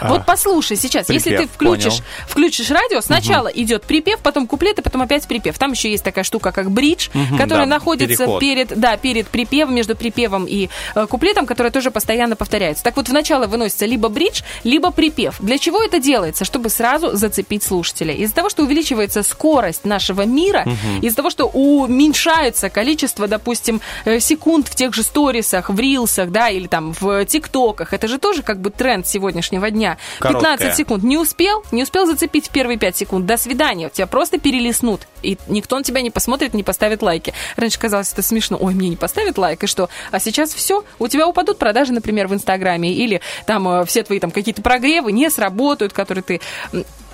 А. 0.01 0.09
Вот 0.09 0.25
послушай 0.25 0.77
сейчас, 0.77 1.09
если 1.09 1.29
ты 1.31 1.37
Припев, 1.37 1.51
включишь, 1.55 1.83
понял. 1.93 2.03
включишь 2.27 2.69
радио, 2.71 3.01
сначала 3.01 3.47
идет 3.47 3.83
припев, 3.83 4.19
потом 4.19 4.47
куплет, 4.47 4.79
и 4.79 4.81
потом 4.81 5.01
опять 5.01 5.27
припев. 5.27 5.57
Там 5.57 5.71
еще 5.71 5.89
есть 5.91 6.03
такая 6.03 6.23
штука, 6.23 6.51
как 6.51 6.71
бридж, 6.71 7.09
Мгм, 7.13 7.37
которая 7.37 7.65
да, 7.65 7.69
находится 7.75 8.17
переход. 8.17 8.39
перед, 8.39 8.79
да, 8.79 8.97
перед 8.97 9.27
припевом, 9.27 9.75
между 9.75 9.95
припевом 9.95 10.45
и 10.45 10.69
э, 10.95 11.05
куплетом, 11.07 11.45
которая 11.45 11.71
тоже 11.71 11.91
постоянно 11.91 12.35
повторяется. 12.35 12.83
Так 12.83 12.95
вот, 12.97 13.09
в 13.09 13.13
начало 13.13 13.47
выносится 13.47 13.85
либо 13.85 14.09
бридж, 14.09 14.41
либо 14.63 14.91
припев. 14.91 15.35
Для 15.39 15.57
чего 15.57 15.81
это 15.83 15.99
делается? 15.99 16.45
Чтобы 16.45 16.69
сразу 16.69 17.15
зацепить 17.15 17.63
слушателя. 17.63 18.13
Из-за 18.13 18.33
того, 18.35 18.49
что 18.49 18.63
увеличивается 18.63 19.23
скорость 19.23 19.85
нашего 19.85 20.25
мира, 20.25 20.63
Мгм. 20.65 20.99
из-за 21.01 21.15
того, 21.17 21.29
что 21.29 21.45
уменьшается 21.47 22.69
количество, 22.69 23.27
допустим, 23.27 23.81
э, 24.05 24.19
секунд 24.19 24.67
в 24.67 24.75
тех 24.75 24.93
же 24.93 25.03
сторисах, 25.03 25.69
в 25.69 25.79
рилсах, 25.79 26.31
да, 26.31 26.49
или 26.49 26.67
там 26.67 26.93
в 26.99 27.25
тиктоках, 27.25 27.93
это 27.93 28.07
же 28.07 28.17
тоже 28.17 28.41
как 28.43 28.59
бы 28.59 28.69
тренд 28.69 29.05
сегодняшнего 29.07 29.69
дня. 29.69 29.92
Короткая. 30.19 30.57
15 30.57 30.77
секунд. 30.77 31.03
Не 31.03 31.17
успел? 31.17 31.63
Не 31.71 31.83
успел 31.83 32.05
зацепить 32.05 32.47
в 32.47 32.51
первые 32.51 32.77
5 32.77 32.97
секунд. 32.97 33.25
До 33.25 33.37
свидания. 33.37 33.89
Тебя 33.89 34.07
просто 34.07 34.39
перелеснут. 34.39 35.07
И 35.21 35.37
никто 35.47 35.77
на 35.77 35.83
тебя 35.83 36.01
не 36.01 36.11
посмотрит, 36.11 36.53
не 36.53 36.63
поставит 36.63 37.01
лайки. 37.01 37.33
Раньше 37.55 37.79
казалось 37.79 38.11
это 38.11 38.21
смешно. 38.21 38.57
Ой, 38.59 38.73
мне 38.73 38.89
не 38.89 38.95
поставят 38.95 39.37
лайк, 39.37 39.63
и 39.63 39.67
что? 39.67 39.89
А 40.11 40.19
сейчас 40.19 40.53
все. 40.53 40.83
У 40.99 41.07
тебя 41.07 41.27
упадут 41.27 41.57
продажи, 41.57 41.93
например, 41.93 42.27
в 42.27 42.33
Инстаграме. 42.33 42.93
Или 42.93 43.21
там 43.45 43.67
э, 43.67 43.85
все 43.85 44.03
твои 44.03 44.19
там 44.19 44.31
какие-то 44.31 44.61
прогревы 44.61 45.11
не 45.11 45.29
сработают, 45.29 45.93
которые 45.93 46.23
ты... 46.23 46.41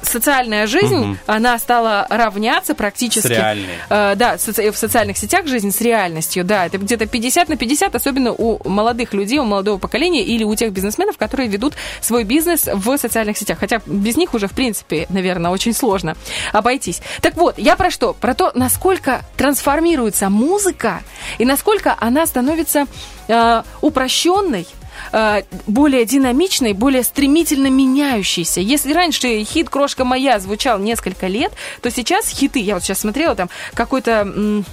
Социальная 0.02 0.66
жизнь, 0.68 0.96
Мгм. 0.96 1.20
она 1.28 1.58
стала 1.60 2.08
равняться 2.10 2.74
практически... 2.76 3.28
С 3.28 3.30
реальной. 3.30 3.74
Э, 3.90 4.14
да, 4.16 4.36
соци- 4.36 4.72
в 4.72 4.78
социальных 4.78 5.18
сетях 5.18 5.46
жизнь 5.48 5.72
с 5.72 5.82
реальностью, 5.82 6.44
да, 6.44 6.66
это 6.66 6.78
где-то 6.78 7.06
50 7.06 7.50
на 7.50 7.58
50, 7.58 7.96
особенно 7.96 8.32
у 8.32 8.68
молодых 8.68 9.14
людей, 9.14 9.40
у 9.40 9.46
молодого 9.46 9.78
поколения 9.78 10.24
или 10.24 10.44
у 10.44 10.56
тех 10.56 10.72
бизнесменов, 10.72 11.18
которые 11.18 11.48
ведут 11.50 11.74
свой 12.02 12.24
бизнес 12.24 12.68
в 12.72 12.98
социальных 12.98 13.38
сетях. 13.38 13.60
Хотя 13.60 13.82
без 13.86 14.16
них 14.18 14.34
уже, 14.34 14.48
в 14.48 14.52
принципе, 14.54 15.06
наверное, 15.10 15.52
очень 15.52 15.74
сложно 15.74 16.16
обойтись. 16.54 17.02
Так 17.22 17.36
вот, 17.36 17.58
я 17.58 17.76
про 17.76 17.92
что? 17.92 18.14
Про 18.14 18.34
то, 18.34 18.52
насколько 18.56 19.22
трансформируется 19.38 20.30
музыка 20.30 21.02
и 21.38 21.46
насколько 21.46 21.96
она 22.00 22.26
становится 22.26 22.86
э, 23.28 23.64
упрощенной, 23.82 24.66
э, 25.12 25.44
более 25.68 26.06
динамичной, 26.06 26.74
более 26.74 27.04
стремительно 27.04 27.68
меняющейся. 27.68 28.62
Если 28.62 28.94
раньше 28.94 29.44
хит 29.44 29.70
«Крошка 29.70 30.06
моя» 30.06 30.40
звучал 30.40 30.80
несколько 30.80 31.28
лет, 31.28 31.52
то 31.82 31.92
сейчас 31.92 32.28
хиты, 32.30 32.60
я 32.60 32.76
вот 32.76 32.84
сейчас 32.84 33.00
смотрела, 33.00 33.36
там 33.36 33.50
какой-то... 33.74 34.64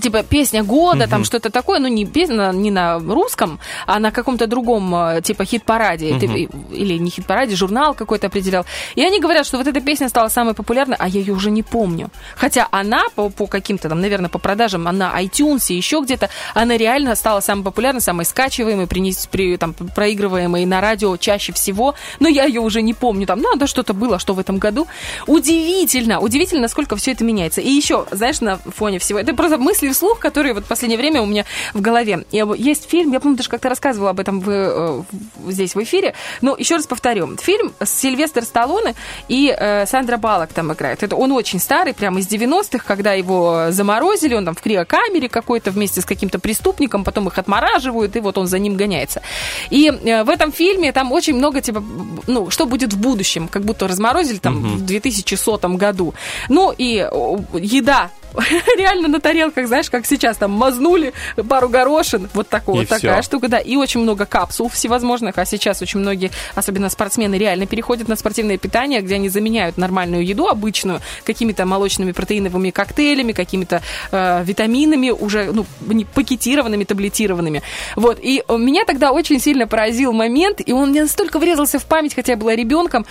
Типа 0.00 0.22
песня 0.22 0.64
года, 0.64 1.06
там 1.06 1.20
Мгм. 1.20 1.24
что-то 1.24 1.50
такое, 1.50 1.78
ну 1.78 1.86
не 1.88 2.04
песня, 2.04 2.50
не 2.52 2.70
на 2.70 2.98
русском, 2.98 3.58
а 3.86 3.98
на 4.00 4.10
каком-то 4.10 4.46
другом 4.46 4.94
э, 4.94 5.20
типа 5.22 5.44
хит-параде 5.44 6.14
Мгм. 6.14 6.34
или 6.72 6.98
не 6.98 7.10
хит-параде, 7.10 7.54
журнал 7.54 7.94
какой-то 7.94 8.26
определял. 8.26 8.64
И 8.96 9.02
они 9.04 9.20
говорят, 9.20 9.46
что 9.46 9.58
вот 9.58 9.66
эта 9.66 9.80
песня 9.80 10.08
стала 10.08 10.28
самой 10.28 10.54
популярной, 10.54 10.96
а 10.98 11.06
я 11.08 11.20
ее 11.20 11.32
уже 11.32 11.50
не 11.50 11.62
помню. 11.62 12.10
Хотя 12.36 12.66
она 12.70 13.04
по, 13.14 13.28
по 13.30 13.46
каким-то 13.46 13.88
там, 13.88 14.00
наверное, 14.00 14.28
по 14.28 14.38
продажам, 14.38 14.88
она 14.88 15.10
на 15.12 15.22
iTunes 15.22 15.66
и 15.68 15.74
еще 15.74 16.00
где-то, 16.02 16.30
она 16.54 16.76
реально 16.76 17.14
стала 17.14 17.40
самой 17.40 17.64
популярной, 17.64 18.00
самой 18.00 18.24
скачиваемой, 18.24 18.86
принес- 18.86 19.28
при, 19.30 19.56
там, 19.56 19.72
проигрываемой 19.74 20.64
на 20.66 20.80
радио 20.80 21.16
чаще 21.16 21.52
всего. 21.52 21.94
Но 22.18 22.28
я 22.28 22.44
ее 22.44 22.60
уже 22.60 22.82
не 22.82 22.94
помню. 22.94 23.26
Там, 23.26 23.40
ну, 23.40 23.54
да, 23.56 23.66
что-то 23.66 23.94
было, 23.94 24.18
что 24.18 24.34
в 24.34 24.38
этом 24.38 24.58
году. 24.58 24.86
Удивительно, 25.26 26.18
удивительно, 26.20 26.62
насколько 26.62 26.96
все 26.96 27.12
это 27.12 27.22
меняется. 27.22 27.60
И 27.60 27.68
еще, 27.70 28.06
знаешь, 28.10 28.40
на 28.40 28.56
фоне 28.58 28.98
всего, 28.98 29.18
это 29.18 29.34
просто 29.34 29.58
мысли 29.76 29.92
вслух, 29.92 30.18
которые 30.18 30.54
вот 30.54 30.64
в 30.64 30.66
последнее 30.68 30.98
время 30.98 31.20
у 31.22 31.26
меня 31.26 31.44
в 31.74 31.80
голове. 31.80 32.24
И 32.32 32.42
есть 32.56 32.88
фильм, 32.88 33.12
я 33.12 33.20
помню, 33.20 33.36
даже 33.36 33.48
как-то 33.50 33.68
рассказывала 33.68 34.10
об 34.10 34.20
этом 34.20 34.40
в, 34.40 34.48
э, 34.50 35.02
в- 35.44 35.50
здесь 35.52 35.74
в 35.74 35.82
эфире, 35.82 36.14
но 36.40 36.56
еще 36.58 36.76
раз 36.76 36.86
повторю. 36.86 37.36
Фильм 37.36 37.72
с 37.80 37.90
Сильвестр 37.90 38.42
Сталлоне 38.44 38.94
и 39.28 39.54
э, 39.56 39.86
Сандра 39.86 40.16
Балок 40.16 40.52
там 40.52 40.72
играет. 40.72 41.02
Это 41.02 41.16
он 41.16 41.32
очень 41.32 41.58
старый, 41.60 41.92
прямо 41.94 42.20
из 42.20 42.26
90-х, 42.28 42.84
когда 42.86 43.12
его 43.12 43.66
заморозили, 43.70 44.34
он 44.34 44.44
там 44.44 44.54
в 44.54 44.60
криокамере 44.62 45.28
какой-то 45.28 45.70
вместе 45.70 46.00
с 46.00 46.04
каким-то 46.04 46.38
преступником, 46.38 47.04
потом 47.04 47.28
их 47.28 47.36
отмораживают, 47.38 48.16
и 48.16 48.20
вот 48.20 48.38
он 48.38 48.46
за 48.46 48.58
ним 48.58 48.76
гоняется. 48.76 49.20
И 49.70 49.88
э, 49.88 50.24
в 50.24 50.30
этом 50.30 50.52
фильме 50.52 50.92
там 50.92 51.12
очень 51.12 51.34
много, 51.36 51.60
типа, 51.60 51.82
ну, 52.26 52.50
что 52.50 52.64
будет 52.66 52.92
в 52.94 52.98
будущем, 52.98 53.48
как 53.48 53.62
будто 53.62 53.86
разморозили 53.88 54.38
там 54.38 54.54
Мгм. 54.56 54.76
в 54.78 54.86
2100 54.86 55.58
году. 55.76 56.14
Ну 56.48 56.72
и 56.76 57.06
еда 57.54 58.10
реально 58.78 59.08
на 59.08 59.20
тарелках, 59.20 59.66
знаешь, 59.66 59.90
как 59.90 60.06
сейчас 60.06 60.36
там 60.36 60.52
мазнули 60.52 61.12
пару 61.48 61.68
горошин, 61.68 62.28
вот 62.34 62.48
такой, 62.48 62.84
И 62.84 62.86
такая 62.86 63.22
всё. 63.22 63.22
штука, 63.22 63.48
да, 63.48 63.58
и 63.58 63.76
очень 63.76 64.00
много 64.00 64.26
капсул 64.26 64.68
всевозможных, 64.68 65.38
а 65.38 65.44
сейчас 65.44 65.82
очень 65.82 66.00
многие, 66.00 66.30
особенно 66.54 66.88
спортсмены, 66.90 67.36
реально 67.36 67.66
переходят 67.66 68.08
на 68.08 68.16
спортивное 68.16 68.58
питание, 68.58 69.00
где 69.00 69.16
они 69.16 69.28
заменяют 69.28 69.78
нормальную 69.78 70.24
еду 70.24 70.46
обычную 70.46 71.00
какими-то 71.24 71.66
молочными 71.66 72.12
протеиновыми 72.12 72.70
коктейлями, 72.70 73.32
какими-то 73.32 73.82
э, 74.10 74.44
витаминами 74.44 75.10
уже, 75.10 75.52
ну, 75.52 75.66
не 75.86 76.04
пакетированными, 76.04 76.84
таблетированными. 76.84 77.62
Вот, 77.96 78.18
и 78.20 78.42
меня 78.48 78.84
тогда 78.84 79.12
очень 79.12 79.40
сильно 79.40 79.66
поразил 79.66 80.12
момент, 80.12 80.60
и 80.64 80.72
он 80.72 80.90
мне 80.90 81.02
настолько 81.02 81.38
врезался 81.38 81.78
в 81.78 81.84
память, 81.86 82.14
хотя 82.14 82.32
я 82.32 82.36
была 82.36 82.54
ребенком, 82.54 83.06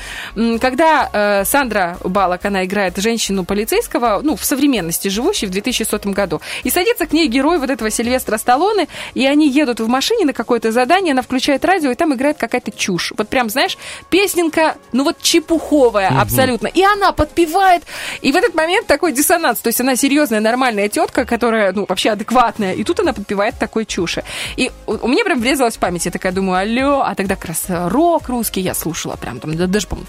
когда 0.61 1.09
э, 1.11 1.45
Сандра 1.45 1.97
Балок, 2.03 2.45
она 2.45 2.65
играет 2.65 2.97
женщину 2.97 3.43
полицейского, 3.45 4.21
ну, 4.23 4.35
в 4.35 4.43
современности 4.43 5.09
живущей 5.15 5.47
в 5.47 5.51
2100 5.51 6.11
году, 6.11 6.41
и 6.63 6.69
садится 6.69 7.07
к 7.07 7.13
ней 7.13 7.27
герой 7.27 7.57
вот 7.57 7.69
этого 7.69 7.89
Сильвестра 7.89 8.37
Сталлоне, 8.37 8.87
и 9.13 9.25
они 9.25 9.49
едут 9.49 9.79
в 9.79 9.87
машине 9.87 10.25
на 10.25 10.33
какое-то 10.33 10.71
задание, 10.71 11.13
она 11.13 11.21
включает 11.21 11.65
радио, 11.65 11.91
и 11.91 11.95
там 11.95 12.13
играет 12.13 12.37
какая-то 12.37 12.71
чушь. 12.71 13.13
Вот 13.17 13.29
прям, 13.29 13.49
знаешь, 13.49 13.77
песенка, 14.09 14.75
ну 14.91 15.03
вот 15.03 15.21
чепуховая 15.21 16.11
Мгм. 16.11 16.19
абсолютно. 16.19 16.67
И 16.67 16.83
она 16.83 17.11
подпевает, 17.11 17.83
и 18.21 18.31
в 18.31 18.35
этот 18.35 18.53
момент 18.53 18.87
такой 18.87 19.11
диссонанс, 19.13 19.59
то 19.59 19.67
есть 19.67 19.81
она 19.81 19.95
серьезная, 19.95 20.39
нормальная 20.39 20.89
тетка, 20.89 21.25
которая, 21.25 21.71
ну, 21.73 21.85
вообще 21.87 22.11
адекватная, 22.11 22.73
и 22.73 22.83
тут 22.83 22.99
она 22.99 23.13
подпевает 23.13 23.57
такой 23.57 23.85
чуши. 23.85 24.23
И 24.57 24.71
у 24.85 25.07
меня 25.07 25.23
прям 25.23 25.39
врезалась 25.39 25.75
в 25.77 25.79
память, 25.79 26.05
я 26.05 26.11
такая 26.11 26.31
думаю, 26.31 26.59
алло, 26.59 27.01
а 27.01 27.15
тогда 27.15 27.35
как 27.35 27.45
раз 27.45 27.65
рок 27.67 28.27
русский 28.29 28.61
я 28.61 28.73
слушала, 28.73 29.15
прям 29.15 29.39
там, 29.39 29.55
да, 29.55 29.67
даже, 29.67 29.87
по-моему, 29.87 30.07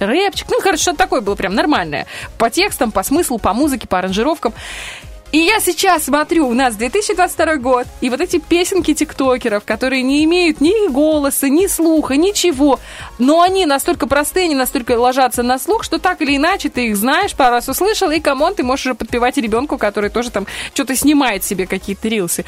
рэпчик, 0.00 0.46
ну, 0.50 0.60
короче, 0.60 0.82
что-то 0.82 0.98
такое 0.98 1.20
было 1.20 1.34
прям 1.34 1.54
нормальное. 1.54 2.06
По 2.38 2.50
текстам, 2.50 2.92
по 2.92 3.02
смыслу, 3.02 3.38
по 3.38 3.52
музыке, 3.52 3.86
по 3.86 4.00
аранжировкам. 4.38 4.54
И 5.30 5.40
я 5.40 5.60
сейчас 5.60 6.04
смотрю, 6.04 6.48
у 6.48 6.54
нас 6.54 6.74
2022 6.76 7.56
год, 7.56 7.86
и 8.00 8.08
вот 8.08 8.22
эти 8.22 8.38
песенки 8.38 8.94
тиктокеров, 8.94 9.62
которые 9.62 10.00
не 10.00 10.24
имеют 10.24 10.62
ни 10.62 10.90
голоса, 10.90 11.50
ни 11.50 11.66
слуха, 11.66 12.16
ничего, 12.16 12.80
но 13.18 13.42
они 13.42 13.66
настолько 13.66 14.06
простые, 14.06 14.46
они 14.46 14.54
настолько 14.54 14.98
ложатся 14.98 15.42
на 15.42 15.58
слух, 15.58 15.84
что 15.84 15.98
так 15.98 16.22
или 16.22 16.38
иначе 16.38 16.70
ты 16.70 16.86
их 16.86 16.96
знаешь, 16.96 17.34
пару 17.34 17.56
раз 17.56 17.68
услышал, 17.68 18.10
и 18.10 18.20
come 18.20 18.39
on, 18.39 18.54
ты 18.54 18.62
можешь 18.62 18.86
уже 18.86 18.94
подпевать 18.94 19.36
ребенку, 19.36 19.76
который 19.76 20.08
тоже 20.08 20.30
там 20.30 20.46
что-то 20.72 20.96
снимает 20.96 21.44
себе 21.44 21.66
какие-то 21.66 22.08
рилсы. 22.08 22.46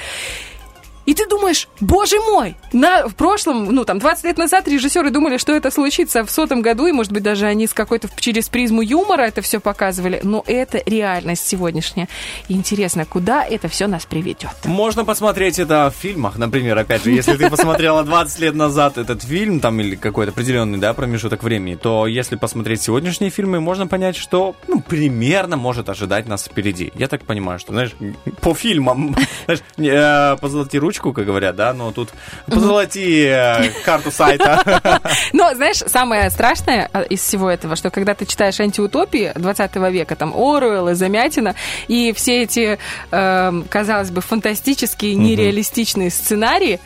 И 1.11 1.15
ты 1.15 1.27
думаешь, 1.27 1.67
боже 1.81 2.21
мой, 2.21 2.55
на, 2.73 3.09
в 3.09 3.17
прошлом, 3.17 3.65
ну 3.65 3.85
там 3.85 3.99
20 3.99 4.27
лет 4.27 4.39
назад 4.39 4.69
режиссеры 4.69 5.11
думали, 5.11 5.39
что 5.39 5.53
это 5.53 5.73
случится 5.73 6.25
в 6.25 6.31
сотом 6.31 6.63
году, 6.63 6.87
и 6.87 6.93
может 6.93 7.11
быть 7.11 7.25
даже 7.25 7.47
они 7.47 7.67
с 7.67 7.75
какой-то 7.75 8.09
через 8.21 8.49
призму 8.49 8.81
юмора 8.81 9.23
это 9.23 9.43
все 9.43 9.59
показывали, 9.59 10.21
но 10.23 10.45
это 10.47 10.81
реальность 10.87 11.49
сегодняшняя. 11.49 12.07
И 12.47 12.55
интересно, 12.55 13.07
куда 13.07 13.45
это 13.45 13.67
все 13.67 13.89
нас 13.89 14.07
приведет? 14.07 14.53
Можно 14.67 15.05
посмотреть 15.05 15.59
это 15.59 15.93
в 15.93 16.01
фильмах, 16.01 16.39
например, 16.39 16.79
опять 16.79 17.03
же, 17.03 17.11
если 17.11 17.37
ты 17.37 17.51
посмотрела 17.51 18.05
20 18.05 18.39
лет 18.39 18.55
назад 18.55 18.97
этот 18.97 19.25
фильм, 19.25 19.59
там, 19.59 19.81
или 19.81 19.97
какой-то 19.97 20.31
определенный, 20.31 20.79
да, 20.79 20.95
промежуток 20.95 21.43
времени, 21.43 21.75
то 21.75 22.07
если 22.07 22.37
посмотреть 22.37 22.83
сегодняшние 22.83 23.31
фильмы, 23.31 23.59
можно 23.59 23.89
понять, 23.89 24.15
что, 24.15 24.55
ну, 24.69 24.81
примерно 24.81 25.57
может 25.57 25.89
ожидать 25.89 26.29
нас 26.29 26.45
впереди. 26.45 26.93
Я 26.95 27.09
так 27.09 27.25
понимаю, 27.25 27.59
что, 27.59 27.73
знаешь, 27.73 27.97
по 28.41 28.55
фильмам, 28.55 29.17
знаешь, 29.47 29.63
э, 29.77 30.37
позолоти 30.41 30.77
ручку, 30.77 31.00
как 31.01 31.27
говорят, 31.27 31.57
да, 31.57 31.73
но 31.73 31.93
тут 31.93 32.11
позолоти 32.47 33.27
э, 33.27 33.71
карту 33.85 34.11
сайта. 34.11 35.01
Но, 35.33 35.55
знаешь, 35.55 35.79
самое 35.87 36.31
страшное 36.31 36.89
а, 36.93 37.03
из 37.03 37.21
всего 37.21 37.51
этого, 37.51 37.77
что 37.77 37.91
когда 37.91 38.15
ты 38.15 38.27
читаешь 38.27 38.61
антиутопии 38.61 39.33
20 39.35 39.77
века, 39.77 40.17
там 40.17 40.33
Оруэлл 40.35 40.91
и 40.91 40.95
Замятина, 40.95 41.55
и 41.89 42.13
все 42.13 42.43
эти, 42.43 42.79
эм, 43.11 43.65
казалось 43.69 44.11
бы, 44.11 44.21
фантастические, 44.21 45.15
нереалистичные 45.15 46.11
сценарии, 46.11 46.81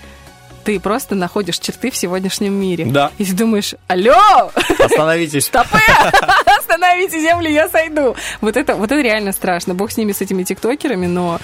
ты 0.64 0.80
просто 0.80 1.14
находишь 1.14 1.58
черты 1.58 1.90
в 1.90 1.96
сегодняшнем 1.96 2.54
мире. 2.54 2.86
Да. 2.86 3.12
И 3.18 3.24
ты 3.24 3.34
думаешь, 3.34 3.74
алло, 3.86 4.50
Остановитесь. 4.78 5.44
стопы, 5.44 5.78
остановите 6.58 7.20
землю, 7.20 7.50
я 7.50 7.68
сойду. 7.68 8.16
Вот 8.40 8.56
это, 8.56 8.74
вот 8.74 8.90
это 8.90 9.00
реально 9.00 9.32
страшно. 9.32 9.74
Бог 9.74 9.92
с 9.92 9.96
ними, 9.96 10.12
с 10.12 10.20
этими 10.22 10.42
тиктокерами, 10.42 11.06
но 11.06 11.38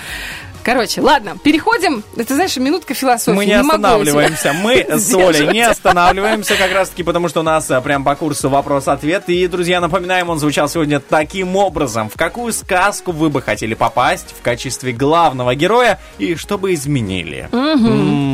Короче, 0.63 1.01
ладно, 1.01 1.37
переходим. 1.43 2.03
Это, 2.17 2.35
знаешь, 2.35 2.57
минутка 2.57 2.95
философии. 2.95 3.37
Мы 3.37 3.47
не, 3.47 3.53
себя 3.53 3.61
останавливаемся. 3.61 4.53
Мы 4.53 4.87
с 4.89 5.15
Олей 5.15 5.49
не 5.49 5.63
останавливаемся 5.63 6.55
как 6.57 6.73
раз-таки, 6.73 7.03
потому 7.03 7.29
что 7.29 7.41
у 7.41 7.43
нас 7.43 7.71
а, 7.71 7.81
прям 7.81 8.05
по 8.05 8.15
курсу 8.15 8.51
вопрос-ответ. 8.51 9.25
И, 9.29 9.47
друзья, 9.47 9.81
напоминаем, 9.81 10.29
он 10.29 10.39
звучал 10.39 10.69
сегодня 10.69 11.01
таким 11.01 11.57
образом. 11.57 12.11
В 12.11 12.17
какую 12.17 12.53
сказку 12.53 13.13
вы 13.13 13.31
бы 13.31 13.41
хотели 13.41 13.75
попасть 13.75 14.35
в 14.39 14.43
качестве 14.43 14.93
главного 14.93 15.55
героя 15.55 15.99
и 16.19 16.35
что 16.35 16.59
бы 16.59 16.75
изменили? 16.75 17.49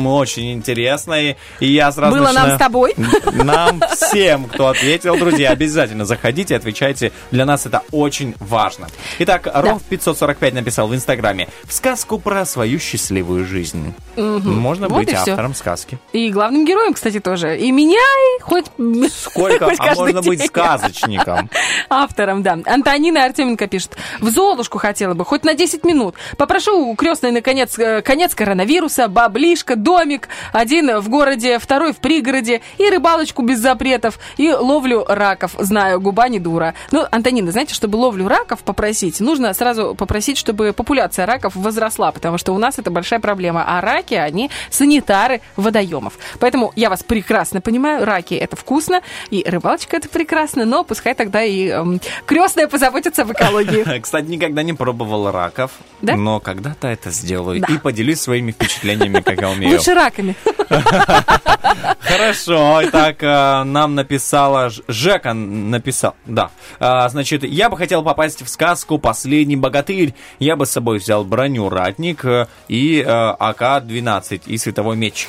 Очень 0.07 0.53
интересно. 0.53 1.13
И, 1.21 1.35
я 1.59 1.91
сразу 1.91 2.17
Было 2.17 2.31
нам 2.31 2.55
с 2.55 2.57
тобой. 2.57 2.95
Нам 3.33 3.81
всем, 3.95 4.45
кто 4.45 4.67
ответил, 4.67 5.17
друзья, 5.17 5.51
обязательно 5.51 6.05
заходите, 6.05 6.55
отвечайте. 6.55 7.11
Для 7.31 7.45
нас 7.45 7.65
это 7.65 7.83
очень 7.91 8.35
важно. 8.39 8.87
Итак, 9.19 9.47
Ров 9.53 9.81
545 9.83 10.53
написал 10.53 10.87
в 10.87 10.95
Инстаграме. 10.95 11.47
В 11.65 11.73
сказку 11.73 12.16
про 12.19 12.45
свою 12.45 12.79
счастливую 12.79 13.45
жизнь. 13.45 13.93
Мгм. 14.15 14.57
Можно 14.57 14.87
Вот 14.87 14.97
быть 14.97 15.11
и 15.11 15.15
автором 15.15 15.53
сказки. 15.53 15.97
И 16.13 16.29
главным 16.29 16.65
героем, 16.65 16.93
кстати, 16.93 17.19
тоже. 17.19 17.57
И 17.57 17.71
меняй 17.71 18.39
хоть... 18.41 18.65
Сколько? 19.13 19.65
хоть 19.69 19.79
А 19.79 19.95
можно 19.95 20.21
быть 20.21 20.39
день. 20.39 20.47
сказочником. 20.47 21.49
Автором, 21.89 22.43
да. 22.43 22.57
Антонина 22.65 23.25
Артеменко 23.25 23.67
пишет. 23.67 23.95
В 24.19 24.29
Золушку 24.29 24.77
хотела 24.77 25.13
бы, 25.13 25.25
хоть 25.25 25.43
на 25.43 25.53
10 25.53 25.83
минут. 25.83 26.15
Попрошу 26.37 26.89
у 26.89 26.95
крестной, 26.95 27.31
наконец, 27.31 27.77
э, 27.77 28.01
конец 28.01 28.33
коронавируса, 28.35 29.07
баблишка, 29.07 29.75
домик. 29.75 30.29
Один 30.53 30.99
в 30.99 31.09
городе, 31.09 31.59
второй 31.59 31.93
в 31.93 31.97
пригороде. 31.97 32.61
И 32.77 32.89
рыбалочку 32.89 33.41
без 33.43 33.59
запретов. 33.59 34.19
И 34.37 34.51
ловлю 34.51 35.05
раков. 35.07 35.55
Знаю, 35.59 35.99
губа 36.01 36.27
не 36.29 36.39
дура. 36.39 36.73
Ну, 36.91 37.05
Антонина, 37.11 37.51
знаете, 37.51 37.73
чтобы 37.73 37.97
ловлю 37.97 38.27
раков 38.27 38.63
попросить, 38.63 39.19
нужно 39.19 39.53
сразу 39.53 39.95
попросить, 39.95 40.37
чтобы 40.37 40.73
популяция 40.73 41.25
раков 41.25 41.55
возросла. 41.55 42.06
Потому 42.11 42.37
что 42.37 42.53
у 42.53 42.57
нас 42.57 42.79
это 42.79 42.91
большая 42.91 43.19
проблема. 43.19 43.63
А 43.67 43.81
раки, 43.81 44.13
они 44.13 44.49
санитары 44.69 45.41
водоемов. 45.55 46.13
Поэтому 46.39 46.71
я 46.75 46.89
вас 46.89 47.03
прекрасно 47.03 47.61
понимаю. 47.61 48.05
Раки 48.05 48.33
это 48.33 48.55
вкусно. 48.55 49.01
И 49.29 49.43
рыбалочка 49.47 49.97
это 49.97 50.09
прекрасно. 50.09 50.65
Но 50.65 50.83
пускай 50.83 51.13
тогда 51.13 51.43
и 51.43 51.67
эм, 51.67 51.99
крестная 52.25 52.67
позаботится 52.67 53.23
об 53.23 53.31
экологии. 53.31 53.99
Кстати, 54.01 54.25
никогда 54.27 54.63
не 54.63 54.73
пробовал 54.73 55.31
раков, 55.31 55.71
Да? 56.01 56.15
но 56.15 56.39
когда-то 56.39 56.87
это 56.87 57.11
сделаю. 57.11 57.59
Да. 57.61 57.67
И 57.73 57.77
поделюсь 57.77 58.19
своими 58.21 58.51
впечатлениями, 58.51 59.21
как 59.21 59.39
я 59.41 59.49
умею. 59.51 59.77
Лучше 59.77 59.93
раками. 59.93 60.35
Хорошо, 61.99 62.81
итак, 62.83 63.21
э, 63.21 63.63
нам 63.63 63.95
написала, 63.95 64.69
Жека 64.87 65.33
написал, 65.33 66.15
да. 66.25 66.51
А, 66.79 67.07
Значит, 67.09 67.43
я 67.43 67.69
бы 67.69 67.77
хотел 67.77 68.03
попасть 68.03 68.41
в 68.41 68.47
сказку 68.47 68.97
«Последний 68.97 69.55
богатырь». 69.55 70.13
Я 70.39 70.55
бы 70.55 70.65
с 70.65 70.71
собой 70.71 70.99
взял 70.99 71.23
броню 71.23 71.69
«Ратник» 71.69 72.25
э, 72.25 72.47
и 72.67 72.99
э, 72.99 73.05
АК-12 73.07 74.43
и 74.45 74.57
световой 74.57 74.95
меч. 74.95 75.27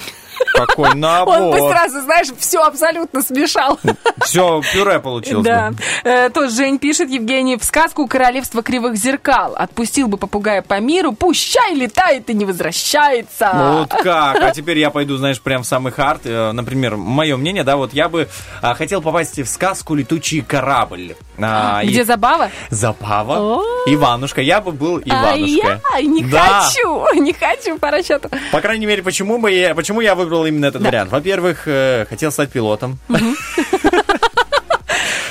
Какой 0.55 0.87
Он 0.89 0.95
бы 0.95 0.99
набор. 0.99 1.71
сразу, 1.73 2.01
знаешь, 2.01 2.29
все 2.39 2.61
абсолютно 2.63 3.23
смешал. 3.23 3.79
Все, 4.25 4.61
пюре 4.73 4.99
получилось 5.01 5.45
Да. 5.45 5.73
Э, 6.05 6.31
тоже 6.31 6.51
Жень 6.57 6.79
пишет, 6.79 7.11
Евгений, 7.11 7.57
в 7.57 7.65
сказку 7.65 8.07
«Королевство 8.07 8.63
кривых 8.63 8.97
зеркал». 8.97 9.55
Отпустил 9.57 10.09
бы 10.09 10.17
попугая 10.17 10.63
по 10.63 10.81
миру, 10.81 11.13
пущай 11.13 11.75
летает 11.75 12.29
и 12.31 12.35
не 12.35 12.45
возвращается. 12.45 13.51
Ну 13.55 13.79
Вот 13.81 13.91
как? 13.91 14.43
А 14.43 14.51
теперь 14.51 14.79
я 14.79 14.91
пойду, 14.91 15.17
знаешь, 15.17 15.41
прям 15.41 15.63
в 15.63 15.67
самый 15.67 15.93
хард. 15.93 16.23
Э, 16.25 16.53
Например, 16.53 16.97
мое 16.97 17.37
мнение, 17.37 17.63
да, 17.65 17.77
вот 17.77 17.93
я 17.93 18.09
бы 18.09 18.29
а, 18.63 18.75
хотел 18.75 19.01
попасть 19.03 19.39
в 19.39 19.47
сказку 19.47 19.95
«Летучий 19.95 20.41
корабль». 20.43 21.15
А, 21.41 21.81
и- 21.85 21.89
Где 21.89 22.05
забава? 22.05 22.51
Забава. 22.71 23.63
Иванушка. 23.87 24.41
Я 24.41 24.61
бы 24.61 24.73
был 24.73 24.99
Иванушкой. 25.05 25.81
А 25.95 26.01
я 26.01 26.07
не 26.07 26.25
Да. 26.25 26.63
хочу, 26.63 27.15
не 27.21 27.33
хочу 27.33 27.79
по 27.79 27.91
расчету. 27.91 28.29
По 28.53 28.61
крайней 28.61 28.87
мере, 28.87 29.03
почему 29.03 29.39
бы 29.39 29.51
я, 29.53 29.75
почему 29.75 30.01
я 30.01 30.15
выбрал 30.15 30.28
именно 30.47 30.67
этот 30.67 30.83
вариант? 30.83 31.11
Во-первых, 31.11 31.63
э, 31.67 32.07
хотел 32.09 32.31
стать 32.33 32.51
пилотом. 32.51 32.99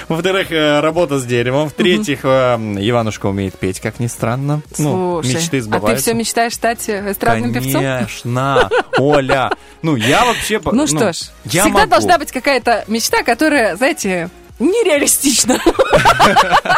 Во-вторых, 0.08 0.52
э, 0.52 0.80
работа 0.80 1.20
с 1.20 1.26
деревом. 1.26 1.68
В-третьих, 1.70 2.22
э, 2.24 2.56
Иванушка 2.80 3.26
умеет 3.26 3.60
петь, 3.60 3.82
как 3.82 4.00
ни 4.00 4.08
странно. 4.08 4.62
Ну, 4.78 5.22
Слушай, 5.22 5.36
мечты 5.36 5.48
а 5.48 5.52
ты 5.52 5.62
сбываются. 5.62 6.04
все 6.04 6.14
мечтаешь 6.14 6.54
стать 6.54 6.90
эстрадным 6.90 7.54
певцом? 7.54 7.84
Конечно, 7.84 8.70
Оля. 8.98 9.52
Ну, 9.82 9.96
я 9.98 10.24
вообще... 10.26 10.62
Ну 10.64 10.88
что 10.88 11.12
ж, 11.12 11.30
я 11.46 11.64
всегда 11.64 11.86
должна 11.86 12.18
быть 12.18 12.32
какая-то 12.32 12.86
мечта, 12.88 13.24
которая, 13.24 13.76
знаете, 13.76 14.30
нереалистична. 14.60 15.60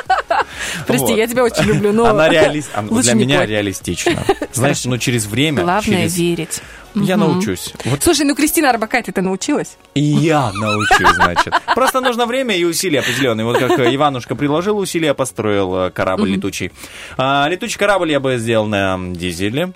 Прости, 0.88 1.14
я 1.14 1.28
тебя 1.28 1.44
очень 1.44 1.64
люблю, 1.64 1.92
но 1.92 2.06
Она 2.06 2.28
лучше 2.90 3.04
Для 3.04 3.14
меня 3.14 3.38
пой. 3.40 3.48
реалистична. 3.48 4.24
Знаешь, 4.54 4.86
ну 4.86 4.98
через 4.98 5.26
время... 5.26 5.64
Главное 5.64 6.08
верить. 6.08 6.62
Я 6.96 7.18
научусь. 7.18 7.74
Слушай, 8.02 8.26
ну 8.26 8.36
Кристина 8.36 8.72
Арбакайте 8.72 9.12
ты 9.12 9.22
научилась? 9.22 9.78
и 9.94 10.02
я 10.02 10.52
научусь, 10.54 11.16
значит. 11.16 11.54
Просто 11.76 12.02
нужно 12.02 12.26
время 12.26 12.56
и 12.56 12.64
усилия 12.64 13.00
определенные. 13.00 13.46
Вот 13.46 13.60
как 13.60 13.80
э, 13.80 13.96
Иванушка 13.96 14.36
приложил 14.36 14.78
усилия, 14.78 15.14
построил 15.14 15.76
э, 15.76 15.92
корабль 15.92 16.32
летучий. 16.32 16.72
А, 17.18 17.48
летучий 17.48 17.78
корабль 17.78 18.12
я 18.12 18.20
бы 18.20 18.38
сделал 18.38 18.66
на 18.66 18.98
дизеле, 19.14 19.74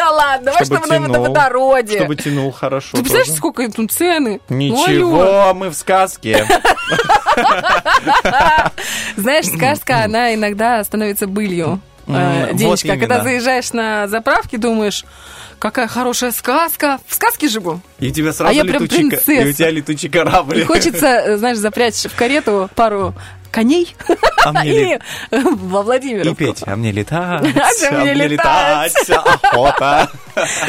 Да 0.00 0.10
ладно, 0.10 0.44
давай, 0.46 0.64
Чтобы 0.64 0.80
чтобы 0.86 0.98
на 0.98 1.08
тянул, 1.08 1.22
водороде. 1.26 1.98
чтобы 1.98 2.16
тянул 2.16 2.50
хорошо. 2.52 2.88
Ты 2.92 2.98
представляешь, 3.02 3.26
тоже. 3.28 3.36
сколько 3.38 3.70
тут 3.70 3.92
цены? 3.92 4.40
Ничего, 4.48 5.52
мы 5.54 5.68
в 5.68 5.74
сказке. 5.74 6.46
Знаешь, 9.16 9.46
сказка, 9.46 10.04
она 10.04 10.34
иногда 10.34 10.82
становится 10.84 11.26
былью. 11.26 11.80
Э, 12.06 12.46
вот 12.48 12.56
Денечка, 12.56 12.96
когда 12.96 13.22
заезжаешь 13.22 13.72
на 13.72 14.08
заправки, 14.08 14.56
думаешь, 14.56 15.04
какая 15.58 15.86
хорошая 15.86 16.32
сказка. 16.32 16.98
В 17.06 17.14
сказке 17.14 17.48
живу. 17.48 17.80
И 17.98 18.10
тебя 18.10 18.30
А 18.30 18.32
сразу 18.32 18.54
я 18.54 18.64
прям 18.64 18.82
летучий 18.82 19.10
ка- 19.10 19.16
принцесса. 19.16 19.32
И 19.32 19.50
у 19.50 19.52
тебя 19.52 19.70
летучий 19.70 20.08
корабль. 20.08 20.60
И 20.60 20.64
хочется, 20.64 21.06
э, 21.06 21.36
знаешь, 21.36 21.58
запрячь 21.58 22.04
в 22.04 22.14
карету 22.16 22.70
пару 22.74 23.14
коней 23.50 23.94
А 24.44 24.52
мне 24.52 24.70
и 24.70 24.72
лет- 24.72 25.02
во 25.30 25.82
Владимировку. 25.82 26.30
И 26.30 26.34
петь, 26.34 26.62
а 26.66 26.76
мне 26.76 26.92
летать, 26.92 27.42
А 27.90 27.94
мне 28.00 28.14
летать. 28.14 28.94
охота. 29.10 30.10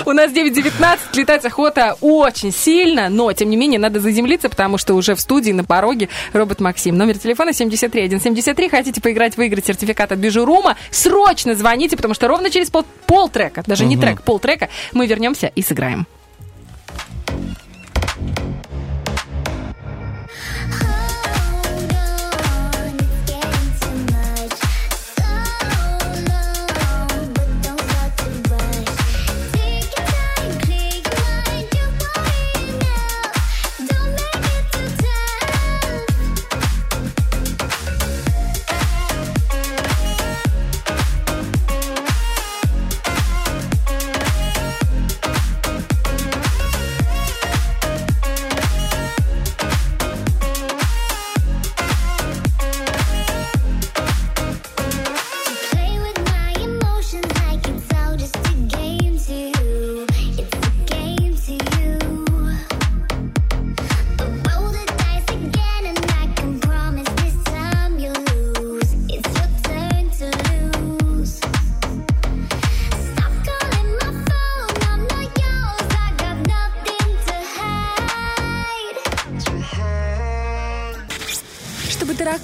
У 0.05 0.11
нас 0.11 0.31
9.19, 0.31 0.97
летать 1.13 1.45
охота 1.45 1.95
очень 2.01 2.51
сильно, 2.51 3.09
но, 3.09 3.31
тем 3.33 3.49
не 3.49 3.57
менее, 3.57 3.79
надо 3.79 3.99
заземлиться, 3.99 4.49
потому 4.49 4.77
что 4.77 4.95
уже 4.95 5.15
в 5.15 5.21
студии 5.21 5.51
на 5.51 5.63
пороге 5.63 6.09
робот 6.33 6.59
Максим. 6.59 6.97
Номер 6.97 7.17
телефона 7.17 7.53
73173. 7.53 8.69
Хотите 8.69 9.01
поиграть, 9.01 9.37
выиграть 9.37 9.65
сертификат 9.65 10.11
от 10.11 10.19
Бижурума? 10.19 10.75
Срочно 10.89 11.55
звоните, 11.55 11.95
потому 11.95 12.13
что 12.13 12.27
ровно 12.27 12.49
через 12.49 12.69
пол, 12.69 12.85
полтрека, 13.05 13.63
даже 13.65 13.85
не 13.85 13.97
трек, 13.97 14.21
полтрека, 14.23 14.69
мы 14.93 15.05
вернемся 15.07 15.47
и 15.47 15.61
сыграем. 15.61 16.07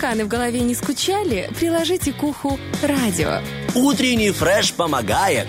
Тараканы 0.07 0.25
в 0.25 0.27
голове 0.27 0.61
не 0.61 0.73
скучали, 0.73 1.49
приложите 1.57 2.13
к 2.13 2.23
уху 2.23 2.57
радио. 2.81 3.41
Утренний 3.75 4.31
фреш 4.31 4.73
помогает. 4.73 5.47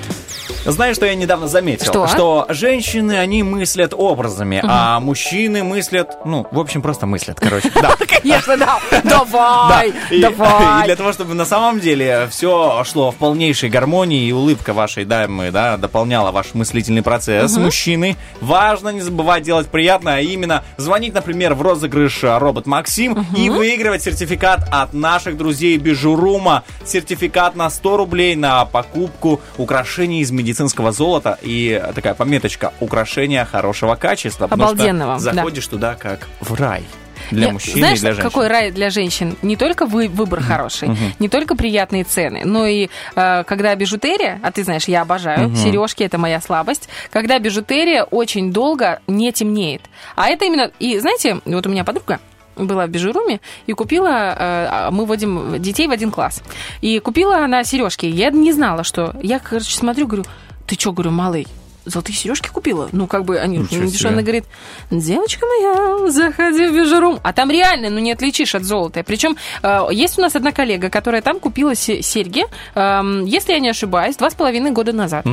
Знаешь, 0.73 0.97
что 0.97 1.07
я 1.07 1.15
недавно 1.15 1.49
заметил? 1.49 2.07
Что? 2.07 2.47
женщины, 2.51 3.12
они 3.19 3.43
мыслят 3.43 3.95
образами, 3.97 4.61
а 4.62 5.01
мужчины 5.01 5.65
мыслят, 5.65 6.19
ну, 6.24 6.47
в 6.51 6.59
общем, 6.59 6.82
просто 6.82 7.07
мыслят, 7.07 7.40
короче. 7.40 7.70
Да. 7.78 7.95
Конечно, 8.09 8.57
да. 8.57 8.81
Давай, 9.05 9.93
И, 10.11 10.16
и 10.16 10.20
давай. 10.20 10.85
для 10.85 10.97
того, 10.97 11.12
чтобы 11.12 11.35
на 11.35 11.45
самом 11.45 11.78
деле 11.78 12.27
все 12.31 12.82
шло 12.85 13.12
в 13.12 13.15
полнейшей 13.16 13.69
гармонии 13.69 14.27
и 14.27 14.32
улыбка 14.32 14.73
вашей 14.73 15.05
дамы, 15.05 15.51
да, 15.53 15.77
дополняла 15.77 16.32
ваш 16.32 16.55
мыслительный 16.55 17.03
процесс 17.03 17.57
мужчины, 17.57 18.16
важно 18.40 18.89
не 18.89 19.01
забывать 19.01 19.45
делать 19.45 19.69
приятное, 19.69 20.16
а 20.16 20.20
именно 20.20 20.65
звонить, 20.77 21.15
например, 21.15 21.55
в 21.55 21.62
розыгрыш 21.62 22.24
а, 22.24 22.39
робот 22.39 22.66
Максим 22.66 23.27
и 23.36 23.49
выигрывать 23.49 24.03
сертификат 24.03 24.69
от 24.70 24.93
наших 24.93 25.36
друзей 25.36 25.77
Бижурума. 25.78 26.65
Сертификат 26.85 27.55
на 27.57 27.70
100 27.70 27.97
рублей 27.97 28.35
на 28.35 28.65
покупку 28.65 29.40
украшений 29.57 30.20
из 30.20 30.31
медицинского 30.59 30.93
золота 30.93 31.39
и 31.43 31.81
такая 31.95 32.15
пометочка 32.15 32.73
украшения 32.81 33.45
хорошего 33.45 33.95
качества. 33.95 34.49
потому 34.49 34.69
что 34.69 34.75
Обалденного, 34.75 35.15
да. 35.15 35.19
Заходишь 35.19 35.67
туда 35.67 35.95
как 35.95 36.27
в 36.41 36.55
рай. 36.55 36.85
Для 37.31 37.47
Не, 37.47 37.53
мужчин 37.53 37.75
Знаешь, 37.75 37.99
и 37.99 38.01
для 38.01 38.13
женщин. 38.13 38.31
какой 38.31 38.47
рай 38.49 38.71
для 38.71 38.91
женщин? 38.91 39.37
Не 39.43 39.57
только 39.57 39.87
вы, 39.87 40.09
выбор 40.09 40.41
хороший, 40.41 40.91
не 41.19 41.29
только 41.29 41.57
приятные 41.57 42.05
цены, 42.05 42.43
но 42.45 42.67
и 42.67 42.89
э, 43.17 43.45
когда 43.45 43.75
бижутерия, 43.75 44.41
а 44.43 44.51
ты 44.51 44.65
знаешь, 44.65 44.89
я 44.89 45.03
обожаю, 45.03 45.55
сережки 45.55 46.03
это 46.03 46.17
моя 46.17 46.41
слабость, 46.41 46.89
когда 47.11 47.39
бижутерия 47.39 48.05
очень 48.05 48.53
долго 48.53 49.01
не 49.07 49.31
темнеет. 49.33 49.83
А 50.17 50.29
это 50.29 50.47
именно, 50.47 50.71
и 50.79 50.99
знаете, 51.01 51.41
вот 51.45 51.67
у 51.67 51.71
меня 51.71 51.85
подруга 51.85 52.19
была 52.57 52.87
в 52.87 52.91
бижуруме 52.91 53.41
и 53.67 53.73
купила, 53.73 54.07
э, 54.09 54.35
а 54.71 54.91
мы 54.91 55.05
водим 55.05 55.61
детей 55.61 55.87
в 55.87 55.91
один 55.91 56.11
класс, 56.11 56.43
и 56.81 56.99
купила 56.99 57.45
она 57.45 57.65
сережки. 57.65 58.07
Я 58.07 58.31
не 58.31 58.53
знала, 58.53 58.85
что... 58.85 59.15
Я, 59.23 59.39
короче, 59.39 59.77
смотрю, 59.77 60.07
говорю, 60.07 60.25
ты 60.69 60.77
что, 60.78 60.93
говорю, 60.93 61.11
малый, 61.11 61.47
золотые 61.85 62.15
сережки 62.15 62.49
купила? 62.49 62.89
Ну, 62.93 63.07
как 63.07 63.24
бы 63.24 63.39
они 63.39 63.57
Ничего 63.59 63.82
не 63.82 63.89
себе. 63.89 63.93
дешевые. 63.99 64.12
Она 64.12 64.23
говорит, 64.23 64.45
девочка 64.90 65.47
моя, 65.47 66.11
заходи 66.11 66.66
в 66.69 66.74
бижурум. 66.74 67.19
А 67.23 67.32
там 67.32 67.51
реально, 67.51 67.89
ну, 67.90 67.99
не 67.99 68.12
отличишь 68.12 68.55
от 68.55 68.62
золота. 68.65 69.03
Причем 69.03 69.36
э, 69.62 69.89
есть 69.90 70.19
у 70.19 70.23
нас 70.23 70.36
одна 70.36 70.53
коллега, 70.53 70.90
которая 70.90 71.23
там 71.23 71.40
купила 71.40 71.74
се- 71.74 72.03
серьги, 72.03 72.45
эм, 72.74 73.24
если 73.24 73.53
я 73.55 73.59
не 73.61 73.70
ошибаюсь, 73.70 74.16
два 74.16 74.28
с 74.31 74.35
половиной 74.35 74.70
года 74.73 74.93
назад. 74.93 75.24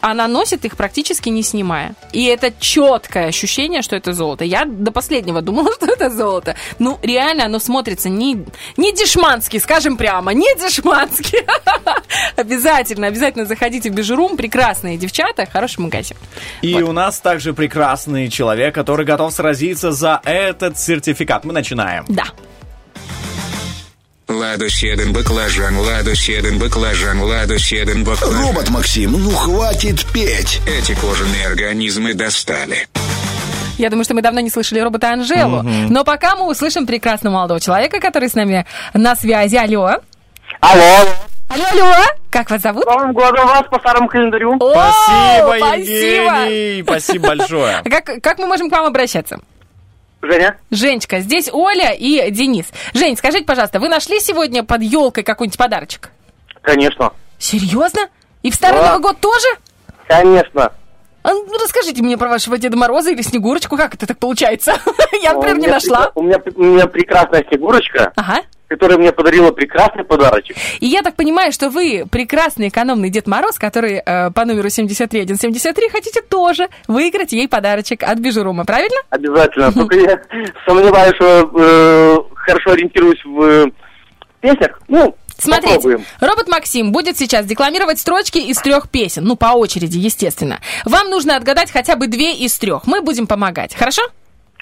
Она 0.00 0.28
носит 0.28 0.64
их 0.64 0.76
практически 0.76 1.28
не 1.28 1.42
снимая. 1.42 1.94
И 2.12 2.24
это 2.24 2.52
четкое 2.58 3.26
ощущение, 3.26 3.82
что 3.82 3.96
это 3.96 4.12
золото. 4.12 4.44
Я 4.44 4.64
до 4.64 4.92
последнего 4.92 5.42
думала, 5.42 5.72
что 5.76 5.86
это 5.86 6.10
золото. 6.10 6.56
Ну, 6.78 6.98
реально, 7.02 7.46
оно 7.46 7.58
смотрится 7.58 8.08
не, 8.08 8.44
не 8.76 8.92
дешмански, 8.92 9.58
скажем 9.58 9.96
прямо, 9.96 10.32
не 10.32 10.54
дешмански. 10.56 11.44
Обязательно, 12.36 13.06
обязательно 13.06 13.44
заходите 13.44 13.90
в 13.90 13.94
Бижурум. 13.94 14.36
Прекрасные 14.36 14.96
девчата, 14.96 15.46
хороший 15.46 15.80
магазин. 15.80 16.16
И 16.62 16.74
у 16.82 16.92
нас 16.92 17.20
также 17.20 17.52
прекрасный 17.52 18.28
человек, 18.28 18.74
который 18.74 19.04
готов 19.04 19.32
сразиться 19.32 19.92
за 19.92 20.20
этот 20.24 20.78
сертификат. 20.78 21.44
Мы 21.44 21.52
начинаем. 21.52 22.04
Да. 22.08 22.24
Ладу 24.30 24.68
седен 24.68 25.12
баклажан, 25.12 25.76
ладу 25.76 26.14
седен 26.14 26.56
баклажан, 26.60 27.20
ладу 27.20 27.58
седен 27.58 28.04
баклажан. 28.04 28.46
Робот 28.46 28.70
Максим, 28.70 29.12
ну 29.12 29.30
хватит 29.30 30.06
петь. 30.12 30.60
Эти 30.68 30.94
кожаные 30.94 31.48
организмы 31.48 32.14
достали. 32.14 32.86
Я 33.76 33.90
думаю, 33.90 34.04
что 34.04 34.14
мы 34.14 34.22
давно 34.22 34.38
не 34.38 34.48
слышали 34.48 34.78
робота 34.78 35.10
Анжелу. 35.10 35.64
Мгм. 35.64 35.88
Но 35.88 36.04
пока 36.04 36.36
мы 36.36 36.48
услышим 36.48 36.86
прекрасного 36.86 37.34
молодого 37.34 37.58
человека, 37.58 37.98
который 37.98 38.28
с 38.28 38.34
нами 38.34 38.66
на 38.94 39.16
связи. 39.16 39.56
Алло. 39.56 39.96
Алло. 40.60 41.08
Алло, 41.48 41.64
алло. 41.72 41.94
Как 42.30 42.50
вас 42.50 42.62
зовут? 42.62 42.86
Новым 42.86 43.12
годом 43.12 43.48
вас 43.48 43.64
по 43.68 43.80
старому 43.80 44.06
календарю. 44.06 44.54
Спасибо, 44.56 45.54
спасибо. 45.58 46.32
Евгений! 46.46 46.82
Спасибо 46.84 47.28
большое. 47.28 47.82
Как, 47.90 48.22
как 48.22 48.38
мы 48.38 48.46
можем 48.46 48.70
к 48.70 48.72
вам 48.72 48.86
обращаться? 48.86 49.40
Женя. 50.22 50.58
Женечка, 50.70 51.20
здесь 51.20 51.48
Оля 51.52 51.92
и 51.92 52.30
Денис. 52.30 52.66
Жень, 52.94 53.16
скажите, 53.16 53.44
пожалуйста, 53.44 53.80
вы 53.80 53.88
нашли 53.88 54.20
сегодня 54.20 54.62
под 54.62 54.82
елкой 54.82 55.22
какой-нибудь 55.24 55.58
подарочек? 55.58 56.10
Конечно. 56.62 57.12
Серьезно? 57.38 58.08
И 58.42 58.50
в 58.50 58.54
Старый 58.54 58.80
Да. 58.80 58.88
Новый 58.88 59.02
год 59.02 59.18
тоже? 59.20 59.48
Конечно. 60.06 60.72
А, 61.22 61.32
ну, 61.34 61.52
расскажите 61.62 62.02
мне 62.02 62.16
про 62.16 62.28
вашего 62.28 62.56
Деда 62.58 62.76
Мороза 62.76 63.10
или 63.10 63.22
Снегурочку, 63.22 63.76
как 63.76 63.94
это 63.94 64.06
так 64.06 64.18
получается? 64.18 64.74
Я, 65.22 65.34
например, 65.34 65.58
не 65.58 65.66
нашла. 65.66 66.10
У 66.14 66.22
меня, 66.22 66.38
у 66.54 66.62
меня 66.62 66.86
прекрасная 66.86 67.44
Снегурочка, 67.48 68.12
Ага. 68.16 68.42
Которая 68.70 68.98
мне 68.98 69.10
подарила 69.10 69.50
прекрасный 69.50 70.04
подарочек. 70.04 70.56
И 70.78 70.86
я 70.86 71.02
так 71.02 71.16
понимаю, 71.16 71.50
что 71.50 71.70
вы 71.70 72.04
прекрасный 72.08 72.68
экономный 72.68 73.10
Дед 73.10 73.26
Мороз, 73.26 73.58
который 73.58 73.94
э, 73.96 74.30
по 74.30 74.44
номеру 74.44 74.70
73173 74.70 75.88
хотите 75.90 76.22
тоже 76.22 76.68
выиграть 76.86 77.32
ей 77.32 77.48
подарочек 77.48 78.04
от 78.04 78.20
Бижурума, 78.20 78.64
правильно? 78.64 78.96
Обязательно. 79.10 79.72
Только 79.74 79.96
я 79.96 80.22
сомневаюсь, 80.64 81.16
что 81.16 81.50
э, 81.52 82.16
хорошо 82.36 82.70
ориентируюсь 82.70 83.24
в 83.24 83.42
э, 83.42 83.66
песнях. 84.40 84.80
Ну, 84.86 85.16
Смотрите, 85.36 85.74
попробуем. 85.74 86.04
робот 86.20 86.48
Максим 86.48 86.92
будет 86.92 87.18
сейчас 87.18 87.46
декламировать 87.46 87.98
строчки 87.98 88.38
из 88.38 88.58
трех 88.58 88.88
песен. 88.88 89.24
Ну, 89.24 89.34
по 89.34 89.46
очереди, 89.46 89.98
естественно. 89.98 90.60
Вам 90.84 91.10
нужно 91.10 91.34
отгадать 91.34 91.72
хотя 91.72 91.96
бы 91.96 92.06
две 92.06 92.36
из 92.36 92.56
трех. 92.56 92.86
Мы 92.86 93.00
будем 93.02 93.26
помогать, 93.26 93.74
хорошо? 93.74 94.02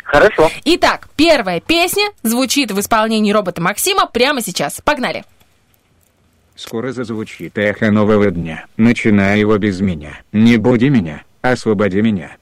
Хорошо. 0.08 0.50
Итак, 0.64 1.06
первая 1.16 1.60
песня 1.60 2.04
звучит 2.22 2.70
в 2.70 2.80
исполнении 2.80 3.30
робота 3.30 3.60
Максима 3.60 4.06
прямо 4.06 4.40
сейчас. 4.40 4.80
Погнали. 4.82 5.22
Скоро 6.56 6.92
зазвучит 6.92 7.58
эхо 7.58 7.90
нового 7.90 8.30
дня. 8.30 8.64
Начинай 8.78 9.38
его 9.38 9.58
без 9.58 9.80
меня. 9.82 10.18
Не 10.32 10.56
буди 10.56 10.88
меня, 10.88 11.24
освободи 11.42 12.00
меня. 12.00 12.36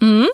М? 0.00 0.28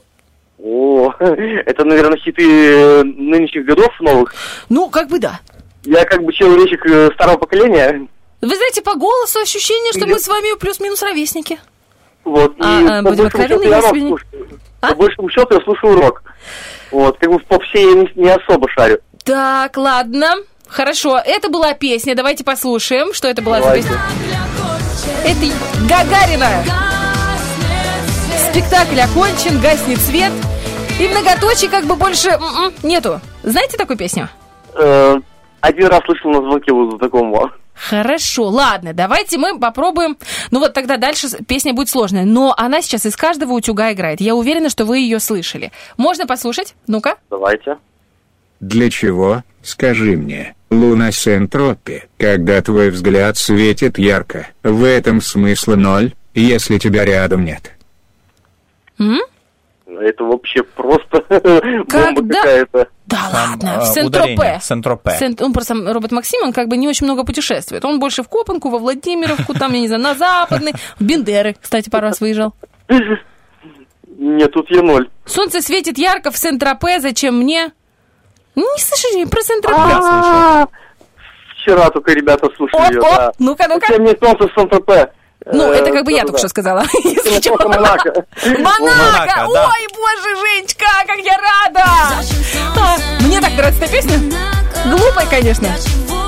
О, 0.58 1.12
это, 1.20 1.84
наверное, 1.84 2.18
хиты 2.18 2.42
э, 2.42 3.04
нынешних 3.04 3.64
годов 3.64 3.88
новых. 4.00 4.34
Ну, 4.68 4.90
как 4.90 5.08
бы 5.08 5.20
да. 5.20 5.38
Я 5.84 6.04
как 6.04 6.24
бы 6.24 6.32
человечек 6.32 6.84
э, 6.84 7.10
старого 7.14 7.38
поколения. 7.38 8.08
Вы 8.40 8.56
знаете, 8.56 8.82
по 8.82 8.96
голосу 8.96 9.38
ощущение, 9.38 9.92
что 9.92 10.08
мы 10.08 10.18
с 10.18 10.26
вами 10.26 10.58
плюс-минус 10.58 11.00
ровесники. 11.00 11.60
Вот, 12.24 12.56
и 12.58 12.62
А, 12.62 12.98
а, 12.98 13.02
по 13.04 13.12
откровенны, 13.12 13.62
счету 13.62 13.62
я 13.62 13.76
я 13.76 13.80
рок 13.80 13.96
слушаю. 13.96 14.60
По 14.80 14.94
большему 14.96 15.28
счету 15.30 15.54
я 15.54 15.60
слушаю 15.60 15.94
рок. 15.94 16.22
Вот, 16.90 17.18
как 17.18 17.30
бы 17.30 17.38
в 17.38 17.44
попсе 17.44 17.82
я 17.82 17.94
не, 17.94 18.10
не 18.16 18.28
особо 18.30 18.68
шарю. 18.70 18.98
Так, 19.24 19.76
ладно. 19.76 20.34
Хорошо, 20.68 21.20
это 21.24 21.48
была 21.48 21.74
песня. 21.74 22.14
Давайте 22.14 22.44
послушаем, 22.44 23.12
что 23.12 23.28
это 23.28 23.42
была 23.42 23.58
за 23.58 23.64
Давайте. 23.64 23.88
песня. 23.88 24.00
Это 25.24 25.86
Гагарина. 25.88 26.48
Спектакль 28.50 29.00
окончен, 29.00 29.60
гаснет 29.60 29.98
свет. 29.98 30.32
И 30.98 31.08
многоточий 31.08 31.68
как 31.68 31.84
бы 31.84 31.94
больше 31.96 32.28
м-м, 32.30 32.72
нету. 32.82 33.20
Знаете 33.42 33.76
такую 33.76 33.96
песню? 33.96 34.28
Э, 34.74 35.16
один 35.60 35.86
раз 35.88 36.00
слышал 36.04 36.30
на 36.30 36.42
звонке 36.42 36.72
вот 36.72 36.98
такому. 37.00 37.50
Хорошо, 37.88 38.48
ладно, 38.48 38.92
давайте 38.92 39.38
мы 39.38 39.58
попробуем. 39.58 40.18
Ну 40.50 40.60
вот 40.60 40.74
тогда 40.74 40.98
дальше 40.98 41.28
песня 41.46 41.72
будет 41.72 41.88
сложная, 41.88 42.24
но 42.24 42.54
она 42.56 42.82
сейчас 42.82 43.06
из 43.06 43.16
каждого 43.16 43.52
утюга 43.52 43.92
играет. 43.92 44.20
Я 44.20 44.34
уверена, 44.34 44.68
что 44.68 44.84
вы 44.84 44.98
ее 44.98 45.18
слышали. 45.18 45.72
Можно 45.96 46.26
послушать? 46.26 46.74
Ну-ка. 46.86 47.16
Давайте. 47.30 47.78
Для 48.60 48.90
чего, 48.90 49.42
скажи 49.62 50.16
мне, 50.18 50.54
луна 50.70 51.10
Сентропи, 51.10 52.04
когда 52.18 52.60
твой 52.60 52.90
взгляд 52.90 53.38
светит 53.38 53.98
ярко? 53.98 54.48
В 54.62 54.84
этом 54.84 55.22
смысла 55.22 55.74
ноль, 55.74 56.12
если 56.34 56.78
тебя 56.78 57.06
рядом 57.06 57.46
нет. 57.46 57.72
М? 58.98 59.20
Это 59.98 60.24
вообще 60.24 60.62
просто 60.62 61.24
бомба 61.28 62.34
какая-то. 62.34 62.88
Да 63.06 63.18
ладно, 63.32 63.76
а, 63.76 63.80
в 63.80 63.86
Сент-Тропе. 63.86 64.58
Сент-Тропе. 64.62 65.16
Сент- 65.18 65.42
Он 65.42 65.52
просто 65.52 65.74
робот 65.92 66.12
Максим, 66.12 66.42
он 66.44 66.52
как 66.52 66.68
бы 66.68 66.76
не 66.76 66.86
очень 66.88 67.06
много 67.06 67.24
путешествует. 67.24 67.84
Он 67.84 67.98
больше 67.98 68.22
в 68.22 68.28
Копанку, 68.28 68.68
во 68.70 68.78
Владимировку, 68.78 69.52
там, 69.54 69.72
я 69.72 69.80
не 69.80 69.88
знаю, 69.88 70.02
на 70.02 70.14
Западный, 70.14 70.72
в 70.98 71.02
Бендеры, 71.04 71.56
кстати, 71.60 71.90
пару 71.90 72.06
раз 72.06 72.20
выезжал. 72.20 72.54
Нет, 74.18 74.52
тут 74.52 74.70
я 74.70 74.82
ноль. 74.82 75.08
Солнце 75.24 75.60
светит 75.60 75.98
ярко 75.98 76.30
в 76.30 76.36
Сент-Тропе, 76.36 77.00
зачем 77.00 77.38
мне? 77.38 77.72
Ну, 78.54 78.62
Не 78.76 78.80
слышали 78.82 79.24
про 79.24 79.40
Сент-Тропе? 79.42 80.66
Вчера 81.56 81.90
только 81.90 82.12
ребята 82.12 82.48
слушали 82.56 82.94
ее, 82.94 83.00
да. 83.00 83.32
ну-ка, 83.38 83.66
ну-ка. 83.68 83.86
Зачем 83.88 84.02
мне 84.02 84.16
солнце 84.16 84.48
в 84.48 84.52
Сан-Тропе? 84.54 85.12
Ну, 85.46 85.72
Э, 85.72 85.76
это 85.76 85.90
как 85.92 86.04
бы 86.04 86.12
я 86.12 86.22
только 86.24 86.38
что 86.38 86.48
сказала. 86.48 86.84
Монако. 87.58 88.24
Ой, 89.46 89.88
боже, 89.94 90.36
Женечка, 90.36 90.86
как 91.06 91.18
я 91.18 91.36
рада! 91.38 91.84
А, 92.76 92.96
Мне 93.20 93.40
так 93.40 93.52
нравится 93.54 93.84
эта 93.84 93.92
песня. 93.92 94.18
Глупая, 94.86 95.26
конечно. 95.28 95.68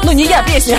Ну, 0.04 0.12
не 0.12 0.24
я, 0.24 0.42
песня. 0.42 0.78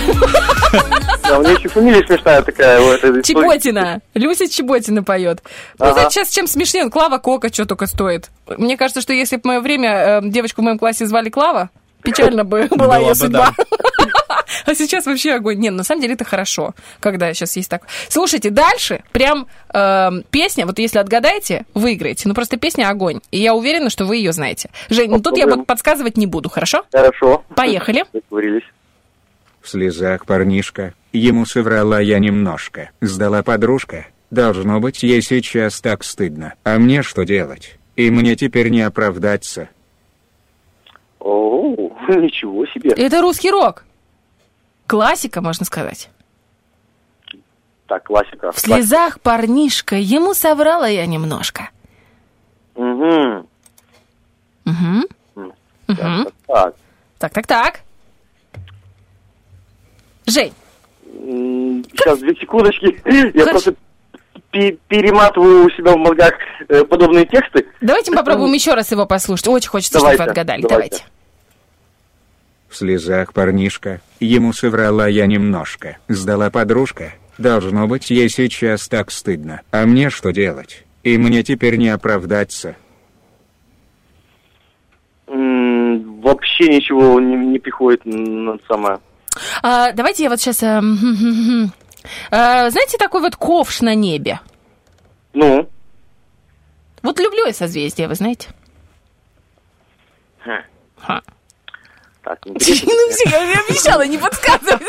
Да, 1.23 1.39
у 1.39 1.43
нее 1.43 1.53
еще 1.55 1.69
фамилия 1.69 2.05
смешная 2.05 2.41
такая. 2.41 2.79
Чеботина. 3.21 4.01
Люся 4.13 4.49
Чеботина 4.49 5.03
поет. 5.03 5.41
Ну, 5.79 5.85
Ага. 5.85 5.93
знаете, 5.93 6.11
сейчас 6.11 6.29
чем 6.29 6.47
смешнее, 6.47 6.89
Клава 6.89 7.19
Кока 7.19 7.51
что 7.53 7.65
только 7.65 7.87
стоит. 7.87 8.29
Мне 8.47 8.75
кажется, 8.77 9.01
что 9.01 9.13
если 9.13 9.37
бы 9.37 9.41
в 9.41 9.45
мое 9.45 9.59
время 9.61 9.89
э, 9.89 10.21
девочку 10.23 10.61
в 10.61 10.65
моем 10.65 10.77
классе 10.77 11.05
звали 11.05 11.29
Клава, 11.29 11.69
печально 12.03 12.43
бы 12.43 12.67
была 12.71 12.97
ее 12.97 13.15
судьба. 13.15 13.53
А 14.65 14.75
сейчас 14.75 15.05
вообще 15.05 15.33
огонь. 15.33 15.59
Не, 15.59 15.69
ну, 15.69 15.77
на 15.77 15.83
самом 15.83 16.01
деле 16.01 16.13
это 16.13 16.25
хорошо, 16.25 16.73
когда 16.99 17.33
сейчас 17.33 17.55
есть 17.55 17.69
так. 17.69 17.83
Слушайте, 18.09 18.49
дальше 18.49 19.03
прям 19.11 19.47
эм, 19.73 20.23
песня, 20.31 20.65
вот 20.65 20.79
если 20.79 20.99
отгадаете, 20.99 21.65
выиграете. 21.73 22.27
Ну, 22.27 22.33
просто 22.33 22.57
песня 22.57 22.89
огонь. 22.89 23.19
И 23.31 23.39
я 23.39 23.53
уверена, 23.53 23.89
что 23.89 24.05
вы 24.05 24.17
ее 24.17 24.31
знаете. 24.31 24.69
Жень, 24.89 25.09
ну 25.09 25.19
тут 25.19 25.37
я 25.37 25.47
подсказывать 25.47 26.17
не 26.17 26.27
буду, 26.27 26.49
хорошо? 26.49 26.85
Хорошо. 26.91 27.43
Поехали. 27.55 28.05
Договорились. 28.13 28.63
В 29.61 29.69
слезах 29.69 30.25
парнишка, 30.25 30.93
ему 31.13 31.45
соврала 31.45 32.01
я 32.01 32.19
немножко. 32.19 32.89
Сдала 32.99 33.43
подружка. 33.43 34.07
Должно 34.29 34.79
быть, 34.79 35.03
ей 35.03 35.21
сейчас 35.21 35.79
так 35.79 36.03
стыдно. 36.03 36.55
А 36.63 36.79
мне 36.79 37.03
что 37.03 37.23
делать? 37.23 37.77
И 37.95 38.09
мне 38.09 38.35
теперь 38.35 38.69
не 38.69 38.81
оправдаться. 38.81 39.69
О, 41.19 41.91
ничего 42.09 42.65
себе. 42.65 42.91
Это 42.91 43.21
русский 43.21 43.51
рок. 43.51 43.85
Классика, 44.97 45.41
можно 45.41 45.65
сказать. 45.65 46.11
Так, 47.87 48.03
классика. 48.03 48.51
В 48.51 48.59
слезах 48.59 49.19
парнишка, 49.21 49.95
ему 49.95 50.35
соврала 50.35 50.85
я 50.87 51.07
немножко. 51.07 51.71
Угу. 52.75 53.47
Угу. 54.65 55.47
Угу. 55.87 56.31
Так. 56.45 56.75
Так, 57.17 57.33
так, 57.33 57.47
так. 57.47 57.79
Жень, 60.27 60.53
Сейчас, 61.03 62.19
две 62.19 62.35
секундочки. 62.35 63.01
Я 63.35 63.45
просто 63.47 63.73
пе- 64.51 64.77
перематываю 64.87 65.65
у 65.65 65.69
себя 65.71 65.93
в 65.93 65.97
мозгах 65.97 66.33
э, 66.69 66.83
подобные 66.85 67.25
тексты. 67.25 67.65
давайте 67.81 68.11
попробуем 68.11 68.53
еще 68.53 68.75
раз 68.75 68.91
его 68.91 69.07
послушать. 69.07 69.47
Очень 69.47 69.69
хочется, 69.69 69.97
Давайте, 69.97 70.17
чтобы 70.21 70.27
вы 70.27 70.31
отгадали. 70.39 70.61
давайте. 70.61 70.97
Давайте. 70.97 71.12
В 72.73 72.75
слезах 72.75 73.33
парнишка, 73.33 74.01
ему 74.19 74.51
соврала 74.51 75.07
я 75.07 75.27
немножко. 75.27 75.97
Сдала 76.07 76.49
подружка. 76.49 77.13
Должно 77.37 77.87
быть, 77.87 78.09
ей 78.09 78.29
сейчас 78.29 78.87
так 78.87 79.11
стыдно. 79.11 79.61
А 79.69 79.85
мне 79.85 80.09
что 80.09 80.31
делать? 80.31 80.83
И 81.03 81.19
мне 81.19 81.43
теперь 81.43 81.77
не 81.77 81.89
оправдаться. 81.89 82.75
М, 85.27 86.19
Вообще 86.21 86.67
ничего 86.67 87.19
не, 87.19 87.35
не 87.35 87.59
приходит 87.59 88.01
на 88.05 88.57
самое. 88.67 88.99
А, 89.61 89.91
давайте 89.91 90.23
я 90.23 90.31
вот 90.31 90.41
сейчас... 90.41 90.57
знаете, 90.57 91.71
такой 92.97 93.21
вот 93.21 93.35
ковш 93.35 93.81
на 93.81 93.93
небе? 93.93 94.39
Ну? 95.33 95.69
Вот 97.03 97.19
люблю 97.19 97.45
я 97.45 97.53
созвездие, 97.53 98.07
вы 98.07 98.15
знаете. 98.15 98.49
Ха. 100.39 100.63
Ха. 100.97 101.21
Так, 102.23 102.39
Ну, 102.45 102.59
все, 102.59 103.29
я 103.29 103.59
обещала 103.67 104.05
не 104.05 104.17
подсказывать. 104.17 104.81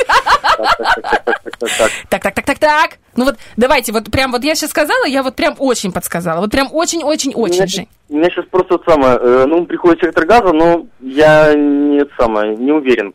Так, 2.08 2.22
так, 2.22 2.34
так, 2.34 2.44
так, 2.44 2.58
так. 2.58 2.90
Ну 3.16 3.24
вот, 3.24 3.36
давайте, 3.56 3.92
вот 3.92 4.10
прям 4.10 4.32
вот 4.32 4.44
я 4.44 4.54
сейчас 4.54 4.70
сказала, 4.70 5.04
я 5.04 5.22
вот 5.22 5.34
прям 5.34 5.56
очень 5.58 5.92
подсказала. 5.92 6.40
Вот 6.40 6.50
прям 6.50 6.68
очень-очень-очень, 6.70 7.66
Жень. 7.66 7.88
У 8.08 8.16
меня 8.16 8.30
сейчас 8.30 8.44
просто 8.50 8.74
вот 8.74 8.84
самое, 8.84 9.18
э, 9.20 9.44
ну, 9.46 9.66
приходит 9.66 10.00
сектор 10.00 10.26
газа, 10.26 10.52
но 10.52 10.86
я 11.00 11.54
не 11.54 12.04
самое, 12.16 12.56
не 12.56 12.72
уверен. 12.72 13.14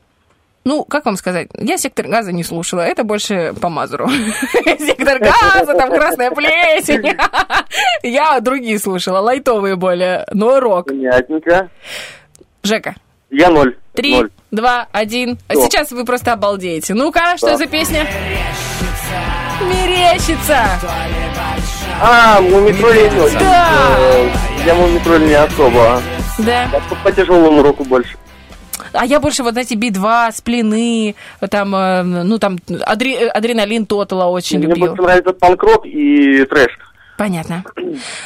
Ну, 0.66 0.84
как 0.84 1.06
вам 1.06 1.16
сказать, 1.16 1.48
я 1.58 1.78
сектор 1.78 2.08
газа 2.08 2.32
не 2.34 2.44
слушала, 2.44 2.82
это 2.82 3.04
больше 3.04 3.54
по 3.62 3.70
Мазуру. 3.70 4.10
Сектор 4.80 5.20
газа, 5.20 5.74
там 5.74 5.90
красная 5.90 6.32
плесень. 6.32 7.18
Я 8.04 8.40
другие 8.42 8.78
слушала, 8.78 9.20
лайтовые 9.20 9.78
более, 9.78 10.28
но 10.34 10.60
рок. 10.60 10.88
Понятненько. 10.88 11.70
Жека, 12.62 12.96
Я 13.30 13.50
ноль. 13.50 13.78
Три, 14.02 14.16
Ноль. 14.16 14.30
два, 14.52 14.88
один. 14.92 15.38
А 15.48 15.56
сейчас 15.56 15.92
вы 15.92 16.06
просто 16.06 16.34
обалдеете. 16.34 16.94
Ну-ка, 16.94 17.36
что 17.38 17.48
Да. 17.48 17.58
за 17.58 17.66
песня? 17.68 18.08
Мерещится. 19.62 20.66
А, 22.02 22.40
мумитроли 22.42 23.10
не 23.14 23.20
очень. 23.22 23.40
Да. 23.40 23.68
Э, 24.00 24.30
Я 24.66 24.76
мумитроли 24.76 25.26
не 25.28 25.34
особо. 25.34 26.02
Да. 26.38 26.64
Я 26.72 26.80
по, 26.90 26.96
по 26.96 27.12
тяжелому 27.12 27.62
року 27.62 27.84
больше. 27.84 28.16
А 28.94 29.06
я 29.06 29.20
больше 29.20 29.44
вот 29.44 29.58
эти 29.58 29.74
Би-2, 29.76 30.32
сплины, 30.32 31.16
там, 31.50 31.76
э, 31.76 32.02
ну, 32.04 32.40
там, 32.40 32.56
адре- 32.70 33.28
адреналин 33.28 33.86
Тотала 33.86 34.26
очень 34.26 34.58
Мне 34.60 34.68
любил. 34.68 34.88
больше 34.88 35.02
нравится 35.04 35.34
панк-рок 35.34 35.86
и 35.86 36.46
трэш. 36.46 36.72
Понятно. 37.20 37.66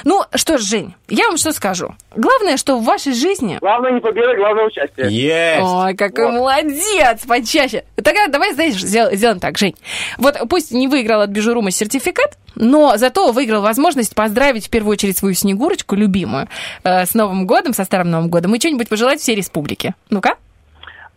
Ну, 0.04 0.22
что 0.36 0.60
ж, 0.60 0.62
Жень, 0.62 0.94
я 1.10 1.26
вам 1.30 1.38
что 1.38 1.52
скажу. 1.52 1.96
Главное, 2.16 2.58
что 2.58 2.78
в 2.78 2.86
вашей 2.86 3.14
жизни... 3.14 3.58
Главное 3.60 3.92
не 3.94 4.00
победа, 4.00 4.36
главное 4.36 4.68
участие. 4.68 5.08
Есть! 5.10 5.64
Ой, 5.64 5.96
какой 5.96 6.32
молодец, 6.32 7.26
почаще. 7.28 7.86
Тогда 7.96 8.28
давай, 8.28 8.54
знаешь, 8.54 8.76
сдел- 8.76 9.12
сделаем 9.16 9.40
так, 9.40 9.58
Жень. 9.58 9.74
Вот 10.20 10.38
пусть 10.48 10.72
не 10.72 10.88
выиграл 10.88 11.22
от 11.22 11.32
Бижурума 11.32 11.72
сертификат, 11.72 12.38
но 12.54 12.96
зато 12.98 13.32
выиграл 13.32 13.64
возможность 13.64 14.14
поздравить 14.14 14.68
в 14.68 14.70
первую 14.70 14.92
очередь 14.92 15.18
свою 15.18 15.34
Снегурочку, 15.34 15.96
любимую, 15.96 16.48
э, 16.84 17.08
с 17.08 17.16
Новым 17.16 17.48
годом, 17.48 17.74
со 17.74 17.86
Старым 17.86 18.12
Новым 18.12 18.30
годом, 18.30 18.54
и 18.54 18.60
что-нибудь 18.60 18.90
пожелать 18.90 19.22
всей 19.22 19.36
республике. 19.36 19.96
Ну-ка. 20.12 20.36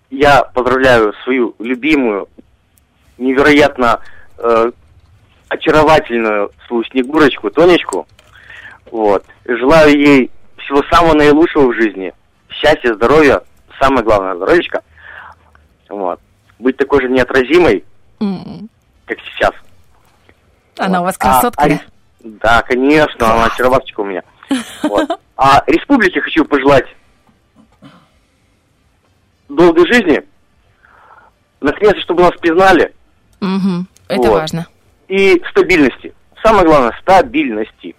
Я 0.08 0.44
поздравляю 0.44 1.12
свою 1.24 1.54
любимую, 1.58 2.26
невероятно 3.18 4.00
э, 4.38 4.70
очаровательную 5.48 6.50
свою 6.66 6.84
Снегурочку, 6.84 7.50
Тонечку. 7.50 8.06
Вот. 8.90 9.24
Желаю 9.44 9.98
ей 9.98 10.30
всего 10.58 10.82
самого 10.90 11.14
наилучшего 11.14 11.68
в 11.70 11.74
жизни. 11.74 12.12
Счастья, 12.48 12.94
здоровья, 12.94 13.42
самое 13.80 14.02
главное, 14.04 14.34
здоровечка. 14.36 14.82
Вот. 15.88 16.20
Быть 16.58 16.76
такой 16.76 17.02
же 17.02 17.08
неотразимой, 17.08 17.84
М, 18.20 18.68
как 19.06 19.18
сейчас. 19.20 19.52
Она 20.78 21.00
у 21.00 21.04
вас 21.04 21.16
А, 21.18 21.22
красотка, 21.22 21.62
а 21.62 21.68
да? 21.68 21.74
рес- 21.74 21.80
Да, 22.40 22.62
конечно, 22.62 23.32
она 23.32 23.44
очаровашечка 23.46 24.00
у 24.00 24.04
меня. 24.04 24.22
Вот. 24.82 25.08
А 25.36 25.62
республике 25.66 26.20
хочу 26.20 26.44
пожелать 26.44 26.86
долгой 29.48 29.86
жизни, 29.92 30.22
наконец-то, 31.60 32.00
чтобы 32.00 32.22
нас 32.22 32.32
признали, 32.40 32.92
Мгм, 33.40 33.86
Это 34.08 34.20
Вот. 34.22 34.30
важно. 34.40 34.66
И 35.08 35.42
стабильности. 35.50 36.12
Самое 36.42 36.66
главное, 36.66 36.92
стабильности. 37.00 37.94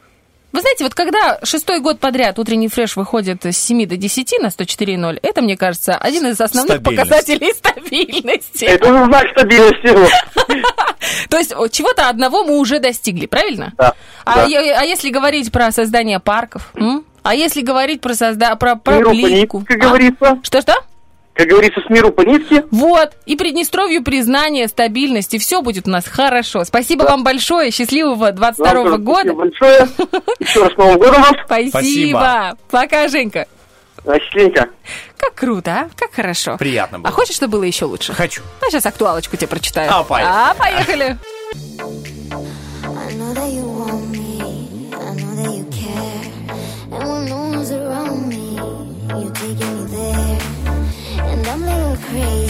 Вы 0.54 0.62
знаете, 0.62 0.86
вот 0.86 0.96
когда 0.96 1.40
шестой 1.44 1.80
год 1.82 2.00
подряд 2.00 2.40
утренний 2.40 2.68
фреш 2.68 2.96
выходит 2.96 3.46
с 3.46 3.58
7 3.58 3.86
до 3.86 3.98
10 3.98 4.40
на 4.42 4.48
104.0, 4.48 5.20
это, 5.22 5.42
мне 5.42 5.58
кажется, 5.58 5.96
один 5.96 6.26
из 6.28 6.40
основных 6.40 6.78
Стабильность. 6.80 7.10
показателей 7.10 7.54
стабильности. 7.54 8.66
Это 8.66 8.92
уже 8.92 9.06
знак 9.06 9.28
стабильности. 9.38 10.12
То 11.30 11.38
есть 11.38 11.54
чего-то 11.72 12.10
одного 12.10 12.44
мы 12.44 12.58
уже 12.58 12.80
достигли, 12.80 13.26
правильно? 13.28 13.74
Да. 13.78 13.94
А, 14.26 14.46
а 14.46 14.84
если 14.84 15.10
говорить 15.10 15.52
про 15.52 15.72
создание 15.72 16.20
парков? 16.20 16.74
А 17.24 17.36
если 17.36 17.62
говорить 17.62 18.00
про, 18.00 18.14
созда... 18.14 18.56
про, 18.56 18.78
про 18.78 19.02
плитку? 19.02 19.60
нитке, 19.60 19.74
как 19.74 19.80
говорится. 19.80 20.40
Что-что? 20.44 20.74
Как 21.38 21.48
говорится, 21.48 21.80
с 21.86 21.90
миру 21.92 22.12
по 22.12 22.22
нитке. 22.22 22.66
Вот. 22.72 23.12
И 23.28 23.36
Приднестровью 23.36 24.04
признание, 24.04 24.68
стабильность, 24.68 25.36
и 25.36 25.38
все 25.38 25.62
будет 25.62 25.88
у 25.88 25.92
нас 25.92 26.06
хорошо. 26.08 26.64
Спасибо 26.64 27.04
вам 27.04 27.24
большое. 27.24 27.70
Счастливого 27.70 28.32
22 28.32 28.74
Вам 28.74 28.84
тоже 28.86 28.98
года. 28.98 29.20
спасибо 29.20 29.36
большое. 29.36 29.88
Еще 30.40 30.64
раз 30.64 30.74
с 30.74 30.78
Новым 30.78 30.98
годом 30.98 31.22
вас. 31.22 31.34
Спасибо. 31.46 31.70
Спасибо. 31.70 32.58
Пока, 32.72 33.08
Женька. 33.08 33.48
Счастливенько. 34.04 34.70
Как 35.18 35.36
круто, 35.36 35.72
а? 35.72 35.90
Как 35.96 36.14
хорошо. 36.14 36.58
Приятно 36.58 37.00
было. 37.00 37.10
А 37.10 37.12
хочешь, 37.12 37.36
чтобы 37.36 37.52
было 37.54 37.64
еще 37.64 37.86
лучше? 37.86 38.14
Хочу. 38.14 38.42
А 38.62 38.72
сейчас 38.72 38.86
актуалочку 38.88 39.38
тебе 39.38 39.48
прочитаю. 39.48 39.92
А, 39.94 40.04
поехали. 40.04 40.34
А, 40.34 40.54
поехали. 40.56 41.18
breathe 52.18 52.47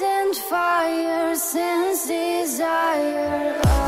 and 0.00 0.34
fire, 0.36 1.34
since 1.34 2.06
desire. 2.06 3.81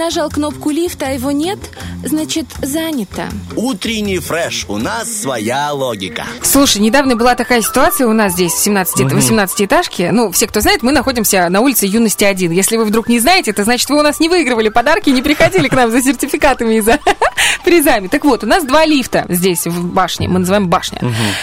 Нажал 0.00 0.30
кнопку 0.30 0.70
лифта, 0.70 1.08
а 1.08 1.10
его 1.10 1.30
нет, 1.30 1.58
значит 2.04 2.46
занято. 2.62 3.28
Утренний 3.56 4.18
фреш. 4.18 4.64
У 4.68 4.76
нас 4.78 5.10
своя 5.22 5.72
логика. 5.72 6.24
Слушай, 6.42 6.78
недавно 6.78 7.16
была 7.16 7.34
такая 7.34 7.60
ситуация 7.62 8.06
у 8.06 8.12
нас 8.12 8.32
здесь, 8.32 8.52
в 8.52 8.58
17, 8.62 9.00
Мгм. 9.00 9.18
18-этажке. 9.18 10.10
Ну, 10.12 10.30
все, 10.32 10.46
кто 10.46 10.60
знает, 10.60 10.82
мы 10.82 10.92
находимся 10.92 11.48
на 11.48 11.60
улице 11.60 11.86
Юности 11.86 12.24
1. 12.24 12.52
Если 12.52 12.76
вы 12.76 12.84
вдруг 12.84 13.08
не 13.08 13.18
знаете, 13.18 13.50
это 13.50 13.64
значит, 13.64 13.88
вы 13.90 13.98
у 13.98 14.02
нас 14.02 14.20
не 14.20 14.28
выигрывали 14.28 14.68
подарки, 14.68 15.10
не 15.10 15.22
приходили 15.22 15.68
к 15.68 15.72
нам 15.74 15.90
за 15.90 16.02
сертификатами 16.02 16.74
и 16.76 16.80
за 16.80 16.98
призами. 17.64 18.08
Так 18.08 18.24
вот, 18.24 18.44
у 18.44 18.46
нас 18.46 18.64
два 18.64 18.84
лифта 18.86 19.26
здесь, 19.28 19.66
в 19.66 19.84
башне. 19.86 20.28
Мы 20.28 20.38
называем 20.40 20.68
башня. 20.68 21.00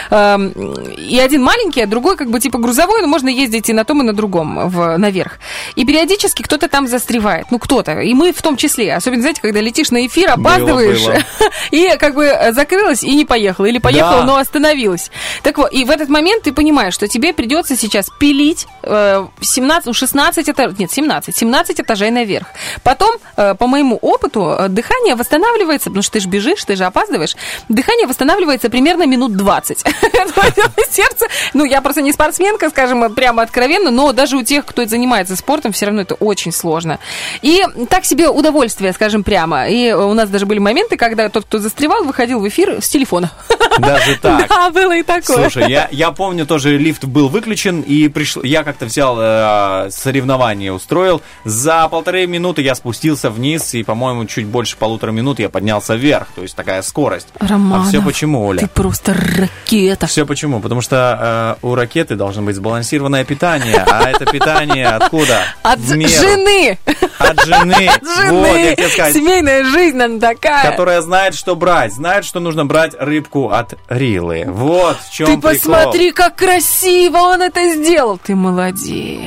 Эм, 0.10 0.50
И 0.98 1.20
один 1.20 1.44
маленький, 1.44 1.82
а 1.82 1.88
другой 1.88 2.18
как 2.18 2.30
бы 2.30 2.40
типа 2.40 2.58
грузовой, 2.58 3.02
но 3.02 3.08
можно 3.08 3.30
ездить 3.30 3.70
и 3.70 3.74
на 3.74 3.84
том, 3.84 4.02
и 4.02 4.06
на 4.06 4.14
другом 4.14 4.70
в, 4.70 4.98
наверх. 4.98 5.40
И 5.76 5.86
периодически 5.86 6.42
кто-то 6.42 6.68
там 6.68 6.88
застревает. 6.88 7.48
Ну, 7.52 7.60
кто-то. 7.60 8.00
И 8.02 8.14
мы 8.14 8.34
в 8.34 8.42
том 8.42 8.58
числе. 8.58 8.94
Особенно, 8.96 9.22
знаете, 9.22 9.42
когда 9.42 9.60
летишь 9.62 9.92
на 9.92 10.06
эфир, 10.08 10.32
опаздываешь. 10.56 11.06
было. 11.06 11.18
И 11.72 11.98
как 11.98 12.16
бы 12.16 12.26
э, 12.26 12.54
закрылась 12.54 13.04
и 13.04 13.14
не 13.16 13.26
поехала. 13.26 13.66
Или 13.66 13.78
поехала, 13.80 14.20
Да. 14.22 14.26
но 14.26 14.38
остановилась. 14.38 15.12
Так 15.44 15.58
вот, 15.58 15.72
и 15.72 15.84
в 15.84 15.90
этот 15.92 16.10
момент 16.10 16.44
ты 16.44 16.54
понимаешь, 16.54 16.94
что 16.94 17.08
тебе 17.08 17.34
придется 17.34 17.76
сейчас 17.76 18.10
пилить 18.20 18.68
э, 18.84 19.26
17, 19.42 19.86
ну, 19.88 19.94
16 19.94 20.50
этажей, 20.50 20.76
нет, 20.80 20.92
17, 20.92 21.36
17 21.36 21.82
этажей 21.82 22.10
наверх. 22.12 22.48
Потом, 22.84 23.16
э, 23.36 23.56
по 23.56 23.68
моему 23.68 23.98
опыту, 23.98 24.56
э, 24.58 24.68
дыхание 24.70 25.16
восстанавливается, 25.16 25.90
потому 25.90 26.04
что 26.04 26.14
ты 26.14 26.20
же 26.22 26.30
бежишь, 26.30 26.64
ты 26.64 26.76
же 26.76 26.86
опаздываешь, 26.86 27.36
дыхание 27.70 28.08
восстанавливается 28.08 28.70
примерно 28.70 29.06
минут 29.06 29.36
20. 29.36 29.80
Сердце, 30.90 31.28
ну, 31.54 31.66
я 31.66 31.82
просто 31.82 32.02
не 32.02 32.14
спортсменка, 32.14 32.70
скажем, 32.70 33.14
прямо 33.14 33.44
откровенно, 33.44 33.92
но 33.92 34.12
даже 34.14 34.38
у 34.38 34.44
тех, 34.44 34.66
кто 34.66 34.86
занимается 34.86 35.36
спортом, 35.36 35.72
все 35.72 35.88
равно 35.88 36.02
это 36.02 36.16
очень 36.16 36.52
сложно. 36.52 37.00
И 37.42 37.64
так 37.90 38.06
себе 38.06 38.30
удовольствие, 38.30 38.94
скажем 38.94 39.24
прямо. 39.24 39.68
И 39.68 39.92
у 39.92 40.14
нас 40.14 40.30
даже 40.38 40.46
были 40.46 40.60
моменты, 40.60 40.98
когда 40.98 41.30
тот, 41.30 41.46
кто 41.46 41.58
застревал, 41.58 42.04
выходил 42.04 42.40
в 42.40 42.48
эфир 42.48 42.80
с 42.80 42.88
телефона. 42.88 43.32
Даже 43.80 44.18
так. 44.22 44.48
Да, 44.48 44.70
было 44.74 44.96
и 44.96 45.02
такое. 45.02 45.50
Слушай, 45.50 45.68
я, 45.68 45.88
я 45.90 46.12
помню, 46.12 46.46
тоже 46.46 46.78
лифт 46.78 47.06
был 47.06 47.28
выключен, 47.28 47.82
и 47.82 48.08
пришел, 48.08 48.44
я 48.44 48.64
как-то 48.64 48.86
взял 48.86 49.18
э, 49.20 49.90
соревнование, 49.90 50.72
устроил. 50.72 51.24
За 51.44 51.88
полторы 51.88 52.28
минуты 52.28 52.62
я 52.62 52.76
спустился 52.76 53.32
вниз, 53.32 53.74
и, 53.74 53.82
по-моему, 53.82 54.26
чуть 54.26 54.46
больше 54.46 54.78
полутора 54.78 55.12
минут 55.12 55.40
я 55.40 55.50
поднялся 55.50 55.96
вверх. 55.96 56.28
То 56.36 56.44
есть 56.44 56.56
такая 56.56 56.84
скорость. 56.84 57.30
Романов, 57.40 57.88
а 57.88 57.90
все 57.90 58.02
почему, 58.04 58.46
Оля? 58.46 58.60
Ты 58.60 58.68
просто 58.68 59.16
ракета. 59.16 60.06
Все 60.06 60.24
почему? 60.24 60.60
Потому 60.60 60.82
что 60.82 61.58
э, 61.62 61.66
у 61.66 61.74
ракеты 61.74 62.16
должно 62.16 62.44
быть 62.44 62.56
сбалансированное 62.56 63.26
питание, 63.26 63.84
а 63.88 64.08
это 64.08 64.28
питание 64.28 64.88
откуда? 64.88 65.46
От 65.64 65.80
жены. 65.80 66.78
От 67.18 67.46
жены. 67.46 67.90
От 67.90 68.16
жены. 68.16 68.76
Семейная 69.14 69.64
жизнь, 69.64 70.00
она 70.00 70.20
такая. 70.36 70.72
Которая 70.72 71.02
знает, 71.02 71.36
что 71.36 71.56
брать, 71.56 71.94
знает, 71.94 72.26
что 72.26 72.40
нужно 72.40 72.66
брать 72.66 72.94
рыбку 73.00 73.50
от 73.50 73.76
Рилы. 73.90 74.46
Вот 74.48 74.98
в 75.02 75.12
чем 75.14 75.28
Ты 75.28 75.38
посмотри, 75.38 76.12
как 76.12 76.36
красиво 76.36 77.18
он 77.18 77.42
это 77.42 77.74
сделал. 77.74 78.18
Ты 78.18 78.36
молодец. 78.36 79.20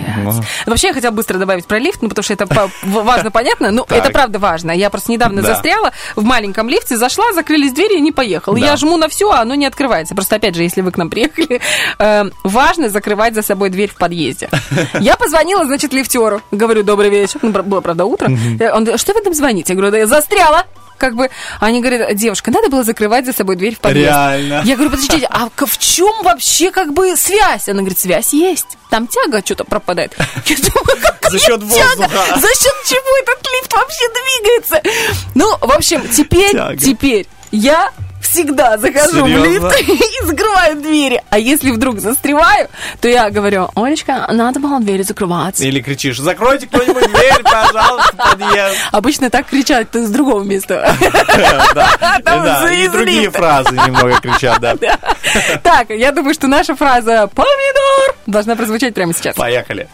Вообще, 0.66 0.88
я 0.88 0.94
хотела 0.94 1.12
быстро 1.12 1.38
добавить 1.38 1.66
про 1.66 1.78
лифт, 1.78 2.02
ну, 2.02 2.08
потому 2.08 2.22
что 2.22 2.34
это 2.34 2.46
важно, 2.82 3.30
понятно. 3.30 3.70
Ну, 3.70 3.84
это 3.88 4.10
правда 4.10 4.38
важно. 4.38 4.70
Я 4.72 4.90
просто 4.90 5.12
недавно 5.12 5.42
Да. 5.42 5.48
застряла 5.54 5.92
в 6.16 6.24
маленьком 6.24 6.68
лифте, 6.68 6.96
зашла, 6.96 7.32
закрылись 7.32 7.72
двери 7.72 7.96
и 7.96 8.00
не 8.00 8.12
поехала. 8.12 8.56
Я 8.56 8.76
жму 8.76 8.96
на 8.96 9.08
все, 9.08 9.30
а 9.30 9.40
оно 9.40 9.54
не 9.54 9.66
открывается. 9.66 10.14
Просто, 10.14 10.36
опять 10.36 10.54
же, 10.54 10.62
если 10.62 10.80
вы 10.80 10.92
к 10.92 10.96
нам 10.98 11.10
приехали, 11.10 11.60
э, 11.98 12.24
важно 12.44 12.88
закрывать 12.88 13.34
за 13.34 13.42
собой 13.42 13.70
дверь 13.70 13.90
в 13.90 13.96
подъезде. 13.96 14.48
Я 15.00 15.16
позвонила, 15.16 15.64
значит, 15.64 15.92
лифтеру. 15.92 16.42
Говорю, 16.50 16.82
добрый 16.82 17.10
вечер. 17.10 17.40
Ну, 17.42 17.50
было, 17.50 17.80
правда, 17.80 18.04
утро. 18.04 18.28
Э, 18.60 18.70
Он 18.72 18.84
говорит, 18.84 19.00
что 19.00 19.12
вы 19.14 19.20
там 19.22 19.34
звоните? 19.34 19.72
Я 19.72 19.76
говорю, 19.76 19.92
да 19.92 19.98
я 19.98 20.06
застряла. 20.06 20.64
Как 21.00 21.14
бы, 21.16 21.30
они 21.60 21.80
говорят, 21.80 22.14
девушка, 22.14 22.50
надо 22.50 22.68
было 22.68 22.84
закрывать 22.84 23.24
за 23.24 23.32
собой 23.32 23.56
дверь 23.56 23.74
в 23.74 23.80
подъезд. 23.80 24.06
Реально. 24.10 24.60
Я 24.66 24.74
говорю, 24.76 24.90
подождите, 24.90 25.26
а 25.30 25.48
в 25.56 25.78
чем 25.78 26.12
вообще 26.22 26.70
как 26.70 26.92
бы 26.92 27.16
связь? 27.16 27.68
Она 27.70 27.78
говорит, 27.80 27.98
связь 27.98 28.34
есть. 28.34 28.66
Там 28.90 29.06
тяга 29.06 29.40
что-то 29.42 29.64
пропадает. 29.64 30.14
Я 30.44 30.56
думаю, 30.56 30.98
какая 31.02 31.30
За 31.30 31.38
счет 31.38 31.60
тяга? 31.60 31.62
воздуха. 31.64 32.38
За 32.38 32.48
счет 32.48 32.74
чего 32.86 33.18
этот 33.22 33.46
лифт 33.50 33.72
вообще 33.72 34.04
двигается? 34.12 34.82
Ну, 35.34 35.56
в 35.58 35.72
общем, 35.72 36.06
теперь, 36.10 36.52
Тяга. 36.52 36.76
теперь 36.76 37.26
я 37.50 37.90
всегда 38.20 38.78
захожу 38.78 39.26
Серьезно? 39.26 39.68
в 39.68 39.72
лифт 39.78 39.88
и 40.22 40.26
закрываю 40.26 40.76
двери. 40.76 41.22
А 41.30 41.38
если 41.38 41.70
вдруг 41.70 42.00
застреваю, 42.00 42.68
то 43.00 43.08
я 43.08 43.30
говорю, 43.30 43.70
Олечка, 43.74 44.26
надо 44.32 44.60
было 44.60 44.80
двери 44.80 45.02
закрывать. 45.02 45.60
Или 45.60 45.80
кричишь, 45.80 46.18
закройте 46.18 46.66
кто-нибудь 46.66 47.08
дверь, 47.08 47.42
пожалуйста, 47.42 48.16
подъезд. 48.16 48.76
Обычно 48.92 49.30
так 49.30 49.46
кричат 49.46 49.88
с 49.94 50.10
другого 50.10 50.42
места. 50.42 50.94
Да, 52.24 52.72
и 52.72 52.88
другие 52.88 53.30
фразы 53.30 53.74
немного 53.74 54.20
кричат, 54.20 54.60
да. 54.60 54.76
Так, 55.62 55.90
я 55.90 56.12
думаю, 56.12 56.34
что 56.34 56.46
наша 56.46 56.74
фраза 56.74 57.28
«помидор» 57.34 58.16
должна 58.26 58.56
прозвучать 58.56 58.94
прямо 58.94 59.14
сейчас. 59.14 59.36
Поехали. 59.36 59.88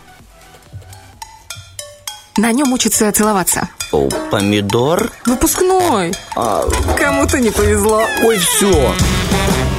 На 2.39 2.53
нем 2.53 2.73
учатся 2.73 3.11
целоваться. 3.13 3.69
О, 3.93 4.09
помидор? 4.31 5.11
Выпускной. 5.25 6.13
Кому-то 6.35 7.41
не 7.41 7.51
повезло. 7.51 8.03
Ой, 8.23 8.39
все. 8.39 8.93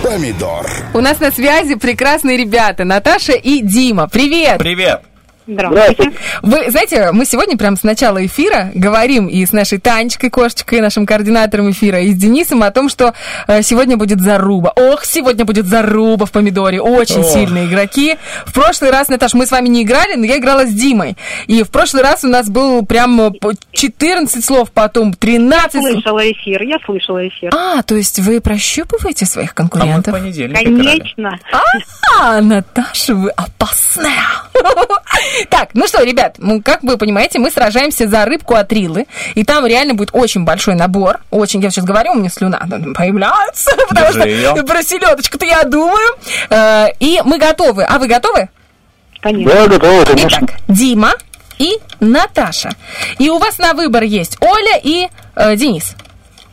Помидор. 0.02 0.68
У 0.94 1.00
нас 1.00 1.20
на 1.20 1.32
связи 1.32 1.76
прекрасные 1.76 2.36
ребята 2.38 2.84
Наташа 2.84 3.34
и 3.34 3.62
Дима. 3.62 4.08
Привет! 4.08 4.58
Привет. 4.58 5.04
Здравствуйте. 5.48 6.12
Вы 6.42 6.70
знаете, 6.70 7.12
мы 7.14 7.26
сегодня 7.26 7.58
прям 7.58 7.78
с 7.78 7.84
начала 7.84 8.24
эфира 8.26 8.72
говорим 8.76 9.28
и 9.28 9.46
с 9.46 9.54
нашей 9.54 9.80
Танечкой 9.80 10.30
Кошечкой, 10.30 10.82
нашим 10.82 11.06
координатором 11.06 11.72
эфира, 11.72 12.02
и 12.02 12.12
с 12.12 12.16
Денисом 12.18 12.64
о 12.64 12.72
том, 12.72 12.90
что 12.90 13.14
э, 13.48 13.62
сегодня 13.62 13.96
будет 13.96 14.20
заруба. 14.20 14.74
Ох, 14.76 15.06
сегодня 15.06 15.46
будет 15.46 15.66
заруба 15.68 16.26
в 16.26 16.32
помидоре. 16.32 16.82
Очень 16.82 17.22
Ох. 17.22 17.32
сильные 17.32 17.68
игроки. 17.68 18.18
В 18.46 18.54
прошлый 18.54 18.92
раз, 18.92 19.08
Наташ, 19.08 19.34
мы 19.36 19.46
с 19.46 19.52
вами 19.52 19.70
не 19.70 19.84
играли, 19.84 20.16
но 20.16 20.26
я 20.26 20.38
играла 20.38 20.66
с 20.66 20.74
Димой. 20.74 21.16
И 21.48 21.64
в 21.64 21.70
прошлый 21.70 22.04
раз 22.04 22.26
у 22.26 22.28
нас 22.28 22.50
был 22.50 22.86
прям 22.86 23.22
э, 23.22 23.32
по 23.32 23.54
14 23.72 24.44
слов, 24.44 24.72
потом 24.72 25.14
13 25.14 25.74
Я 25.76 25.80
слов. 25.82 25.92
слышала 25.94 26.32
эфир, 26.32 26.62
я 26.64 26.78
слышала 26.86 27.26
эфир. 27.26 27.52
А, 27.56 27.82
то 27.84 27.96
есть 27.96 28.20
вы 28.20 28.42
прощупываете 28.42 29.26
своих 29.26 29.56
конкурентов? 29.56 30.14
Конечно. 30.14 31.40
А, 32.20 32.42
Наташа, 32.42 33.16
вы 33.16 33.30
опасная. 33.30 34.12
Так, 35.50 35.70
ну 35.74 35.88
что, 35.88 36.04
ребят, 36.04 36.36
ну, 36.38 36.62
как 36.62 36.84
вы 36.84 36.98
понимаете, 36.98 37.40
мы 37.40 37.52
сражаемся 37.52 38.08
за 38.08 38.26
рыбку 38.26 38.56
от 38.56 38.72
Рилы, 38.72 39.06
и 39.36 39.44
там 39.44 39.66
реально 39.66 39.94
будет 39.94 40.10
очень 40.14 40.44
большой 40.46 40.76
набор. 40.76 41.20
Очень, 41.30 41.62
я 41.62 41.70
сейчас 41.70 41.86
говорю, 41.86 42.12
у 42.12 42.16
меня 42.16 42.30
слюна 42.30 42.60
появляется, 42.96 43.72
потому 43.90 44.12
что 44.14 44.64
про 44.64 44.84
селедочку-то 44.84 45.46
я 45.46 45.64
думаю. 45.64 46.16
Э, 46.50 46.88
И 47.00 47.22
мы 47.24 47.38
готовы. 47.38 47.84
А 47.84 48.00
вы 48.00 48.08
готовы? 48.08 48.50
Конечно. 49.22 49.54
Да, 49.54 49.68
готово, 49.68 50.06
конечно. 50.06 50.46
Итак, 50.46 50.56
Дима 50.68 51.14
и 51.58 51.78
Наташа. 52.00 52.70
И 53.18 53.30
у 53.30 53.38
вас 53.40 53.58
на 53.58 53.74
выбор 53.74 54.04
есть 54.04 54.38
Оля 54.42 54.80
и 54.82 55.08
э, 55.36 55.56
Денис. 55.56 55.96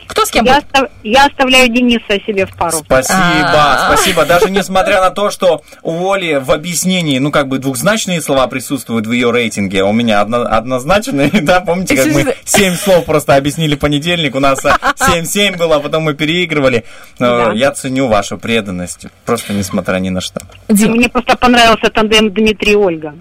Кто 0.06 0.24
с 0.24 0.31
кем 0.31 0.44
Я, 0.44 0.59
остав- 0.59 0.90
я 1.02 1.26
оставляю 1.26 1.68
Дениса 1.68 2.20
себе 2.26 2.47
в 2.47 2.55
пару. 2.56 2.78
Спасибо, 2.78 3.18
А. 3.18 3.93
спасибо. 3.94 4.24
Даже 4.24 4.51
несмотря 4.51 5.01
на 5.01 5.10
то, 5.10 5.31
что 5.31 5.62
у 5.82 6.10
Оли 6.12 6.35
в 6.35 6.51
объяснении, 6.51 7.18
ну, 7.18 7.31
как 7.31 7.48
бы 7.48 7.59
двухзначные 7.59 8.20
слова 8.20 8.47
присутствуют 8.47 9.06
в 9.06 9.12
ее 9.12 9.31
рейтинге, 9.31 9.82
а 9.82 9.86
у 9.86 9.93
меня 9.93 10.20
одно- 10.20 10.47
однозначные, 10.47 11.31
да, 11.43 11.60
помните, 11.60 11.97
как 11.97 12.06
мы 12.06 12.35
семь 12.44 12.74
слов 12.74 13.05
просто 13.05 13.35
объяснили 13.36 13.74
понедельник, 13.74 14.35
у 14.35 14.40
нас 14.40 14.59
а, 14.64 14.78
7-7 14.98 15.56
было, 15.56 15.76
а 15.76 15.81
потом 15.81 16.02
мы 16.05 16.14
переигрывали. 16.14 16.85
Да. 17.18 17.52
Э, 17.52 17.56
Я 17.56 17.70
ценю 17.72 18.09
вашу 18.09 18.39
преданность, 18.39 19.06
просто 19.24 19.52
несмотря 19.52 19.98
ни 19.98 20.10
на 20.10 20.20
что. 20.20 20.40
Мне 20.68 21.09
просто 21.09 21.36
понравился 21.36 21.90
тандем 21.90 22.32
Дмитрий 22.32 22.72
и 22.72 22.76
Ольга. 22.76 23.14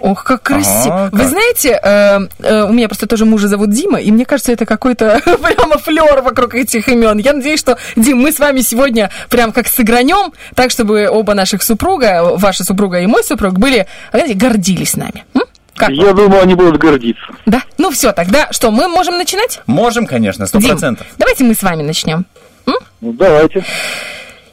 Ох, 0.00 0.24
как 0.24 0.42
красиво. 0.42 1.04
Ага, 1.04 1.08
Вы 1.12 1.18
как. 1.18 1.28
знаете, 1.28 1.80
э, 1.82 2.18
э, 2.42 2.62
у 2.64 2.72
меня 2.72 2.88
просто 2.88 3.06
тоже 3.06 3.24
мужа 3.24 3.48
зовут 3.48 3.70
Дима, 3.70 4.00
и 4.00 4.10
мне 4.10 4.24
кажется, 4.24 4.52
это 4.52 4.66
какой-то 4.66 5.20
прямо 5.24 5.78
флер 5.78 6.22
вокруг 6.22 6.54
этих 6.54 6.88
имен. 6.88 7.18
Я 7.18 7.32
надеюсь, 7.34 7.60
что, 7.60 7.76
Дим, 7.96 8.18
мы 8.18 8.32
с 8.32 8.38
вами 8.38 8.60
сегодня 8.60 9.10
прям 9.28 9.52
как 9.52 9.68
сыгранем, 9.68 10.32
так, 10.54 10.70
чтобы 10.70 11.08
оба 11.08 11.34
наших 11.34 11.62
супруга, 11.62 12.22
ваша 12.36 12.64
супруга 12.64 13.00
и 13.00 13.06
мой 13.06 13.22
супруг, 13.22 13.58
были, 13.58 13.86
знаете, 14.12 14.34
гордились 14.34 14.96
нами. 14.96 15.24
М? 15.34 15.42
Как 15.76 15.90
Я 15.90 16.12
думаю, 16.12 16.42
они 16.42 16.54
будут 16.54 16.78
гордиться. 16.78 17.22
Да? 17.46 17.62
Ну 17.78 17.90
все, 17.90 18.12
тогда 18.12 18.48
что, 18.52 18.70
мы 18.70 18.88
можем 18.88 19.16
начинать? 19.16 19.60
Можем, 19.66 20.06
конечно, 20.06 20.46
сто 20.46 20.60
процентов. 20.60 21.06
давайте 21.16 21.44
мы 21.44 21.54
с 21.54 21.62
вами 21.62 21.82
начнем. 21.82 22.26
М? 22.66 22.74
Ну, 23.00 23.12
давайте. 23.12 23.64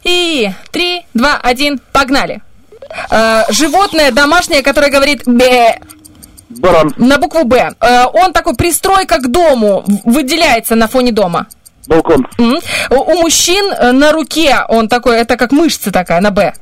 И 0.04 0.50
три, 0.72 1.02
два, 1.14 1.38
один, 1.42 1.80
погнали. 1.92 2.42
Э, 3.10 3.44
животное 3.50 4.12
домашнее, 4.12 4.62
которое 4.64 4.90
говорит 4.92 5.24
бе. 5.26 5.80
Баран. 6.50 6.94
На 6.98 7.18
букву 7.18 7.44
Б. 7.44 7.72
Э, 7.82 8.06
он 8.06 8.34
такой 8.34 8.56
пристройка 8.56 9.18
к 9.18 9.30
дому, 9.32 9.84
выделяется 10.06 10.76
на 10.76 10.88
фоне 10.88 11.12
дома. 11.12 11.48
Балкон. 11.88 12.28
М. 12.38 12.60
У 12.90 13.14
мужчин 13.22 13.72
э, 13.72 13.92
на 13.92 14.12
руке 14.12 14.58
он 14.70 14.88
такой, 14.88 15.18
это 15.18 15.38
как 15.38 15.52
мышца 15.52 15.92
такая, 15.92 16.20
на 16.22 16.32
Б. 16.32 16.54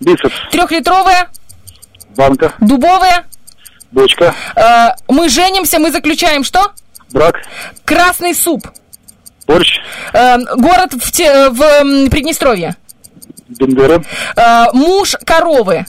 Бицепс. 0.00 0.34
Трехлитровая, 0.50 1.28
Банка. 2.16 2.52
дубовая. 2.60 3.24
Бочка. 3.92 4.34
Э, 4.56 4.88
мы 5.08 5.28
женимся, 5.28 5.78
мы 5.78 5.92
заключаем 5.92 6.42
что? 6.44 6.72
Брак. 7.12 7.36
Красный 7.84 8.34
суп. 8.34 8.66
Борщ. 9.46 9.78
Э, 10.12 10.38
город 10.56 10.94
в, 10.94 11.12
те- 11.12 11.50
в 11.50 12.08
Приднестровье. 12.08 12.76
Бендера. 13.58 14.02
Э, 14.36 14.66
муж 14.72 15.16
коровы. 15.24 15.86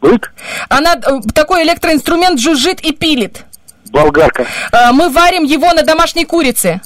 Бык. 0.00 0.32
Она 0.68 0.94
э, 0.94 1.20
такой 1.34 1.62
электроинструмент 1.64 2.40
жужжит 2.40 2.80
и 2.80 2.92
пилит. 2.92 3.44
Болгарка. 3.90 4.46
Э, 4.72 4.92
мы 4.92 5.08
варим 5.10 5.44
его 5.44 5.72
на 5.72 5.82
домашней 5.82 6.24
курице. 6.24 6.80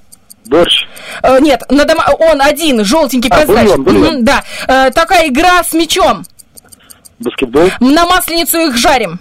Борщ. 0.46 0.86
Э, 1.22 1.38
нет, 1.40 1.62
на 1.70 1.84
дома... 1.84 2.04
он 2.18 2.40
один, 2.40 2.84
желтенький, 2.84 3.30
А, 3.30 3.40
казач. 3.40 3.64
бульон, 3.64 3.82
бульон. 3.84 4.24
Да. 4.24 4.42
Э, 4.68 4.90
такая 4.90 5.28
игра 5.28 5.62
с 5.64 5.72
мячом. 5.72 6.24
Баскетбол. 7.18 7.70
На 7.80 8.04
масленицу 8.06 8.58
их 8.58 8.76
жарим. 8.76 9.18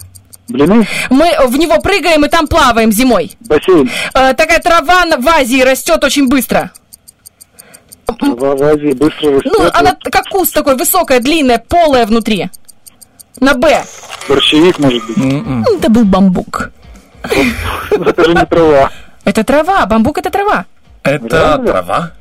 Блины. 0.48 0.88
Мы 1.10 1.32
в 1.48 1.58
него 1.58 1.80
прыгаем 1.82 2.24
и 2.26 2.30
там 2.30 2.48
плаваем 2.48 2.92
зимой. 2.92 3.36
Бассейн. 3.42 3.90
Э, 4.14 4.34
такая 4.34 4.60
трава 4.60 5.06
в 5.18 5.28
Азии 5.28 5.62
растет 5.62 6.04
очень 6.04 6.28
быстро. 6.28 6.72
В 8.08 8.64
Азии 8.64 8.94
быстро 8.94 9.32
растет. 9.32 9.52
Ну, 9.58 9.70
она 9.74 9.96
как 10.12 10.26
куст 10.30 10.54
такой, 10.54 10.76
высокая, 10.76 11.20
длинная, 11.20 11.58
полая 11.60 12.06
внутри. 12.06 12.50
На 13.40 13.54
Б. 13.54 13.84
Борщевик, 14.30 14.80
может 14.80 15.06
быть. 15.08 15.18
Ну, 15.18 15.64
Это 15.78 15.90
был 15.90 16.06
бамбук. 16.06 16.70
Это 17.92 18.24
же 18.24 18.34
не 18.34 18.46
трава. 18.46 18.92
Это 19.24 19.44
трава, 19.44 19.86
бамбук 19.88 20.20
это 20.20 20.30
трава. 20.30 20.66
Это 21.04 21.58
трава? 21.66 22.12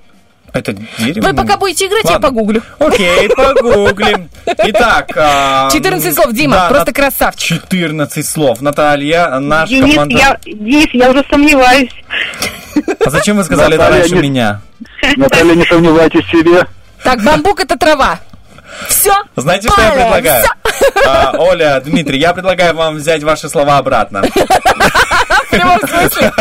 Это 0.54 0.72
дерево? 0.72 1.26
Вы 1.28 1.34
пока 1.34 1.56
будете 1.58 1.86
играть, 1.86 2.04
я 2.04 2.12
Ладно. 2.12 2.28
погуглю. 2.28 2.62
Окей, 2.78 3.28
погуглим. 3.28 4.30
Итак... 4.46 5.10
а, 5.16 5.68
14 5.70 6.14
слов, 6.14 6.32
Дима, 6.32 6.56
да, 6.56 6.68
просто 6.68 6.86
на- 6.86 6.92
красавчик. 6.94 7.60
14 7.62 8.26
слов. 8.26 8.60
Наталья, 8.60 9.38
наш 9.40 9.68
Денис, 9.68 9.94
команда... 9.94 10.16
я, 10.16 10.38
Денис, 10.44 10.88
я 10.92 11.10
уже 11.10 11.24
сомневаюсь. 11.28 11.90
А 13.04 13.10
зачем 13.10 13.36
вы 13.36 13.44
сказали 13.44 13.74
это 13.74 13.88
раньше 13.88 14.16
меня? 14.16 14.60
Наталья, 15.16 15.54
не 15.54 15.64
сомневайтесь 15.64 16.24
в 16.24 16.30
себе. 16.30 16.66
Так, 17.02 17.22
бамбук 17.22 17.60
это 17.60 17.76
трава. 17.76 18.18
Все. 18.88 19.14
Знаете, 19.36 19.68
что 19.68 19.80
я 19.80 19.92
предлагаю? 19.92 20.46
А, 21.06 21.32
Оля, 21.38 21.80
Дмитрий, 21.84 22.18
я 22.18 22.32
предлагаю 22.32 22.74
вам 22.74 22.96
взять 22.96 23.22
ваши 23.22 23.48
слова 23.48 23.78
обратно. 23.78 24.22
Прямом 25.54 25.78
смысле. 25.80 26.32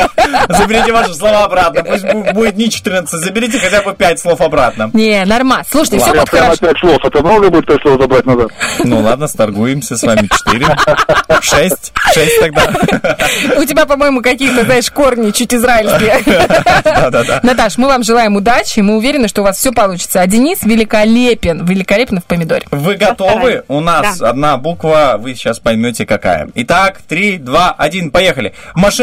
Заберите 0.50 0.92
ваши 0.92 1.14
слова 1.14 1.46
обратно. 1.46 1.84
Пусть 1.84 2.04
бу- 2.06 2.34
будет 2.34 2.58
не 2.58 2.70
14, 2.70 3.20
заберите 3.20 3.60
хотя 3.60 3.82
бы 3.82 3.94
5 3.94 4.20
слов 4.20 4.42
обратно. 4.42 4.90
Не, 4.94 5.24
нормально. 5.26 5.66
Слушайте, 5.70 6.00
все 6.00 6.12
будет 6.14 6.30
хорошо. 6.30 6.58
пять 6.58 6.80
слов. 6.80 6.98
Это 7.04 7.20
много 7.22 7.50
будет 7.50 7.66
пять 7.66 7.82
слов 7.82 8.02
забрать 8.02 8.26
назад? 8.26 8.52
Ну 8.84 9.00
ладно, 9.02 9.28
сторгуемся 9.28 9.98
с 9.98 10.04
вами 10.04 10.28
4, 10.46 10.66
6, 11.42 11.94
6 12.14 12.40
тогда. 12.40 12.72
У 13.58 13.66
тебя, 13.66 13.86
по-моему, 13.86 14.22
какие-то, 14.22 14.64
знаешь, 14.64 14.90
корни 14.92 15.32
чуть 15.32 15.54
израильские. 15.54 16.20
Да-да-да. 16.84 17.40
Наташ, 17.44 17.78
мы 17.78 17.88
вам 17.88 18.04
желаем 18.04 18.36
удачи, 18.36 18.80
мы 18.80 18.98
уверены, 18.98 19.28
что 19.28 19.42
у 19.42 19.44
вас 19.44 19.58
все 19.58 19.72
получится. 19.72 20.22
А 20.22 20.28
Денис 20.28 20.64
великолепен, 20.64 21.66
великолепен 21.66 22.20
в 22.20 22.26
помидоре. 22.26 22.66
Вы 22.72 22.96
готовы? 22.96 23.64
У 23.68 23.80
нас 23.80 24.22
одна 24.22 24.58
буква, 24.58 25.16
вы 25.20 25.36
сейчас 25.36 25.60
поймете 25.60 26.06
какая. 26.06 26.50
Итак, 26.56 27.02
3, 27.08 27.38
2, 27.38 27.76
1, 27.78 28.12
поехали. 28.12 28.54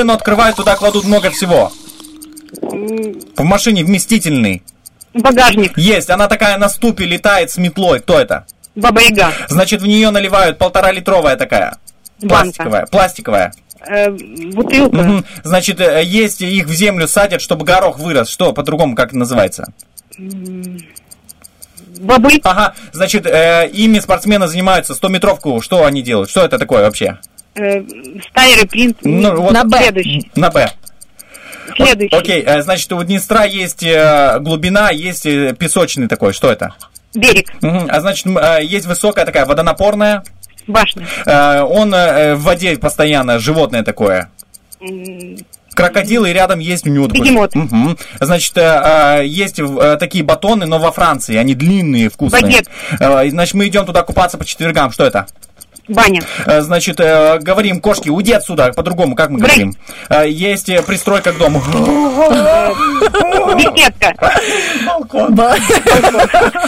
Машину 0.00 0.14
открывают, 0.14 0.56
туда 0.56 0.76
кладут 0.76 1.04
много 1.04 1.30
всего. 1.30 1.70
В 3.36 3.44
машине 3.44 3.84
вместительный. 3.84 4.62
Багажник. 5.12 5.76
Есть, 5.76 6.08
она 6.08 6.26
такая 6.26 6.56
на 6.56 6.70
ступе 6.70 7.04
летает 7.04 7.50
с 7.50 7.58
метлой. 7.58 8.00
Кто 8.00 8.18
это? 8.18 8.46
Баба 8.74 9.02
Яга. 9.02 9.30
Значит, 9.48 9.82
в 9.82 9.86
нее 9.86 10.08
наливают 10.08 10.56
полтора 10.56 10.90
литровая 10.90 11.36
такая. 11.36 11.76
Банка. 12.22 12.44
Пластиковая. 12.62 12.86
Пластиковая. 12.86 13.52
Э, 13.86 14.10
бутылка. 14.10 14.96
Мгм. 14.96 15.24
Значит, 15.44 15.80
э, 15.82 16.02
есть 16.02 16.40
их 16.40 16.64
в 16.64 16.72
землю 16.72 17.06
садят, 17.06 17.42
чтобы 17.42 17.66
горох 17.66 17.98
вырос. 17.98 18.30
Что 18.30 18.54
по-другому 18.54 18.94
как 18.94 19.08
это 19.08 19.18
называется? 19.18 19.70
Бобы. 22.00 22.40
Ага, 22.42 22.72
значит, 22.92 23.26
э, 23.26 23.68
ими 23.70 23.98
спортсмены 23.98 24.48
занимаются 24.48 24.94
100-метровку. 24.94 25.60
Что 25.60 25.84
они 25.84 26.00
делают? 26.00 26.30
Что 26.30 26.42
это 26.42 26.58
такое 26.58 26.84
вообще? 26.84 27.18
Э, 27.56 27.82
стайры, 28.30 28.66
принт. 28.66 28.98
Ну, 29.02 29.40
вот- 29.40 29.52
На 29.52 29.64
Б. 29.64 29.78
Следующий. 29.78 30.30
На 30.36 30.50
Б. 30.50 30.70
Следующий. 31.76 32.14
Окей, 32.14 32.42
э, 32.44 32.62
значит, 32.62 32.92
у 32.92 33.02
Днестра 33.02 33.44
есть 33.44 33.82
э, 33.82 34.38
глубина, 34.40 34.90
есть 34.90 35.24
песочный 35.58 36.08
такой. 36.08 36.32
Что 36.32 36.50
это? 36.50 36.74
Берег. 37.14 37.46
Мгм. 37.60 37.88
А 37.90 38.00
значит, 38.00 38.26
есть 38.62 38.86
высокая 38.86 39.24
такая 39.24 39.44
водонапорная. 39.46 40.22
Башня. 40.66 41.06
Он 41.64 41.90
в 41.90 42.36
воде 42.36 42.76
постоянно, 42.76 43.40
животное 43.40 43.82
такое. 43.82 44.30
М, 44.80 45.36
Крокодил, 45.74 46.24
и 46.26 46.32
рядом 46.32 46.60
есть 46.60 46.86
у 46.86 46.90
него 46.90 47.08
Бегемот. 47.08 47.54
Мгм. 47.56 47.98
Значит, 48.20 48.56
есть 49.24 49.60
такие 49.98 50.22
батоны, 50.22 50.66
но 50.66 50.78
во 50.78 50.92
Франции. 50.92 51.34
Они 51.36 51.54
длинные, 51.56 52.08
вкусные. 52.10 52.42
Багет. 52.42 52.68
И, 53.26 53.30
Значит, 53.30 53.54
мы 53.54 53.66
идем 53.66 53.86
туда 53.86 54.02
купаться 54.02 54.38
по 54.38 54.44
четвергам. 54.44 54.92
Что 54.92 55.04
это? 55.04 55.26
Баня. 55.90 56.22
Э, 56.46 56.60
Значит, 56.62 57.00
э, 57.00 57.38
говорим, 57.40 57.80
кошки, 57.80 58.08
уйди 58.08 58.32
отсюда, 58.32 58.72
по-другому, 58.72 59.14
как 59.14 59.30
мы 59.30 59.38
Брысь. 59.38 59.52
говорим? 59.54 59.74
Э, 60.08 60.28
Есть 60.28 60.66
пристройка 60.86 61.32
к 61.32 61.38
дому. 61.38 61.60
Беседка. 63.56 64.14
Ба- 65.30 65.56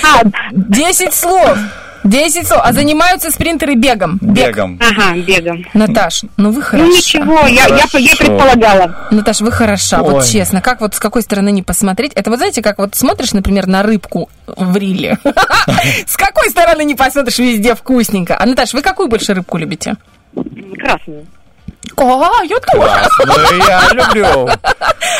А, 0.02 0.22
10 0.52 1.12
слов. 1.14 1.56
10 2.04 2.46
слов. 2.46 2.60
А 2.62 2.72
занимаются 2.72 3.30
спринтеры 3.30 3.74
бегом. 3.74 4.18
Бег. 4.20 4.48
Бегом. 4.48 4.80
ага, 4.80 5.16
бегом. 5.16 5.64
Наташ, 5.74 6.22
ну 6.36 6.50
вы 6.50 6.62
хороша. 6.62 6.84
Ну 6.86 6.96
ничего, 6.96 7.46
я, 7.46 7.66
я, 7.66 7.98
я 7.98 8.16
предполагала. 8.16 9.08
Наташ, 9.10 9.40
вы 9.40 9.52
хороша, 9.52 10.02
вот 10.02 10.14
Ой. 10.14 10.28
честно. 10.28 10.60
Как 10.60 10.80
вот 10.80 10.94
с 10.94 10.98
какой 10.98 11.22
стороны 11.22 11.52
не 11.52 11.62
посмотреть? 11.62 12.12
Это 12.14 12.30
вот 12.30 12.38
знаете, 12.38 12.62
как 12.62 12.78
вот 12.78 12.94
смотришь, 12.94 13.32
например, 13.32 13.66
на 13.66 13.82
рыбку 13.82 14.28
в 14.46 14.76
риле. 14.76 15.18
С 16.06 16.16
какой 16.16 16.50
стороны 16.50 16.84
не 16.84 16.94
посмотришь, 16.94 17.38
везде 17.38 17.74
вкусненько. 17.74 18.36
А, 18.38 18.46
Наташ, 18.46 18.74
вы 18.74 18.82
какую 18.82 19.08
больше 19.08 19.34
рыбку 19.34 19.58
любите? 19.58 19.96
Красную. 20.78 21.26
А, 21.96 22.42
я 22.44 22.56
тоже. 22.58 23.08
Красную 23.16 23.58
я 23.66 23.88
люблю. 23.92 24.48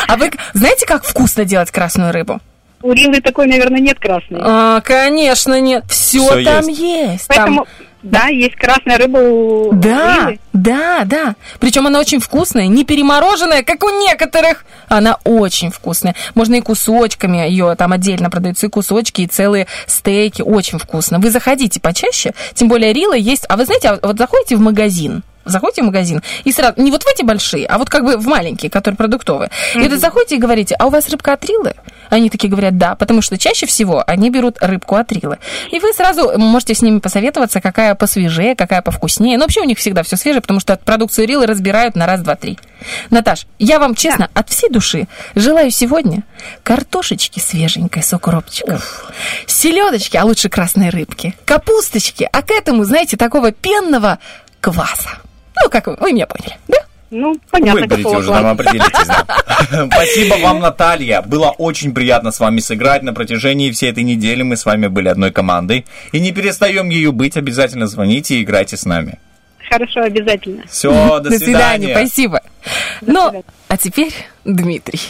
А 0.08 0.16
вы 0.16 0.30
знаете, 0.54 0.86
как 0.86 1.04
вкусно 1.04 1.44
делать 1.44 1.70
красную 1.70 2.12
рыбу? 2.12 2.40
У 2.82 2.92
Рилы 2.92 3.20
такой, 3.20 3.46
наверное, 3.46 3.80
нет 3.80 3.98
красной. 3.98 4.40
А, 4.42 4.80
конечно, 4.80 5.60
нет. 5.60 5.84
Все 5.88 6.18
Всё 6.20 6.44
там 6.44 6.66
есть. 6.68 6.80
есть. 6.80 7.24
Поэтому, 7.28 7.64
Там- 7.64 7.86
да, 8.02 8.26
есть 8.26 8.56
красная 8.56 8.98
рыба 8.98 9.18
у 9.18 9.72
Да, 9.72 10.16
Рилы. 10.26 10.38
да, 10.52 11.02
да. 11.04 11.34
Причем 11.60 11.86
она 11.86 12.00
очень 12.00 12.18
вкусная, 12.18 12.66
не 12.66 12.84
перемороженная, 12.84 13.62
как 13.62 13.84
у 13.84 13.88
некоторых. 14.00 14.64
Она 14.88 15.18
очень 15.24 15.70
вкусная. 15.70 16.16
Можно 16.34 16.56
и 16.56 16.60
кусочками 16.60 17.36
ее 17.48 17.74
там 17.76 17.92
отдельно 17.92 18.28
продаются 18.30 18.66
и 18.66 18.70
кусочки, 18.70 19.22
и 19.22 19.26
целые 19.28 19.68
стейки. 19.86 20.42
Очень 20.42 20.78
вкусно. 20.78 21.20
Вы 21.20 21.30
заходите 21.30 21.80
почаще, 21.80 22.32
тем 22.54 22.66
более 22.68 22.92
Рила 22.92 23.14
есть. 23.14 23.44
А 23.48 23.56
вы 23.56 23.64
знаете, 23.64 23.88
а 23.90 23.98
вот 24.06 24.18
заходите 24.18 24.56
в 24.56 24.60
магазин, 24.60 25.22
заходите 25.44 25.82
в 25.82 25.86
магазин 25.86 26.22
и 26.44 26.52
сразу, 26.52 26.80
не 26.80 26.90
вот 26.90 27.02
в 27.02 27.06
эти 27.06 27.22
большие, 27.22 27.66
а 27.66 27.78
вот 27.78 27.88
как 27.88 28.04
бы 28.04 28.16
в 28.16 28.26
маленькие, 28.26 28.70
которые 28.70 28.96
продуктовые. 28.96 29.50
И 29.74 29.88
вот 29.88 29.98
заходите 29.98 30.36
и 30.36 30.38
говорите, 30.38 30.74
а 30.78 30.86
у 30.86 30.90
вас 30.90 31.08
рыбка 31.08 31.32
от 31.32 31.44
Рилы? 31.44 31.74
Они 32.10 32.28
такие 32.28 32.48
говорят, 32.48 32.76
да, 32.76 32.94
потому 32.94 33.22
что 33.22 33.38
чаще 33.38 33.66
всего 33.66 34.04
они 34.06 34.30
берут 34.30 34.58
рыбку 34.60 34.96
от 34.96 35.10
Рилы. 35.12 35.38
И 35.70 35.78
вы 35.78 35.92
сразу 35.92 36.38
можете 36.38 36.74
с 36.74 36.82
ними 36.82 36.98
посоветоваться, 36.98 37.60
какая 37.60 37.94
посвежее, 37.94 38.54
какая 38.54 38.82
повкуснее. 38.82 39.38
Но 39.38 39.44
вообще 39.44 39.60
у 39.60 39.64
них 39.64 39.78
всегда 39.78 40.02
все 40.02 40.16
свежее, 40.16 40.42
потому 40.42 40.60
что 40.60 40.76
продукцию 40.76 41.26
Рилы 41.26 41.46
разбирают 41.46 41.96
на 41.96 42.06
раз, 42.06 42.20
два, 42.20 42.36
три. 42.36 42.58
Наташ, 43.10 43.46
я 43.58 43.78
вам 43.78 43.94
честно, 43.94 44.28
от 44.34 44.50
всей 44.50 44.68
души 44.68 45.08
желаю 45.34 45.70
сегодня 45.70 46.24
картошечки 46.62 47.38
свеженькой 47.38 48.02
с 48.02 48.12
укропчиком, 48.12 48.80
селедочки, 49.46 50.16
а 50.16 50.24
лучше 50.24 50.48
красной 50.48 50.90
рыбки, 50.90 51.34
капусточки, 51.44 52.28
а 52.30 52.42
к 52.42 52.50
этому, 52.50 52.84
знаете, 52.84 53.16
такого 53.16 53.52
пенного 53.52 54.18
кваса. 54.60 55.08
Ну, 55.62 55.70
как 55.70 55.86
вы, 55.86 55.96
вы 56.00 56.12
меня 56.12 56.26
поняли, 56.26 56.56
да? 56.68 56.78
Ну, 57.10 57.36
понятно, 57.50 57.82
Выберите 57.82 58.08
уже, 58.16 58.28
там 58.28 58.46
определитесь. 58.46 59.06
да. 59.06 59.26
Спасибо 59.92 60.36
вам, 60.36 60.60
Наталья. 60.60 61.20
Было 61.20 61.50
очень 61.50 61.92
приятно 61.92 62.30
с 62.32 62.40
вами 62.40 62.60
сыграть. 62.60 63.02
На 63.02 63.12
протяжении 63.12 63.70
всей 63.70 63.90
этой 63.90 64.02
недели 64.02 64.42
мы 64.42 64.56
с 64.56 64.64
вами 64.64 64.86
были 64.86 65.08
одной 65.08 65.30
командой. 65.30 65.84
И 66.12 66.20
не 66.20 66.32
перестаем 66.32 66.88
ею 66.88 67.12
быть. 67.12 67.36
Обязательно 67.36 67.86
звоните 67.86 68.36
и 68.36 68.42
играйте 68.42 68.78
с 68.78 68.86
нами. 68.86 69.18
Хорошо, 69.68 70.00
обязательно. 70.00 70.64
Все, 70.68 71.20
до 71.20 71.30
свидания. 71.38 71.94
спасибо. 71.94 72.40
Ну, 73.02 73.44
а 73.68 73.76
теперь 73.76 74.12
Дмитрий. 74.46 75.00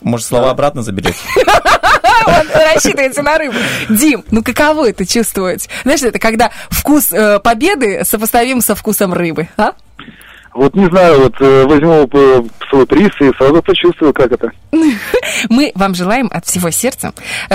Может, 0.00 0.26
слова 0.26 0.50
обратно 0.50 0.82
заберете? 0.82 1.18
Он 2.26 2.46
рассчитывается 2.74 3.22
на 3.22 3.38
рыбу. 3.38 3.56
Дим, 3.88 4.24
ну 4.30 4.42
каково 4.42 4.90
это 4.90 5.06
чувствовать? 5.06 5.68
Знаешь, 5.82 6.02
это 6.02 6.18
когда 6.18 6.50
вкус 6.68 7.12
э, 7.12 7.38
победы 7.40 8.04
сопоставим 8.04 8.60
со 8.60 8.74
вкусом 8.74 9.12
рыбы, 9.12 9.48
а? 9.56 9.72
Вот 10.52 10.74
не 10.74 10.86
знаю, 10.86 11.20
вот 11.20 11.34
э, 11.40 11.64
возьму 11.64 12.08
э, 12.12 12.42
свой 12.68 12.86
приз 12.86 13.10
и 13.20 13.30
сразу 13.36 13.62
почувствую, 13.62 14.12
как 14.12 14.32
это. 14.32 14.50
Мы 15.48 15.72
вам 15.74 15.94
желаем 15.94 16.28
от 16.32 16.44
всего 16.44 16.70
сердца, 16.70 17.12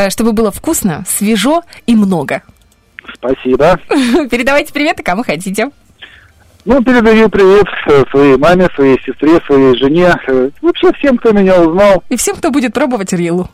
чтобы 0.09 0.31
было 0.31 0.51
вкусно, 0.51 1.03
свежо 1.07 1.63
и 1.85 1.95
много. 1.95 2.41
Спасибо. 3.13 3.79
Передавайте 4.29 4.73
приветы 4.73 5.03
кому 5.03 5.23
хотите. 5.23 5.69
Ну, 6.65 6.83
передаю 6.83 7.29
привет 7.29 7.67
э, 7.87 8.03
своей 8.09 8.37
маме, 8.37 8.67
своей 8.73 8.99
сестре, 9.05 9.39
своей 9.45 9.77
жене, 9.77 10.15
э, 10.27 10.49
вообще 10.61 10.91
всем, 10.93 11.15
кто 11.19 11.31
меня 11.31 11.61
узнал. 11.61 12.03
И 12.09 12.17
всем, 12.17 12.35
кто 12.37 12.49
будет 12.49 12.73
пробовать 12.73 13.13
рилу. 13.13 13.49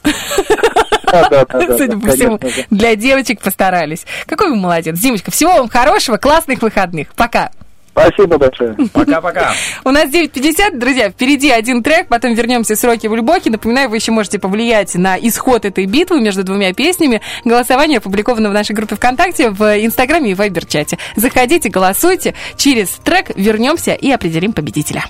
Да, 1.12 1.28
да, 1.30 1.46
да, 1.46 1.78
Судя 1.78 1.98
по 1.98 2.10
всему, 2.12 2.40
для 2.70 2.96
девочек 2.96 3.42
постарались. 3.42 4.06
Какой 4.28 4.50
вы 4.50 4.56
молодец. 4.56 4.98
Димочка, 4.98 5.30
всего 5.30 5.56
вам 5.56 5.68
хорошего, 5.68 6.16
классных 6.16 6.62
выходных. 6.62 7.10
Пока. 7.16 7.52
Спасибо 7.92 8.38
большое. 8.38 8.76
Пока-пока. 8.94 9.52
У 9.84 9.92
нас 9.92 10.10
9.50, 10.10 10.78
друзья, 10.78 11.10
впереди 11.10 11.50
один 11.50 11.84
трек, 11.84 12.08
потом 12.08 12.34
вернемся 12.34 12.76
с 12.76 12.84
Роки 12.84 13.08
в 13.08 13.16
Любоки. 13.16 13.50
Напоминаю, 13.50 13.90
вы 13.90 13.98
еще 13.98 14.12
можете 14.12 14.40
повлиять 14.40 14.96
на 14.96 15.18
исход 15.18 15.66
этой 15.66 15.86
битвы 15.86 16.22
между 16.22 16.44
двумя 16.44 16.74
песнями. 16.74 17.22
Голосование 17.44 17.98
опубликовано 17.98 18.50
в 18.50 18.54
нашей 18.54 18.74
группе 18.74 18.96
ВКонтакте, 18.96 19.50
в 19.50 19.64
Инстаграме 19.86 20.32
и 20.32 20.34
Вайбер-чате. 20.34 20.98
Заходите, 21.16 21.70
голосуйте. 21.70 22.34
Через 22.56 22.90
трек 23.04 23.32
вернемся 23.36 23.94
и 23.94 24.10
определим 24.12 24.54
победителя. 24.54 25.06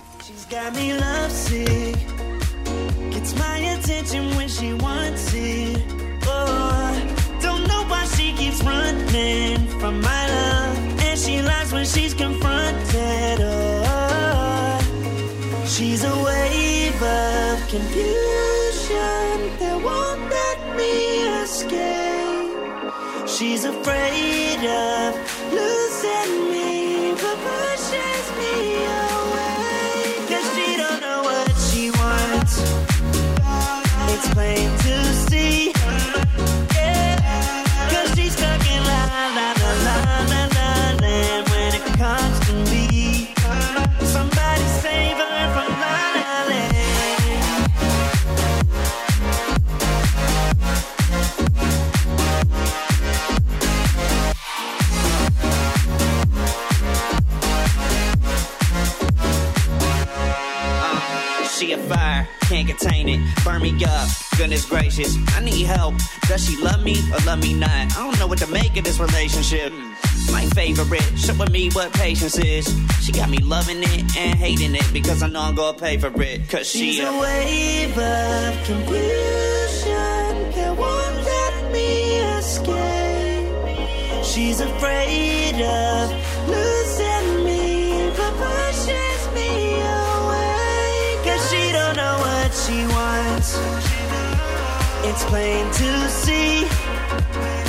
running 8.64 9.68
from 9.80 10.02
my 10.02 10.28
love. 10.28 10.78
And 11.06 11.20
she 11.20 11.42
lies 11.42 11.74
when 11.74 11.86
she's 11.86 12.14
confronted. 12.14 12.51
Confusion 17.72 19.40
that 19.60 19.80
won't 19.82 20.30
let 20.30 20.60
me 20.76 21.24
escape. 21.40 22.52
She's 23.26 23.64
afraid 23.64 24.60
of 24.60 25.16
losing 25.56 26.52
me, 26.52 27.16
but 27.16 27.38
pushes 27.48 28.26
me 28.40 28.84
away. 29.08 30.20
Cause 30.28 30.48
she 30.54 30.76
don't 30.84 31.00
know 31.00 31.24
what 31.24 31.50
she 31.72 31.92
wants. 31.92 32.60
It's 34.12 34.28
Burn 63.52 63.64
me 63.64 63.84
up, 63.84 64.08
goodness 64.38 64.66
gracious. 64.66 65.18
I 65.36 65.42
need 65.42 65.66
help. 65.66 65.96
Does 66.22 66.46
she 66.48 66.56
love 66.64 66.82
me 66.86 66.96
or 67.12 67.20
love 67.26 67.42
me 67.42 67.54
not? 67.54 67.70
I 67.70 67.96
don't 67.96 68.18
know 68.18 68.26
what 68.26 68.38
to 68.38 68.48
make 68.48 68.78
of 68.78 68.86
this 68.86 68.98
relationship. 68.98 69.74
My 70.32 70.46
favorite, 70.56 71.04
showing 71.18 71.52
me 71.52 71.70
what 71.72 71.92
patience 71.92 72.38
is. 72.38 72.66
She 73.02 73.12
got 73.12 73.30
me 73.30 73.40
loving 73.40 73.84
it 73.84 74.16
and 74.16 74.40
hating 74.40 74.74
it 74.74 74.94
because 74.94 75.22
I 75.22 75.28
know 75.28 75.42
I'm 75.42 75.56
gonna 75.56 75.78
pay 75.78 75.98
for 75.98 76.14
it. 76.22 76.48
Cause 76.48 76.66
she 76.66 76.94
She's 76.94 77.04
a 77.04 77.12
wave 77.20 77.98
of 77.98 78.64
confusion 78.64 79.02
that 80.56 80.74
won't 80.78 81.18
let 81.18 81.72
me 81.74 82.20
escape. 82.38 84.24
She's 84.24 84.62
afraid 84.62 85.62
of 85.62 86.31
It's 95.04 95.24
plain 95.26 95.66
to 95.66 96.10
see. 96.10 96.62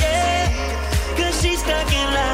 Yeah. 0.00 1.16
Cause 1.16 1.42
she's 1.42 1.60
stuck 1.60 1.92
in 1.92 2.14
la 2.14 2.31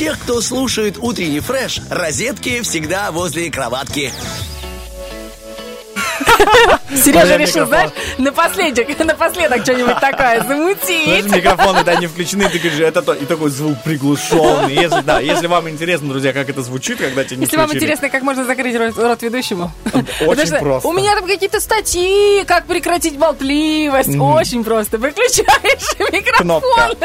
тех, 0.00 0.18
кто 0.18 0.40
слушает 0.40 0.96
утренний 0.98 1.40
фреш, 1.40 1.82
розетки 1.90 2.62
всегда 2.62 3.12
возле 3.12 3.50
кроватки. 3.50 4.10
Сережа 6.96 7.36
решил, 7.36 7.66
знаешь, 7.66 7.90
напоследок, 8.18 8.98
напоследок 9.04 9.62
что-нибудь 9.62 10.00
такое 10.00 10.42
замутить. 10.42 11.30
микрофоны 11.32 11.84
да, 11.84 11.96
не 11.96 12.06
включены, 12.06 12.48
ты 12.48 12.58
говоришь, 12.58 12.80
это 12.80 13.02
то, 13.02 13.14
и 13.14 13.24
такой 13.24 13.50
звук 13.50 13.82
приглушенный. 13.82 14.74
Если, 14.74 15.00
да, 15.02 15.20
если 15.20 15.46
вам 15.46 15.68
интересно, 15.68 16.08
друзья, 16.08 16.32
как 16.32 16.48
это 16.48 16.62
звучит, 16.62 16.98
когда 16.98 17.24
тебя 17.24 17.36
не 17.36 17.42
Если 17.44 17.56
вам 17.56 17.72
интересно, 17.72 18.08
как 18.08 18.22
можно 18.22 18.44
закрыть 18.44 18.76
рот, 18.76 18.96
рот 18.96 19.22
ведущему. 19.22 19.70
Очень 20.20 20.56
просто. 20.60 20.88
У 20.88 20.92
меня 20.92 21.14
там 21.14 21.26
какие-то 21.26 21.60
статьи, 21.60 22.44
как 22.44 22.66
прекратить 22.66 23.16
болтливость. 23.16 24.16
Очень 24.18 24.64
просто. 24.64 24.98
Выключаешь 24.98 25.98
микрофон, 26.12 26.96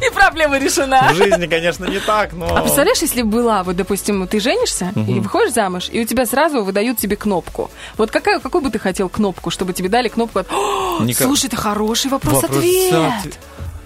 и 0.00 0.14
проблема 0.14 0.58
решена. 0.58 1.08
В 1.12 1.16
жизни, 1.16 1.46
конечно, 1.46 1.84
не 1.86 1.98
так, 1.98 2.32
но... 2.32 2.56
А 2.56 2.62
представляешь, 2.62 3.02
если 3.02 3.22
была, 3.22 3.62
вот, 3.62 3.76
допустим, 3.76 4.26
ты 4.28 4.40
женишься 4.40 4.92
и 4.96 5.20
выходишь 5.20 5.54
замуж, 5.54 5.88
и 5.92 6.00
у 6.00 6.04
тебя 6.04 6.26
сразу 6.26 6.62
выдают 6.62 6.98
тебе 6.98 7.16
кнопку. 7.16 7.70
Вот 7.96 8.10
какая, 8.10 8.38
какую 8.38 8.62
бы 8.62 8.70
ты 8.70 8.78
хотел 8.78 8.91
кнопку, 9.08 9.50
чтобы 9.50 9.72
тебе 9.72 9.88
дали 9.88 10.08
кнопку? 10.08 10.40
от, 10.40 10.46
«О, 10.52 11.00
Никак- 11.02 11.26
Слушай, 11.26 11.46
это 11.46 11.56
хороший 11.56 12.10
вопрос-ответ. 12.10 12.92
Вопрос-ответ. 12.92 13.38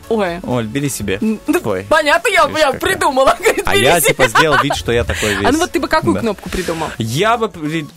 Ой. 0.08 0.38
Оль, 0.44 0.66
бери 0.66 0.88
себе. 0.88 1.18
Ой. 1.64 1.84
Понятно, 1.88 2.28
я, 2.28 2.44
Видишь, 2.46 2.60
я 2.60 2.66
какая. 2.72 2.80
придумала. 2.80 3.36
Говорит, 3.40 3.62
А 3.66 3.74
я, 3.74 4.00
себе. 4.00 4.10
типа, 4.10 4.28
сделал 4.28 4.58
вид, 4.62 4.76
что 4.76 4.92
я 4.92 5.02
такой 5.02 5.34
весь. 5.36 5.46
А 5.48 5.50
ну 5.52 5.58
вот 5.58 5.72
ты 5.72 5.80
бы 5.80 5.88
какую 5.88 6.14
Да. 6.14 6.20
кнопку 6.20 6.48
придумал? 6.48 6.88
Я 6.98 7.36
бы... 7.36 7.50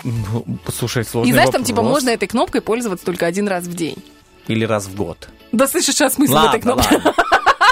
ну, 0.03 0.45
Слушай, 0.75 1.05
сложный 1.05 1.29
И 1.29 1.33
знаешь, 1.33 1.51
там 1.51 1.63
типа 1.63 1.77
вопрос. 1.83 1.97
можно 1.97 2.09
этой 2.09 2.27
кнопкой 2.27 2.61
пользоваться 2.61 3.05
только 3.05 3.27
один 3.27 3.47
раз 3.47 3.65
в 3.65 3.73
день. 3.75 3.97
или 4.47 4.65
раз 4.65 4.85
в 4.87 4.95
год? 4.95 5.29
Да 5.51 5.67
слышишь, 5.67 6.01
а 6.01 6.09
смысл 6.09 6.33
в 6.33 6.35
этой 6.37 6.45
Ладно, 6.45 6.59
кнопке? 6.61 6.95
ладно. 6.95 7.13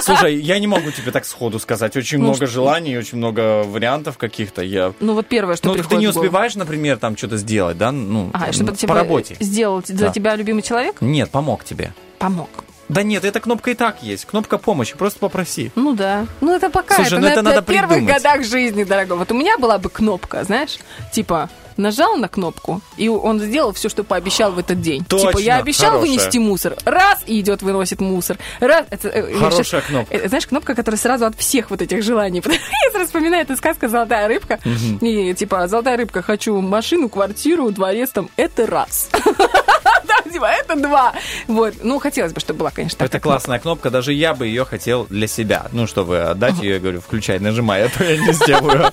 Слушай, 0.08 0.36
я 0.40 0.58
не 0.60 0.66
могу 0.68 0.90
тебе 0.92 1.12
так 1.12 1.26
сходу 1.26 1.60
сказать. 1.60 1.96
Очень 1.96 2.18
Ну, 2.18 2.24
много 2.26 2.38
что- 2.38 2.48
желаний, 2.48 2.98
очень 2.98 3.18
много 3.20 3.64
вариантов 3.64 4.18
каких-то. 4.18 4.62
Я... 4.64 4.94
Ну 5.00 5.14
вот 5.14 5.28
первое, 5.28 5.56
что 5.56 5.68
Ну, 5.68 5.74
ты 5.76 5.80
приходит 5.80 6.00
не 6.00 6.08
в 6.08 6.14
голову. 6.16 6.28
успеешь, 6.34 6.56
например, 6.56 6.98
там 6.98 7.16
что-то 7.16 7.38
сделать, 7.38 7.78
да? 7.78 7.92
Ну, 7.92 8.32
А, 8.34 8.52
чтобы 8.52 8.74
по 8.74 8.96
работе. 8.96 9.36
сделал 9.40 9.84
за 9.86 9.94
Да. 9.94 10.10
тебя 10.10 10.36
любимый 10.36 10.62
человек? 10.64 10.96
Нет, 11.02 11.30
помог 11.30 11.64
тебе. 11.64 11.94
Помог. 12.18 12.50
Да 12.90 13.04
нет, 13.04 13.26
эта 13.26 13.42
кнопка 13.42 13.72
и 13.72 13.74
так 13.76 14.02
есть. 14.02 14.24
Кнопка 14.26 14.58
помощи, 14.58 14.96
просто 14.96 15.20
попроси. 15.20 15.72
Ну 15.76 15.94
да. 15.94 16.26
Ну 16.40 16.56
это 16.56 16.70
пока. 16.70 16.96
Слушай, 16.96 17.08
это 17.08 17.16
ну 17.18 17.22
на, 17.28 17.32
это 17.34 17.42
на 17.42 17.50
надо 17.52 17.62
первых 17.62 17.90
придумать. 17.98 18.16
годах 18.16 18.46
жизни, 18.46 18.86
дорогой. 18.86 19.18
Вот 19.18 19.30
у 19.32 19.36
меня 19.36 19.58
была 19.58 19.78
бы 19.78 19.90
кнопка, 19.90 20.44
знаешь, 20.46 20.78
типа 21.12 21.50
нажал 21.78 22.16
на 22.18 22.28
кнопку, 22.28 22.82
и 22.98 23.08
он 23.10 23.40
сделал 23.40 23.74
все, 23.74 23.90
что 23.90 24.04
пообещал 24.04 24.52
в 24.52 24.60
этот 24.60 24.82
день. 24.82 25.06
Точно, 25.06 25.30
типа 25.30 25.40
я 25.40 25.58
обещал 25.58 25.92
хорошая. 25.92 26.10
вынести 26.12 26.38
мусор. 26.38 26.76
Раз, 26.86 27.20
и 27.26 27.40
идет, 27.40 27.62
выносит 27.62 28.02
мусор. 28.02 28.38
Раз. 28.60 28.86
Это, 28.90 29.08
э, 29.10 29.34
Хорошая 29.36 29.64
щас- 29.64 29.84
кнопка. 29.86 30.16
э, 30.16 30.28
знаешь, 30.28 30.48
кнопка, 30.48 30.76
которая 30.76 31.00
сразу 31.00 31.26
от 31.26 31.38
всех 31.38 31.70
вот 31.70 31.82
этих 31.82 32.04
желаний. 32.04 32.42
Я 32.86 32.92
сразу 32.92 33.06
вспоминаю 33.08 33.44
эту 33.44 33.56
сказку 33.58 33.88
«Золотая 33.88 34.28
рыбка». 34.28 34.60
Мгм. 34.66 34.98
И 35.02 35.34
типа 35.34 35.68
«Золотая 35.68 35.98
рыбка, 35.98 36.22
хочу 36.22 36.60
машину, 36.62 37.10
квартиру, 37.10 37.70
дворец 37.72 38.10
там». 38.12 38.30
Это 38.36 38.66
раз. 38.68 39.10
Да, 40.08 40.30
типа, 40.32 40.46
это 40.46 40.76
два. 40.76 41.14
Вот. 41.48 41.76
Ну, 41.84 42.00
хотелось 42.00 42.34
бы, 42.34 42.40
чтобы 42.40 42.60
была, 42.60 42.72
конечно, 42.72 43.04
Это 43.04 43.20
классная 43.20 43.60
кнопка, 43.60 43.90
даже 43.90 44.14
я 44.14 44.34
бы 44.34 44.48
ее 44.48 44.66
хотел 44.66 45.06
для 45.10 45.28
себя. 45.28 45.68
Ну, 45.72 45.88
чтобы 45.88 46.22
отдать 46.22 46.60
ее, 46.60 46.76
я 46.76 46.80
говорю, 46.80 47.02
включай, 47.02 47.40
нажимай, 47.40 47.84
а 47.86 47.90
то 47.90 48.04
я 48.04 48.18
не 48.18 48.32
сделаю. 48.34 48.92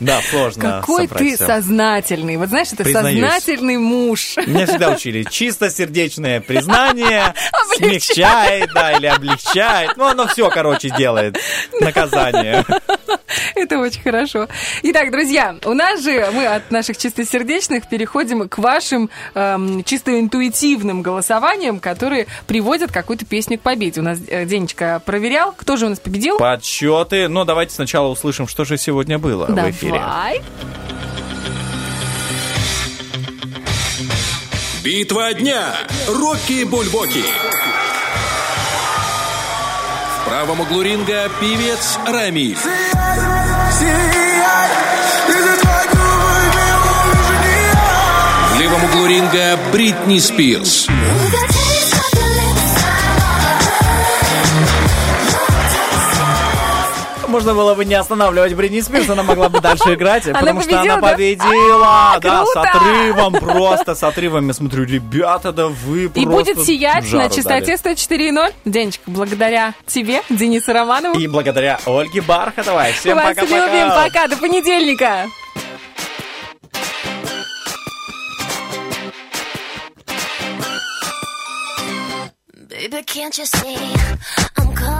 Да, 0.00 0.20
сложно 0.30 0.80
Какой 0.80 1.06
ты 1.06 1.36
сознательный. 1.36 2.36
Вот 2.36 2.48
знаешь, 2.48 2.68
это 2.72 2.84
сознательный 2.84 3.78
муж. 3.78 4.36
Меня 4.46 4.66
всегда 4.66 4.90
учили 4.90 5.22
чистосердечное 5.22 6.40
признание 6.40 7.34
Облегчает. 7.74 8.02
смягчает, 8.02 8.70
да, 8.74 8.92
или 8.92 9.06
облегчает. 9.06 9.96
Ну, 9.96 10.04
оно 10.04 10.26
все, 10.26 10.50
короче, 10.50 10.90
делает 10.90 11.38
наказание. 11.80 12.64
Это 13.54 13.78
очень 13.78 14.02
хорошо. 14.02 14.48
Итак, 14.82 15.10
друзья, 15.10 15.56
у 15.64 15.74
нас 15.74 16.02
же 16.02 16.28
мы 16.32 16.46
от 16.46 16.70
наших 16.70 16.96
чистосердечных 16.96 17.88
переходим 17.88 18.48
к 18.48 18.58
вашим 18.58 19.10
эм, 19.34 19.84
чисто 19.84 20.18
интуитивным 20.18 20.49
голосованиям, 21.02 21.80
которые 21.80 22.26
приводят 22.46 22.92
какую-то 22.92 23.24
песню 23.24 23.58
к 23.58 23.62
победе. 23.62 24.00
У 24.00 24.04
нас 24.04 24.18
э, 24.26 24.44
Денечка 24.44 25.02
проверял, 25.04 25.52
кто 25.52 25.76
же 25.76 25.86
у 25.86 25.88
нас 25.88 25.98
победил. 25.98 26.38
Подсчеты. 26.38 27.28
Ну, 27.28 27.44
давайте 27.44 27.74
сначала 27.74 28.08
услышим, 28.08 28.48
что 28.48 28.64
же 28.64 28.78
сегодня 28.78 29.18
было 29.18 29.46
в 29.46 29.70
эфире. 29.70 29.98
Давай. 29.98 30.40
Битва 34.82 35.34
дня. 35.34 35.74
Рокки 36.08 36.64
Бульбоки. 36.64 37.22
В 40.16 40.28
правом 40.28 40.60
углу 40.60 40.82
ринга 40.82 41.30
певец 41.40 41.98
Рамиль. 42.06 42.56
В 42.56 42.66
левом 48.70 48.84
углу 48.84 49.06
ринга 49.06 49.58
Бритни 49.72 50.18
Спирс. 50.18 50.86
Можно 57.26 57.54
было 57.54 57.74
бы 57.74 57.84
не 57.84 57.94
останавливать 57.94 58.54
Бритни 58.54 58.80
Спирс, 58.80 59.08
она 59.08 59.22
могла 59.22 59.48
бы 59.48 59.60
дальше 59.60 59.94
играть, 59.94 60.26
Она 60.26 60.40
потому 60.40 60.60
что 60.62 60.70
победила, 60.70 60.94
она 60.94 61.08
победила. 61.12 61.86
А, 62.14 62.18
Да, 62.18 62.44
с 62.44 62.52
круто! 62.52 62.70
отрывом, 62.70 63.32
просто 63.40 63.94
с 63.94 64.02
отрывом. 64.02 64.48
Я 64.48 64.52
смотрю, 64.52 64.84
ребята, 64.84 65.52
да 65.52 65.68
вы 65.68 66.04
И 66.06 66.08
просто 66.08 66.30
будет 66.54 66.60
сиять 66.66 67.12
на 67.12 67.28
частоте 67.28 67.74
104.0. 67.74 68.52
Денечка, 68.64 69.02
благодаря 69.06 69.74
тебе, 69.86 70.22
Денису 70.28 70.72
Романову. 70.72 71.18
И 71.18 71.28
благодаря 71.28 71.78
Ольге 71.86 72.20
Бархатовой. 72.20 72.92
Всем 72.94 73.16
Вас 73.16 73.28
пока-пока. 73.28 73.66
любим. 73.66 73.88
Пока. 73.90 74.26
До 74.26 74.36
понедельника. 74.36 75.26
Baby, 82.90 83.04
can't 83.04 83.38
you 83.38 83.44
see 83.44 83.76
I'm 84.56 84.74
calling? 84.74 84.99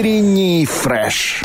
Утренний 0.00 0.64
фреш. 0.64 1.39